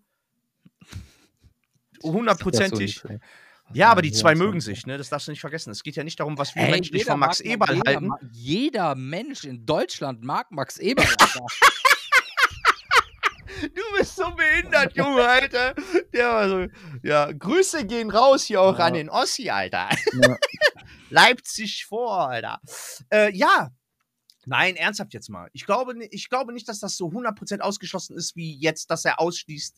Hundertprozentig. 2.04 3.00
So 3.00 3.10
Ja, 3.74 3.90
aber 3.92 4.02
die 4.02 4.12
zwei 4.12 4.36
mögen 4.36 4.62
sich, 4.62 4.86
ne? 4.86 4.98
Das 4.98 5.10
darfst 5.10 5.28
du 5.28 5.32
nicht 5.32 5.42
vergessen. 5.42 5.72
Es 5.72 5.84
geht 5.84 5.96
ja 5.96 6.04
nicht 6.04 6.20
darum, 6.20 6.38
was 6.38 6.54
wir 6.56 6.62
Ey, 6.64 6.72
Menschen 6.72 7.00
von 7.02 7.20
Max 7.20 7.40
mag- 7.40 7.48
Eberl 7.48 7.76
jeder 7.76 7.86
halten. 7.92 8.10
Jeder 8.32 8.96
Mensch 8.96 9.44
in 9.44 9.66
Deutschland 9.66 10.24
mag 10.24 10.52
Max 10.52 10.78
Eberl. 10.78 11.08
Du 13.74 13.82
bist 13.98 14.16
so 14.18 14.30
behindert, 14.32 14.96
Junge, 14.98 15.24
Alter. 15.24 15.74
Der 16.14 16.28
war 16.30 16.50
so. 16.50 16.68
Ja, 17.04 17.32
Grüße 17.32 17.86
gehen 17.86 18.10
raus 18.10 18.44
hier 18.44 18.60
auch 18.62 18.78
Ja. 18.78 18.86
an 18.86 18.94
den 18.94 19.10
Ossi, 19.10 19.50
Alter. 19.50 19.90
Ja. 20.22 20.38
Leipzig 21.10 21.86
vor, 21.86 22.28
Alter. 22.30 22.60
Äh, 23.10 23.34
ja. 23.36 23.70
Nein, 24.46 24.76
ernsthaft 24.76 25.14
jetzt 25.14 25.30
mal. 25.30 25.50
Ich 25.54 25.66
glaube, 25.66 25.96
ich 26.12 26.30
glaube 26.30 26.52
nicht, 26.54 26.68
dass 26.68 26.80
das 26.80 26.98
so 26.98 27.08
100% 27.08 27.62
ausgeschlossen 27.62 28.18
ist, 28.18 28.36
wie 28.36 28.56
jetzt, 28.58 28.92
dass 28.92 29.06
er 29.06 29.20
ausschließt, 29.22 29.78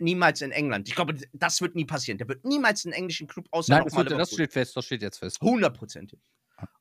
niemals 0.00 0.42
in 0.42 0.50
England. 0.52 0.88
Ich 0.88 0.94
glaube, 0.94 1.14
das 1.32 1.60
wird 1.60 1.74
nie 1.74 1.84
passieren. 1.84 2.18
Der 2.18 2.28
wird 2.28 2.44
niemals 2.44 2.84
einen 2.84 2.92
englischen 2.92 3.26
Club 3.26 3.46
außer 3.50 3.74
Nein, 3.74 3.84
das, 3.84 3.96
wird, 3.96 4.10
das 4.10 4.32
steht 4.32 4.52
fest, 4.52 4.76
das 4.76 4.84
steht 4.84 5.02
jetzt 5.02 5.18
fest. 5.18 5.40
Hundertprozentig. 5.40 6.20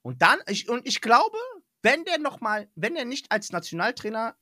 Und 0.01 0.21
dann, 0.21 0.39
ich, 0.47 0.69
und 0.69 0.87
ich 0.87 1.01
glaube, 1.01 1.37
wenn 1.81 2.03
der 2.05 2.17
noch 2.17 2.41
mal, 2.41 2.67
wenn 2.75 2.95
er 2.95 3.05
nicht 3.05 3.31
als 3.31 3.51
Nationaltrainer, 3.51 4.35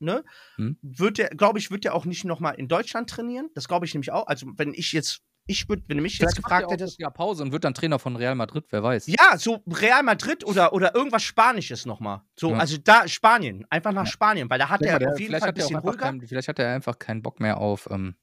ne, 0.00 0.24
Hm. 0.56 0.78
wird 0.82 1.18
der, 1.18 1.28
glaube 1.28 1.58
ich, 1.58 1.70
wird 1.70 1.84
der 1.84 1.94
auch 1.94 2.04
nicht 2.04 2.24
noch 2.24 2.40
mal 2.40 2.52
in 2.52 2.68
Deutschland 2.68 3.08
trainieren. 3.10 3.50
Das 3.54 3.68
glaube 3.68 3.86
ich 3.86 3.94
nämlich 3.94 4.10
auch. 4.10 4.26
Also, 4.26 4.46
wenn 4.56 4.74
ich 4.74 4.92
jetzt, 4.92 5.22
ich 5.50 5.68
würde, 5.68 5.82
wenn 5.88 5.96
du 5.96 6.02
mich 6.02 6.12
jetzt 6.12 6.20
Vielleicht 6.20 6.36
gefragt 6.36 6.70
hättest, 6.70 6.98
Jahr 6.98 7.10
Pause 7.10 7.42
und 7.42 7.52
wird 7.52 7.64
dann 7.64 7.74
Trainer 7.74 7.98
von 7.98 8.16
Real 8.16 8.34
Madrid, 8.34 8.64
wer 8.70 8.82
weiß. 8.82 9.06
ja, 9.08 9.36
so 9.36 9.62
Real 9.66 10.02
Madrid 10.02 10.44
oder, 10.44 10.72
oder 10.72 10.94
irgendwas 10.94 11.22
Spanisches 11.22 11.86
noch 11.86 12.00
mal. 12.00 12.24
So, 12.38 12.50
Ja. 12.52 12.58
also 12.58 12.76
da, 12.78 13.08
Spanien, 13.08 13.66
einfach 13.70 13.92
nach 13.92 14.06
Ja. 14.06 14.12
Spanien, 14.12 14.48
weil 14.48 14.58
da 14.58 14.68
hat 14.68 14.82
er 14.82 14.96
auf 14.96 15.18
jeden 15.18 15.26
vielleicht, 15.34 15.40
Fall 15.42 15.48
ein 15.48 15.48
er 15.48 15.52
bisschen 15.52 15.76
einfach 15.76 15.88
ruhiger. 15.88 16.04
kein, 16.04 16.20
vielleicht 16.22 16.48
hat 16.48 16.58
er 16.58 16.72
einfach 16.74 16.98
keinen 16.98 17.22
Bock 17.22 17.40
mehr 17.40 17.58
auf, 17.58 17.88
ähm, 17.90 18.14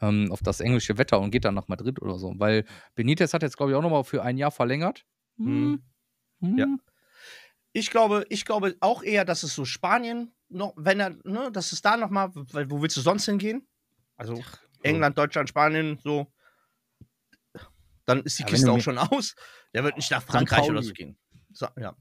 ähm, 0.00 0.30
auf 0.32 0.40
das 0.42 0.60
englische 0.60 0.98
Wetter 0.98 1.20
und 1.20 1.30
geht 1.30 1.44
dann 1.44 1.54
nach 1.54 1.68
Madrid 1.68 2.00
oder 2.02 2.18
so. 2.18 2.34
Weil 2.36 2.64
Benitez 2.94 3.32
hat 3.34 3.42
jetzt, 3.42 3.56
glaube 3.56 3.72
ich, 3.72 3.76
auch 3.78 3.82
nochmal 3.82 4.04
für 4.04 4.22
ein 4.22 4.36
Jahr 4.36 4.50
verlängert. 4.50 5.04
Hm. 5.36 5.82
Hm. 6.40 6.58
Ja. 6.58 6.66
Ich 7.72 7.90
glaube, 7.90 8.24
ich 8.28 8.44
glaube 8.44 8.76
auch 8.80 9.02
eher, 9.02 9.24
dass 9.24 9.42
es 9.44 9.54
so 9.54 9.64
Spanien 9.64 10.32
noch, 10.48 10.72
wenn 10.76 10.98
er, 10.98 11.10
ne, 11.24 11.50
dass 11.52 11.70
es 11.72 11.82
da 11.82 11.96
noch 11.96 12.10
mal, 12.10 12.30
weil 12.34 12.68
wo 12.70 12.82
willst 12.82 12.96
du 12.96 13.00
sonst 13.00 13.26
hingehen? 13.26 13.66
Also 14.16 14.42
England, 14.82 15.16
Deutschland, 15.18 15.48
Spanien, 15.48 15.98
so. 16.02 16.32
Dann 18.10 18.22
ist 18.24 18.38
die 18.38 18.42
Ja, 18.42 18.48
Kiste 18.48 18.72
auch 18.72 18.80
schon 18.80 18.98
aus. 18.98 19.34
Der 19.74 19.84
wird 19.84 19.96
nicht 19.96 20.10
nach 20.10 20.22
Frankreich 20.22 20.68
oder 20.68 20.82
so 20.82 20.92
gehen. 20.92 21.16
So, 21.52 21.66
ja. 21.78 21.96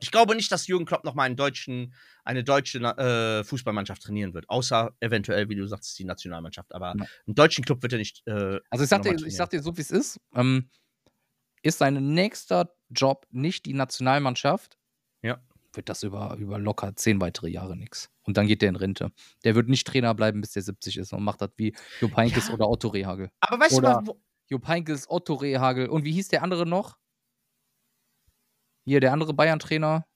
Ich 0.00 0.10
glaube 0.10 0.34
nicht, 0.34 0.50
dass 0.50 0.66
Jürgen 0.66 0.84
Klopp 0.86 1.04
noch 1.04 1.14
mal 1.14 1.24
einen 1.24 1.36
deutschen, 1.36 1.94
eine 2.24 2.42
deutsche 2.44 2.78
äh, 2.78 3.44
Fußballmannschaft 3.44 4.02
trainieren 4.02 4.34
wird. 4.34 4.48
Außer 4.48 4.94
eventuell, 5.00 5.48
wie 5.48 5.54
du 5.54 5.66
sagst, 5.66 5.98
die 5.98 6.04
Nationalmannschaft. 6.04 6.74
Aber 6.74 6.94
Ja. 6.96 7.06
einen 7.26 7.34
deutschen 7.34 7.64
Club 7.64 7.82
wird 7.82 7.92
er 7.92 7.98
nicht. 7.98 8.22
Äh, 8.26 8.58
Also 8.70 8.84
ich 8.84 8.90
sag, 8.90 9.02
dir, 9.02 9.12
nochmal 9.12 9.28
ich 9.28 9.36
sag 9.36 9.50
dir 9.50 9.62
so, 9.62 9.76
wie 9.76 9.80
es 9.82 9.90
ist. 9.90 10.18
Ähm, 10.34 10.70
ist 11.62 11.78
sein 11.78 12.14
nächster 12.14 12.74
Job 12.90 13.26
nicht 13.30 13.66
die 13.66 13.74
Nationalmannschaft, 13.74 14.78
Ja. 15.22 15.40
wird 15.74 15.88
das 15.88 16.02
über, 16.02 16.36
über 16.38 16.58
locker 16.58 16.94
zehn 16.96 17.20
weitere 17.20 17.48
Jahre 17.48 17.76
nichts. 17.76 18.10
Und 18.22 18.36
dann 18.36 18.46
geht 18.46 18.62
der 18.62 18.68
in 18.70 18.76
Rente. 18.76 19.10
Der 19.44 19.54
wird 19.54 19.68
nicht 19.68 19.86
Trainer 19.86 20.14
bleiben, 20.14 20.40
bis 20.40 20.52
der 20.52 20.62
70 20.62 20.96
ist 20.98 21.12
und 21.12 21.22
macht 21.22 21.40
das 21.40 21.50
wie 21.56 21.74
Jupp 22.00 22.16
Heynckes 22.16 22.48
Ja. 22.48 22.54
oder 22.54 22.68
Otto 22.68 22.88
Rehagel. 22.88 23.30
aber 23.40 23.60
weißt 23.60 23.74
Oder- 23.74 23.90
du 23.92 23.96
was? 23.98 24.06
Wo, 24.08 24.20
Jupp 24.52 24.68
Heynckes, 24.68 25.08
Otto 25.10 25.32
Rehagel 25.34 25.88
und 25.88 26.04
wie 26.04 26.12
hieß 26.12 26.28
der 26.28 26.42
andere 26.42 26.66
noch? 26.66 26.98
Hier, 28.84 29.00
der 29.00 29.12
andere 29.12 29.32
Bayern-Trainer? 29.32 30.06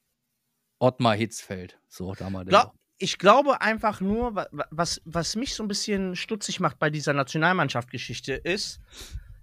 Ottmar 0.78 1.14
Hitzfeld. 1.16 1.78
So, 1.88 2.14
da 2.14 2.28
mal 2.28 2.44
der. 2.44 2.72
Ich 2.98 3.16
glaube 3.18 3.60
einfach 3.62 4.00
nur, 4.00 4.34
wa- 4.34 4.48
wa- 4.52 4.66
was, 4.70 5.00
was 5.06 5.36
mich 5.36 5.54
so 5.54 5.62
ein 5.62 5.68
bisschen 5.68 6.16
stutzig 6.16 6.60
macht 6.60 6.78
bei 6.78 6.90
dieser 6.90 7.12
Nationalmannschaft-Geschichte 7.14 8.34
ist, 8.34 8.80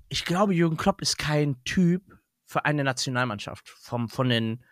ich 0.09 0.25
glaube, 0.25 0.53
Jürgen 0.53 0.77
Klopp 0.77 1.01
ist 1.01 1.17
kein 1.17 1.63
Typ 1.63 2.03
für 2.45 2.65
eine 2.65 2.83
Nationalmannschaft. 2.83 3.67
Vom, 3.69 4.09
von 4.09 4.29
den, 4.29 4.63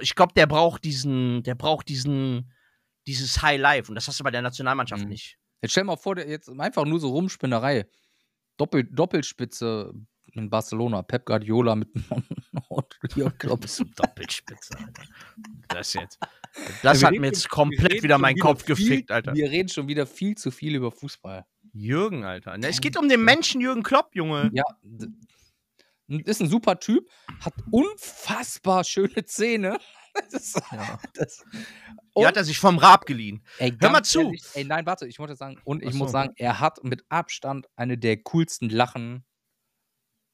ich 0.00 0.14
glaube, 0.14 0.34
der 0.34 0.46
braucht 0.46 0.84
diesen, 0.84 1.42
der 1.42 1.54
braucht 1.56 1.88
diesen, 1.88 2.52
dieses 3.08 3.42
High 3.42 3.60
Life 3.60 3.90
und 3.90 3.96
das 3.96 4.06
hast 4.06 4.20
du 4.20 4.24
bei 4.24 4.30
der 4.30 4.42
Nationalmannschaft 4.42 5.02
Mhm. 5.04 5.08
nicht. 5.10 5.36
Jetzt 5.62 5.72
stell 5.72 5.84
mal 5.84 5.96
vor, 5.96 6.16
jetzt 6.18 6.48
einfach 6.48 6.84
nur 6.84 7.00
so 7.00 7.10
Rumspinnerei. 7.10 7.86
Doppel, 8.58 8.84
Doppelspitze 8.84 9.94
in 10.34 10.50
Barcelona. 10.50 11.02
Pep 11.02 11.24
Guardiola 11.24 11.74
mit 11.74 11.88
Jürgen 13.14 13.38
Klopp. 13.38 13.64
Doppelspitze, 13.96 14.78
Alter. 14.78 15.02
Das 15.68 15.94
jetzt. 15.94 16.18
Das 16.82 17.00
Wir 17.00 17.08
hat 17.08 17.14
mir 17.14 17.26
jetzt 17.26 17.48
komplett 17.48 18.02
wieder 18.02 18.16
schon 18.16 18.22
meinen 18.22 18.38
Kopf 18.38 18.64
viel, 18.64 18.76
gefickt, 18.76 19.10
Alter. 19.10 19.34
Wir 19.34 19.50
reden 19.50 19.68
schon 19.68 19.88
wieder 19.88 20.06
viel 20.06 20.36
zu 20.36 20.50
viel 20.50 20.74
über 20.74 20.90
Fußball. 20.90 21.46
Jürgen, 21.72 22.24
Alter. 22.24 22.58
Ne, 22.58 22.68
Es 22.68 22.80
geht 22.80 22.96
um 22.96 23.08
den 23.08 23.24
Menschen 23.24 23.60
Jürgen 23.60 23.82
Klopp, 23.82 24.14
Junge. 24.14 24.50
Ja, 24.52 24.64
ist 26.08 26.40
ein 26.40 26.48
super 26.48 26.78
Typ, 26.80 27.08
hat 27.40 27.54
unfassbar 27.70 28.84
schöne 28.84 29.24
Zähne. 29.24 29.78
Das, 30.30 30.54
Ja. 30.72 30.98
das, 31.14 31.44
Die 32.16 32.26
hat 32.26 32.36
er 32.36 32.44
sich 32.44 32.58
vom 32.58 32.78
Rab 32.78 33.06
geliehen. 33.06 33.42
ey, 33.58 33.74
Hör 33.80 33.90
mal 33.90 34.02
zu. 34.02 34.20
Ehrlich, 34.22 34.44
ey, 34.54 34.64
nein, 34.64 34.84
warte, 34.86 35.06
ich 35.06 35.18
wollte 35.18 35.36
sagen, 35.36 35.60
und 35.64 35.82
ich 35.82 35.90
Ach 35.90 35.94
muss 35.94 36.08
so. 36.08 36.12
sagen, 36.12 36.32
er 36.36 36.60
hat 36.60 36.82
mit 36.84 37.04
Abstand 37.08 37.66
eine 37.76 37.96
der 37.98 38.18
coolsten 38.22 38.68
Lachen. 38.68 39.24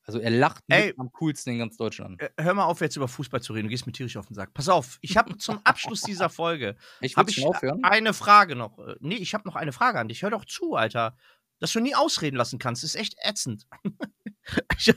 Also 0.07 0.19
er 0.19 0.31
lacht 0.31 0.63
Ey. 0.69 0.93
am 0.99 1.11
coolsten 1.13 1.53
in 1.55 1.59
ganz 1.61 1.79
Deutschland. 1.79 2.21
Äh, 2.21 2.29
Hör 2.39 2.53
mal 2.53 2.65
auf, 2.65 2.81
jetzt 2.83 2.97
über 2.97 3.09
Fußball 3.09 3.41
zu 3.41 3.55
reden. 3.55 3.69
Du 3.69 3.71
gehst 3.71 3.87
mir 3.87 3.93
tierisch 3.93 4.17
auf 4.19 4.27
den 4.27 4.35
Sack. 4.35 4.53
Pass 4.53 4.69
auf, 4.69 4.99
ich 5.01 5.17
habe 5.17 5.39
zum 5.39 5.61
Abschluss 5.65 6.03
dieser 6.03 6.29
Folge 6.29 6.77
Ich 7.01 7.17
hab 7.17 7.27
ich 7.31 7.43
aufhören. 7.47 7.83
eine 7.85 8.13
Frage 8.13 8.55
noch. 8.55 8.79
Äh, 8.79 8.97
Nee, 9.01 9.15
ich 9.17 9.33
habe 9.33 9.49
noch 9.49 9.57
eine 9.57 9.73
Frage 9.73 9.99
an 9.99 10.09
dich. 10.09 10.23
Hör 10.23 10.31
doch 10.31 10.45
zu, 10.45 10.75
Alter. 10.75 11.17
Dass 11.61 11.73
du 11.73 11.81
nie 11.81 11.95
ausreden 11.95 12.37
lassen 12.37 12.59
kannst, 12.59 12.85
ist 12.85 12.97
echt 12.97 13.17
ätzend. 13.23 13.67
Ich 14.79 14.93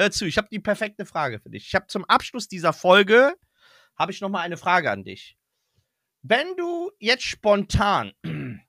Hör 0.00 0.10
zu, 0.10 0.24
ich 0.24 0.38
habe 0.38 0.48
die 0.50 0.60
perfekte 0.60 1.04
Frage 1.04 1.40
für 1.40 1.50
dich. 1.50 1.66
Ich 1.66 1.74
habe 1.74 1.86
zum 1.86 2.06
Abschluss 2.06 2.48
dieser 2.48 2.72
Folge 2.72 3.34
habe 3.98 4.12
ich 4.12 4.22
noch 4.22 4.30
mal 4.30 4.40
eine 4.40 4.56
Frage 4.56 4.90
an 4.90 5.04
dich. 5.04 5.36
Wenn 6.22 6.56
du 6.56 6.90
jetzt 6.98 7.24
spontan 7.24 8.12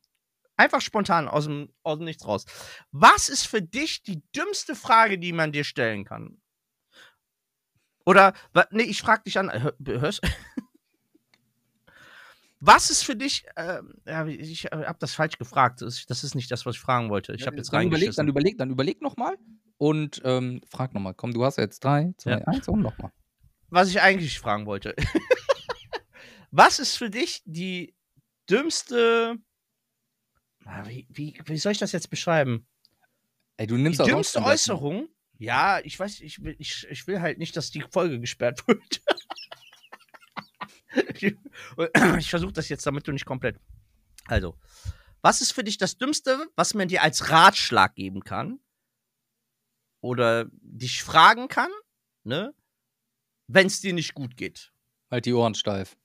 einfach 0.57 0.82
spontan 0.82 1.29
aus 1.29 1.45
dem, 1.45 1.73
aus 1.84 1.99
dem 1.99 2.03
Nichts 2.03 2.27
raus. 2.27 2.43
Was 2.91 3.29
ist 3.29 3.45
für 3.47 3.61
dich 3.61 4.03
die 4.03 4.21
dümmste 4.36 4.75
Frage, 4.75 5.17
die 5.17 5.32
man 5.32 5.53
dir 5.53 5.63
stellen 5.63 6.03
kann? 6.03 6.41
Oder, 8.05 8.34
nee, 8.71 8.84
ich 8.84 9.01
frage 9.01 9.23
dich 9.23 9.39
an, 9.39 9.49
hör- 9.53 9.77
hörst 9.86 10.19
Was 12.59 12.89
ist 12.89 13.03
für 13.03 13.15
dich, 13.15 13.45
ähm, 13.55 13.93
ja, 14.05 14.27
ich 14.27 14.65
äh, 14.65 14.84
habe 14.86 14.99
das 14.99 15.15
falsch 15.15 15.38
gefragt, 15.38 15.82
das 15.82 16.05
ist, 16.09 16.36
nicht 16.36 16.51
das, 16.51 16.65
was 16.65 16.75
ich 16.75 16.82
fragen 16.82 17.09
wollte. 17.09 17.34
Ich 17.34 17.47
habe 17.47 17.55
jetzt 17.55 17.71
dann 17.71 17.88
überleg, 17.88 18.13
dann 18.13 18.27
überleg, 18.27 18.57
dann 18.57 18.69
überleg 18.69 19.01
nochmal 19.01 19.38
und 19.82 20.21
ähm, 20.25 20.61
frag 20.69 20.93
nochmal. 20.93 21.15
Komm, 21.15 21.34
du 21.34 21.43
hast 21.43 21.57
jetzt 21.57 21.84
drei, 21.84 22.13
zwei, 22.17 22.32
Ja. 22.34 22.38
eins 22.45 22.67
und 22.67 22.82
nochmal. 22.82 23.11
Was 23.69 23.89
ich 23.89 23.99
eigentlich 23.99 24.38
fragen 24.38 24.67
wollte. 24.67 24.95
Was 26.51 26.77
ist 26.77 26.97
für 26.97 27.09
dich 27.09 27.41
die 27.45 27.95
dümmste, 28.47 29.38
wie, 30.84 31.07
wie, 31.09 31.41
wie 31.45 31.57
soll 31.57 31.71
ich 31.71 31.77
das 31.79 31.93
jetzt 31.93 32.09
beschreiben? 32.11 32.67
Ey, 33.57 33.65
du 33.65 33.75
Die 33.77 33.82
nimmst 33.82 34.01
auch 34.01 34.05
dümmste. 34.05 34.43
Äußerung? 34.43 35.07
Ja, 35.39 35.79
ich 35.79 35.97
weiß, 35.99 36.19
ich 36.19 36.43
will, 36.43 36.55
ich, 36.59 36.86
ich 36.91 37.07
will 37.07 37.19
halt 37.21 37.39
nicht, 37.39 37.57
dass 37.57 37.71
die 37.71 37.82
Folge 37.89 38.19
gesperrt 38.19 38.61
wird. 38.67 39.01
ich 42.19 42.29
versuche 42.29 42.53
das 42.53 42.69
jetzt, 42.69 42.86
damit 42.86 43.07
du 43.07 43.11
nicht 43.13 43.25
komplett. 43.25 43.57
Also, 44.27 44.57
was 45.21 45.41
ist 45.41 45.53
für 45.53 45.63
dich 45.63 45.77
das 45.79 45.97
Dümmste, 45.97 46.47
was 46.55 46.73
man 46.75 46.88
dir 46.88 47.01
als 47.01 47.29
Ratschlag 47.32 47.95
geben 47.95 48.21
kann? 48.23 48.59
Oder 50.02 50.45
dich 50.52 51.04
fragen 51.04 51.47
kann, 51.47 51.72
ne? 52.24 52.54
Wenn 53.47 53.68
es 53.68 53.82
dir 53.82 53.93
nicht 53.93 54.14
gut 54.14 54.36
geht. 54.38 54.72
Halt 55.10 55.26
die 55.26 55.34
Ohren 55.34 55.56
steif. 55.56 55.97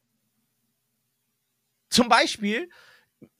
Zum 1.91 2.09
Beispiel, 2.09 2.69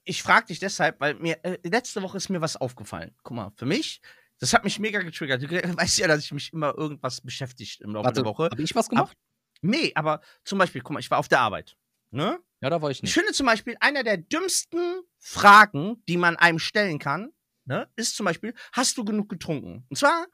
ich 0.03 0.23
frage 0.23 0.47
dich 0.47 0.59
deshalb, 0.59 0.99
weil 0.99 1.15
mir 1.15 1.43
äh, 1.43 1.57
letzte 1.63 2.01
Woche 2.01 2.17
ist 2.17 2.29
mir 2.29 2.41
was 2.41 2.55
aufgefallen. 2.55 3.13
Guck 3.23 3.35
mal, 3.35 3.51
für 3.55 3.65
mich, 3.65 4.01
das 4.39 4.53
hat 4.53 4.63
mich 4.63 4.79
mega 4.79 5.01
getriggert. 5.01 5.43
Du 5.43 5.49
weißt 5.77 5.97
ja, 5.99 6.07
dass 6.07 6.23
ich 6.23 6.31
mich 6.31 6.53
immer 6.53 6.73
irgendwas 6.77 7.21
beschäftigt 7.21 7.81
im 7.81 7.91
Laufe 7.91 8.05
Warte, 8.05 8.21
der 8.21 8.25
Woche. 8.25 8.45
hab 8.45 8.59
ich 8.59 8.73
was 8.75 8.89
gemacht? 8.89 9.15
Nee, 9.61 9.91
aber 9.95 10.21
zum 10.43 10.59
Beispiel, 10.59 10.81
guck 10.81 10.93
mal, 10.93 10.99
ich 10.99 11.11
war 11.11 11.17
auf 11.19 11.27
der 11.27 11.41
Arbeit. 11.41 11.77
Ne? 12.11 12.39
Ja, 12.61 12.69
da 12.69 12.81
war 12.81 12.89
ich 12.89 12.97
Ich 12.99 13.03
nicht. 13.03 13.13
finde 13.13 13.33
zum 13.33 13.45
Beispiel, 13.45 13.75
einer 13.81 14.03
der 14.03 14.17
dümmsten 14.17 15.01
Fragen, 15.19 16.03
die 16.07 16.17
man 16.17 16.37
einem 16.37 16.59
stellen 16.59 16.99
kann, 16.99 17.31
ne, 17.65 17.89
ist 17.95 18.15
zum 18.15 18.25
Beispiel, 18.25 18.53
hast 18.71 18.97
du 18.97 19.03
genug 19.03 19.29
getrunken? 19.29 19.85
Und 19.89 19.97
zwar, 19.97 20.25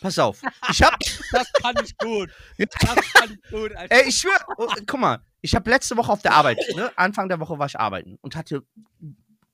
pass 0.00 0.18
auf, 0.18 0.40
ich 0.70 0.82
hab, 0.82 0.98
Das 1.32 1.52
kann 1.52 1.74
ich 1.84 1.96
gut. 1.98 2.30
Das 2.58 3.12
kann 3.12 3.30
ich 3.32 3.50
gut, 3.50 3.74
Alter. 3.74 3.94
ey, 3.94 4.08
ich 4.08 4.16
schwör, 4.16 4.38
oh, 4.56 4.68
guck 4.86 5.00
mal, 5.00 5.18
ich 5.40 5.54
habe 5.54 5.70
letzte 5.70 5.96
Woche 5.96 6.12
auf 6.12 6.22
der 6.22 6.32
Arbeit, 6.32 6.58
ne, 6.74 6.90
Anfang 6.96 7.28
der 7.28 7.40
Woche 7.40 7.58
war 7.58 7.66
ich 7.66 7.78
arbeiten 7.78 8.18
und 8.20 8.36
hatte 8.36 8.62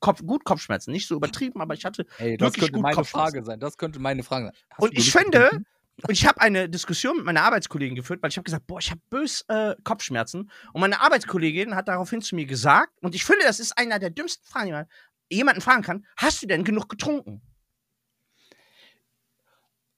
Kopf, 0.01 0.23
gut 0.25 0.45
Kopfschmerzen, 0.45 0.93
nicht 0.93 1.09
so 1.09 1.17
übertrieben, 1.17 1.61
aber 1.63 1.73
ich 1.75 1.85
hatte 1.85 2.07
Ey, 2.19 2.37
das 2.37 2.53
könnte 2.53 2.73
gut 2.73 2.83
meine. 2.83 3.05
Frage 3.05 3.43
sein. 3.43 3.59
Das 3.59 3.79
könnte 3.79 3.99
meine 3.99 4.23
Frage 4.23 4.47
sein. 4.47 4.55
Hast 4.71 4.83
Und 4.83 4.99
ich 4.99 5.11
finde, 5.11 5.65
und 6.03 6.11
ich 6.11 6.27
habe 6.27 6.41
eine 6.43 6.69
Diskussion 6.69 7.17
mit 7.17 7.25
meiner 7.25 7.43
Arbeitskollegin 7.43 7.95
geführt, 7.95 8.23
weil 8.23 8.29
ich 8.29 8.37
habe 8.37 8.45
gesagt, 8.45 8.67
boah, 8.67 8.79
ich 8.79 8.91
habe 8.91 9.01
bös 9.09 9.47
äh, 9.49 9.75
Kopfschmerzen. 9.83 10.51
Und 10.73 10.81
meine 10.81 11.01
Arbeitskollegin 11.01 11.75
hat 11.75 11.89
daraufhin 11.89 12.21
zu 12.21 12.35
mir 12.35 12.45
gesagt, 12.45 12.93
und 13.01 13.15
ich 13.15 13.25
finde, 13.25 13.45
das 13.47 13.61
ist 13.61 13.79
einer 13.79 13.99
der 13.99 14.11
dümmsten 14.11 14.47
Fragen, 14.47 14.67
die 14.67 14.73
man 14.73 14.87
jemanden 15.31 15.61
fragen 15.63 15.83
kann, 15.83 16.05
hast 16.17 16.43
du 16.43 16.47
denn 16.47 16.65
genug 16.65 16.89
getrunken? 16.89 17.41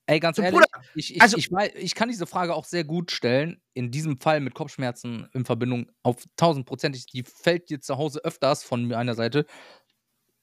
Ey, 0.08 0.20
ganz 0.20 0.36
So, 0.36 0.42
ehrlich, 0.42 0.60
Bruder, 0.60 0.84
ich, 0.94 1.16
ich, 1.16 1.22
also- 1.22 1.36
ich, 1.36 1.50
ich 1.74 1.94
kann 1.94 2.08
diese 2.08 2.26
Frage 2.26 2.54
auch 2.54 2.64
sehr 2.64 2.84
gut 2.84 3.10
stellen. 3.10 3.60
In 3.74 3.90
diesem 3.90 4.20
Fall 4.20 4.40
mit 4.40 4.54
Kopfschmerzen 4.54 5.28
in 5.32 5.44
Verbindung 5.44 5.90
auf 6.02 6.16
tausendprozentig. 6.36 7.06
Die 7.06 7.24
fällt 7.24 7.68
dir 7.70 7.80
zu 7.80 7.96
Hause 7.98 8.20
öfters 8.24 8.62
von 8.62 8.86
meiner 8.86 9.14
Seite. 9.14 9.46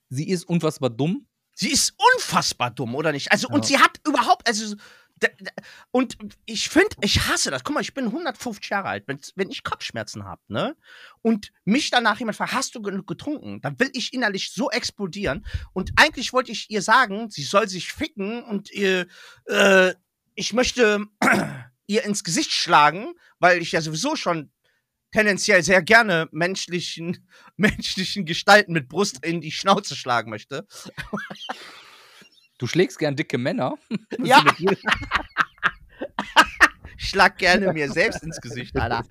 Sie 0.09 0.29
ist 0.29 0.43
unfassbar 0.45 0.89
dumm. 0.89 1.27
Sie 1.55 1.71
ist 1.71 1.93
unfassbar 2.15 2.71
dumm, 2.71 2.95
oder 2.95 3.11
nicht? 3.11 3.31
Also, 3.31 3.47
Ja. 3.49 3.55
und 3.55 3.65
sie 3.65 3.77
hat 3.77 3.99
überhaupt, 4.07 4.47
also, 4.47 4.75
und 5.91 6.17
ich 6.45 6.69
finde, 6.69 6.95
ich 7.01 7.27
hasse 7.27 7.51
das. 7.51 7.63
Guck 7.63 7.75
mal, 7.75 7.81
ich 7.81 7.93
bin 7.93 8.05
150 8.05 8.69
Jahre 8.69 8.89
alt. 8.89 9.03
Wenn, 9.07 9.19
wenn 9.35 9.49
ich 9.49 9.63
Kopfschmerzen 9.63 10.25
habe, 10.25 10.41
ne? 10.47 10.75
Und 11.21 11.51
mich 11.65 11.89
danach 11.89 12.19
jemand 12.19 12.37
fragt, 12.37 12.53
hast 12.53 12.75
du 12.75 12.81
genug 12.81 13.07
getrunken? 13.07 13.61
Dann 13.61 13.79
will 13.79 13.89
ich 13.93 14.13
innerlich 14.13 14.51
so 14.51 14.69
explodieren. 14.69 15.45
Und 15.73 15.91
eigentlich 15.95 16.33
wollte 16.33 16.51
ich 16.51 16.69
ihr 16.69 16.81
sagen, 16.81 17.29
sie 17.29 17.43
soll 17.43 17.67
sich 17.67 17.93
ficken 17.93 18.43
und 18.43 18.71
ihr, 18.71 19.07
äh, 19.45 19.93
ich 20.35 20.53
möchte 20.53 21.05
ihr 21.87 22.03
ins 22.03 22.23
Gesicht 22.23 22.51
schlagen, 22.51 23.13
weil 23.39 23.61
ich 23.61 23.71
ja 23.71 23.81
sowieso 23.81 24.15
schon 24.15 24.51
tendenziell 25.11 25.63
sehr 25.63 25.81
gerne 25.81 26.27
menschlichen, 26.31 27.29
menschlichen 27.55 28.25
Gestalten 28.25 28.73
mit 28.73 28.89
Brust 28.89 29.25
in 29.25 29.41
die 29.41 29.51
Schnauze 29.51 29.95
schlagen 29.95 30.29
möchte. 30.29 30.67
Du 32.57 32.67
schlägst 32.67 32.99
gern 32.99 33.15
dicke 33.15 33.37
Männer. 33.37 33.77
Ja. 34.23 34.43
Schlag 36.97 37.37
gerne 37.37 37.73
mir 37.73 37.91
selbst 37.91 38.23
ins 38.23 38.39
Gesicht, 38.39 38.75
Alter. 38.77 39.03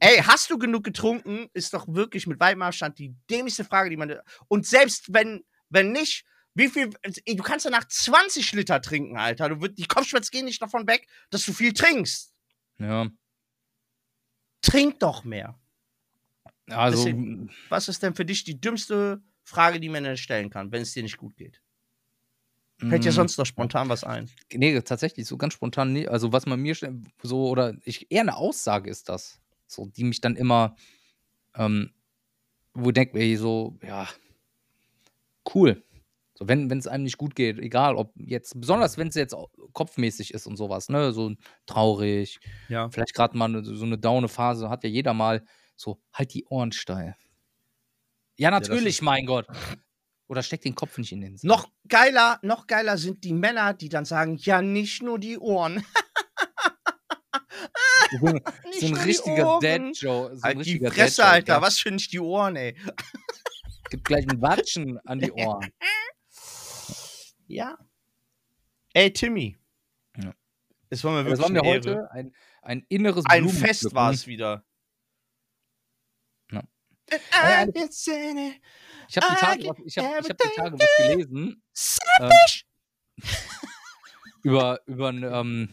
Ey, 0.00 0.18
hast 0.18 0.50
du 0.50 0.58
genug 0.58 0.84
getrunken? 0.84 1.48
Ist 1.54 1.72
doch 1.72 1.86
wirklich 1.88 2.26
mit 2.26 2.38
weitem 2.40 2.62
Abstand 2.62 2.98
die 2.98 3.14
dämlichste 3.30 3.64
Frage, 3.64 3.90
die 3.90 3.96
man. 3.96 4.14
Und 4.48 4.66
selbst 4.66 5.12
wenn, 5.14 5.42
wenn 5.70 5.92
nicht, 5.92 6.24
wie 6.54 6.68
viel. 6.68 6.90
Ey, 7.24 7.36
du 7.36 7.42
kannst 7.42 7.64
danach 7.64 7.84
20 7.88 8.52
Liter 8.52 8.80
trinken, 8.82 9.16
Alter. 9.16 9.48
Du 9.48 9.60
wird, 9.62 9.78
die 9.78 9.86
Kopfschmerzen 9.86 10.30
gehen 10.30 10.44
nicht 10.44 10.60
davon 10.60 10.86
weg, 10.86 11.06
dass 11.30 11.44
du 11.46 11.52
viel 11.52 11.72
trinkst. 11.72 12.34
Ja. 12.78 13.06
Trink 14.60 15.00
doch 15.00 15.24
mehr. 15.24 15.58
Also, 16.68 16.98
Deswegen- 17.04 17.50
Was 17.68 17.88
ist 17.88 18.02
denn 18.02 18.14
für 18.14 18.24
dich 18.24 18.44
die 18.44 18.60
dümmste 18.60 19.22
Frage, 19.44 19.80
die 19.80 19.88
man 19.88 20.04
dir 20.04 20.16
stellen 20.16 20.50
kann, 20.50 20.70
wenn 20.70 20.82
es 20.82 20.92
dir 20.92 21.02
nicht 21.02 21.16
gut 21.16 21.36
geht? 21.36 21.60
Fällt 22.88 23.04
dir 23.04 23.08
mh, 23.10 23.12
sonst 23.12 23.38
noch 23.38 23.46
spontan 23.46 23.88
was 23.88 24.04
ein? 24.04 24.28
Nee, 24.52 24.80
tatsächlich, 24.80 25.26
so 25.26 25.36
ganz 25.36 25.54
spontan, 25.54 25.92
nee. 25.92 26.06
Also, 26.08 26.32
was 26.32 26.46
man 26.46 26.60
mir 26.60 26.74
so, 27.22 27.48
oder 27.48 27.74
ich, 27.84 28.10
eher 28.10 28.22
eine 28.22 28.36
Aussage 28.36 28.90
ist 28.90 29.08
das, 29.08 29.40
so, 29.66 29.86
die 29.86 30.04
mich 30.04 30.20
dann 30.20 30.36
immer, 30.36 30.76
ähm, 31.54 31.92
wo 32.74 32.88
ich 32.88 32.94
denke, 32.94 33.36
so, 33.38 33.78
ja, 33.82 34.08
cool. 35.54 35.82
So, 36.34 36.48
wenn 36.48 36.70
es 36.70 36.86
einem 36.86 37.04
nicht 37.04 37.18
gut 37.18 37.34
geht, 37.34 37.58
egal 37.58 37.94
ob 37.94 38.12
jetzt, 38.16 38.58
besonders 38.58 38.96
wenn 38.96 39.08
es 39.08 39.14
jetzt 39.14 39.34
kopfmäßig 39.72 40.32
ist 40.34 40.46
und 40.46 40.56
sowas, 40.56 40.88
ne, 40.88 41.12
so 41.12 41.32
traurig, 41.66 42.40
Ja. 42.68 42.88
vielleicht 42.90 43.14
gerade 43.14 43.36
mal 43.36 43.48
ne, 43.48 43.62
so 43.64 43.84
eine 43.84 43.98
daune 43.98 44.28
Phase, 44.28 44.70
hat 44.70 44.82
ja 44.82 44.90
jeder 44.90 45.14
mal, 45.14 45.44
so, 45.76 46.00
halt 46.12 46.32
die 46.34 46.44
Ohren 46.46 46.72
steil. 46.72 47.16
Ja, 48.38 48.50
natürlich, 48.50 48.96
ist- 48.96 49.02
mein 49.02 49.26
Gott. 49.26 49.46
Oder 50.28 50.42
steck 50.42 50.62
den 50.62 50.74
Kopf 50.74 50.96
nicht 50.98 51.12
in 51.12 51.20
den 51.20 51.36
Sand. 51.36 51.44
Noch 51.48 51.70
geiler, 51.88 52.38
noch 52.42 52.66
geiler 52.66 52.96
sind 52.96 53.22
die 53.24 53.34
Männer, 53.34 53.74
die 53.74 53.88
dann 53.88 54.04
sagen, 54.04 54.36
ja, 54.40 54.62
nicht 54.62 55.02
nur 55.02 55.18
die 55.18 55.38
Ohren. 55.38 55.84
So, 58.20 58.26
ein- 58.26 58.40
so 58.78 58.86
ein 58.88 58.96
richtiger 58.96 59.46
Ohren. 59.54 59.60
Dad-Joke. 59.62 60.36
So 60.36 60.42
Halt 60.42 60.66
die 60.66 60.78
Fresse, 60.80 61.24
Alter, 61.24 61.62
was 61.62 61.78
für 61.78 61.90
nicht 61.90 62.12
die 62.12 62.20
Ohren, 62.20 62.56
ey. 62.56 62.76
Gibt 63.90 64.04
gleich 64.04 64.28
ein 64.28 64.42
Watschen 64.42 64.98
an 65.06 65.18
die 65.18 65.32
Ohren. 65.32 65.66
Ja. 67.46 67.76
Ey, 68.94 69.12
Timmy. 69.12 69.58
Ja. 70.16 70.32
Es 70.88 71.04
war 71.04 71.12
mir 71.12 71.28
Das 71.28 71.38
wirklich 71.38 71.56
war 71.56 71.62
mir 71.62 71.68
heute 71.70 72.10
ein, 72.12 72.34
ein 72.62 72.84
inneres 72.88 73.24
Ein. 73.26 73.46
Fest 73.48 73.94
war 73.94 74.10
es 74.10 74.26
wieder. 74.26 74.64
Ich 79.08 79.16
habe 79.16 79.34
die, 79.34 79.40
Tage 79.40 79.68
was- 79.68 79.76
ich 79.84 79.98
hab, 79.98 80.20
ich 80.24 80.30
hab 80.30 80.38
die 80.38 80.48
Tage 80.56 80.78
was 80.78 80.96
gelesen 80.98 81.62
Savage. 81.72 82.62
über, 84.42 84.80
über 84.86 85.08
ein, 85.10 85.22
ähm, 85.22 85.68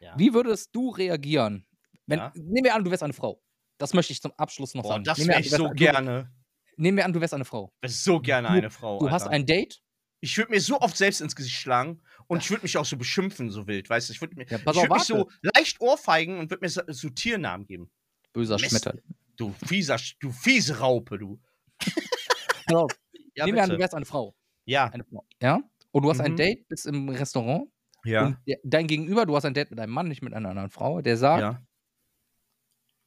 Ja. 0.00 0.14
wie 0.18 0.32
würdest 0.34 0.70
du 0.74 0.90
reagieren? 0.90 1.66
Wenn, 2.06 2.18
Ja. 2.18 2.32
Nehmen 2.34 2.64
wir 2.64 2.74
an, 2.74 2.84
du 2.84 2.90
wärst 2.90 3.02
eine 3.02 3.12
Frau. 3.12 3.40
Das 3.78 3.94
möchte 3.94 4.12
ich 4.12 4.20
zum 4.20 4.32
Abschluss 4.36 4.74
noch 4.74 4.82
Boah, 4.82 4.88
sagen. 4.94 5.04
das 5.04 5.18
Nehmen 5.18 5.28
wir 5.28 5.32
wäre 5.32 5.36
an, 5.38 5.42
ich 5.44 5.48
du 5.48 5.52
wärst- 5.52 5.62
so 5.62 5.68
du, 5.68 5.74
gerne. 5.74 6.32
Nehmen 6.76 6.96
wir 6.98 7.04
an, 7.04 7.12
du 7.12 7.20
wärst 7.20 7.34
eine 7.34 7.44
Frau. 7.44 7.72
So 7.86 8.20
gerne 8.20 8.48
Du- 8.48 8.54
eine 8.54 8.70
Frau. 8.70 8.98
Du 8.98 9.10
hast 9.10 9.22
Alter. 9.22 9.34
ein 9.34 9.46
Date. 9.46 9.80
Ich 10.20 10.36
würde 10.38 10.50
mir 10.52 10.60
so 10.60 10.80
oft 10.80 10.96
selbst 10.96 11.20
ins 11.20 11.36
Gesicht 11.36 11.56
schlagen 11.56 12.02
Und 12.26 12.42
ich 12.42 12.48
würde 12.50 12.62
mich 12.62 12.76
auch 12.78 12.86
so 12.86 12.96
beschimpfen, 12.96 13.50
so 13.50 13.66
wild, 13.66 13.90
weißt 13.90 14.08
du? 14.08 14.14
Ich 14.14 14.20
würde 14.22 14.34
Ja, 14.48 14.64
würd 14.64 14.90
mich 14.90 15.02
so 15.02 15.28
leicht 15.42 15.78
ohrfeigen 15.82 16.38
und 16.38 16.48
würde 16.50 16.64
mir 16.64 16.70
so, 16.70 16.80
so 16.88 17.10
Tiernamen 17.10 17.66
geben. 17.66 17.90
Böser 18.32 18.54
Mist. 18.56 18.70
Schmetterling. 18.70 19.04
Du 19.36 19.52
fieser, 19.66 19.96
du 20.20 20.30
fiese 20.30 20.78
Raupe, 20.78 21.18
du. 21.18 21.40
Auf, 22.72 22.90
Ja, 23.34 23.44
nehmen 23.46 23.56
wir 23.56 23.64
an, 23.64 23.70
du 23.70 23.78
wärst 23.78 23.94
eine 23.94 24.04
Frau. 24.06 24.34
Ja, 24.64 24.86
Eine 24.86 25.04
Frau. 25.04 25.24
Ja? 25.42 25.60
Und 25.90 26.02
du 26.02 26.10
hast 26.10 26.20
ein 26.20 26.32
Mhm. 26.32 26.36
Date, 26.36 26.68
bist 26.68 26.86
im 26.86 27.08
Restaurant. 27.08 27.68
ja, 28.04 28.26
Und 28.26 28.38
dein 28.64 28.86
Gegenüber, 28.86 29.26
du 29.26 29.36
hast 29.36 29.44
ein 29.44 29.54
Date 29.54 29.70
mit 29.70 29.80
einem 29.80 29.92
Mann, 29.92 30.08
nicht 30.08 30.22
mit 30.22 30.32
einer 30.34 30.48
anderen 30.50 30.70
Frau, 30.70 31.00
der 31.02 31.16
sagt, 31.16 31.40
ja. 31.42 31.62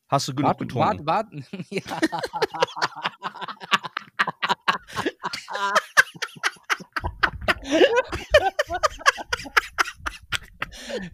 Hast 0.10 0.28
du 0.30 0.34
genug 0.36 0.48
warte, 0.52 0.66
getrunken? 0.66 1.06
warte, 1.06 1.42
warte. 1.42 1.44
ja. 1.70 1.82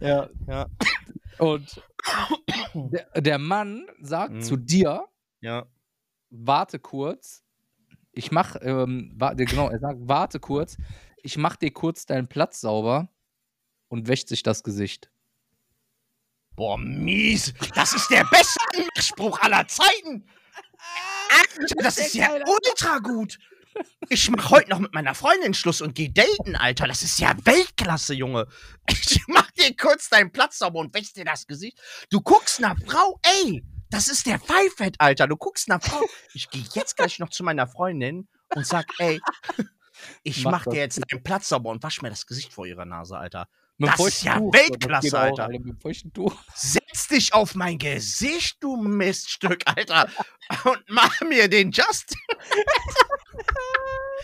ja. 0.00 0.28
Ja. 0.46 0.66
Und 1.38 1.82
der, 2.74 3.20
der 3.20 3.38
Mann 3.38 3.86
sagt 4.00 4.34
Mhm. 4.34 4.42
zu 4.42 4.56
dir, 4.56 5.06
Ja. 5.40 5.66
warte 6.30 6.78
kurz. 6.78 7.42
Ich 8.12 8.30
mach, 8.30 8.56
ähm, 8.60 9.12
warte, 9.16 9.44
genau, 9.44 9.68
er 9.70 9.78
sagt, 9.78 9.98
warte 10.02 10.40
kurz. 10.40 10.76
Ich 11.22 11.36
mach 11.36 11.56
dir 11.56 11.72
kurz 11.72 12.06
deinen 12.06 12.28
Platz 12.28 12.60
sauber 12.60 13.08
und 13.88 14.08
wäscht 14.08 14.28
sich 14.28 14.42
das 14.42 14.62
Gesicht. 14.62 15.10
Boah, 16.56 16.78
mies. 16.78 17.52
Das 17.74 17.94
ist 17.94 18.08
der 18.10 18.24
beste 18.30 18.60
Anmachspruch 18.76 19.40
aller 19.40 19.66
Zeiten. 19.66 20.24
Alter, 21.58 21.74
das 21.82 21.98
ist 21.98 22.14
ja 22.14 22.28
ultra 22.46 22.98
gut. 22.98 23.38
Ich 24.08 24.30
mach 24.30 24.50
heute 24.50 24.70
noch 24.70 24.78
mit 24.78 24.92
meiner 24.94 25.14
Freundin 25.14 25.54
Schluss 25.54 25.80
und 25.80 25.94
geh 25.94 26.08
daten, 26.08 26.56
Alter. 26.56 26.86
Das 26.86 27.02
ist 27.02 27.18
ja 27.18 27.34
Weltklasse, 27.44 28.14
Junge. 28.14 28.46
Ich 28.88 29.20
mach 29.26 29.50
dir 29.52 29.74
kurz 29.76 30.08
deinen 30.08 30.30
Platz 30.30 30.58
sauber 30.58 30.80
und 30.80 30.94
wäsch 30.94 31.12
dir 31.12 31.24
das 31.24 31.46
Gesicht. 31.46 31.80
Du 32.10 32.20
guckst 32.20 32.60
nach 32.60 32.76
Frau, 32.86 33.18
ey. 33.42 33.64
Das 33.90 34.08
ist 34.08 34.26
der 34.26 34.38
Pfeifett, 34.38 34.96
Alter. 34.98 35.26
Du 35.26 35.36
guckst 35.36 35.68
nach 35.68 35.82
Frau. 35.82 36.00
Ich 36.32 36.50
gehe 36.50 36.64
jetzt 36.74 36.96
gleich 36.96 37.18
noch 37.18 37.30
zu 37.30 37.44
meiner 37.44 37.66
Freundin 37.66 38.28
und 38.54 38.66
sag, 38.66 38.86
ey, 38.98 39.20
ich 40.22 40.44
Mach 40.44 40.52
mach, 40.52 40.64
dir 40.64 40.80
jetzt 40.80 41.00
deinen 41.08 41.22
Platz 41.22 41.48
sauber 41.48 41.70
und 41.70 41.82
wasch 41.82 42.02
mir 42.02 42.10
das 42.10 42.26
Gesicht 42.26 42.52
vor 42.52 42.66
ihrer 42.66 42.84
Nase, 42.84 43.16
Alter. 43.16 43.48
Das 43.78 43.98
ist 44.00 44.22
ja 44.22 44.38
Tuch. 44.38 44.52
Weltklasse, 44.54 45.08
geht 45.08 45.14
auch, 45.14 45.38
Alter. 45.38 45.50
Tuch. 46.12 46.36
Setz 46.54 47.08
dich 47.08 47.34
auf 47.34 47.54
mein 47.56 47.76
Gesicht, 47.78 48.56
du 48.60 48.76
Miststück, 48.76 49.62
Alter. 49.66 50.08
Und 50.64 50.84
mach 50.88 51.20
mir 51.22 51.48
den 51.48 51.70
Just. 51.72 52.14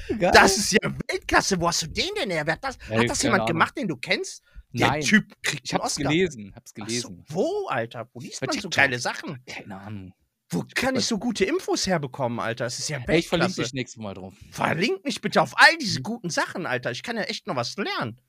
Geil. 0.18 0.30
Das 0.32 0.57
ist 0.57 0.72
ja 0.72 0.78
Weltklasse. 1.09 1.61
Wo 1.61 1.68
hast 1.68 1.82
du 1.82 1.86
den 1.88 2.11
denn 2.16 2.30
her? 2.30 2.44
Hat 2.46 2.62
das, 2.64 2.76
Ey, 2.88 2.98
hat 2.98 3.11
das 3.11 3.22
jemand 3.22 3.42
Ahnung. 3.42 3.53
gemacht, 3.55 3.76
den 3.76 3.88
du 3.88 3.96
kennst? 3.96 4.42
Der 4.72 4.88
Nein, 4.88 5.01
Typ 5.03 5.24
kriegt 5.42 5.62
ich 5.64 5.74
hab's 5.74 5.84
Oscar. 5.84 6.05
gelesen. 6.05 6.53
Hab's 6.55 6.72
Ach 6.72 6.78
so, 6.78 6.84
gelesen. 6.86 7.24
wo, 7.28 7.66
Alter? 7.68 8.09
Wo 8.12 8.20
liest 8.20 8.44
man 8.44 8.59
so 8.59 8.68
geile 8.70 8.98
Sachen? 8.98 9.44
Keine 9.46 9.76
Ahnung. 9.80 10.14
Wo 10.48 10.64
kann 10.74 10.96
ich 10.96 11.07
so 11.07 11.18
gute 11.18 11.44
Infos 11.44 11.86
herbekommen, 11.86 12.40
Alter? 12.40 12.64
Das 12.64 12.78
ist 12.78 12.88
ja 12.88 12.98
Ey, 13.07 13.18
ich 13.18 13.28
verlinke 13.28 13.51
Weltklasse. 13.51 13.62
dich 13.62 13.72
nächstes 13.72 14.03
Mal 14.03 14.14
drauf. 14.14 14.34
Verlink 14.51 15.05
mich 15.05 15.20
bitte 15.20 15.42
auf 15.42 15.53
all 15.57 15.76
diese 15.78 16.03
guten 16.03 16.30
Sachen, 16.30 16.66
Alter. 16.66 16.90
Ich 16.90 17.03
kann 17.05 17.16
ja 17.16 17.22
echt 17.22 17.46
noch 17.46 17.57
was 17.57 17.76
lernen. 17.76 18.20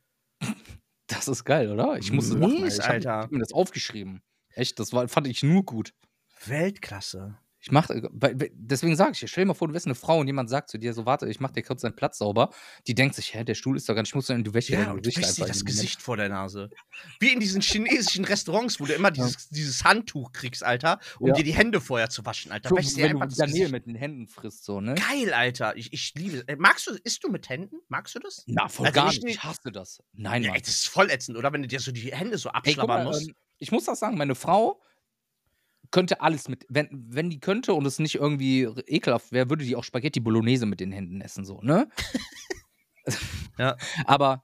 Das 1.11 1.27
ist 1.27 1.43
geil, 1.45 1.71
oder? 1.71 1.97
Ich 1.97 2.11
musste 2.11 2.35
Mies, 2.35 2.77
lachen. 2.77 2.79
Ich 2.79 2.83
Alter. 2.83 2.99
Ich 2.99 3.23
hab 3.23 3.31
mir 3.31 3.39
das 3.39 3.53
aufgeschrieben. 3.53 4.21
Echt, 4.53 4.79
das 4.79 4.93
war, 4.93 5.07
fand 5.07 5.27
ich 5.27 5.43
nur 5.43 5.63
gut. 5.63 5.93
Weltklasse. 6.45 7.37
Ich 7.61 7.71
mach, 7.71 7.89
äh, 7.89 8.01
deswegen 8.53 8.95
sage 8.95 9.11
ich 9.13 9.19
dir, 9.19 9.27
stell 9.27 9.43
dir 9.43 9.49
mal 9.49 9.53
vor, 9.53 9.67
du 9.67 9.73
wärst 9.73 9.85
eine 9.85 9.95
Frau 9.95 10.19
und 10.19 10.27
jemand 10.27 10.49
sagt 10.49 10.69
zu 10.69 10.77
dir 10.79 10.93
so, 10.93 11.05
warte, 11.05 11.29
ich 11.29 11.39
mach 11.39 11.51
dir 11.51 11.61
kurz 11.63 11.81
deinen 11.81 11.95
Platz 11.95 12.17
sauber. 12.17 12.49
Die 12.87 12.95
denkt 12.95 13.15
sich, 13.15 13.33
hä, 13.35 13.43
der 13.43 13.55
Stuhl 13.55 13.77
ist 13.77 13.87
doch 13.87 13.93
gar 13.95 14.01
nicht, 14.01 14.09
ich 14.11 14.15
muss 14.15 14.27
dann, 14.27 14.43
du 14.43 14.53
wäschst 14.53 14.71
dir 14.71 14.77
Ja, 14.77 14.79
dein 14.79 14.93
und 14.93 15.05
du 15.05 15.11
Gesicht 15.11 15.37
dir 15.37 15.45
einfach 15.45 15.45
das. 15.47 15.63
Gesicht 15.65 16.01
vor 16.01 16.17
der 16.17 16.29
Nase. 16.29 16.71
Wie 17.19 17.31
in 17.33 17.39
diesen 17.39 17.61
chinesischen 17.61 18.25
Restaurants, 18.25 18.79
wo 18.79 18.85
du 18.85 18.93
immer 18.93 19.11
dieses, 19.11 19.49
dieses 19.49 19.83
Handtuch 19.83 20.31
kriegst, 20.33 20.63
Alter, 20.63 20.99
um 21.21 21.33
Ja. 21.33 21.33
dir 21.33 21.43
die 21.43 21.53
Hände 21.55 21.81
vorher 21.81 22.09
zu 22.09 22.25
waschen, 22.25 22.51
Alter. 22.51 22.71
So, 22.71 22.75
Wäschst 22.75 22.95
dir 22.97 23.05
wenn 23.05 23.11
einfach 23.11 23.27
du 23.27 23.29
Gesicht. 23.29 23.69
mit 23.69 23.85
den 23.85 23.93
Händen 23.95 24.27
frisst, 24.27 24.63
so, 24.65 24.81
ne? 24.81 25.07
Geil, 25.09 25.33
Alter. 25.33 25.75
Ich, 25.77 25.93
ich 25.93 26.13
liebe 26.15 26.37
es. 26.37 26.43
Äh, 26.43 26.55
Magst 26.57 26.87
du, 26.87 26.91
isst 27.03 27.23
du 27.23 27.29
mit 27.29 27.47
Händen? 27.49 27.77
Magst 27.87 28.15
du 28.15 28.19
das? 28.19 28.47
Na, 28.47 28.67
voll 28.69 28.89
Also 28.89 28.91
gar 28.91 29.13
nicht 29.13 29.23
Ich 29.23 29.43
hasse 29.43 29.71
das. 29.71 30.01
Nein, 30.13 30.43
Ja, 30.43 30.51
Mann. 30.51 30.57
ey, 30.57 30.61
das 30.61 30.69
ist 30.75 30.87
voll 30.89 31.09
ätzend, 31.11 31.37
oder? 31.37 31.53
Wenn 31.53 31.61
du 31.63 31.67
dir 31.67 31.79
so 31.79 31.91
die 31.91 32.13
Hände 32.13 32.37
so 32.37 32.49
Ey, 32.63 32.79
abschlabbern 32.79 32.83
mal, 32.83 33.03
musst. 33.03 33.31
ähm, 33.31 33.35
ich 33.57 33.71
muss 33.71 33.85
das 33.85 33.99
sagen, 33.99 34.17
meine 34.17 34.35
Frau 34.35 34.81
könnte 35.91 36.21
alles 36.21 36.47
mit, 36.47 36.65
wenn, 36.69 36.89
wenn 36.91 37.29
die 37.29 37.39
könnte 37.39 37.73
und 37.73 37.85
es 37.85 37.99
nicht 37.99 38.15
irgendwie 38.15 38.63
ekelhaft 38.87 39.31
wäre, 39.31 39.49
würde 39.49 39.65
die 39.65 39.75
auch 39.75 39.83
Spaghetti 39.83 40.19
Bolognese 40.19 40.65
mit 40.65 40.79
den 40.79 40.91
Händen 40.91 41.21
essen, 41.21 41.45
so, 41.45 41.61
ne? 41.61 41.89
Ja. 43.57 43.77
Aber 44.05 44.43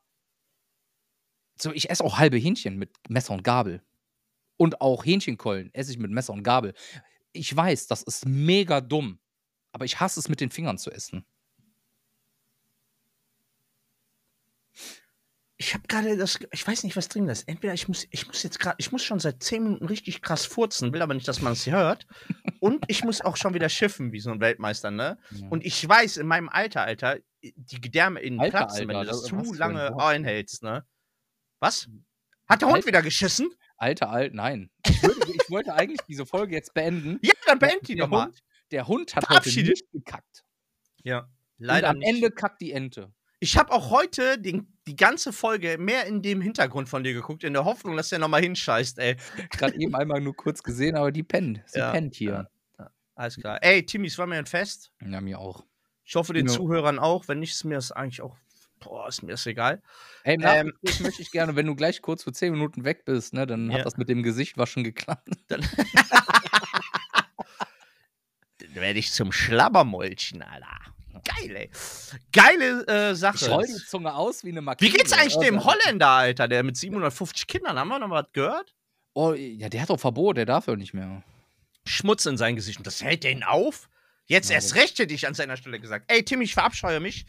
so, 1.60 1.72
ich 1.74 1.90
esse 1.90 2.04
auch 2.04 2.18
halbe 2.18 2.38
Hähnchen 2.38 2.78
mit 2.78 2.92
Messer 3.10 3.34
und 3.34 3.44
Gabel. 3.44 3.82
Und 4.58 4.82
auch 4.82 5.06
Hähnchenkeulen 5.06 5.74
esse 5.74 5.92
ich 5.92 5.98
mit 5.98 6.12
Messer 6.12 6.34
und 6.34 6.44
Gabel. 6.44 6.74
Ich 7.34 7.56
weiß, 7.56 7.88
das 7.88 8.04
ist 8.04 8.26
mega 8.26 8.82
dumm. 8.82 9.20
Aber 9.72 9.86
ich 9.86 10.00
hasse 10.00 10.20
es, 10.20 10.30
mit 10.30 10.42
den 10.42 10.50
Fingern 10.50 10.78
zu 10.78 10.92
essen. 10.92 11.26
Ich 15.60 15.74
habe 15.74 15.88
gerade 15.88 16.18
das, 16.18 16.38
ich 16.52 16.68
weiß 16.68 16.84
nicht, 16.84 16.96
was 16.96 17.08
drin 17.08 17.28
ist. 17.30 17.48
Entweder 17.48 17.74
ich 17.74 17.88
muss, 17.88 18.06
ich 18.12 18.28
muss 18.28 18.44
jetzt 18.44 18.60
gerade, 18.60 18.76
ich 18.78 18.92
muss 18.92 19.04
schon 19.04 19.20
seit 19.20 19.42
10 19.42 19.64
Minuten 19.64 19.86
richtig 19.86 20.22
krass 20.22 20.46
furzen, 20.46 20.94
will 20.94 21.02
aber 21.02 21.16
nicht, 21.16 21.28
dass 21.28 21.42
man 21.42 21.54
es 21.54 21.66
hört. 21.66 22.06
Und 22.60 22.86
ich 22.88 23.04
muss 23.04 23.22
auch 23.22 23.38
schon 23.38 23.56
wieder 23.56 23.70
schiffen, 23.70 24.12
wie 24.12 24.20
so 24.20 24.30
ein 24.30 24.40
Weltmeister, 24.40 24.92
ne? 24.92 25.18
Ja. 25.32 25.48
Und 25.50 25.66
ich 25.66 25.88
weiß, 25.88 26.18
in 26.18 26.28
meinem 26.28 26.50
Alter, 26.50 26.82
Alter, 26.82 27.18
die 27.42 27.82
Gedärme 27.82 28.20
innen 28.20 28.40
Alter, 28.40 28.58
platzen, 28.60 28.88
wenn 28.88 28.96
Alter, 28.96 29.12
du 29.12 29.18
das 29.18 29.26
zu 29.26 29.36
ein 29.36 29.58
lange 29.58 30.00
einhältst, 30.00 30.62
ne? 30.62 30.86
Was? 31.60 31.88
Hat 32.48 32.62
der 32.62 32.70
Hund 32.70 32.86
wieder 32.86 33.02
geschissen? 33.02 33.50
Alter, 33.78 34.10
alt, 34.10 34.34
nein. 34.34 34.70
Ich, 34.88 35.02
würde, 35.02 35.32
ich 35.32 35.50
wollte 35.50 35.74
eigentlich 35.74 36.02
diese 36.08 36.26
Folge 36.26 36.56
jetzt 36.56 36.74
beenden. 36.74 37.20
Ja, 37.22 37.34
dann 37.46 37.60
beend 37.60 37.88
die 37.88 37.96
der 37.96 38.06
doch 38.06 38.12
mal. 38.12 38.26
Hund, 38.26 38.44
der 38.72 38.88
Hund 38.88 39.16
hat 39.16 39.30
heute 39.30 39.50
nicht 39.50 39.92
gekackt. 39.92 40.44
Ja, 41.04 41.30
und 41.60 41.70
am 41.70 42.02
Ende 42.02 42.32
kackt 42.32 42.62
die 42.62 42.72
Ente. 42.72 43.14
Ich 43.40 43.58
habe 43.58 43.72
auch 43.72 43.92
heute 43.92 44.40
den, 44.40 44.77
die 44.88 44.96
ganze 44.96 45.34
Folge 45.34 45.78
mehr 45.78 46.06
in 46.06 46.22
dem 46.22 46.42
Hintergrund 46.42 46.90
von 46.90 47.04
dir 47.04 47.14
geguckt, 47.14 47.44
in 47.44 47.54
der 47.54 47.66
Hoffnung, 47.66 47.96
dass 47.98 48.10
der 48.10 48.20
nochmal 48.20 48.42
hinscheißt, 48.42 49.00
ey. 49.00 49.16
Gerade 49.52 49.80
eben 49.80 49.96
einmal 49.96 50.22
nur 50.22 50.36
kurz 50.36 50.64
gesehen, 50.64 50.96
aber 50.96 51.12
die 51.12 51.24
pennt. 51.24 51.62
Sie 51.68 51.80
Ja, 51.80 51.92
pennt 51.92 52.16
hier. 52.16 52.50
Alles 53.16 53.36
klar. 53.38 53.60
Ey, 53.64 53.86
Timmy, 53.86 54.08
es 54.08 54.18
war 54.18 54.28
mir 54.28 54.38
ein 54.38 54.46
Fest. 54.46 54.92
Ja. 55.06 55.20
mir 55.22 55.40
auch. 55.40 55.66
Ich 56.06 56.16
hoffe, 56.16 56.34
den 56.34 56.48
Ja. 56.48 56.54
Zuhörern 56.54 57.00
auch. 57.00 57.28
Wenn 57.28 57.40
nicht, 57.40 57.52
ist 57.52 57.64
mir 57.66 57.76
das 57.76 57.92
eigentlich 57.92 58.22
auch. 58.22 58.38
Boah, 58.80 59.08
ist 59.08 59.24
mir 59.24 59.32
das 59.32 59.46
egal. 59.48 59.82
Ey, 60.24 60.36
Ähm. 60.36 60.42
Nachgespräch 60.84 61.00
möchte 61.02 61.22
ich 61.24 61.32
gerne, 61.32 61.56
wenn 61.56 61.66
du 61.66 61.76
gleich 61.76 62.02
kurz 62.04 62.24
für 62.24 62.32
10 62.32 62.54
Minuten 62.54 62.84
weg 62.86 63.06
bist, 63.06 63.34
ne, 63.34 63.48
dann 63.48 63.72
Ja. 63.72 63.80
hat 63.80 63.86
das 63.88 63.98
mit 63.98 64.08
dem 64.08 64.22
Gesicht 64.24 64.56
waschen 64.58 64.84
geklappt. 64.84 65.30
Dann 65.48 65.62
werde 68.76 69.00
ich 69.00 69.12
zum 69.12 69.32
Schlabbermäulchen, 69.32 70.44
Alter. 70.44 70.78
Geil, 71.24 71.56
ey. 71.56 71.70
Geile 72.32 72.86
äh, 72.88 73.12
Ich 73.14 73.20
Sache. 73.20 73.50
roll 73.50 73.66
die 73.66 73.74
Zunge 73.74 74.14
aus 74.14 74.44
wie 74.44 74.50
eine 74.50 74.62
Wie 74.62 74.66
Makrele. 74.66 74.92
geht's 74.92 75.14
eigentlich 75.14 75.38
dem 75.38 75.56
der- 75.56 75.66
Holländer, 75.66 76.08
Alter, 76.10 76.48
der 76.48 76.64
mit 76.64 76.78
750 76.78 77.48
Kindern? 77.48 77.78
Haben 77.80 77.88
wir 77.90 78.00
noch 78.00 78.10
was 78.10 78.26
gehört? 78.34 78.74
Oh, 79.14 79.34
ja, 79.34 79.70
der 79.70 79.82
hat 79.82 79.90
doch 79.90 80.00
Verbot, 80.00 80.38
der 80.38 80.46
darf 80.46 80.68
ja 80.68 80.76
nicht 80.76 80.94
mehr. 80.94 81.24
Schmutz 81.86 82.26
in 82.26 82.38
sein 82.38 82.56
Gesicht. 82.56 82.78
Und 82.78 82.86
das 82.88 83.02
hält 83.02 83.24
den 83.24 83.44
auf? 83.44 83.90
Jetzt 84.30 84.52
erst 84.52 84.76
recht 84.76 85.00
hätte 85.00 85.14
ich 85.14 85.26
an 85.26 85.34
seiner 85.34 85.56
Stelle 85.56 85.80
gesagt. 85.80 86.12
Ey, 86.12 86.24
Tim, 86.24 86.42
ich 86.42 86.54
verabscheue 86.54 87.00
mich. 87.00 87.26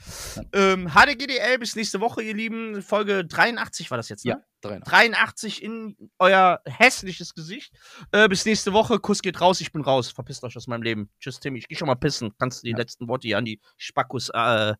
Ähm, 0.52 0.88
HDGDL, 0.92 1.58
bis 1.58 1.76
nächste 1.76 2.00
Woche, 2.00 2.22
ihr 2.22 2.34
Lieben. 2.34 2.82
Folge 2.82 3.24
83 3.24 3.90
war 3.92 3.96
das 3.98 4.08
jetzt, 4.08 4.24
ne? 4.24 4.32
Ja, 4.32 4.40
83. 4.62 4.90
83 4.90 5.62
in 5.62 6.10
euer 6.18 6.60
hässliches 6.66 7.34
Gesicht. 7.34 7.72
Äh, 8.10 8.28
bis 8.28 8.44
nächste 8.44 8.72
Woche. 8.72 8.98
Kuss 8.98 9.22
geht 9.22 9.40
raus, 9.40 9.60
ich 9.60 9.70
bin 9.72 9.82
raus. 9.82 10.10
Verpisst 10.10 10.42
euch 10.42 10.56
aus 10.56 10.66
meinem 10.66 10.82
Leben. 10.82 11.08
Tschüss, 11.20 11.38
Tim. 11.38 11.54
Ich 11.54 11.68
geh 11.68 11.76
schon 11.76 11.86
mal 11.86 11.94
pissen. 11.94 12.32
Kannst 12.36 12.62
du 12.62 12.66
die 12.66 12.72
Ja. 12.72 12.78
letzten 12.78 13.06
Worte 13.06 13.28
hier 13.28 13.38
an 13.38 13.44
die 13.44 13.60
Spackus. 13.76 14.30
Äh, 14.30 14.74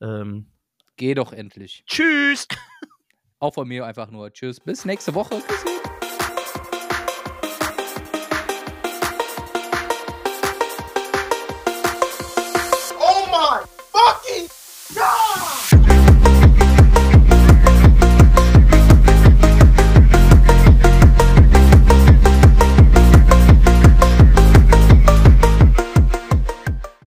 ähm, 0.00 0.46
Geh 0.96 1.14
doch 1.14 1.32
endlich. 1.32 1.82
tschüss. 1.86 2.46
Auch 3.40 3.54
von 3.54 3.66
mir 3.66 3.84
einfach 3.84 4.10
nur. 4.12 4.32
Tschüss. 4.32 4.60
Bis 4.60 4.84
nächste 4.84 5.12
Woche. 5.14 5.42
Tschüssi. 5.48 6.01